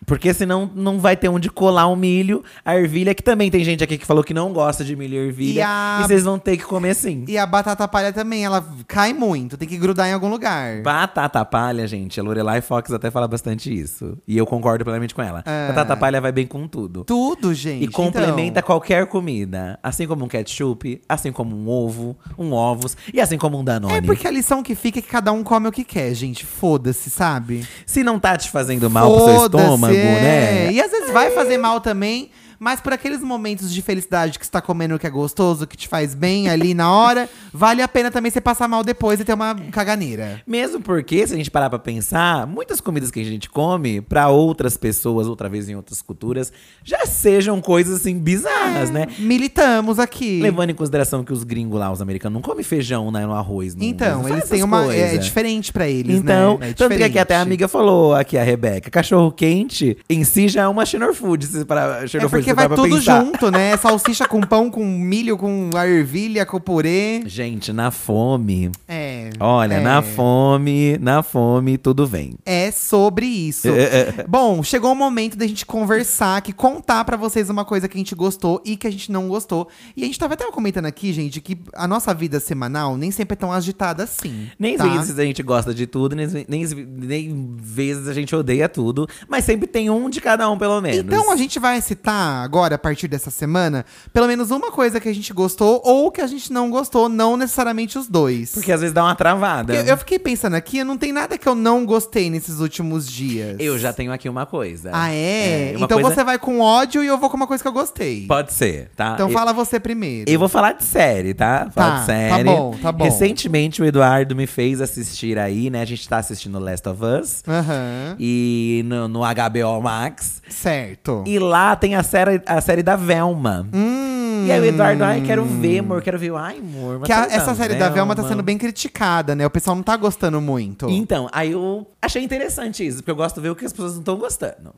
Porque 0.06 0.34
senão 0.34 0.70
não 0.76 1.00
vai 1.00 1.16
ter 1.16 1.30
onde 1.30 1.50
colar 1.50 1.88
o 1.88 1.96
milho, 1.96 2.44
a 2.64 2.76
ervilha, 2.76 3.14
que 3.14 3.24
também 3.24 3.50
tem 3.50 3.64
gente 3.64 3.84
aqui 3.84 3.98
que 3.98 4.06
falou 4.06 4.24
que 4.24 4.34
não 4.34 4.52
gosta 4.54 4.84
de 4.84 4.96
milho 4.96 5.16
e 5.16 5.28
ervilha. 5.28 5.60
E 5.60 5.62
a- 5.62 6.00
E 6.02 6.08
vocês 6.08 6.24
vão 6.24 6.38
ter 6.40 6.58
que 6.58 6.64
comer 6.64 6.94
sim. 6.96 7.24
E 7.28 7.38
a 7.38 7.46
batata 7.46 7.88
palha 7.88 8.12
também, 8.12 8.44
ela 8.46 8.66
cai 8.88 9.14
muito, 9.14 9.58
tem 9.58 9.68
que 9.68 9.78
grudar 9.78 10.08
em 10.08 10.14
algum 10.14 10.30
lugar. 10.30 10.82
Batata 10.82 11.44
palha, 11.46 11.86
gente. 11.88 12.20
A 12.20 12.24
Lorelai 12.24 12.62
Fox 12.62 12.92
até 12.92 13.10
fala 13.12 13.28
bastante 13.28 13.74
isso. 13.74 14.18
E 14.28 14.38
eu 14.38 14.46
concordo 14.46 14.84
plenamente 14.84 15.14
com 15.14 15.22
ela. 15.22 15.44
É. 15.46 15.68
Batata 15.68 15.96
palha 15.96 16.20
vai 16.22 16.32
bem 16.32 16.46
com 16.48 16.68
tudo. 16.68 17.04
Tudo, 17.04 17.54
gente. 17.54 17.84
E 17.84 17.88
complementa 17.88 18.60
então. 18.60 18.64
qualquer 18.64 19.06
comida. 19.08 19.80
Assim 19.82 20.08
como 20.08 20.26
um 20.26 20.28
ketchup, 20.28 21.02
assim 21.08 21.32
como 21.32 21.56
um 21.56 21.70
ovo, 21.70 22.16
um 22.38 22.52
ovos 22.54 22.96
e 23.14 23.20
assim 23.22 23.38
como 23.38 23.60
um 23.60 23.64
Danone. 23.64 23.94
É 23.96 24.02
porque 24.02 24.28
a 24.28 24.32
lição 24.32 24.62
que 24.64 24.76
fica 24.76 25.00
é 25.00 25.02
que 25.02 25.08
cada 25.08 25.32
um 25.32 25.44
come 25.44 25.68
o 25.68 25.72
que 25.72 25.84
quer, 25.84 26.14
gente. 26.14 26.46
Foda-se, 26.46 27.10
sabe? 27.10 27.66
Se 27.86 28.04
não 28.04 28.20
tá 28.20 28.38
te 28.38 28.50
fazendo 28.50 28.90
mal 28.90 29.12
pro 29.16 29.26
seu 29.26 29.46
estômago, 29.46 29.93
é. 29.96 30.22
né? 30.22 30.72
E 30.72 30.82
às 30.82 30.92
vezes 30.92 31.12
vai 31.12 31.32
fazer 31.32 31.58
mal 31.58 31.80
também, 31.80 32.30
Mas 32.64 32.80
por 32.80 32.94
aqueles 32.94 33.20
momentos 33.20 33.74
de 33.74 33.82
felicidade 33.82 34.40
que 34.40 34.46
você 34.46 34.52
tá 34.52 34.62
comendo 34.62 34.96
o 34.96 35.00
que 35.00 35.06
é 35.06 35.10
gostoso, 35.10 35.68
que 35.68 35.76
te 35.76 35.86
faz 35.86 36.16
bem 36.16 36.48
ali 36.48 36.74
na 36.74 36.90
hora, 36.90 37.30
vale 37.52 37.82
a 37.82 37.88
pena 37.90 38.10
também 38.10 38.32
você 38.32 38.40
passar 38.40 38.70
mal 38.70 38.86
depois 38.86 39.20
e 39.20 39.26
ter 39.26 39.34
uma 39.34 39.54
caganeira. 39.70 40.42
Mesmo 40.48 40.80
porque, 40.80 41.28
se 41.28 41.34
a 41.34 41.36
gente 41.36 41.52
parar 41.52 41.70
pra 41.70 41.78
pensar, 41.78 42.48
muitas 42.48 42.80
comidas 42.80 43.12
que 43.12 43.20
a 43.20 43.24
gente 43.26 43.50
come, 43.50 44.00
pra 44.00 44.30
outras 44.30 44.78
pessoas, 44.78 45.28
outra 45.28 45.50
vez 45.50 45.68
em 45.68 45.76
outras 45.76 46.02
culturas, 46.02 46.54
já 46.86 47.06
sejam 47.06 47.60
coisas 47.60 48.00
assim 48.00 48.18
bizarras, 48.18 48.90
né? 48.90 49.08
Militamos 49.20 50.00
aqui. 50.00 50.40
Levando 50.42 50.70
em 50.70 50.76
consideração 50.76 51.22
que 51.22 51.34
os 51.34 51.44
gringos 51.44 51.78
lá, 51.78 51.92
os 51.92 52.02
americanos, 52.02 52.34
não 52.34 52.42
comem 52.42 52.64
feijão 52.64 53.12
né, 53.12 53.26
no 53.26 53.34
arroz. 53.34 53.76
Não, 53.76 53.86
Então, 53.86 54.24
não 54.24 54.30
eles 54.30 54.48
têm 54.48 54.64
uma. 54.64 54.84
É, 54.84 55.10
coisas. 55.10 55.26
diferente 55.26 55.74
pra 55.74 55.90
eles, 55.90 56.16
Então, 56.20 56.58
né? 56.60 56.70
É 56.70 56.74
tanto 56.74 56.96
que 56.96 57.04
aqui 57.04 57.20
até 57.20 57.36
a 57.36 57.42
amiga 57.42 57.68
falou, 57.68 58.16
aqui 58.16 58.38
a 58.38 58.44
Rebeca, 58.44 58.90
cachorro 58.90 59.34
quente 59.34 59.98
em 60.10 60.24
si 60.24 60.48
já 60.48 60.62
é 60.62 60.68
uma 60.70 60.86
xenor 60.86 61.14
food, 61.14 61.66
para 61.66 62.04
É 62.04 62.08
xenor 62.08 62.30
porque 62.30 62.53
se 62.62 62.68
vai 62.68 62.70
tudo 62.70 62.96
pensar. 62.96 63.24
junto, 63.24 63.52
né? 63.52 63.76
Salsicha 63.78 64.28
com 64.28 64.42
pão, 64.42 64.70
com 64.70 64.86
milho, 64.86 65.38
com 65.38 65.70
ervilha, 65.76 66.46
com 66.46 66.60
purê. 66.60 67.22
Gente, 67.26 67.72
na 67.72 67.92
fome. 67.92 68.72
É. 68.88 69.13
Olha, 69.40 69.76
é. 69.76 69.80
na 69.80 70.02
fome, 70.02 70.98
na 71.00 71.24
fome, 71.24 71.78
tudo 71.78 72.06
vem. 72.06 72.34
É 72.46 72.72
sobre 72.72 73.26
isso. 73.26 73.68
É, 73.68 74.26
Bom, 74.28 74.64
chegou 74.64 74.92
o 74.92 74.96
momento 74.96 75.38
da 75.38 75.48
gente 75.48 75.66
conversar 75.66 76.38
aqui, 76.38 76.54
contar 76.54 77.04
pra 77.06 77.18
vocês 77.18 77.50
uma 77.50 77.66
coisa 77.66 77.88
que 77.88 77.98
a 77.98 78.00
gente 78.00 78.16
gostou 78.16 78.62
e 78.66 78.76
que 78.76 78.88
a 78.88 78.92
gente 78.92 79.12
não 79.12 79.28
gostou. 79.28 79.68
E 79.96 80.04
a 80.04 80.06
gente 80.06 80.20
tava 80.20 80.34
até 80.34 80.50
comentando 80.52 80.86
aqui, 80.86 81.14
gente, 81.14 81.42
que 81.42 81.58
a 81.74 81.88
nossa 81.88 82.14
vida 82.14 82.40
semanal 82.40 82.98
nem 82.98 83.12
sempre 83.12 83.34
é 83.34 83.38
tão 83.38 83.52
agitada 83.52 84.04
assim. 84.04 84.50
Nem 84.58 84.78
tá? 84.78 84.86
vezes 84.86 85.18
a 85.18 85.24
gente 85.24 85.42
gosta 85.44 85.74
de 85.74 85.88
tudo, 85.88 86.16
nem, 86.16 86.28
nem, 86.48 86.66
nem 86.66 87.56
vezes 87.58 88.08
a 88.08 88.14
gente 88.14 88.36
odeia 88.36 88.70
tudo, 88.70 89.08
mas 89.28 89.46
sempre 89.46 89.68
tem 89.68 89.90
um 89.90 90.10
de 90.10 90.22
cada 90.22 90.50
um, 90.50 90.58
pelo 90.58 90.80
menos. 90.82 91.00
Então 91.00 91.32
a 91.32 91.36
gente 91.36 91.60
vai 91.60 91.82
citar 91.82 92.44
agora, 92.44 92.76
a 92.76 92.78
partir 92.78 93.08
dessa 93.08 93.32
semana, 93.32 93.86
pelo 94.12 94.28
menos 94.28 94.52
uma 94.52 94.72
coisa 94.72 95.00
que 95.00 95.10
a 95.10 95.14
gente 95.14 95.34
gostou 95.34 95.82
ou 95.84 96.12
que 96.12 96.22
a 96.22 96.28
gente 96.28 96.52
não 96.52 96.70
gostou, 96.70 97.10
não 97.10 97.38
necessariamente 97.38 97.98
os 97.98 98.08
dois. 98.08 98.54
Porque 98.54 98.72
às 98.72 98.82
vezes 98.82 98.94
dá 98.94 99.04
uma 99.04 99.13
travada. 99.16 99.74
eu, 99.76 99.84
eu 99.84 99.98
fiquei 99.98 100.20
pensando 100.20 100.56
aqui, 100.56 100.84
não 100.84 100.98
tem 100.98 101.12
nada 101.12 101.38
que 101.38 101.48
eu 101.48 101.56
não 101.56 101.86
gostei 101.86 102.30
nesses 102.30 102.60
últimos 102.60 103.08
dias. 103.08 103.56
Eu 103.60 103.78
já 103.78 103.92
tenho 103.94 104.12
aqui 104.12 104.28
uma 104.30 104.46
coisa. 104.46 104.92
Ah, 104.94 105.10
é? 105.12 105.74
uma 105.76 105.86
então 105.86 106.00
coisa- 106.00 106.16
você 106.16 106.24
vai 106.24 106.38
com 106.40 106.60
ódio 106.60 107.04
e 107.04 107.08
eu 107.08 107.18
vou 107.18 107.30
com 107.30 107.38
uma 107.38 107.48
coisa 107.48 107.62
que 107.64 107.68
eu 107.68 107.74
gostei. 107.74 108.26
Pode 108.28 108.54
ser, 108.54 108.90
tá? 108.96 109.14
Então 109.16 109.28
Eu- 109.28 109.34
fala 109.34 109.54
você 109.54 109.80
primeiro. 109.80 110.30
Eu 110.30 110.40
vou 110.40 110.50
falar 110.50 110.74
de 110.74 110.84
série, 110.84 111.34
tá? 111.34 111.70
Falar 111.74 111.92
Tá, 111.96 112.00
de 112.00 112.06
série. 112.06 112.44
tá 112.44 112.52
bom, 112.52 112.76
tá 112.82 112.92
bom. 112.92 113.04
Recentemente 113.04 113.82
o 113.82 113.86
Eduardo 113.86 114.36
me 114.36 114.48
fez 114.48 114.82
assistir 114.82 115.38
aí, 115.38 115.70
né? 115.70 115.82
A 115.82 115.86
gente 115.86 116.08
tá 116.08 116.18
assistindo 116.18 116.60
Last 116.60 116.88
of 116.90 117.00
Us. 117.04 117.44
Aham. 117.48 118.16
E 118.20 118.84
no, 118.86 119.08
no 119.08 119.20
HBO 119.22 119.82
Max. 119.82 120.42
Certo. 120.50 121.24
E 121.26 121.40
lá 121.40 121.76
tem 121.76 121.96
a 121.96 122.04
série, 122.04 122.42
a 122.46 122.62
série 122.62 122.84
da 122.84 122.96
Velma. 122.96 123.68
Hum. 123.74 124.23
E 124.48 124.52
aí 124.52 124.60
o 124.60 124.66
Eduardo, 124.66 125.04
ai, 125.04 125.22
quero 125.22 125.44
ver, 125.46 125.80
amor, 125.80 126.02
quero 126.02 126.18
ver. 126.20 126.34
Ai, 126.36 126.58
amor, 126.60 127.02
Que 127.02 127.12
a- 127.12 127.28
essa 127.30 127.54
série 127.56 127.76
da 127.76 127.90
Velma 127.90 128.16
tá 128.16 128.24
sendo 128.28 128.44
bem 128.44 128.58
criticada, 128.58 129.36
né? 129.36 129.46
O 129.46 129.50
pessoal 129.50 129.76
não 129.76 129.84
tá 129.84 129.96
gostando 129.98 130.40
muito. 130.42 130.90
Então, 130.90 131.30
aí 131.32 131.52
eu 131.52 131.88
achei 132.02 132.24
interessante 132.24 132.86
isso, 132.86 132.98
porque 132.98 133.12
eu 133.12 133.16
gosto 133.16 133.36
de 133.36 133.42
ver 133.42 133.50
o 133.50 133.56
que 133.56 133.66
as 133.66 133.72
pessoas 133.72 133.94
não 133.94 134.00
estão 134.00 134.18
gostando. 134.18 134.74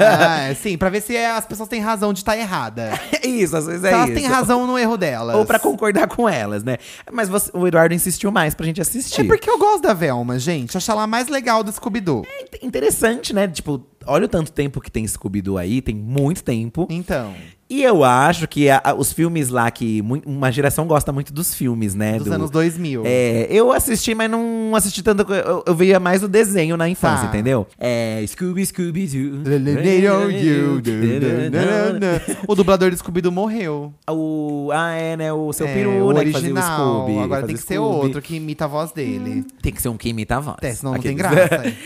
ah, 0.00 0.52
sim, 0.60 0.76
pra 0.76 0.90
ver 0.90 1.00
se 1.00 1.16
as 1.16 1.46
pessoas 1.46 1.68
têm 1.68 1.80
razão 1.80 2.12
de 2.12 2.18
estar 2.20 2.36
errada. 2.36 2.98
isso, 3.24 3.56
às 3.56 3.66
vezes 3.66 3.82
se 3.82 3.86
é 3.88 3.92
elas 3.92 4.08
isso. 4.10 4.18
têm 4.18 4.26
razão 4.26 4.66
no 4.66 4.78
erro 4.78 4.96
delas. 4.96 5.36
Ou 5.36 5.44
pra 5.46 5.58
concordar 5.58 6.08
com 6.08 6.28
elas, 6.28 6.64
né? 6.64 6.78
Mas 7.12 7.28
você- 7.28 7.50
o 7.54 7.66
Eduardo 7.66 7.94
insistiu 7.94 8.30
mais 8.32 8.54
pra 8.54 8.66
gente 8.66 8.80
assistir. 8.80 9.20
É 9.20 9.24
porque 9.24 9.48
eu 9.48 9.58
gosto 9.58 9.82
da 9.82 9.94
Velma, 9.94 10.38
gente. 10.38 10.76
Acho 10.76 10.90
ela 10.90 11.06
mais 11.06 11.28
legal 11.28 11.62
do 11.62 11.70
Scooby-Doo. 11.72 12.24
É 12.26 12.64
interessante, 12.66 13.32
né? 13.32 13.46
Tipo, 13.46 13.80
olha 14.06 14.24
o 14.24 14.28
tanto 14.28 14.50
tempo 14.50 14.80
que 14.80 14.90
tem 14.90 15.06
Scooby-Doo 15.06 15.56
aí, 15.58 15.80
tem 15.80 15.94
muito 15.94 16.42
tempo. 16.42 16.86
Então, 16.90 17.32
E 17.70 17.82
eu 17.82 18.02
acho 18.02 18.48
que 18.48 18.70
a- 18.70 18.80
a- 18.82 18.94
os 18.94 19.12
filmes 19.12 19.50
lá, 19.50 19.70
que 19.70 20.02
uma 20.24 20.50
geração 20.50 20.86
gosta 20.86 21.12
muito 21.12 21.32
dos 21.34 21.54
filmes, 21.54 21.94
né? 21.94 22.16
dos 22.16 22.26
do- 22.26 22.32
anos 22.32 22.50
2000. 22.50 23.02
É, 23.04 23.46
eu 23.50 23.70
assisti, 23.72 24.14
mas 24.14 24.30
não 24.30 24.74
assisti 24.74 25.02
tanto. 25.02 25.30
Eu, 25.32 25.62
eu 25.66 25.74
via 25.74 26.00
mais 26.00 26.22
o 26.22 26.28
desenho 26.28 26.76
na 26.78 26.88
infância, 26.88 27.24
Tá. 27.24 27.28
entendeu? 27.28 27.66
É. 27.78 28.24
Scooby, 28.26 28.64
Scooby, 28.64 29.06
Doo. 29.06 29.42
o 32.46 32.54
dublador 32.54 32.90
do 32.90 32.96
Scooby-Doo 32.96 33.32
morreu. 33.32 33.92
O, 34.08 34.70
ah, 34.72 34.92
é, 34.92 35.16
né? 35.16 35.32
O 35.32 35.52
seu 35.52 35.66
É, 35.66 35.74
peru, 35.74 35.90
o 36.06 36.12
né? 36.12 36.24
Que 36.24 36.32
fazia 36.32 36.48
o 36.48 36.52
original. 36.52 36.76
Scooby. 37.04 37.18
Agora 37.18 37.28
fazia 37.42 37.46
tem 37.46 37.56
que 37.56 37.62
ser 37.62 37.74
Scooby. 37.74 37.96
outro 38.06 38.22
que 38.22 38.36
imita 38.36 38.64
a 38.64 38.68
voz 38.68 38.92
dele. 38.92 39.44
Tem 39.62 39.72
que 39.72 39.82
ser 39.82 39.88
um 39.88 39.96
que 39.96 40.08
imita 40.08 40.36
a 40.36 40.40
voz. 40.40 40.56
É, 40.62 40.72
senão 40.72 40.94
não 40.94 41.00
tem 41.00 41.14
graça. 41.16 41.38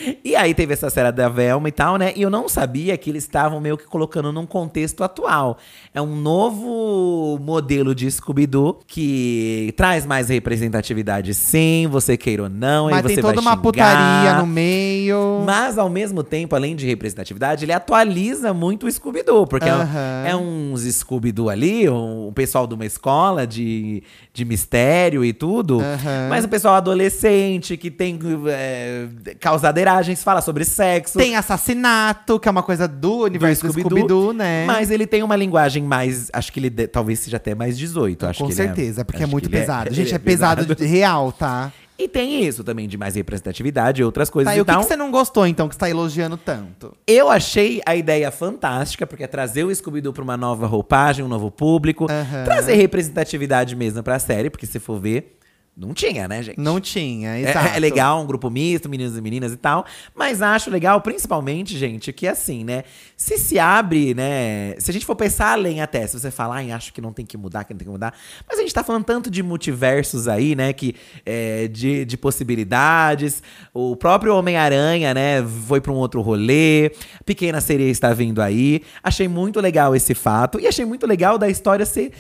e 0.24 0.37
aí 0.37 0.55
teve 0.55 0.72
essa 0.74 0.91
série 0.91 1.11
da 1.12 1.28
Velma 1.28 1.68
e 1.68 1.72
tal, 1.72 1.97
né? 1.97 2.12
E 2.14 2.22
eu 2.22 2.30
não 2.30 2.49
sabia 2.49 2.97
que 2.97 3.11
eles 3.11 3.24
estavam 3.24 3.61
meio 3.61 3.76
que 3.76 3.85
colocando 3.85 4.33
num 4.33 4.47
contexto 4.47 5.03
atual. 5.03 5.59
É 5.95 6.01
um 6.01 6.16
novo 6.16 7.39
modelo 7.43 7.95
de 7.95 8.11
Scooby-Doo 8.11 8.81
que 8.87 9.75
traz 9.77 10.07
mais 10.07 10.29
representatividade, 10.31 11.35
sim, 11.35 11.87
você 11.91 12.16
queira 12.16 12.45
ou 12.45 12.49
não. 12.49 12.89
Mas 12.91 13.05
tem 13.05 13.16
toda 13.16 13.41
uma 13.41 13.51
xingar. 13.53 13.62
putaria 13.62 14.39
no 14.39 14.47
meio. 14.47 15.43
Mas, 15.45 15.77
ao 15.77 15.91
mesmo 15.91 16.23
tempo, 16.23 16.55
além 16.57 16.75
de 16.75 16.87
representatividade, 16.87 17.64
ele 17.64 17.73
atualiza 17.73 18.55
muito 18.55 18.87
o 18.87 18.91
Scooby-Doo. 18.91 19.47
Porque 19.47 19.68
é 19.68 19.75
um- 19.75 19.81
Aham. 19.81 20.25
é, 20.27 20.37
uns 20.37 20.83
Scooby-Doo 20.83 21.51
ali, 21.51 21.89
um, 21.91 22.29
um 22.29 22.33
pessoal 22.33 22.66
de 22.66 22.75
uma 22.75 22.87
escola 22.87 23.47
de, 23.47 24.03
de 24.33 24.45
mistério 24.45 25.25
e 25.25 25.33
tudo. 25.33 25.81
Aham. 25.81 26.29
Mas 26.31 26.45
o 26.45 26.49
pessoal 26.49 26.75
adolescente 26.77 27.77
que 27.77 27.91
tem 27.91 28.18
é, 28.49 29.09
causadeiragens, 29.39 30.23
fala 30.25 30.41
sobre 30.41 30.64
sexo. 30.64 31.18
Tem 31.18 31.37
assassinato, 31.37 32.39
que 32.41 32.49
é 32.49 32.51
uma 32.51 32.62
coisa 32.62 32.89
do 32.89 33.25
universo 33.25 33.66
do 33.66 33.73
Scooby-Doo, 33.73 33.99
Scooby-Doo, 33.99 34.33
né? 34.33 34.64
Mas 34.66 34.91
ele 34.91 35.07
tem 35.07 35.23
uma 35.23 35.37
linguagem 35.37 35.62
mais. 35.83 36.29
Acho 36.33 36.53
que 36.53 36.59
ele 36.61 36.71
de- 36.71 36.87
talvez 36.89 37.19
seja 37.21 37.37
até 37.37 37.55
mais 37.55 37.77
18. 37.79 38.27
Acho 38.27 38.41
Com 38.41 38.47
que 38.47 38.53
é- 38.53 38.57
certeza, 38.57 39.05
porque 39.05 39.23
é 39.23 39.27
muito 39.27 39.49
ele 39.49 39.57
pesado. 39.59 39.89
ele 39.89 39.95
Gente, 39.95 40.15
é, 40.15 40.19
pesado, 40.19 40.75
de 40.75 40.85
real, 40.87 41.31
tá? 41.33 41.73
E 41.99 42.09
tem 42.09 42.45
isso 42.45 42.65
também 42.65 42.89
de 42.89 42.97
mais 42.99 43.15
representatividade 43.15 44.01
e 44.01 44.05
outras 44.05 44.29
coisas 44.29 44.51
Tá, 44.51 44.57
e, 44.57 44.59
e 44.59 44.63
o 44.63 44.65
que, 44.65 44.73
tal. 44.73 44.81
que 44.81 44.89
você 44.89 44.97
não 44.97 45.11
gostou, 45.11 45.47
então, 45.47 45.69
que 45.69 45.75
você 45.75 45.79
tá 45.81 45.89
elogiando 45.91 46.37
tanto? 46.37 46.97
Eu 47.07 47.31
achei 47.31 47.81
a 47.87 47.95
ideia 47.95 48.31
fantástica, 48.33 49.07
porque 49.07 49.23
é 49.23 49.27
trazer 49.29 49.63
o 49.63 49.73
Scooby-Doo 49.73 50.13
pra 50.13 50.23
uma 50.25 50.37
nova 50.37 50.67
roupagem, 50.67 51.25
um 51.25 51.29
novo 51.29 51.51
público. 51.51 52.07
Aham. 52.11 52.45
Trazer 52.45 52.75
representatividade 52.75 53.77
mesmo 53.77 54.03
pra 54.03 54.19
série, 54.19 54.51
porque 54.51 54.67
se 54.67 54.81
for 54.81 54.99
ver, 54.99 55.37
não 55.75 55.95
tinha, 55.95 56.29
né, 56.29 56.43
gente? 56.43 56.61
Não 56.61 56.79
tinha, 56.79 57.35
É- 57.39 57.49
exato. 57.51 57.77
É, 57.77 57.79
legal, 57.81 58.23
um 58.23 58.27
grupo 58.27 58.51
misto, 58.51 58.91
meninos 58.91 59.16
e 59.16 59.20
meninas 59.23 59.53
e 59.53 59.57
tal. 59.57 59.87
Mas 60.14 60.43
acho 60.43 60.70
legal, 60.70 61.01
principalmente, 61.01 61.79
gente, 61.79 62.12
que 62.12 62.29
assim, 62.29 62.62
né? 62.62 62.85
Se 63.16 63.39
se 63.39 63.59
abre, 63.59 64.14
né? 64.14 64.75
Se 64.79 64.91
a 64.91 64.93
gente 64.93 65.07
for 65.07 65.16
pensar 65.16 65.53
além 65.53 65.81
até, 65.81 66.07
se 66.07 66.20
você 66.20 66.31
falar, 66.31 66.57
ai, 66.57 66.70
acho 66.70 66.93
que 66.93 67.01
não 67.01 67.11
tem 67.11 67.25
que 67.25 67.39
mudar, 67.39 67.64
que 67.64 67.73
não 67.73 67.79
tem 67.79 67.87
que 67.87 67.93
mudar. 67.93 68.12
Mas 68.47 68.59
a 68.59 68.62
gente 68.62 68.75
tá 68.75 68.85
falando 68.85 69.05
tanto 69.05 69.31
de 69.31 69.43
multiversos 69.43 70.29
aí, 70.29 70.55
né? 70.55 70.75
Que, 70.75 70.95
é, 71.25 71.66
de, 71.68 72.05
de 72.05 72.16
possibilidades. 72.18 73.43
O 73.73 73.97
próprio 73.97 74.37
Homem-Aranha, 74.37 75.14
né? 75.14 75.43
Foi 75.66 75.81
pra 75.81 75.91
um 75.93 75.97
outro 75.97 76.20
rolê. 76.20 76.93
Pequena 77.25 77.62
Sereia 77.62 77.91
está 77.91 78.12
vindo 78.12 78.43
aí. 78.43 78.83
Achei 79.03 79.27
muito 79.27 79.59
legal 79.59 79.97
esse 79.97 80.14
fato. 80.14 80.61
E 80.61 80.66
achei 80.66 80.85
muito 80.85 81.07
legal 81.07 81.39
da 81.39 81.49
história 81.49 81.87
ser 81.87 82.12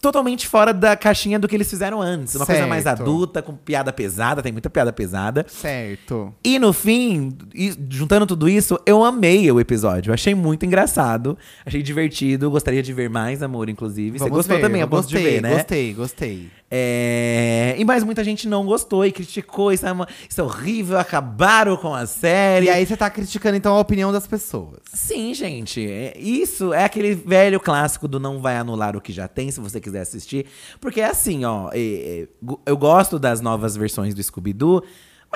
totalmente 0.00 0.46
fora 0.46 0.72
da 0.72 0.96
caixinha 0.96 1.38
do 1.38 1.48
que 1.48 1.54
eles 1.54 1.68
fizeram 1.68 2.00
antes. 2.00 2.34
Uma 2.34 2.46
coisa 2.46 2.66
mais 2.66 2.84
Certo. 2.84 3.02
adulta, 3.02 3.42
com 3.42 3.54
piada 3.54 3.92
pesada, 3.92 4.42
tem 4.42 4.52
muita 4.52 4.70
piada 4.70 4.92
pesada. 4.92 5.44
Certo. 5.48 6.32
E 6.44 6.58
no 6.58 6.72
fim, 6.72 7.36
juntando 7.88 8.26
tudo 8.26 8.48
isso, 8.48 8.78
eu 8.86 9.04
amei 9.04 9.50
o 9.50 9.58
episódio. 9.60 10.10
Eu 10.10 10.14
achei 10.14 10.34
muito 10.34 10.64
engraçado, 10.66 11.36
achei 11.64 11.82
divertido, 11.82 12.50
gostaria 12.50 12.82
de 12.82 12.92
ver 12.92 13.08
mais, 13.10 13.42
amor, 13.42 13.68
inclusive. 13.68 14.18
Você 14.18 14.24
Vamos 14.24 14.36
gostou 14.38 14.56
ver, 14.56 14.62
também, 14.62 14.80
eu 14.80 14.88
gostei, 14.88 15.22
ver, 15.22 15.42
né? 15.42 15.54
Gostei, 15.54 15.92
gostei. 15.94 16.50
É... 16.70 17.74
E 17.78 17.84
mais 17.84 18.02
muita 18.02 18.22
gente 18.24 18.48
não 18.48 18.64
gostou 18.66 19.04
e 19.06 19.12
criticou, 19.12 19.72
isso 19.72 19.86
é, 19.86 19.92
uma- 19.92 20.08
isso 20.28 20.40
é 20.40 20.44
horrível, 20.44 20.98
acabaram 20.98 21.76
com 21.76 21.94
a 21.94 22.06
série. 22.06 22.66
E 22.66 22.70
aí 22.70 22.84
você 22.84 22.96
tá 22.96 23.08
criticando, 23.08 23.56
então, 23.56 23.74
a 23.76 23.80
opinião 23.80 24.12
das 24.12 24.26
pessoas. 24.26 24.80
Sim, 24.92 25.32
gente. 25.34 25.86
é- 25.86 26.14
Isso 26.18 26.72
é 26.72 26.84
aquele 26.84 27.14
velho 27.14 27.60
clássico 27.60 28.08
do 28.08 28.18
não 28.18 28.40
vai 28.40 28.56
anular 28.56 28.96
o 28.96 29.00
que 29.00 29.12
já 29.12 29.28
tem, 29.28 29.50
se 29.50 29.60
você 29.60 29.80
quiser 29.80 30.00
assistir. 30.00 30.46
Porque 30.80 31.00
é 31.00 31.06
assim, 31.06 31.44
ó. 31.44 31.70
é- 31.72 31.78
é, 31.78 32.28
eu 32.66 32.76
gosto 32.76 33.18
das 33.18 33.40
novas 33.40 33.76
versões 33.76 34.14
do 34.14 34.22
Scooby-Doo, 34.22 34.82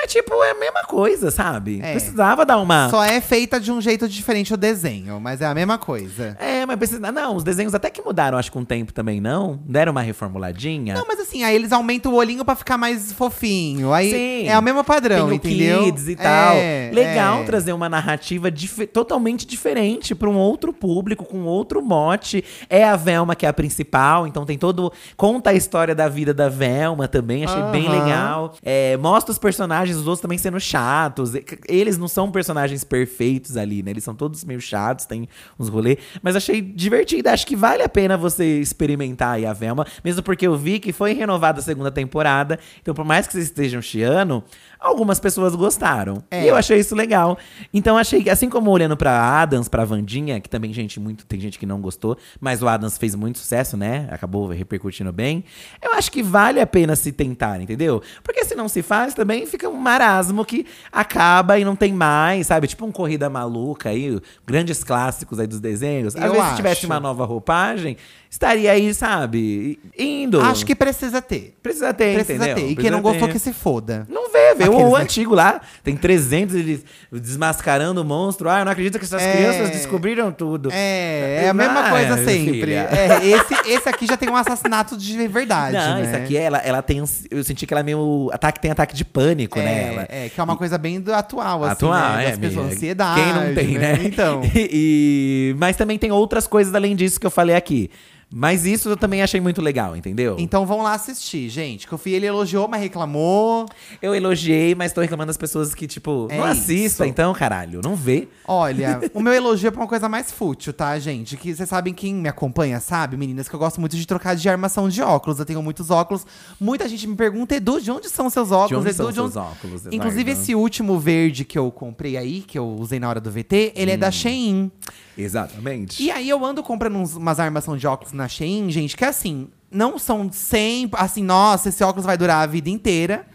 mas, 0.00 0.12
tipo, 0.12 0.32
é 0.42 0.50
a 0.52 0.54
mesma 0.54 0.82
coisa, 0.84 1.30
sabe? 1.30 1.80
É. 1.82 1.92
Precisava 1.92 2.44
dar 2.46 2.58
uma. 2.58 2.88
Só 2.90 3.02
é 3.04 3.20
feita 3.20 3.60
de 3.60 3.70
um 3.70 3.80
jeito 3.80 4.08
diferente 4.08 4.54
o 4.54 4.56
desenho, 4.56 5.20
mas 5.20 5.40
é 5.40 5.46
a 5.46 5.54
mesma 5.54 5.78
coisa. 5.78 6.36
É, 6.40 6.64
mas 6.66 6.76
precisa. 6.76 7.00
Não, 7.12 7.36
os 7.36 7.44
desenhos 7.44 7.74
até 7.74 7.90
que 7.90 8.00
mudaram, 8.02 8.38
acho, 8.38 8.50
com 8.52 8.60
o 8.60 8.64
tempo 8.64 8.92
também, 8.92 9.20
não? 9.20 9.60
Deram 9.66 9.92
uma 9.92 10.02
reformuladinha. 10.02 10.94
Não, 10.94 11.04
mas 11.06 11.20
assim, 11.20 11.44
aí 11.44 11.54
eles 11.54 11.72
aumentam 11.72 12.12
o 12.12 12.16
olhinho 12.16 12.44
pra 12.44 12.54
ficar 12.54 12.78
mais 12.78 13.12
fofinho. 13.12 13.92
Aí 13.92 14.10
Sim. 14.10 14.48
é 14.48 14.58
o 14.58 14.62
mesmo 14.62 14.82
padrão, 14.84 15.24
Tem 15.28 15.32
o 15.32 15.34
entendeu? 15.34 15.84
Kids 15.84 16.08
e 16.08 16.16
tal. 16.16 16.54
É, 16.54 16.90
Legal 16.92 17.40
é. 17.40 17.44
trazer 17.44 17.72
uma 17.72 17.88
narrativa 17.88 18.50
dife- 18.50 18.86
totalmente 18.86 19.46
diferente 19.46 20.14
para 20.14 20.28
um 20.28 20.36
outro 20.36 20.72
público, 20.72 21.24
com 21.24 21.44
outro 21.44 21.82
mote. 21.82 22.44
É 22.68 22.84
a 22.84 22.96
Velma 22.96 23.34
que 23.34 23.44
é 23.46 23.48
a 23.48 23.52
principal, 23.52 24.26
então 24.26 24.44
tem 24.46 24.56
todo. 24.58 24.92
Conta 25.16 25.50
a 25.50 25.54
história 25.54 25.94
da 25.94 26.08
vida 26.08 26.32
da 26.32 26.48
Velma 26.48 27.08
também, 27.08 27.44
achei 27.44 27.62
bem 27.72 27.86
Aham. 27.86 28.04
legal. 28.04 28.54
É, 28.62 28.96
mostra 28.96 29.32
os 29.32 29.38
personagens 29.38 29.89
personagens 29.90 29.96
dos 29.96 30.06
outros 30.06 30.20
também 30.20 30.38
sendo 30.38 30.60
chatos. 30.60 31.32
Eles 31.68 31.98
não 31.98 32.08
são 32.08 32.30
personagens 32.30 32.84
perfeitos 32.84 33.56
ali, 33.56 33.82
né? 33.82 33.90
Eles 33.90 34.04
são 34.04 34.14
todos 34.14 34.44
meio 34.44 34.60
chatos, 34.60 35.04
tem 35.04 35.28
uns 35.58 35.68
rolê. 35.68 35.98
Mas 36.22 36.36
achei 36.36 36.60
divertido. 36.60 37.28
Acho 37.28 37.46
que 37.46 37.56
vale 37.56 37.82
a 37.82 37.88
pena 37.88 38.16
você 38.16 38.60
experimentar 38.60 39.34
aí 39.34 39.46
a 39.46 39.52
Velma. 39.52 39.86
Mesmo 40.04 40.22
porque 40.22 40.46
eu 40.46 40.56
vi 40.56 40.78
que 40.78 40.92
foi 40.92 41.12
renovada 41.12 41.60
a 41.60 41.62
segunda 41.62 41.90
temporada. 41.90 42.58
Então, 42.80 42.94
por 42.94 43.04
mais 43.04 43.26
que 43.26 43.32
vocês 43.32 43.46
estejam 43.46 43.82
chiando, 43.82 44.42
algumas 44.80 45.20
pessoas 45.20 45.54
gostaram. 45.54 46.22
É. 46.30 46.44
E 46.44 46.48
eu 46.48 46.56
achei 46.56 46.78
isso 46.78 46.94
legal. 46.94 47.36
Então, 47.72 47.98
achei 47.98 48.22
que, 48.22 48.30
assim 48.30 48.48
como 48.48 48.70
olhando 48.70 48.96
pra 48.96 49.40
Adams, 49.40 49.68
pra 49.68 49.84
Vandinha, 49.84 50.40
que 50.40 50.48
também 50.48 50.72
gente 50.72 50.98
muito, 50.98 51.26
tem 51.26 51.38
gente 51.38 51.58
que 51.58 51.66
não 51.66 51.80
gostou, 51.80 52.16
mas 52.40 52.62
o 52.62 52.68
Adams 52.68 52.96
fez 52.96 53.14
muito 53.14 53.38
sucesso, 53.38 53.76
né? 53.76 54.08
Acabou 54.10 54.48
repercutindo 54.48 55.12
bem. 55.12 55.44
Eu 55.82 55.92
acho 55.94 56.10
que 56.10 56.22
vale 56.22 56.60
a 56.60 56.66
pena 56.66 56.96
se 56.96 57.12
tentar, 57.12 57.60
entendeu? 57.60 58.02
Porque 58.22 58.44
se 58.44 58.54
não 58.54 58.68
se 58.68 58.82
faz, 58.82 59.12
também 59.12 59.46
fica 59.46 59.68
um 59.68 59.76
marasmo 59.76 60.44
que 60.44 60.66
acaba 60.90 61.58
e 61.58 61.64
não 61.64 61.76
tem 61.76 61.92
mais, 61.92 62.46
sabe? 62.46 62.66
Tipo 62.66 62.86
um 62.86 62.92
Corrida 62.92 63.28
Maluca 63.28 63.90
aí, 63.90 64.18
grandes 64.46 64.82
clássicos 64.82 65.38
aí 65.38 65.46
dos 65.46 65.60
desenhos. 65.60 66.16
Às 66.16 66.24
Eu 66.24 66.32
vezes, 66.32 66.48
se 66.50 66.56
tivesse 66.56 66.78
acho. 66.80 66.86
uma 66.86 67.00
nova 67.00 67.24
roupagem, 67.24 67.96
estaria 68.30 68.70
aí, 68.70 68.94
sabe? 68.94 69.78
Indo. 69.98 70.40
Acho 70.40 70.64
que 70.64 70.74
precisa 70.74 71.20
ter. 71.20 71.56
precisa 71.60 71.92
ter, 71.92 72.14
Precisa 72.14 72.36
entendeu? 72.44 72.54
ter. 72.54 72.60
E 72.62 72.64
quem 72.66 72.74
Precisa 72.76 72.94
não 72.94 73.02
gostou 73.02 73.26
ter. 73.26 73.32
que 73.32 73.38
se 73.40 73.52
foda. 73.52 74.06
Não 74.08 74.30
vê, 74.32 74.54
vê 74.54 74.64
Aqueles, 74.64 74.84
o 74.84 74.96
né? 74.96 75.02
antigo 75.02 75.34
lá. 75.34 75.60
Tem 75.82 75.96
300 75.96 76.54
eles 76.54 76.84
desmascarando 77.10 78.00
o 78.00 78.04
monstro. 78.04 78.48
Ah, 78.48 78.60
eu 78.60 78.64
não 78.64 78.72
acredito 78.72 78.98
que 78.98 79.04
essas 79.04 79.20
É. 79.20 79.32
crianças 79.32 79.70
descobriram 79.70 80.30
tudo. 80.30 80.70
É, 80.72 81.42
é 81.44 81.48
a 81.48 81.54
mesma 81.54 81.82
Vai, 81.82 82.06
coisa 82.06 82.24
sempre. 82.24 82.72
É, 82.72 83.18
esse, 83.26 83.54
esse 83.68 83.88
aqui 83.88 84.06
já 84.06 84.16
tem 84.16 84.28
um 84.30 84.36
assassinato 84.36 84.96
de 84.96 85.26
verdade, 85.28 85.76
Não, 85.76 85.96
né? 85.96 86.02
isso 86.04 86.16
aqui, 86.16 86.36
ela, 86.36 86.58
ela 86.58 86.82
tem. 86.82 87.02
Eu 87.30 87.42
senti 87.44 87.66
que 87.66 87.74
ela 87.74 87.80
é 87.80 87.84
meio. 87.84 88.30
Ataque, 88.32 88.60
tem 88.60 88.70
ataque 88.70 88.94
de 88.94 89.04
pânico, 89.04 89.58
é, 89.58 89.62
né? 89.64 89.92
Ela, 89.92 90.06
é, 90.08 90.28
que 90.28 90.40
é 90.40 90.42
uma 90.44 90.56
coisa 90.56 90.78
bem 90.78 91.00
do 91.00 91.12
atual, 91.12 91.64
assim, 91.64 91.72
Atual, 91.72 92.12
né? 92.16 92.24
é, 92.26 92.28
Das 92.30 92.38
pessoas, 92.38 92.72
ansiedade. 92.72 93.20
Quem 93.20 93.32
não 93.32 93.54
tem, 93.54 93.78
né? 93.78 93.98
Então. 94.04 94.40
E, 94.54 95.54
mas 95.58 95.76
também 95.76 95.98
tem 95.98 96.12
outras 96.12 96.46
coisas 96.46 96.72
além 96.74 96.94
disso 96.94 97.18
que 97.18 97.26
eu 97.26 97.30
falei 97.30 97.56
aqui. 97.56 97.90
Mas 98.32 98.64
isso 98.64 98.88
eu 98.88 98.96
também 98.96 99.22
achei 99.22 99.40
muito 99.40 99.60
legal, 99.60 99.96
entendeu? 99.96 100.36
Então 100.38 100.64
vão 100.64 100.82
lá 100.82 100.94
assistir, 100.94 101.48
gente. 101.48 101.86
Que 101.88 101.94
o 101.94 101.98
Fih, 101.98 102.12
ele 102.14 102.26
elogiou, 102.26 102.68
mas 102.68 102.80
reclamou. 102.80 103.66
Eu 104.00 104.14
elogiei, 104.14 104.72
mas 104.74 104.92
tô 104.92 105.00
reclamando 105.00 105.26
das 105.28 105.36
pessoas 105.36 105.74
que, 105.74 105.86
tipo, 105.88 106.28
É 106.30 106.38
não 106.38 106.44
assista, 106.44 107.02
isso. 107.02 107.04
então, 107.04 107.32
caralho, 107.34 107.80
não 107.82 107.96
vê. 107.96 108.28
Olha, 108.46 109.00
o 109.12 109.20
meu 109.20 109.32
elogio 109.32 109.66
é 109.66 109.70
pra 109.72 109.80
uma 109.80 109.88
coisa 109.88 110.08
mais 110.08 110.30
fútil, 110.30 110.72
tá, 110.72 110.96
gente? 111.00 111.36
Que 111.36 111.52
vocês 111.52 111.68
sabem, 111.68 111.92
quem 111.92 112.14
me 112.14 112.28
acompanha 112.28 112.78
sabe, 112.78 113.16
meninas, 113.16 113.48
que 113.48 113.54
eu 113.54 113.58
gosto 113.58 113.80
muito 113.80 113.96
de 113.96 114.06
trocar 114.06 114.36
de 114.36 114.48
armação 114.48 114.88
de 114.88 115.02
óculos. 115.02 115.40
Eu 115.40 115.44
tenho 115.44 115.60
muitos 115.62 115.90
óculos. 115.90 116.24
Muita 116.60 116.88
gente 116.88 117.06
me 117.08 117.16
pergunta, 117.16 117.56
Edu, 117.56 117.80
de 117.80 117.90
onde 117.90 118.08
são 118.08 118.30
seus 118.30 118.52
óculos? 118.52 118.80
onde 118.82 118.90
Edu, 118.90 118.96
são 118.96 119.08
de 119.08 119.14
seus 119.14 119.36
onde- 119.36 119.38
óculos, 119.38 119.86
Inclusive, 119.86 120.20
Eduardo? 120.22 120.30
esse 120.42 120.54
último 120.54 121.00
verde 121.00 121.44
que 121.44 121.58
eu 121.58 121.68
comprei 121.72 122.16
aí, 122.16 122.42
que 122.42 122.56
eu 122.56 122.68
usei 122.78 123.00
na 123.00 123.08
hora 123.08 123.20
do 123.20 123.30
VT, 123.30 123.72
ele 123.74 123.90
é 123.90 123.94
Hum. 123.96 123.98
da 123.98 124.10
Shein. 124.12 124.70
Exatamente. 125.16 126.02
E 126.02 126.10
aí 126.10 126.28
eu 126.28 126.44
ando 126.44 126.62
comprando 126.62 126.96
uns- 126.96 127.14
umas 127.16 127.38
armação 127.40 127.76
de 127.76 127.86
óculos 127.86 128.12
na 128.12 128.26
Shein, 128.28 128.70
gente, 128.70 128.96
que 128.96 129.04
assim, 129.04 129.48
não 129.70 129.98
são 129.98 130.30
sempre 130.32 131.00
assim, 131.00 131.22
nossa, 131.22 131.68
esse 131.68 131.82
óculos 131.84 132.06
vai 132.06 132.16
durar 132.16 132.42
a 132.42 132.46
vida 132.46 132.70
inteira. 132.70 133.26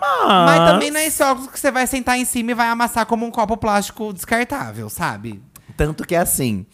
Mas 0.00 0.70
também 0.70 0.90
não 0.90 1.00
é 1.00 1.06
esse 1.06 1.22
óculos 1.22 1.50
que 1.50 1.58
você 1.58 1.70
vai 1.70 1.86
sentar 1.86 2.18
em 2.18 2.24
cima 2.24 2.50
e 2.50 2.54
vai 2.54 2.68
amassar 2.68 3.06
como 3.06 3.24
um 3.24 3.30
copo 3.30 3.56
plástico 3.56 4.12
descartável, 4.12 4.88
sabe? 4.90 5.42
Tanto 5.76 6.06
que 6.06 6.14
é 6.14 6.18
assim. 6.18 6.66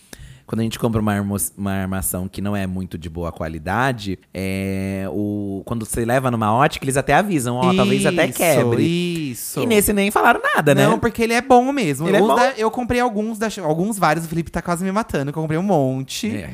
Quando 0.50 0.60
a 0.60 0.64
gente 0.64 0.80
compra 0.80 1.00
uma, 1.00 1.12
armo- 1.14 1.36
uma 1.56 1.70
armação 1.72 2.26
que 2.26 2.40
não 2.42 2.56
é 2.56 2.66
muito 2.66 2.98
de 2.98 3.08
boa 3.08 3.30
qualidade, 3.30 4.18
é, 4.34 5.06
o, 5.12 5.62
quando 5.64 5.86
você 5.86 6.04
leva 6.04 6.28
numa 6.28 6.52
ótica, 6.52 6.84
eles 6.84 6.96
até 6.96 7.14
avisam, 7.14 7.54
ó, 7.54 7.72
talvez 7.72 8.04
até 8.04 8.26
Isso, 8.26 8.36
quebre. 8.36 8.82
Isso. 9.30 9.60
E 9.62 9.66
nesse 9.66 9.92
nem 9.92 10.10
falaram 10.10 10.40
nada, 10.42 10.74
né? 10.74 10.88
Não, 10.88 10.98
porque 10.98 11.22
ele 11.22 11.34
é 11.34 11.40
bom 11.40 11.70
mesmo. 11.72 12.08
Ele 12.08 12.16
é 12.16 12.20
bom? 12.20 12.34
da- 12.34 12.52
eu 12.56 12.68
comprei 12.68 12.98
alguns, 13.00 13.38
da, 13.38 13.46
alguns 13.62 13.96
vários. 13.96 14.24
O 14.24 14.28
Felipe 14.28 14.50
tá 14.50 14.60
quase 14.60 14.82
me 14.82 14.90
matando, 14.90 15.30
que 15.32 15.38
eu 15.38 15.42
comprei 15.42 15.56
um 15.56 15.62
monte. 15.62 16.28
É. 16.34 16.50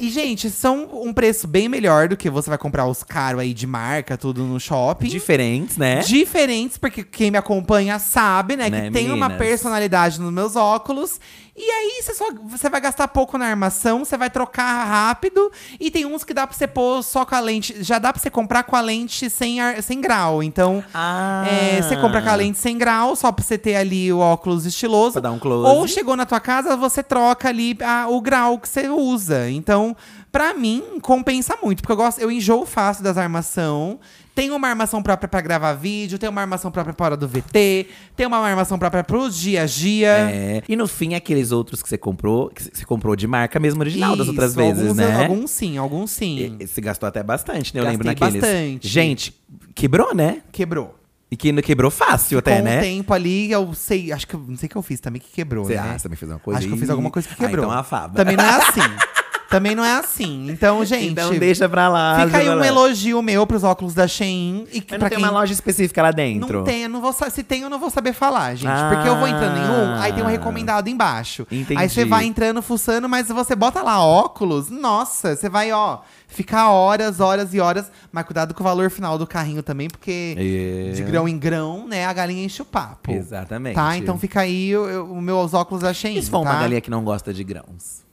E, 0.00 0.10
gente, 0.10 0.50
são 0.50 0.88
um 1.04 1.12
preço 1.12 1.46
bem 1.46 1.68
melhor 1.68 2.08
do 2.08 2.16
que 2.16 2.28
você 2.28 2.48
vai 2.50 2.58
comprar 2.58 2.86
os 2.88 3.04
caros 3.04 3.40
aí 3.42 3.54
de 3.54 3.64
marca, 3.64 4.18
tudo 4.18 4.42
no 4.42 4.58
shopping. 4.58 5.06
Diferentes, 5.06 5.76
né? 5.76 6.00
Diferentes, 6.00 6.76
porque 6.78 7.04
quem 7.04 7.30
me 7.30 7.38
acompanha 7.38 7.96
sabe, 8.00 8.56
né? 8.56 8.68
Né, 8.68 8.80
que 8.86 8.90
tem 8.90 9.12
uma 9.12 9.30
personalidade 9.30 10.20
nos 10.20 10.32
meus 10.32 10.56
óculos. 10.56 11.20
E 11.62 11.70
aí, 11.70 12.00
você, 12.02 12.14
só, 12.14 12.24
você 12.44 12.70
vai 12.70 12.80
gastar 12.80 13.06
pouco 13.08 13.36
na 13.36 13.44
armação, 13.46 14.02
você 14.02 14.16
vai 14.16 14.30
trocar 14.30 14.84
rápido. 14.86 15.52
E 15.78 15.90
tem 15.90 16.06
uns 16.06 16.24
que 16.24 16.32
dá 16.32 16.46
pra 16.46 16.56
você 16.56 16.66
pôr 16.66 17.02
só 17.02 17.26
com 17.26 17.34
a 17.34 17.40
lente. 17.40 17.82
Já 17.84 17.98
dá 17.98 18.10
pra 18.14 18.20
você 18.22 18.30
comprar 18.30 18.62
com 18.62 18.74
a 18.74 18.80
lente 18.80 19.28
sem, 19.28 19.60
ar- 19.60 19.82
sem 19.82 20.00
grau. 20.00 20.42
Então, 20.42 20.82
Ah. 20.94 21.44
é, 21.46 21.82
você 21.82 21.96
compra 21.98 22.22
com 22.22 22.30
a 22.30 22.34
lente 22.34 22.56
sem 22.58 22.78
grau, 22.78 23.14
só 23.14 23.30
pra 23.30 23.44
você 23.44 23.58
ter 23.58 23.76
ali 23.76 24.10
o 24.10 24.18
óculos 24.20 24.64
estiloso. 24.64 25.12
Pra 25.12 25.20
dar 25.20 25.32
um 25.32 25.38
close. 25.38 25.68
Ou 25.68 25.86
chegou 25.86 26.16
na 26.16 26.24
tua 26.24 26.40
casa, 26.40 26.76
você 26.78 27.02
troca 27.02 27.48
ali 27.50 27.76
a- 27.84 28.06
o 28.08 28.22
grau 28.22 28.58
que 28.58 28.66
você 28.68 28.88
usa. 28.88 29.50
Então, 29.50 29.94
pra 30.32 30.54
mim, 30.54 30.82
compensa 31.02 31.56
muito. 31.62 31.82
Porque 31.82 31.92
eu 31.92 31.96
gosto, 31.96 32.20
eu 32.20 32.30
enjoo 32.30 32.64
fácil 32.66 33.02
das 33.04 33.16
armação. 33.18 33.98
Tem 34.34 34.50
uma 34.52 34.68
armação 34.68 35.02
própria 35.02 35.28
pra 35.28 35.40
gravar 35.40 35.74
vídeo, 35.74 36.18
tem 36.18 36.28
uma 36.28 36.40
armação 36.40 36.70
própria 36.70 36.94
para 36.94 37.06
hora 37.06 37.16
do 37.16 37.28
VT, 37.28 37.86
tem 38.16 38.26
uma 38.26 38.38
armação 38.38 38.78
própria 38.78 39.02
pro 39.04 39.28
dia 39.28 39.62
a 39.62 39.66
dia. 39.66 40.08
É. 40.08 40.62
E 40.68 40.76
no 40.76 40.86
fim, 40.86 41.14
aqueles 41.14 41.50
outros 41.52 41.82
que 41.82 41.88
você 41.88 41.98
comprou, 41.98 42.48
que 42.48 42.62
você 42.62 42.84
comprou 42.84 43.14
de 43.16 43.26
marca 43.26 43.58
mesmo 43.60 43.80
original 43.80 44.16
das 44.16 44.28
outras 44.28 44.50
Isso, 44.52 44.58
vezes, 44.58 44.82
alguns, 44.82 44.96
né? 44.96 45.22
Alguns 45.24 45.50
sim, 45.50 45.76
alguns 45.76 46.10
sim. 46.12 46.56
E- 46.58 46.66
Você 46.66 46.80
gastou 46.80 47.06
até 47.08 47.22
bastante, 47.22 47.74
né? 47.74 47.80
Eu 47.80 47.84
Gastei 47.84 47.90
lembro 47.92 48.06
naqueles. 48.06 48.40
bastante. 48.40 48.88
Gente, 48.88 49.34
quebrou, 49.74 50.14
né? 50.14 50.42
Quebrou. 50.52 50.94
E 51.30 51.36
que 51.36 51.52
quebrou 51.62 51.90
fácil 51.90 52.38
até, 52.38 52.56
Com 52.58 52.64
né? 52.64 52.78
o 52.78 52.80
tempo 52.80 53.12
ali, 53.14 53.50
eu 53.52 53.72
sei, 53.74 54.10
acho 54.10 54.26
que 54.26 54.34
eu 54.34 54.44
não 54.48 54.56
sei 54.56 54.66
o 54.66 54.70
que 54.70 54.76
eu 54.76 54.82
fiz 54.82 54.98
também 55.00 55.20
que 55.20 55.30
quebrou, 55.30 55.64
Você, 55.64 55.74
né? 55.74 55.80
ah, 55.80 55.98
você 55.98 56.02
também 56.04 56.16
fez 56.16 56.30
uma 56.30 56.40
coisa 56.40 56.58
Acho 56.58 56.66
que 56.68 56.74
eu 56.74 56.78
fiz 56.78 56.90
alguma 56.90 57.10
coisa 57.10 57.28
que 57.28 57.34
quebrou. 57.36 57.66
Ah, 57.66 57.68
então 57.68 57.78
a 57.78 57.82
fava. 57.84 58.14
Também 58.14 58.36
não 58.36 58.44
é 58.44 58.48
assim. 58.56 58.80
também 59.50 59.74
não 59.74 59.84
é 59.84 59.94
assim. 59.98 60.46
Então, 60.50 60.82
gente, 60.84 61.08
Então 61.08 61.36
deixa 61.36 61.68
pra 61.68 61.88
lá. 61.88 62.24
fica 62.24 62.38
aí 62.38 62.48
um 62.48 62.62
elogio 62.64 63.20
meu 63.20 63.46
pros 63.46 63.64
óculos 63.64 63.92
da 63.92 64.06
Shein. 64.06 64.66
E 64.72 64.76
Mas 64.76 64.84
pra 64.86 64.98
não 64.98 65.08
tem 65.08 65.18
quem 65.18 65.26
uma 65.26 65.30
loja 65.32 65.52
específica 65.52 66.00
lá 66.02 66.10
dentro. 66.12 66.58
Não 66.58 66.64
tem, 66.64 66.82
eu 66.84 66.88
não 66.88 67.00
vou, 67.00 67.12
se 67.12 67.42
tem, 67.42 67.62
eu 67.62 67.68
não 67.70 67.78
vou 67.78 67.90
saber 67.90 68.12
falar, 68.12 68.54
gente. 68.54 68.70
Porque 68.94 69.08
eu 69.08 69.16
vou 69.18 69.26
entrando 69.28 69.56
em 69.58 69.68
um, 69.70 70.00
aí 70.00 70.12
tem 70.12 70.22
um 70.22 70.26
Ah. 70.26 70.30
recomendado 70.30 70.88
embaixo. 70.88 71.46
Entendi. 71.50 71.78
Aí 71.80 71.88
você 71.88 72.04
vai 72.04 72.24
entrando, 72.24 72.62
fuçando, 72.62 73.08
mas 73.08 73.28
você 73.28 73.54
bota 73.56 73.82
lá 73.82 74.02
óculos, 74.04 74.70
nossa, 74.70 75.34
você 75.34 75.48
vai, 75.48 75.72
ó, 75.72 75.98
ficar 76.28 76.70
horas, 76.70 77.18
horas 77.18 77.52
e 77.52 77.58
horas. 77.60 77.90
Mas 78.12 78.24
cuidado 78.24 78.54
com 78.54 78.62
o 78.62 78.64
valor 78.64 78.88
final 78.90 79.18
do 79.18 79.26
carrinho 79.26 79.62
também, 79.62 79.88
porque 79.88 80.36
É. 80.38 80.92
de 80.92 81.02
grão 81.02 81.28
em 81.28 81.36
grão, 81.38 81.88
né, 81.88 82.06
a 82.06 82.12
galinha 82.12 82.44
enche 82.44 82.62
o 82.62 82.64
papo. 82.64 83.10
Exatamente. 83.10 83.74
Tá? 83.74 83.96
Então 83.96 84.16
fica 84.16 84.40
aí 84.42 84.76
o- 84.76 85.20
meus 85.20 85.54
óculos 85.54 85.82
da 85.82 85.92
Shein, 85.92 86.22
se 86.22 86.30
for 86.30 86.44
tá? 86.44 86.50
uma 86.50 86.60
galinha 86.60 86.80
que 86.80 86.90
não 86.90 87.02
gosta 87.02 87.34
de 87.34 87.42
grãos? 87.42 88.08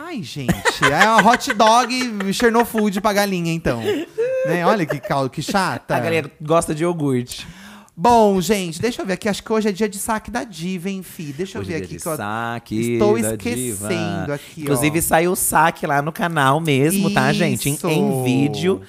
Ai, 0.00 0.22
gente, 0.22 0.52
é 0.84 1.08
uma 1.08 1.30
hot 1.32 1.52
dog 1.54 2.32
Chernofood 2.32 3.00
pra 3.00 3.12
galinha, 3.12 3.52
então. 3.52 3.80
né? 4.46 4.64
Olha 4.64 4.86
que, 4.86 4.98
cal- 5.00 5.28
que 5.28 5.42
chata. 5.42 5.96
A 5.96 6.00
galinha 6.00 6.30
gosta 6.40 6.74
de 6.74 6.82
iogurte. 6.84 7.46
Bom, 7.96 8.40
gente, 8.40 8.80
deixa 8.80 9.02
eu 9.02 9.06
ver 9.06 9.14
aqui. 9.14 9.28
Acho 9.28 9.42
que 9.42 9.52
hoje 9.52 9.68
é 9.68 9.72
dia 9.72 9.88
de 9.88 9.98
saque 9.98 10.30
da 10.30 10.44
diva, 10.44 10.88
hein, 10.88 11.02
fi? 11.02 11.32
Deixa 11.32 11.58
Hoje 11.58 11.72
eu 11.72 11.76
é 11.76 11.78
ver 11.80 11.84
aqui. 11.84 11.96
de 11.96 12.00
que 12.02 12.08
eu- 12.08 12.16
saque 12.16 12.92
estou 12.92 13.18
esquecendo 13.18 13.56
diva. 13.56 14.34
aqui, 14.34 14.54
ó. 14.58 14.60
Inclusive, 14.62 15.02
saiu 15.02 15.32
o 15.32 15.36
saque 15.36 15.84
lá 15.84 16.00
no 16.00 16.12
canal 16.12 16.60
mesmo, 16.60 17.12
tá, 17.12 17.32
gente? 17.32 17.68
Em, 17.68 17.74
Isso. 17.74 17.88
em 17.88 18.22
vídeo. 18.22 18.80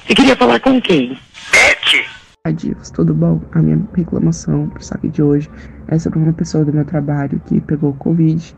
Você 0.06 0.14
queria 0.14 0.36
falar 0.36 0.60
com 0.60 0.78
quem? 0.82 1.18
Adivos, 2.44 2.90
tudo 2.90 3.14
bom? 3.14 3.40
A 3.52 3.62
minha 3.62 3.82
reclamação 3.94 4.68
pro 4.68 4.84
saque 4.84 5.08
de 5.08 5.22
hoje 5.22 5.48
é 5.88 5.98
sobre 5.98 6.18
uma 6.18 6.34
pessoa 6.34 6.62
do 6.62 6.74
meu 6.74 6.84
trabalho 6.84 7.40
que 7.46 7.58
pegou 7.62 7.94
Covid 7.94 8.54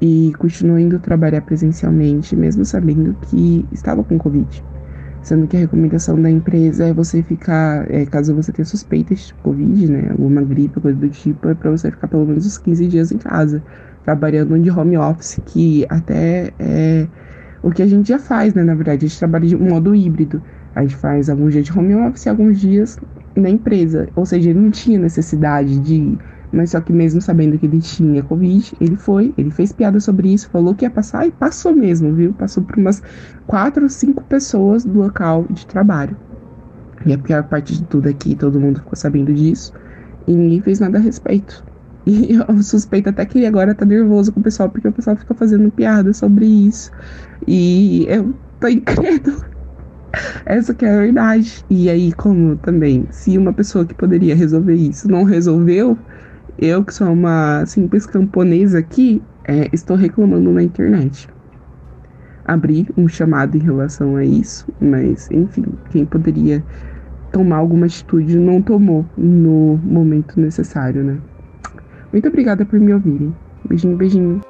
e 0.00 0.32
continua 0.38 0.80
indo 0.80 0.98
trabalhar 0.98 1.42
presencialmente, 1.42 2.34
mesmo 2.34 2.64
sabendo 2.64 3.14
que 3.28 3.66
estava 3.70 4.02
com 4.02 4.16
Covid. 4.16 4.64
Sendo 5.26 5.48
que 5.48 5.56
a 5.56 5.60
recomendação 5.60 6.22
da 6.22 6.30
empresa 6.30 6.86
é 6.86 6.92
você 6.94 7.20
ficar, 7.20 7.84
é, 7.92 8.06
caso 8.06 8.32
você 8.32 8.52
tenha 8.52 8.64
suspeitas 8.64 9.26
de 9.26 9.34
Covid, 9.34 9.90
né, 9.90 10.10
alguma 10.10 10.40
gripe, 10.40 10.80
coisa 10.80 10.96
do 10.96 11.08
tipo, 11.08 11.48
é 11.48 11.54
para 11.56 11.68
você 11.68 11.90
ficar 11.90 12.06
pelo 12.06 12.24
menos 12.24 12.46
uns 12.46 12.58
15 12.58 12.86
dias 12.86 13.10
em 13.10 13.18
casa, 13.18 13.60
trabalhando 14.04 14.56
de 14.56 14.70
home 14.70 14.96
office, 14.96 15.40
que 15.44 15.84
até 15.88 16.52
é 16.60 17.08
o 17.60 17.72
que 17.72 17.82
a 17.82 17.88
gente 17.88 18.08
já 18.08 18.20
faz, 18.20 18.54
né, 18.54 18.62
na 18.62 18.76
verdade, 18.76 19.04
a 19.04 19.08
gente 19.08 19.18
trabalha 19.18 19.48
de 19.48 19.56
modo 19.56 19.96
híbrido. 19.96 20.40
A 20.76 20.82
gente 20.82 20.94
faz 20.94 21.28
alguns 21.28 21.52
dias 21.52 21.64
de 21.64 21.76
home 21.76 21.96
office 21.96 22.26
e 22.26 22.28
alguns 22.28 22.60
dias 22.60 22.96
na 23.34 23.50
empresa. 23.50 24.08
Ou 24.14 24.24
seja, 24.24 24.54
não 24.54 24.70
tinha 24.70 25.00
necessidade 25.00 25.80
de. 25.80 26.16
Mas 26.52 26.70
só 26.70 26.80
que 26.80 26.92
mesmo 26.92 27.20
sabendo 27.20 27.58
que 27.58 27.66
ele 27.66 27.80
tinha 27.80 28.22
Covid, 28.22 28.72
ele 28.80 28.96
foi, 28.96 29.34
ele 29.36 29.50
fez 29.50 29.72
piada 29.72 30.00
sobre 30.00 30.32
isso, 30.32 30.48
falou 30.50 30.74
que 30.74 30.84
ia 30.84 30.90
passar 30.90 31.26
e 31.26 31.30
passou 31.30 31.74
mesmo, 31.74 32.14
viu? 32.14 32.32
Passou 32.32 32.62
por 32.62 32.78
umas 32.78 33.02
quatro 33.46 33.82
ou 33.82 33.88
cinco 33.88 34.22
pessoas 34.24 34.84
do 34.84 34.98
local 34.98 35.46
de 35.50 35.66
trabalho. 35.66 36.16
E 37.04 37.12
a 37.12 37.18
pior 37.18 37.44
parte 37.44 37.74
de 37.74 37.84
tudo 37.84 38.08
aqui, 38.08 38.34
todo 38.34 38.60
mundo 38.60 38.80
ficou 38.80 38.96
sabendo 38.96 39.32
disso 39.32 39.72
e 40.26 40.34
ninguém 40.34 40.60
fez 40.60 40.80
nada 40.80 40.98
a 40.98 41.00
respeito. 41.00 41.64
E 42.08 42.34
eu 42.34 42.62
suspeito 42.62 43.08
até 43.08 43.26
que 43.26 43.38
ele 43.38 43.46
agora 43.46 43.74
tá 43.74 43.84
nervoso 43.84 44.32
com 44.32 44.38
o 44.38 44.42
pessoal, 44.42 44.70
porque 44.70 44.86
o 44.86 44.92
pessoal 44.92 45.16
fica 45.16 45.34
fazendo 45.34 45.72
piada 45.72 46.12
sobre 46.14 46.46
isso. 46.46 46.92
E 47.48 48.06
eu 48.08 48.32
tô 48.60 48.68
incrédulo. 48.70 49.44
Essa 50.44 50.72
que 50.72 50.84
é 50.84 50.94
a 50.94 51.00
verdade. 51.00 51.64
E 51.68 51.90
aí, 51.90 52.12
como 52.12 52.56
também, 52.58 53.06
se 53.10 53.36
uma 53.36 53.52
pessoa 53.52 53.84
que 53.84 53.94
poderia 53.94 54.36
resolver 54.36 54.74
isso 54.74 55.08
não 55.08 55.24
resolveu, 55.24 55.98
eu 56.58 56.84
que 56.84 56.94
sou 56.94 57.12
uma 57.12 57.64
simples 57.66 58.06
camponesa 58.06 58.78
aqui, 58.78 59.22
é, 59.44 59.68
estou 59.72 59.96
reclamando 59.96 60.50
na 60.50 60.62
internet. 60.62 61.28
Abri 62.44 62.86
um 62.96 63.08
chamado 63.08 63.56
em 63.56 63.60
relação 63.60 64.16
a 64.16 64.24
isso, 64.24 64.66
mas 64.80 65.30
enfim, 65.30 65.64
quem 65.90 66.06
poderia 66.06 66.64
tomar 67.32 67.56
alguma 67.56 67.86
atitude 67.86 68.38
não 68.38 68.62
tomou 68.62 69.04
no 69.16 69.78
momento 69.82 70.40
necessário, 70.40 71.02
né? 71.02 71.18
Muito 72.12 72.28
obrigada 72.28 72.64
por 72.64 72.80
me 72.80 72.94
ouvirem. 72.94 73.34
Beijinho, 73.68 73.96
beijinho. 73.96 74.40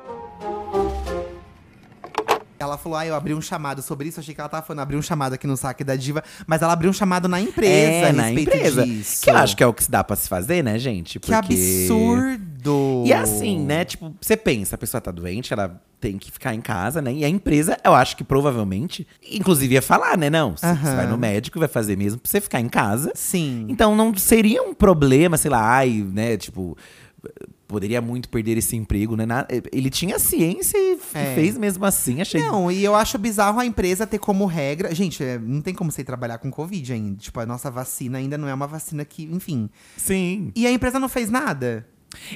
Ela 2.66 2.78
falou, 2.78 2.98
ah, 2.98 3.06
eu 3.06 3.14
abri 3.14 3.32
um 3.34 3.40
chamado 3.40 3.80
sobre 3.82 4.08
isso. 4.08 4.20
Achei 4.20 4.34
que 4.34 4.40
ela 4.40 4.48
tava 4.48 4.64
falando, 4.66 4.80
abri 4.80 4.96
um 4.96 5.02
chamado 5.02 5.32
aqui 5.34 5.46
no 5.46 5.56
saque 5.56 5.82
da 5.84 5.96
diva. 5.96 6.22
Mas 6.46 6.62
ela 6.62 6.72
abriu 6.72 6.90
um 6.90 6.92
chamado 6.92 7.28
na 7.28 7.40
empresa 7.40 8.08
É, 8.08 8.12
na 8.12 8.30
empresa. 8.32 8.84
disso. 8.86 9.22
Que 9.22 9.30
eu 9.30 9.36
acho 9.36 9.56
que 9.56 9.62
é 9.62 9.66
o 9.66 9.72
que 9.72 9.84
se 9.84 9.90
dá 9.90 10.02
pra 10.04 10.16
se 10.16 10.28
fazer, 10.28 10.62
né, 10.62 10.78
gente? 10.78 11.18
Que 11.18 11.32
absurdo! 11.32 13.04
E 13.06 13.12
assim, 13.12 13.60
né? 13.64 13.84
Tipo, 13.84 14.14
você 14.20 14.36
pensa, 14.36 14.74
a 14.74 14.78
pessoa 14.78 15.00
tá 15.00 15.10
doente, 15.10 15.52
ela 15.52 15.80
tem 16.00 16.18
que 16.18 16.30
ficar 16.30 16.54
em 16.54 16.60
casa, 16.60 17.00
né? 17.00 17.12
E 17.12 17.24
a 17.24 17.28
empresa, 17.28 17.78
eu 17.84 17.94
acho 17.94 18.16
que 18.16 18.24
provavelmente, 18.24 19.06
inclusive 19.30 19.74
ia 19.74 19.82
falar, 19.82 20.16
né? 20.18 20.28
Não, 20.28 20.56
você 20.56 20.66
Aham. 20.66 20.96
vai 20.96 21.06
no 21.06 21.16
médico, 21.16 21.58
vai 21.58 21.68
fazer 21.68 21.96
mesmo 21.96 22.20
pra 22.20 22.28
você 22.30 22.40
ficar 22.40 22.60
em 22.60 22.68
casa. 22.68 23.12
Sim. 23.14 23.66
Então 23.68 23.94
não 23.96 24.14
seria 24.16 24.62
um 24.62 24.74
problema, 24.74 25.36
sei 25.36 25.50
lá, 25.50 25.62
ai, 25.76 26.04
né? 26.12 26.36
Tipo, 26.36 26.76
poderia 27.66 28.00
muito 28.00 28.28
perder 28.28 28.56
esse 28.56 28.76
emprego, 28.76 29.16
né? 29.16 29.26
Na- 29.26 29.46
Ele 29.72 29.90
tinha 29.90 30.18
ciência 30.18 30.78
e 30.78 30.98
É. 31.14 31.34
fez 31.34 31.56
mesmo 31.58 31.84
assim, 31.84 32.20
achei. 32.20 32.40
Não, 32.40 32.70
e 32.70 32.84
eu 32.84 32.94
acho 32.94 33.18
bizarro 33.18 33.58
a 33.60 33.66
empresa 33.66 34.06
ter 34.06 34.18
como 34.18 34.46
regra. 34.46 34.94
Gente, 34.94 35.22
é, 35.22 35.38
não 35.38 35.60
tem 35.60 35.74
como 35.74 35.90
você 35.90 36.02
ir 36.02 36.04
trabalhar 36.04 36.38
com 36.38 36.50
Covid 36.50 36.92
ainda. 36.92 37.16
Tipo, 37.18 37.40
a 37.40 37.46
nossa 37.46 37.70
vacina 37.70 38.18
ainda 38.18 38.38
não 38.38 38.48
é 38.48 38.54
uma 38.54 38.66
vacina 38.66 39.04
que, 39.04 39.24
enfim. 39.24 39.68
Sim. 39.96 40.52
E 40.54 40.66
a 40.66 40.70
empresa 40.70 40.98
não 41.00 41.08
fez 41.08 41.30
nada. 41.30 41.86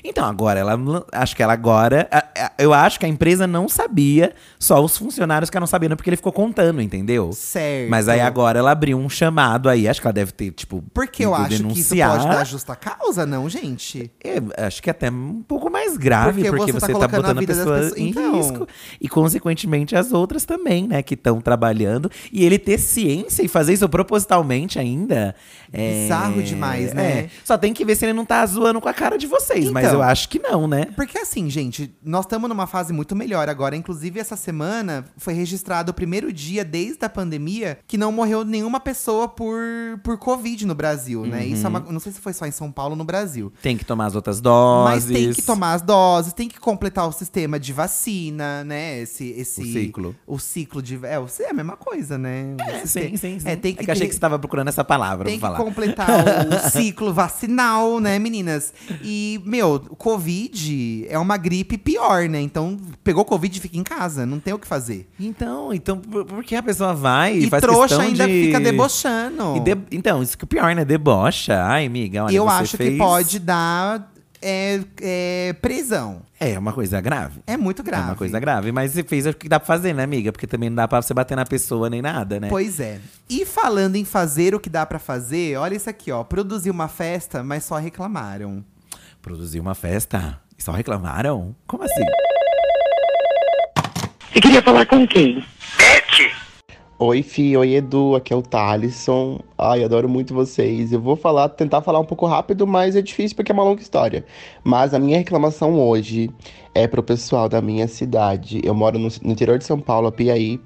Então, 0.04 0.24
agora, 0.24 0.60
ela 0.60 0.78
acho 1.12 1.34
que 1.36 1.42
ela 1.42 1.52
agora. 1.52 2.08
a- 2.10 2.24
a- 2.36 2.52
Eu 2.58 2.72
acho 2.74 2.98
que 3.00 3.06
a 3.06 3.08
empresa 3.08 3.46
não 3.46 3.68
sabia, 3.68 4.32
só 4.58 4.82
os 4.82 4.96
funcionários 4.96 5.48
que 5.50 5.58
não 5.58 5.66
sabendo, 5.66 5.96
porque 5.96 6.10
ele 6.10 6.16
ficou 6.16 6.32
contando, 6.32 6.80
entendeu? 6.80 7.32
Certo. 7.32 7.90
Mas 7.90 8.08
aí 8.08 8.20
agora 8.20 8.58
ela 8.58 8.70
abriu 8.70 8.98
um 8.98 9.08
chamado 9.08 9.68
aí, 9.68 9.88
acho 9.88 10.00
que 10.00 10.06
ela 10.06 10.12
deve 10.12 10.32
ter, 10.32 10.50
tipo. 10.52 10.82
Porque 10.94 11.24
eu 11.24 11.34
acho 11.34 11.48
que 11.48 11.54
isso 11.54 11.62
denunciar. 11.62 12.10
pode 12.18 12.28
dar 12.28 12.44
justa 12.44 12.76
causa, 12.76 13.24
não, 13.26 13.48
gente? 13.48 14.10
Eu 14.22 14.50
acho 14.66 14.82
que 14.82 14.90
até 14.90 15.10
um 15.10 15.42
pouco 15.46 15.70
mais 15.70 15.96
grave, 15.96 16.42
Porque 16.42 16.50
porque, 16.56 16.72
você 16.72 16.80
tá 16.80 16.86
você 16.92 16.98
tá, 16.98 17.04
a 17.04 17.08
botando 17.08 17.38
a 17.38 17.40
das 17.40 17.46
pessoa 17.46 17.78
pessoas- 17.78 17.96
em 17.98 18.08
Então. 18.08 18.32
risco. 18.36 18.68
E, 19.00 19.08
consequentemente, 19.08 19.96
as 19.96 20.12
outras 20.12 20.44
também, 20.44 20.86
né, 20.86 21.02
que 21.02 21.14
estão 21.14 21.40
trabalhando. 21.40 22.10
E 22.32 22.44
ele 22.44 22.58
ter 22.58 22.78
ciência 22.78 23.42
e 23.42 23.48
fazer 23.48 23.72
isso 23.72 23.88
propositalmente 23.88 24.78
ainda. 24.78 25.34
É... 25.72 26.02
Bizarro 26.02 26.42
demais, 26.42 26.92
né? 26.92 27.02
é. 27.20 27.30
Só 27.44 27.56
tem 27.56 27.72
que 27.72 27.84
ver 27.84 27.94
se 27.94 28.04
ele 28.04 28.12
não 28.12 28.24
tá 28.24 28.44
zoando 28.44 28.80
com 28.80 28.88
a 28.88 28.94
cara 28.94 29.16
de 29.16 29.26
vocês. 29.26 29.69
Mas 29.72 29.86
Então. 29.86 29.98
eu 29.98 30.02
acho 30.02 30.28
que 30.28 30.38
não, 30.38 30.66
né? 30.66 30.86
Porque 30.96 31.18
assim, 31.18 31.48
gente, 31.50 31.94
nós 32.04 32.24
estamos 32.24 32.48
numa 32.48 32.66
fase 32.66 32.92
muito 32.92 33.14
melhor 33.16 33.48
agora. 33.48 33.76
Inclusive, 33.76 34.18
essa 34.20 34.36
semana 34.36 35.04
foi 35.16 35.32
registrado 35.34 35.90
o 35.90 35.94
primeiro 35.94 36.32
dia 36.32 36.64
desde 36.64 37.04
a 37.04 37.08
pandemia 37.08 37.78
que 37.86 37.96
não 37.98 38.10
morreu 38.12 38.44
nenhuma 38.44 38.80
pessoa 38.80 39.28
por, 39.28 39.58
por 40.02 40.18
Covid 40.18 40.66
no 40.66 40.74
Brasil, 40.74 41.24
né? 41.26 41.44
Isso 41.46 41.66
é 41.66 41.70
Uhum. 41.70 41.76
uma. 41.76 41.92
Não 41.92 42.00
sei 42.00 42.12
se 42.12 42.20
foi 42.20 42.32
só 42.32 42.46
em 42.46 42.50
São 42.50 42.70
Paulo 42.70 42.92
ou 42.92 42.96
no 42.98 43.04
Brasil. 43.04 43.52
Tem 43.62 43.76
que 43.76 43.84
tomar 43.84 44.06
as 44.06 44.14
outras 44.14 44.40
doses. 44.40 45.04
Mas 45.04 45.04
tem 45.06 45.32
que 45.32 45.42
tomar 45.42 45.74
as 45.74 45.82
doses, 45.82 46.32
tem 46.32 46.48
que 46.48 46.58
completar 46.58 47.06
o 47.08 47.12
sistema 47.12 47.58
de 47.58 47.72
vacina, 47.72 48.64
né? 48.64 49.00
Esse, 49.00 49.28
esse 49.30 49.60
O 49.60 49.64
ciclo. 49.64 50.16
O 50.26 50.38
ciclo 50.38 50.82
de. 50.82 50.98
É, 51.04 51.14
é 51.44 51.50
a 51.50 51.54
mesma 51.54 51.76
coisa, 51.76 52.18
né? 52.18 52.56
O 52.58 52.62
É, 52.62 52.80
sistema- 52.80 53.08
sim, 53.10 53.16
sim, 53.16 53.40
sim. 53.40 53.48
É, 53.48 53.56
tem 53.56 53.74
que, 53.74 53.84
que 53.84 53.90
eu 53.90 53.92
achei 53.92 54.06
que 54.08 54.14
você 54.14 54.20
tava 54.20 54.38
procurando 54.38 54.68
essa 54.68 54.84
palavra 54.84 55.24
tem 55.26 55.34
que 55.34 55.40
falar. 55.40 55.56
completar 55.56 56.08
o 56.10 56.70
ciclo 56.70 57.12
vacinal, 57.12 58.00
né, 58.00 58.18
meninas? 58.18 58.72
E 59.02 59.40
meu, 59.50 59.74
o 59.90 59.96
Covid 59.96 61.06
é 61.08 61.18
uma 61.18 61.36
gripe 61.36 61.76
pior, 61.76 62.28
né? 62.28 62.40
Então, 62.40 62.78
pegou 63.02 63.24
Covid 63.24 63.56
e 63.56 63.60
fica 63.60 63.76
em 63.76 63.82
casa, 63.82 64.24
não 64.24 64.38
tem 64.38 64.54
o 64.54 64.58
que 64.58 64.66
fazer. 64.66 65.08
Então, 65.18 65.72
então 65.74 65.98
por, 65.98 66.24
por 66.24 66.44
que 66.44 66.54
a 66.54 66.62
pessoa 66.62 66.94
vai 66.94 67.36
e, 67.36 67.44
E 67.46 67.50
faz 67.50 67.60
trouxa 67.60 68.00
ainda 68.00 68.26
de... 68.26 68.46
fica 68.46 68.60
debochando. 68.60 69.60
De- 69.60 69.76
Então, 69.90 70.22
isso 70.22 70.38
que 70.38 70.44
é 70.44 70.48
pior, 70.48 70.74
né? 70.74 70.84
Debocha. 70.84 71.62
Ai, 71.64 71.86
amiga, 71.86 72.24
olha, 72.24 72.34
eu 72.34 72.48
acho 72.48 72.76
fez... 72.76 72.90
que 72.92 72.98
pode 72.98 73.38
dar 73.38 74.10
é, 74.42 74.80
é, 75.00 75.52
prisão. 75.54 76.22
É 76.38 76.58
uma 76.58 76.72
coisa 76.72 77.00
grave. 77.00 77.40
É 77.46 77.56
muito 77.56 77.82
grave. 77.82 78.02
É 78.04 78.06
uma 78.06 78.16
coisa 78.16 78.40
grave, 78.40 78.72
mas 78.72 78.92
você 78.92 79.02
fez 79.02 79.26
o 79.26 79.34
que 79.34 79.48
dá 79.48 79.60
pra 79.60 79.66
fazer, 79.66 79.92
né, 79.94 80.02
amiga? 80.02 80.32
Porque 80.32 80.46
também 80.46 80.70
não 80.70 80.76
dá 80.76 80.88
pra 80.88 81.02
você 81.02 81.12
bater 81.12 81.36
na 81.36 81.44
pessoa 81.44 81.90
nem 81.90 82.00
nada, 82.00 82.40
né? 82.40 82.48
Pois 82.48 82.80
é. 82.80 82.98
E 83.28 83.44
falando 83.44 83.96
em 83.96 84.04
fazer 84.04 84.54
o 84.54 84.60
que 84.60 84.70
dá 84.70 84.86
pra 84.86 84.98
fazer, 84.98 85.58
olha 85.58 85.74
isso 85.74 85.90
aqui, 85.90 86.10
ó. 86.10 86.24
Produzir 86.24 86.70
uma 86.70 86.88
festa, 86.88 87.42
mas 87.42 87.64
só 87.64 87.76
reclamaram. 87.76 88.64
Produzir 89.22 89.60
uma 89.60 89.74
festa 89.74 90.40
e 90.58 90.62
só 90.62 90.72
reclamaram? 90.72 91.54
Como 91.66 91.82
assim? 91.82 92.04
Você 94.32 94.40
queria 94.40 94.62
falar 94.62 94.86
com 94.86 95.06
quem? 95.06 95.44
Oi, 96.98 97.22
Fi, 97.22 97.56
oi, 97.56 97.74
Edu, 97.76 98.14
aqui 98.14 98.32
é 98.32 98.36
o 98.36 98.42
Thalisson. 98.42 99.40
Ai, 99.56 99.82
adoro 99.82 100.08
muito 100.08 100.34
vocês. 100.34 100.92
Eu 100.92 101.00
vou 101.00 101.16
falar, 101.16 101.48
tentar 101.48 101.80
falar 101.80 101.98
um 101.98 102.04
pouco 102.04 102.26
rápido, 102.26 102.66
mas 102.66 102.94
é 102.94 103.00
difícil 103.00 103.34
porque 103.36 103.50
é 103.50 103.54
uma 103.54 103.64
longa 103.64 103.80
história. 103.80 104.24
Mas 104.62 104.92
a 104.92 104.98
minha 104.98 105.16
reclamação 105.16 105.78
hoje 105.80 106.30
é 106.74 106.86
pro 106.86 107.02
pessoal 107.02 107.48
da 107.48 107.60
minha 107.60 107.88
cidade. 107.88 108.60
Eu 108.62 108.74
moro 108.74 108.98
no, 108.98 109.08
no 109.22 109.32
interior 109.32 109.58
de 109.58 109.64
São 109.64 109.80
Paulo, 109.80 110.12
Piaí. 110.12 110.60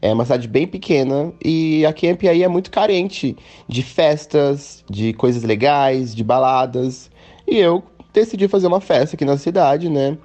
É 0.00 0.12
uma 0.12 0.24
cidade 0.24 0.48
bem 0.48 0.66
pequena 0.66 1.32
e 1.44 1.84
aqui 1.86 2.08
em 2.08 2.14
Piaí 2.14 2.42
é 2.42 2.48
muito 2.48 2.70
carente 2.70 3.36
de 3.68 3.82
festas, 3.82 4.84
de 4.90 5.12
coisas 5.12 5.42
legais, 5.44 6.14
de 6.14 6.24
baladas. 6.24 7.10
E 7.46 7.58
eu 7.58 7.82
decidi 8.12 8.46
fazer 8.48 8.66
uma 8.66 8.80
festa 8.80 9.16
aqui 9.16 9.24
na 9.24 9.36
cidade, 9.36 9.88
né? 9.88 10.18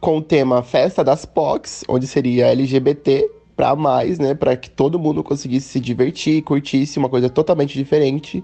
Com 0.00 0.18
o 0.18 0.22
tema 0.22 0.62
Festa 0.62 1.04
das 1.04 1.24
POCs, 1.24 1.84
onde 1.88 2.06
seria 2.06 2.46
LGBT 2.46 3.30
para 3.56 3.76
mais, 3.76 4.18
né? 4.18 4.34
Para 4.34 4.56
que 4.56 4.70
todo 4.70 4.98
mundo 4.98 5.22
conseguisse 5.22 5.68
se 5.68 5.80
divertir, 5.80 6.42
curtisse 6.42 6.98
uma 6.98 7.08
coisa 7.08 7.28
totalmente 7.28 7.74
diferente. 7.74 8.42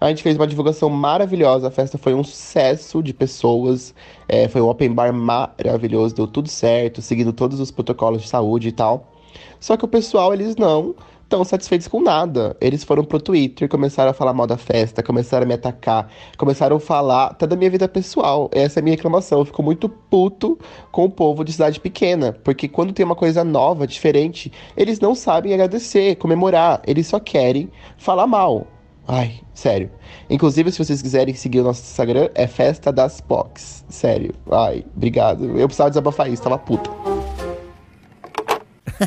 A 0.00 0.08
gente 0.08 0.22
fez 0.22 0.36
uma 0.36 0.46
divulgação 0.46 0.88
maravilhosa, 0.88 1.68
a 1.68 1.70
festa 1.70 1.98
foi 1.98 2.14
um 2.14 2.24
sucesso 2.24 3.02
de 3.02 3.12
pessoas, 3.12 3.94
é, 4.26 4.48
foi 4.48 4.62
um 4.62 4.68
open 4.68 4.94
bar 4.94 5.12
maravilhoso, 5.12 6.14
deu 6.14 6.26
tudo 6.26 6.48
certo, 6.48 7.02
seguindo 7.02 7.34
todos 7.34 7.60
os 7.60 7.70
protocolos 7.70 8.22
de 8.22 8.28
saúde 8.28 8.68
e 8.68 8.72
tal. 8.72 9.12
Só 9.60 9.76
que 9.76 9.84
o 9.84 9.88
pessoal, 9.88 10.32
eles 10.32 10.56
não 10.56 10.94
estão 11.30 11.44
satisfeitos 11.44 11.86
com 11.86 12.02
nada. 12.02 12.56
Eles 12.60 12.82
foram 12.82 13.04
pro 13.04 13.20
Twitter, 13.20 13.68
começaram 13.68 14.10
a 14.10 14.14
falar 14.14 14.32
mal 14.32 14.48
da 14.48 14.56
festa, 14.56 15.00
começaram 15.00 15.44
a 15.44 15.46
me 15.46 15.54
atacar, 15.54 16.10
começaram 16.36 16.76
a 16.76 16.80
falar 16.80 17.26
até 17.26 17.46
da 17.46 17.54
minha 17.54 17.70
vida 17.70 17.88
pessoal. 17.88 18.50
Essa 18.52 18.78
é 18.78 18.80
a 18.80 18.82
minha 18.82 18.96
reclamação. 18.96 19.38
Eu 19.38 19.44
fico 19.44 19.62
muito 19.62 19.88
puto 19.88 20.58
com 20.90 21.04
o 21.04 21.10
povo 21.10 21.44
de 21.44 21.52
cidade 21.52 21.78
pequena, 21.78 22.32
porque 22.44 22.66
quando 22.66 22.92
tem 22.92 23.06
uma 23.06 23.14
coisa 23.14 23.44
nova, 23.44 23.86
diferente, 23.86 24.52
eles 24.76 24.98
não 24.98 25.14
sabem 25.14 25.54
agradecer, 25.54 26.16
comemorar, 26.16 26.82
eles 26.84 27.06
só 27.06 27.20
querem 27.20 27.70
falar 27.96 28.26
mal. 28.26 28.66
Ai, 29.06 29.40
sério. 29.54 29.90
Inclusive, 30.28 30.70
se 30.70 30.78
vocês 30.78 31.00
quiserem 31.00 31.34
seguir 31.34 31.60
o 31.60 31.64
nosso 31.64 31.82
Instagram, 31.82 32.28
é 32.34 32.46
Festa 32.46 32.92
das 32.92 33.20
Pocs. 33.20 33.84
Sério. 33.88 34.34
Ai, 34.50 34.84
obrigado. 34.96 35.58
Eu 35.58 35.66
precisava 35.66 35.90
desabafar 35.90 36.30
isso, 36.30 36.42
tava 36.42 36.58
puta. 36.58 37.09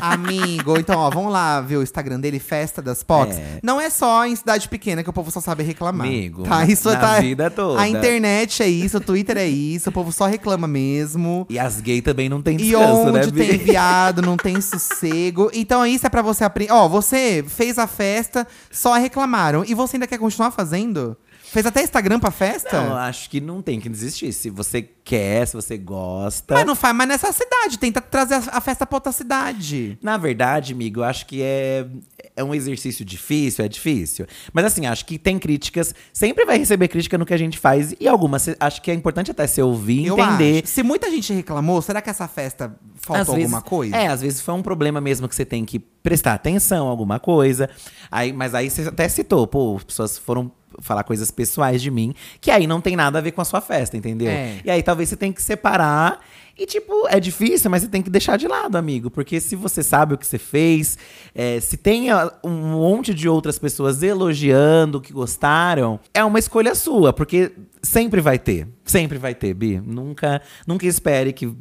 Amigo, 0.00 0.78
então, 0.78 0.98
ó, 0.98 1.10
vamos 1.10 1.32
lá 1.32 1.60
ver 1.60 1.76
o 1.76 1.82
Instagram 1.82 2.20
dele, 2.20 2.38
Festa 2.38 2.80
das 2.82 3.02
Pocs. 3.02 3.36
É. 3.36 3.60
Não 3.62 3.80
é 3.80 3.90
só 3.90 4.24
em 4.26 4.34
cidade 4.34 4.68
pequena 4.68 5.02
que 5.02 5.10
o 5.10 5.12
povo 5.12 5.30
só 5.30 5.40
sabe 5.40 5.62
reclamar. 5.62 6.06
Amigo, 6.06 6.42
tá? 6.44 6.64
Isso 6.64 6.88
na 6.90 6.96
tá. 6.96 7.20
vida 7.20 7.50
toda. 7.50 7.80
A 7.80 7.88
internet 7.88 8.62
é 8.62 8.68
isso, 8.68 8.98
o 8.98 9.00
Twitter 9.00 9.36
é 9.36 9.46
isso, 9.46 9.90
o 9.90 9.92
povo 9.92 10.12
só 10.12 10.26
reclama 10.26 10.66
mesmo. 10.66 11.46
E 11.48 11.58
as 11.58 11.80
gays 11.80 12.02
também 12.02 12.28
não 12.28 12.42
tem 12.42 12.54
E 12.54 12.58
descanso, 12.58 13.12
né, 13.12 13.20
onde 13.20 13.30
Bi? 13.30 13.46
tem 13.46 13.58
viado, 13.64 14.22
não 14.22 14.36
tem 14.36 14.60
sossego. 14.60 15.50
Então 15.52 15.86
isso 15.86 16.06
é 16.06 16.10
pra 16.10 16.22
você 16.22 16.44
aprender. 16.44 16.72
Ó, 16.72 16.88
você 16.88 17.44
fez 17.46 17.78
a 17.78 17.86
festa, 17.86 18.46
só 18.70 18.94
reclamaram. 18.94 19.64
E 19.66 19.74
você 19.74 19.96
ainda 19.96 20.06
quer 20.06 20.18
continuar 20.18 20.50
fazendo? 20.50 21.16
Fez 21.54 21.64
até 21.66 21.84
Instagram 21.84 22.18
pra 22.18 22.32
festa? 22.32 22.82
Não, 22.82 22.96
acho 22.96 23.30
que 23.30 23.40
não 23.40 23.62
tem 23.62 23.78
que 23.78 23.88
desistir. 23.88 24.32
Se 24.32 24.50
você 24.50 24.82
quer, 24.82 25.46
se 25.46 25.54
você 25.54 25.78
gosta. 25.78 26.52
Mas 26.52 26.66
não 26.66 26.74
faz 26.74 26.92
mais 26.96 27.08
nessa 27.08 27.30
cidade. 27.30 27.78
Tenta 27.78 28.00
trazer 28.00 28.34
a 28.50 28.60
festa 28.60 28.84
pra 28.84 28.96
outra 28.96 29.12
cidade. 29.12 29.96
Na 30.02 30.16
verdade, 30.16 30.72
amigo, 30.72 30.98
eu 30.98 31.04
acho 31.04 31.24
que 31.26 31.40
é, 31.42 31.86
é 32.34 32.42
um 32.42 32.52
exercício 32.52 33.04
difícil, 33.04 33.64
é 33.64 33.68
difícil. 33.68 34.26
Mas 34.52 34.64
assim, 34.64 34.86
acho 34.86 35.06
que 35.06 35.16
tem 35.16 35.38
críticas. 35.38 35.94
Sempre 36.12 36.44
vai 36.44 36.58
receber 36.58 36.88
crítica 36.88 37.16
no 37.16 37.24
que 37.24 37.32
a 37.32 37.38
gente 37.38 37.56
faz. 37.56 37.94
E 38.00 38.08
algumas, 38.08 38.48
acho 38.58 38.82
que 38.82 38.90
é 38.90 38.94
importante 38.94 39.30
até 39.30 39.46
você 39.46 39.62
ouvir 39.62 40.00
e 40.00 40.06
Eu 40.08 40.18
entender. 40.18 40.64
acho. 40.64 40.72
Se 40.72 40.82
muita 40.82 41.08
gente 41.08 41.32
reclamou, 41.32 41.80
será 41.80 42.02
que 42.02 42.10
essa 42.10 42.26
festa 42.26 42.74
faltou 42.96 43.20
Às 43.20 43.28
vezes- 43.28 43.44
alguma 43.44 43.62
coisa? 43.62 43.94
É, 43.96 44.08
às 44.08 44.22
vezes 44.22 44.40
foi 44.40 44.54
um 44.54 44.62
problema 44.62 45.00
mesmo 45.00 45.28
que 45.28 45.36
você 45.36 45.44
tem 45.44 45.64
que 45.64 45.78
prestar 45.78 46.34
atenção, 46.34 46.88
alguma 46.88 47.20
coisa. 47.20 47.70
Aí, 48.10 48.32
mas 48.32 48.56
aí 48.56 48.68
você 48.68 48.82
até 48.88 49.08
citou, 49.08 49.46
pô, 49.46 49.76
as 49.76 49.84
pessoas 49.84 50.18
foram 50.18 50.50
falar 50.80 51.04
coisas 51.04 51.30
pessoais 51.30 51.80
de 51.80 51.90
mim, 51.90 52.14
que 52.40 52.50
aí 52.50 52.66
não 52.66 52.80
tem 52.80 52.96
nada 52.96 53.18
a 53.18 53.22
ver 53.22 53.32
com 53.32 53.40
a 53.40 53.44
sua 53.44 53.60
festa, 53.60 53.96
entendeu? 53.96 54.30
É. 54.30 54.60
E 54.64 54.70
aí 54.70 54.82
talvez 54.82 55.08
você 55.08 55.16
tenha 55.16 55.32
que 55.32 55.42
separar. 55.42 56.20
E, 56.56 56.66
tipo, 56.66 57.08
é 57.08 57.18
difícil, 57.18 57.68
mas 57.68 57.82
você 57.82 57.88
tem 57.88 58.00
que 58.00 58.08
deixar 58.08 58.36
de 58.36 58.46
lado, 58.46 58.76
amigo. 58.76 59.10
Porque 59.10 59.40
se 59.40 59.56
você 59.56 59.82
sabe 59.82 60.14
o 60.14 60.18
que 60.18 60.24
você 60.24 60.38
fez, 60.38 60.96
é, 61.34 61.58
se 61.58 61.76
tem 61.76 62.12
ah, 62.12 62.32
um 62.44 62.52
monte 62.52 63.12
de 63.12 63.28
outras 63.28 63.58
pessoas 63.58 64.04
elogiando, 64.04 65.00
que 65.00 65.12
gostaram, 65.12 65.98
é 66.12 66.24
uma 66.24 66.38
escolha 66.38 66.76
sua, 66.76 67.12
porque 67.12 67.50
sempre 67.82 68.20
vai 68.20 68.38
ter. 68.38 68.68
Sempre 68.84 69.18
vai 69.18 69.34
ter, 69.34 69.52
Bi. 69.52 69.80
Nunca, 69.84 70.40
nunca 70.64 70.86
espere 70.86 71.32
que 71.32 71.52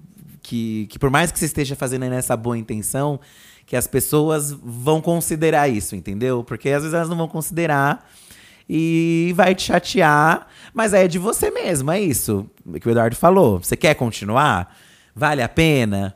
que, 0.44 0.88
que 0.88 1.00
por 1.00 1.10
mais 1.10 1.32
que 1.32 1.40
você 1.40 1.46
esteja 1.46 1.76
fazendo 1.76 2.02
nessa 2.10 2.36
boa 2.36 2.58
intenção, 2.58 3.20
que 3.66 3.76
as 3.76 3.88
pessoas 3.88 4.52
vão 4.52 5.02
considerar 5.02 5.70
isso, 5.70 5.96
entendeu? 5.96 6.44
Porque 6.44 6.70
às 6.70 6.84
vezes 6.84 6.94
elas 6.94 7.10
não 7.10 7.16
vão 7.16 7.30
considerar 7.30 8.08
e 8.70 9.34
vai 9.36 9.54
te 9.54 9.64
chatear, 9.64 10.48
mas 10.74 10.94
é 10.94 11.08
de 11.08 11.20
você 11.20 11.52
mesmo, 11.52 11.92
é 11.92 12.00
isso 12.00 12.50
que 12.80 12.88
o 12.88 12.92
Eduardo 12.92 13.16
falou. 13.16 13.60
Você 13.60 13.76
quer 13.76 13.94
continuar? 13.96 14.76
Vale 15.16 15.42
a 15.42 15.50
pena? 15.50 16.16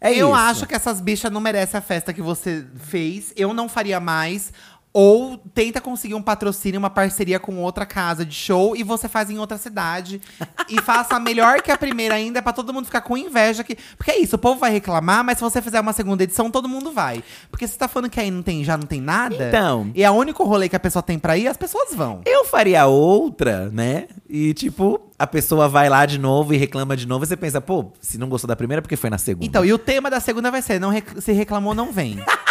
É 0.00 0.12
eu 0.12 0.28
isso. 0.28 0.34
acho 0.34 0.66
que 0.66 0.74
essas 0.74 0.98
bichas 0.98 1.30
não 1.30 1.40
merecem 1.42 1.76
a 1.76 1.82
festa 1.82 2.12
que 2.12 2.22
você 2.22 2.64
fez. 2.76 3.34
Eu 3.36 3.52
não 3.52 3.68
faria 3.68 4.00
mais. 4.00 4.50
Ou 4.92 5.36
tenta 5.54 5.80
conseguir 5.80 6.14
um 6.16 6.22
patrocínio, 6.22 6.78
uma 6.80 6.90
parceria 6.90 7.38
com 7.38 7.56
outra 7.58 7.86
casa 7.86 8.24
de 8.24 8.34
show 8.34 8.74
e 8.74 8.82
você 8.82 9.08
faz 9.08 9.30
em 9.30 9.38
outra 9.38 9.56
cidade. 9.56 10.20
e 10.68 10.80
faça 10.82 11.18
melhor 11.20 11.62
que 11.62 11.70
a 11.70 11.76
primeira 11.78 12.16
ainda, 12.16 12.42
pra 12.42 12.52
todo 12.52 12.74
mundo 12.74 12.86
ficar 12.86 13.00
com 13.02 13.16
inveja. 13.16 13.62
Que... 13.62 13.76
Porque 13.96 14.10
é 14.10 14.18
isso, 14.18 14.34
o 14.34 14.38
povo 14.38 14.58
vai 14.58 14.72
reclamar, 14.72 15.22
mas 15.24 15.38
se 15.38 15.44
você 15.44 15.62
fizer 15.62 15.78
uma 15.78 15.92
segunda 15.92 16.24
edição, 16.24 16.50
todo 16.50 16.68
mundo 16.68 16.90
vai. 16.90 17.22
Porque 17.52 17.68
você 17.68 17.78
tá 17.78 17.86
falando 17.86 18.10
que 18.10 18.18
aí 18.18 18.32
não 18.32 18.42
tem, 18.42 18.64
já 18.64 18.76
não 18.76 18.84
tem 18.86 19.00
nada. 19.00 19.48
Então. 19.48 19.92
E 19.94 20.02
é 20.02 20.10
o 20.10 20.14
único 20.14 20.42
rolê 20.42 20.68
que 20.68 20.74
a 20.74 20.80
pessoa 20.80 21.02
tem 21.04 21.20
pra 21.20 21.38
ir, 21.38 21.46
as 21.46 21.56
pessoas 21.56 21.94
vão. 21.94 22.20
Eu 22.26 22.44
faria 22.44 22.86
outra, 22.86 23.70
né? 23.70 24.08
E 24.28 24.52
tipo, 24.54 25.00
a 25.16 25.26
pessoa 25.26 25.68
vai 25.68 25.88
lá 25.88 26.04
de 26.04 26.18
novo 26.18 26.52
e 26.52 26.56
reclama 26.56 26.96
de 26.96 27.06
novo. 27.06 27.24
E 27.24 27.28
você 27.28 27.36
pensa, 27.36 27.60
pô, 27.60 27.92
se 28.00 28.18
não 28.18 28.28
gostou 28.28 28.48
da 28.48 28.56
primeira, 28.56 28.82
porque 28.82 28.96
foi 28.96 29.08
na 29.10 29.18
segunda? 29.18 29.46
Então, 29.46 29.64
e 29.64 29.72
o 29.72 29.78
tema 29.78 30.10
da 30.10 30.18
segunda 30.18 30.50
vai 30.50 30.62
ser: 30.62 30.80
não 30.80 30.90
rec- 30.90 31.20
se 31.20 31.30
reclamou, 31.30 31.74
não 31.76 31.92
vem. 31.92 32.18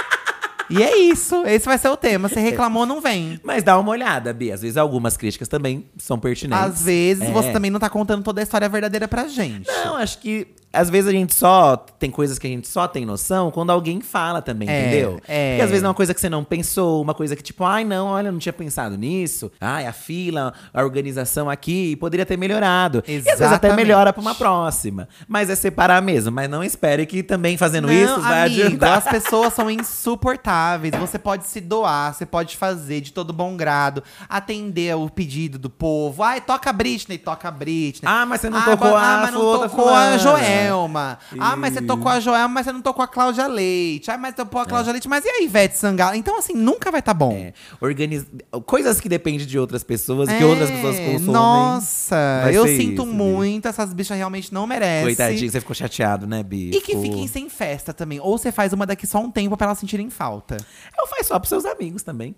e 0.69 0.81
é 0.83 0.97
isso. 0.97 1.43
Esse 1.45 1.65
vai 1.65 1.77
ser 1.77 1.89
o 1.89 1.97
tema. 1.97 2.29
Se 2.29 2.39
reclamou, 2.39 2.85
não 2.85 3.01
vem. 3.01 3.39
Mas 3.43 3.63
dá 3.63 3.77
uma 3.77 3.91
olhada, 3.91 4.31
Bia. 4.33 4.53
Às 4.55 4.61
vezes 4.61 4.77
algumas 4.77 5.17
críticas 5.17 5.47
também 5.47 5.85
são 5.97 6.19
pertinentes. 6.19 6.63
Às 6.63 6.83
vezes 6.85 7.23
É. 7.27 7.31
você 7.31 7.51
também 7.51 7.71
não 7.71 7.79
tá 7.79 7.89
contando 7.89 8.23
toda 8.23 8.41
a 8.41 8.43
história 8.43 8.67
verdadeira 8.69 9.07
pra 9.07 9.27
gente. 9.27 9.67
Não, 9.67 9.95
acho 9.95 10.19
que 10.19 10.47
às 10.71 10.89
vezes 10.89 11.07
a 11.09 11.11
gente 11.11 11.33
só 11.33 11.75
tem 11.77 12.11
coisas 12.11 12.37
que 12.37 12.45
a 12.47 12.49
gente 12.49 12.67
só 12.67 12.87
tem 12.87 13.05
noção 13.05 13.49
quando 13.51 13.71
alguém 13.71 14.01
fala 14.01 14.41
também, 14.41 14.69
É, 14.69 14.81
entendeu? 14.87 15.19
é. 15.27 15.51
Porque 15.51 15.63
às 15.63 15.69
vezes 15.69 15.83
é 15.83 15.87
uma 15.87 15.93
coisa 15.93 16.13
que 16.13 16.21
você 16.21 16.29
não 16.29 16.43
pensou, 16.43 17.01
uma 17.01 17.13
coisa 17.13 17.35
que 17.35 17.41
tipo, 17.43 17.63
ai 17.63 17.83
não, 17.83 18.07
olha, 18.07 18.27
eu 18.27 18.31
não 18.31 18.39
tinha 18.39 18.53
pensado 18.53 18.97
nisso. 18.97 19.51
Ai, 19.59 19.85
a 19.87 19.93
fila, 19.93 20.53
a 20.73 20.83
organização 20.83 21.49
aqui 21.49 21.95
poderia 21.95 22.25
ter 22.25 22.37
melhorado. 22.37 23.03
E 23.07 23.17
às 23.17 23.23
vezes 23.23 23.41
até 23.41 23.45
Exatamente. 23.45 23.75
melhora 23.77 24.13
pra 24.13 24.21
uma 24.21 24.35
próxima. 24.35 25.07
Mas 25.27 25.49
é 25.49 25.55
separar 25.55 26.01
mesmo, 26.01 26.31
mas 26.31 26.49
não 26.49 26.63
espere 26.63 27.05
que 27.05 27.23
também 27.23 27.57
fazendo 27.57 27.87
Não, 27.87 27.93
isso 27.93 28.21
vai 28.21 28.45
amigo, 28.47 28.65
adiantar. 28.65 28.97
As 28.99 29.03
pessoas 29.05 29.53
são 29.53 29.69
insuportáveis. 29.69 30.93
Você 30.99 31.17
pode 31.19 31.45
se 31.47 31.61
doar, 31.61 32.13
você 32.13 32.25
pode 32.25 32.57
fazer 32.57 33.01
de 33.01 33.11
todo 33.13 33.31
bom 33.33 33.55
grado, 33.55 34.03
atender 34.27 34.95
o 34.95 35.09
pedido 35.09 35.57
do 35.57 35.69
povo. 35.69 36.23
Ai, 36.23 36.41
toca 36.41 36.71
Britney, 36.73 37.17
toca 37.17 37.49
Britney. 37.51 38.01
Ah, 38.11 38.25
mas 38.25 38.41
você 38.41 38.49
não 38.49 38.59
Ah, 38.59 38.63
tocou 38.65 38.95
a 38.95 39.01
ah, 39.01 39.17
mas 39.21 39.33
não 39.33 39.41
tocou 39.41 39.89
a 39.89 40.17
fulana. 40.60 40.69
Joelma. 40.69 41.19
Ah, 41.40 41.56
mas 41.56 41.73
você 41.73 41.81
tocou 41.81 42.11
a 42.11 42.19
Joelma, 42.19 42.48
mas 42.48 42.65
você 42.65 42.72
não 42.72 42.81
tocou 42.81 43.03
a 43.03 43.07
Cláudia 43.07 43.48
Leite. 43.48 44.11
Ah, 44.11 44.18
mas 44.18 44.36
tocou 44.36 44.61
a 44.61 44.65
Cláudia 44.65 44.91
Leite, 44.91 45.07
mas 45.07 45.26
e 45.26 45.30
a 45.30 45.41
Ivete 45.41 45.77
Sangalo? 45.77 46.15
Então, 46.15 46.38
assim, 46.38 46.53
nunca 46.53 46.91
vai 46.91 47.02
tá 47.02 47.14
bom. 47.14 47.34
É, 47.34 47.53
organiz... 47.80 48.26
Coisas 48.65 48.99
que 48.99 49.10
dependem 49.10 49.45
de 49.45 49.60
outras 49.60 49.84
pessoas 49.84 50.30
e 50.30 50.38
que 50.38 50.44
É, 50.44 50.45
outras 50.45 50.69
pessoas 50.69 50.99
consomem. 50.99 51.31
Nossa, 51.31 52.49
eu 52.52 52.68
sinto 52.68 53.03
isso, 53.03 53.06
muito, 53.06 53.68
essas 53.68 53.94
bichas 53.94 54.18
realmente 54.18 54.53
não 54.53 54.68
merecem. 54.68 55.03
Coitadinho, 55.03 55.52
você 55.52 55.60
ficou 55.60 55.76
chateado, 55.76 56.27
né, 56.27 56.44
Bi? 56.44 56.72
E 56.72 56.81
que 56.81 56.98
fiquem 56.98 57.27
sem 57.27 57.49
festa 57.49 57.94
também. 57.94 58.19
Ou 58.19 58.38
você 58.38 58.52
faz 58.52 58.73
uma 58.73 58.86
daqui 58.86 59.07
só 59.07 59.19
um 59.19 59.31
tempo 59.31 59.56
pra 59.57 59.68
elas 59.68 59.80
sentirem 59.80 60.10
falta. 60.10 60.57
Eu 60.98 61.07
faço 61.07 61.26
só 61.26 61.40
pros 61.40 61.49
seus 61.49 61.65
amigos 61.65 62.03
também. 62.03 62.36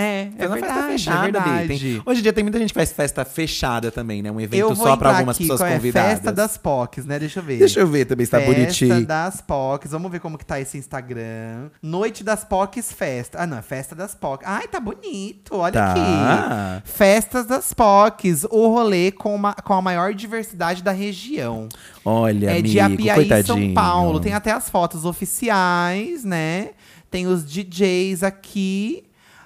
É, 0.00 0.30
é 0.38 0.46
uma 0.46 0.54
verdade, 0.56 0.74
festa 0.74 0.88
fechada 0.92 1.18
é 1.28 1.32
verdade. 1.42 1.68
Tem- 1.68 2.02
hoje 2.06 2.20
em 2.20 2.22
dia 2.22 2.32
tem 2.32 2.44
muita 2.44 2.58
gente 2.58 2.68
que 2.72 2.78
faz 2.78 2.92
festa 2.92 3.24
fechada 3.24 3.90
também, 3.90 4.22
né? 4.22 4.30
Um 4.30 4.40
evento 4.40 4.74
só 4.76 4.96
pra 4.96 5.10
algumas 5.16 5.36
aqui, 5.36 5.44
pessoas 5.44 5.60
é? 5.60 5.74
convidadas. 5.74 6.10
Festa 6.12 6.32
das 6.32 6.56
POCs, 6.56 7.04
né? 7.06 7.18
Deixa 7.18 7.40
eu 7.40 7.42
ver. 7.44 7.58
Deixa 7.58 7.80
eu 7.80 7.86
ver 7.86 8.04
também, 8.06 8.24
se 8.24 8.30
tá 8.32 8.38
Festa 8.38 8.54
bonitinho. 8.54 9.06
das 9.06 9.40
POCs. 9.40 9.90
Vamos 9.92 10.10
ver 10.10 10.20
como 10.20 10.38
que 10.38 10.44
tá 10.44 10.60
esse 10.60 10.78
Instagram. 10.78 11.70
Noite 11.82 12.24
das 12.24 12.44
POCs 12.44 12.92
Festa. 12.92 13.38
Ah, 13.42 13.46
não, 13.46 13.58
é 13.58 13.62
Festa 13.62 13.94
das 13.94 14.14
POCs. 14.14 14.46
Ai, 14.48 14.66
tá 14.68 14.80
bonito. 14.80 15.54
Olha 15.56 15.72
Tá. 15.72 15.92
aqui. 15.92 16.88
Festas 16.90 17.46
das 17.46 17.72
POCs. 17.72 18.44
O 18.50 18.68
rolê 18.68 19.10
com, 19.12 19.34
uma, 19.34 19.54
com 19.54 19.74
a 19.74 19.82
maior 19.82 20.14
diversidade 20.14 20.82
da 20.82 20.92
região. 20.92 21.68
Olha, 22.04 22.46
é 22.48 22.52
amigo, 22.52 22.68
de 22.68 22.80
Apiaí, 22.80 23.14
coitadinho. 23.16 23.46
São 23.66 23.74
Paulo. 23.74 24.20
Tem 24.20 24.32
até 24.32 24.50
as 24.52 24.70
fotos 24.70 25.04
oficiais, 25.04 26.24
né? 26.24 26.70
Tem 27.10 27.26
os 27.26 27.44
DJs 27.44 28.22
aqui. 28.22 29.02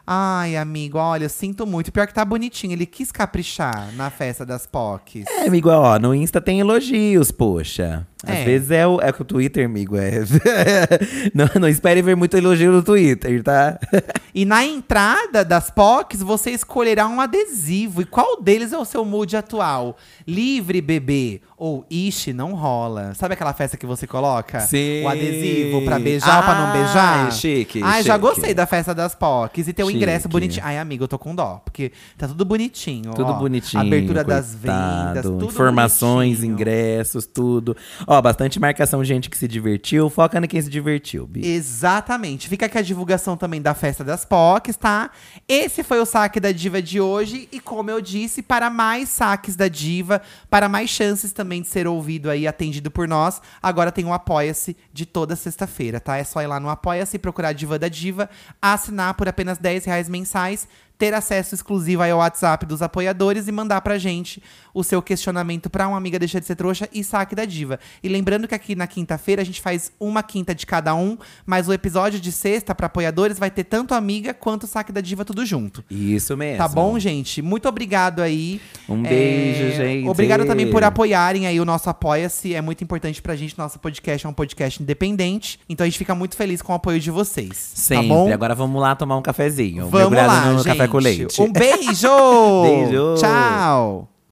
Ai, 0.06 0.56
amigo, 0.56 0.98
olha, 0.98 1.24
eu 1.24 1.28
sinto 1.30 1.66
muito. 1.66 1.90
Pior 1.90 2.06
que 2.06 2.12
tá 2.14 2.24
bonitinho. 2.24 2.72
Ele 2.72 2.86
quis 2.86 3.10
caprichar 3.10 3.90
na 3.96 4.10
festa 4.10 4.44
das 4.44 4.66
POCs. 4.66 5.26
É, 5.26 5.46
amigo, 5.46 5.70
ó, 5.70 5.98
no 5.98 6.14
Insta 6.14 6.40
tem 6.40 6.60
elogios, 6.60 7.30
poxa. 7.30 8.06
Às 8.26 8.38
É. 8.38 8.44
vezes 8.44 8.70
é 8.70 8.86
o, 8.86 9.00
é 9.00 9.10
o 9.10 9.24
Twitter, 9.24 9.64
amigo, 9.66 9.96
é. 9.96 10.20
não, 11.34 11.48
não 11.60 11.68
espere 11.68 12.02
ver 12.02 12.16
muito 12.16 12.36
elogio 12.36 12.72
no 12.72 12.82
Twitter, 12.82 13.42
tá? 13.42 13.78
E 14.34 14.44
na 14.44 14.64
entrada 14.64 15.44
das 15.44 15.70
POCs, 15.70 16.20
você 16.22 16.50
escolherá 16.50 17.06
um 17.08 17.20
adesivo. 17.20 18.02
E 18.02 18.04
qual 18.04 18.40
deles 18.42 18.72
é 18.72 18.78
o 18.78 18.84
seu 18.84 19.04
mood 19.04 19.36
atual? 19.36 19.96
Livre, 20.26 20.80
bebê. 20.80 21.40
Ou 21.56 21.86
ishi, 21.88 22.32
não 22.32 22.52
rola. 22.54 23.14
Sabe 23.14 23.34
aquela 23.34 23.52
festa 23.54 23.76
que 23.76 23.86
você 23.86 24.06
coloca? 24.06 24.60
Sim. 24.60 25.04
O 25.04 25.08
adesivo 25.08 25.82
pra 25.82 25.98
beijar 25.98 26.38
ou 26.38 26.42
pra 26.42 26.54
não 26.56 26.66
Ah, 26.66 26.72
beijar? 26.72 27.32
chique, 27.32 27.80
Ai, 27.82 28.02
já 28.02 28.14
chique. 28.14 28.26
gostei 28.26 28.52
da 28.54 28.66
festa 28.66 28.92
das 28.94 29.14
POCs. 29.14 29.68
E 29.68 29.72
tem 29.72 29.84
o 29.84 29.88
Chique. 29.88 29.96
ingresso 29.98 30.28
bonitinho. 30.28 30.66
Ai, 30.66 30.78
amigo, 30.78 31.04
eu 31.04 31.08
tô 31.08 31.18
com 31.18 31.34
dó. 31.34 31.62
Porque 31.64 31.92
tá 32.18 32.26
tudo 32.26 32.44
bonitinho. 32.44 33.12
Tudo 33.14 33.30
ó. 33.30 33.34
bonitinho. 33.34 33.80
Abertura 33.82 34.24
das 34.24 34.54
coitado, 34.54 35.06
vendas, 35.06 35.22
tudo 35.22 35.44
Informações, 35.46 36.36
bonitinho. 36.38 36.52
ingressos, 36.54 37.24
tudo. 37.26 37.76
Ó, 38.06 38.13
bastante 38.20 38.60
marcação 38.60 39.02
de 39.02 39.08
gente 39.08 39.30
que 39.30 39.36
se 39.36 39.48
divertiu. 39.48 40.10
Foca 40.10 40.38
em 40.38 40.46
quem 40.46 40.60
se 40.60 40.68
divertiu, 40.68 41.26
Bi. 41.26 41.46
Exatamente. 41.46 42.48
Fica 42.48 42.66
aqui 42.66 42.78
a 42.78 42.82
divulgação 42.82 43.36
também 43.36 43.60
da 43.60 43.74
festa 43.74 44.02
das 44.02 44.24
POCs, 44.24 44.76
tá? 44.76 45.10
Esse 45.48 45.82
foi 45.82 46.00
o 46.00 46.06
saque 46.06 46.40
da 46.40 46.52
Diva 46.52 46.80
de 46.82 47.00
hoje. 47.00 47.48
E 47.52 47.60
como 47.60 47.90
eu 47.90 48.00
disse, 48.00 48.42
para 48.42 48.70
mais 48.70 49.08
saques 49.08 49.56
da 49.56 49.68
Diva, 49.68 50.20
para 50.50 50.68
mais 50.68 50.90
chances 50.90 51.32
também 51.32 51.62
de 51.62 51.68
ser 51.68 51.86
ouvido 51.86 52.30
aí, 52.30 52.46
atendido 52.46 52.90
por 52.90 53.08
nós, 53.08 53.40
agora 53.62 53.92
tem 53.92 54.04
o 54.04 54.12
Apoia-se 54.12 54.76
de 54.92 55.06
toda 55.06 55.36
sexta-feira, 55.36 56.00
tá? 56.00 56.16
É 56.16 56.24
só 56.24 56.42
ir 56.42 56.46
lá 56.46 56.60
no 56.60 56.68
Apoia-se, 56.68 57.18
procurar 57.18 57.48
a 57.48 57.52
Diva 57.52 57.78
da 57.78 57.88
Diva, 57.88 58.28
assinar 58.60 59.14
por 59.14 59.28
apenas 59.28 59.58
10 59.58 59.84
reais 59.84 60.08
mensais. 60.08 60.66
Ter 60.98 61.12
acesso 61.12 61.54
exclusivo 61.54 62.02
aí 62.02 62.10
ao 62.10 62.18
WhatsApp 62.18 62.64
dos 62.66 62.80
apoiadores 62.80 63.48
e 63.48 63.52
mandar 63.52 63.80
pra 63.80 63.98
gente 63.98 64.42
o 64.72 64.82
seu 64.84 65.02
questionamento 65.02 65.68
pra 65.68 65.88
uma 65.88 65.96
amiga 65.96 66.18
deixa 66.18 66.40
de 66.40 66.46
ser 66.46 66.54
trouxa 66.56 66.88
e 66.92 67.02
saque 67.02 67.34
da 67.34 67.44
diva. 67.44 67.78
E 68.02 68.08
lembrando 68.08 68.46
que 68.46 68.54
aqui 68.54 68.74
na 68.74 68.86
quinta-feira 68.86 69.42
a 69.42 69.44
gente 69.44 69.60
faz 69.60 69.92
uma 69.98 70.22
quinta 70.22 70.54
de 70.54 70.66
cada 70.66 70.94
um, 70.94 71.16
mas 71.44 71.68
o 71.68 71.72
episódio 71.72 72.18
de 72.20 72.30
sexta 72.32 72.74
pra 72.74 72.86
apoiadores 72.86 73.38
vai 73.38 73.50
ter 73.50 73.64
tanto 73.64 73.94
amiga 73.94 74.32
quanto 74.32 74.64
o 74.64 74.66
saque 74.66 74.92
da 74.92 75.00
diva 75.00 75.24
tudo 75.24 75.44
junto. 75.44 75.84
Isso 75.90 76.36
mesmo. 76.36 76.58
Tá 76.58 76.68
bom, 76.68 76.98
gente? 76.98 77.42
Muito 77.42 77.68
obrigado 77.68 78.20
aí. 78.20 78.60
Um 78.88 79.02
beijo, 79.02 79.64
É, 79.64 79.76
gente. 79.76 80.08
Obrigado 80.08 80.44
também 80.46 80.70
por 80.70 80.82
apoiarem 80.84 81.46
aí 81.46 81.60
o 81.60 81.64
nosso 81.64 81.90
Apoia-se. 81.90 82.54
É 82.54 82.60
muito 82.60 82.82
importante 82.82 83.20
pra 83.20 83.36
gente. 83.36 83.56
Nosso 83.58 83.78
podcast 83.78 84.26
é 84.26 84.28
um 84.28 84.32
podcast 84.32 84.82
independente. 84.82 85.58
Então 85.68 85.84
a 85.84 85.88
gente 85.88 85.98
fica 85.98 86.14
muito 86.14 86.36
feliz 86.36 86.62
com 86.62 86.72
o 86.72 86.76
apoio 86.76 87.00
de 87.00 87.10
vocês. 87.10 87.56
Sempre. 87.74 88.08
Tá 88.08 88.14
bom? 88.14 88.32
Agora 88.32 88.54
vamos 88.54 88.80
lá 88.80 88.94
tomar 88.94 89.16
um 89.16 89.22
cafezinho. 89.22 89.88
Vamos 89.88 90.16
lá, 90.16 90.46
no 90.52 90.58
gente. 90.58 90.83
Café 90.84 90.88
com 90.88 90.98
leite. 90.98 91.40
Um 91.42 91.52
beijo! 91.52 92.08
Beijo. 92.64 93.14
Tchau! 93.18 94.13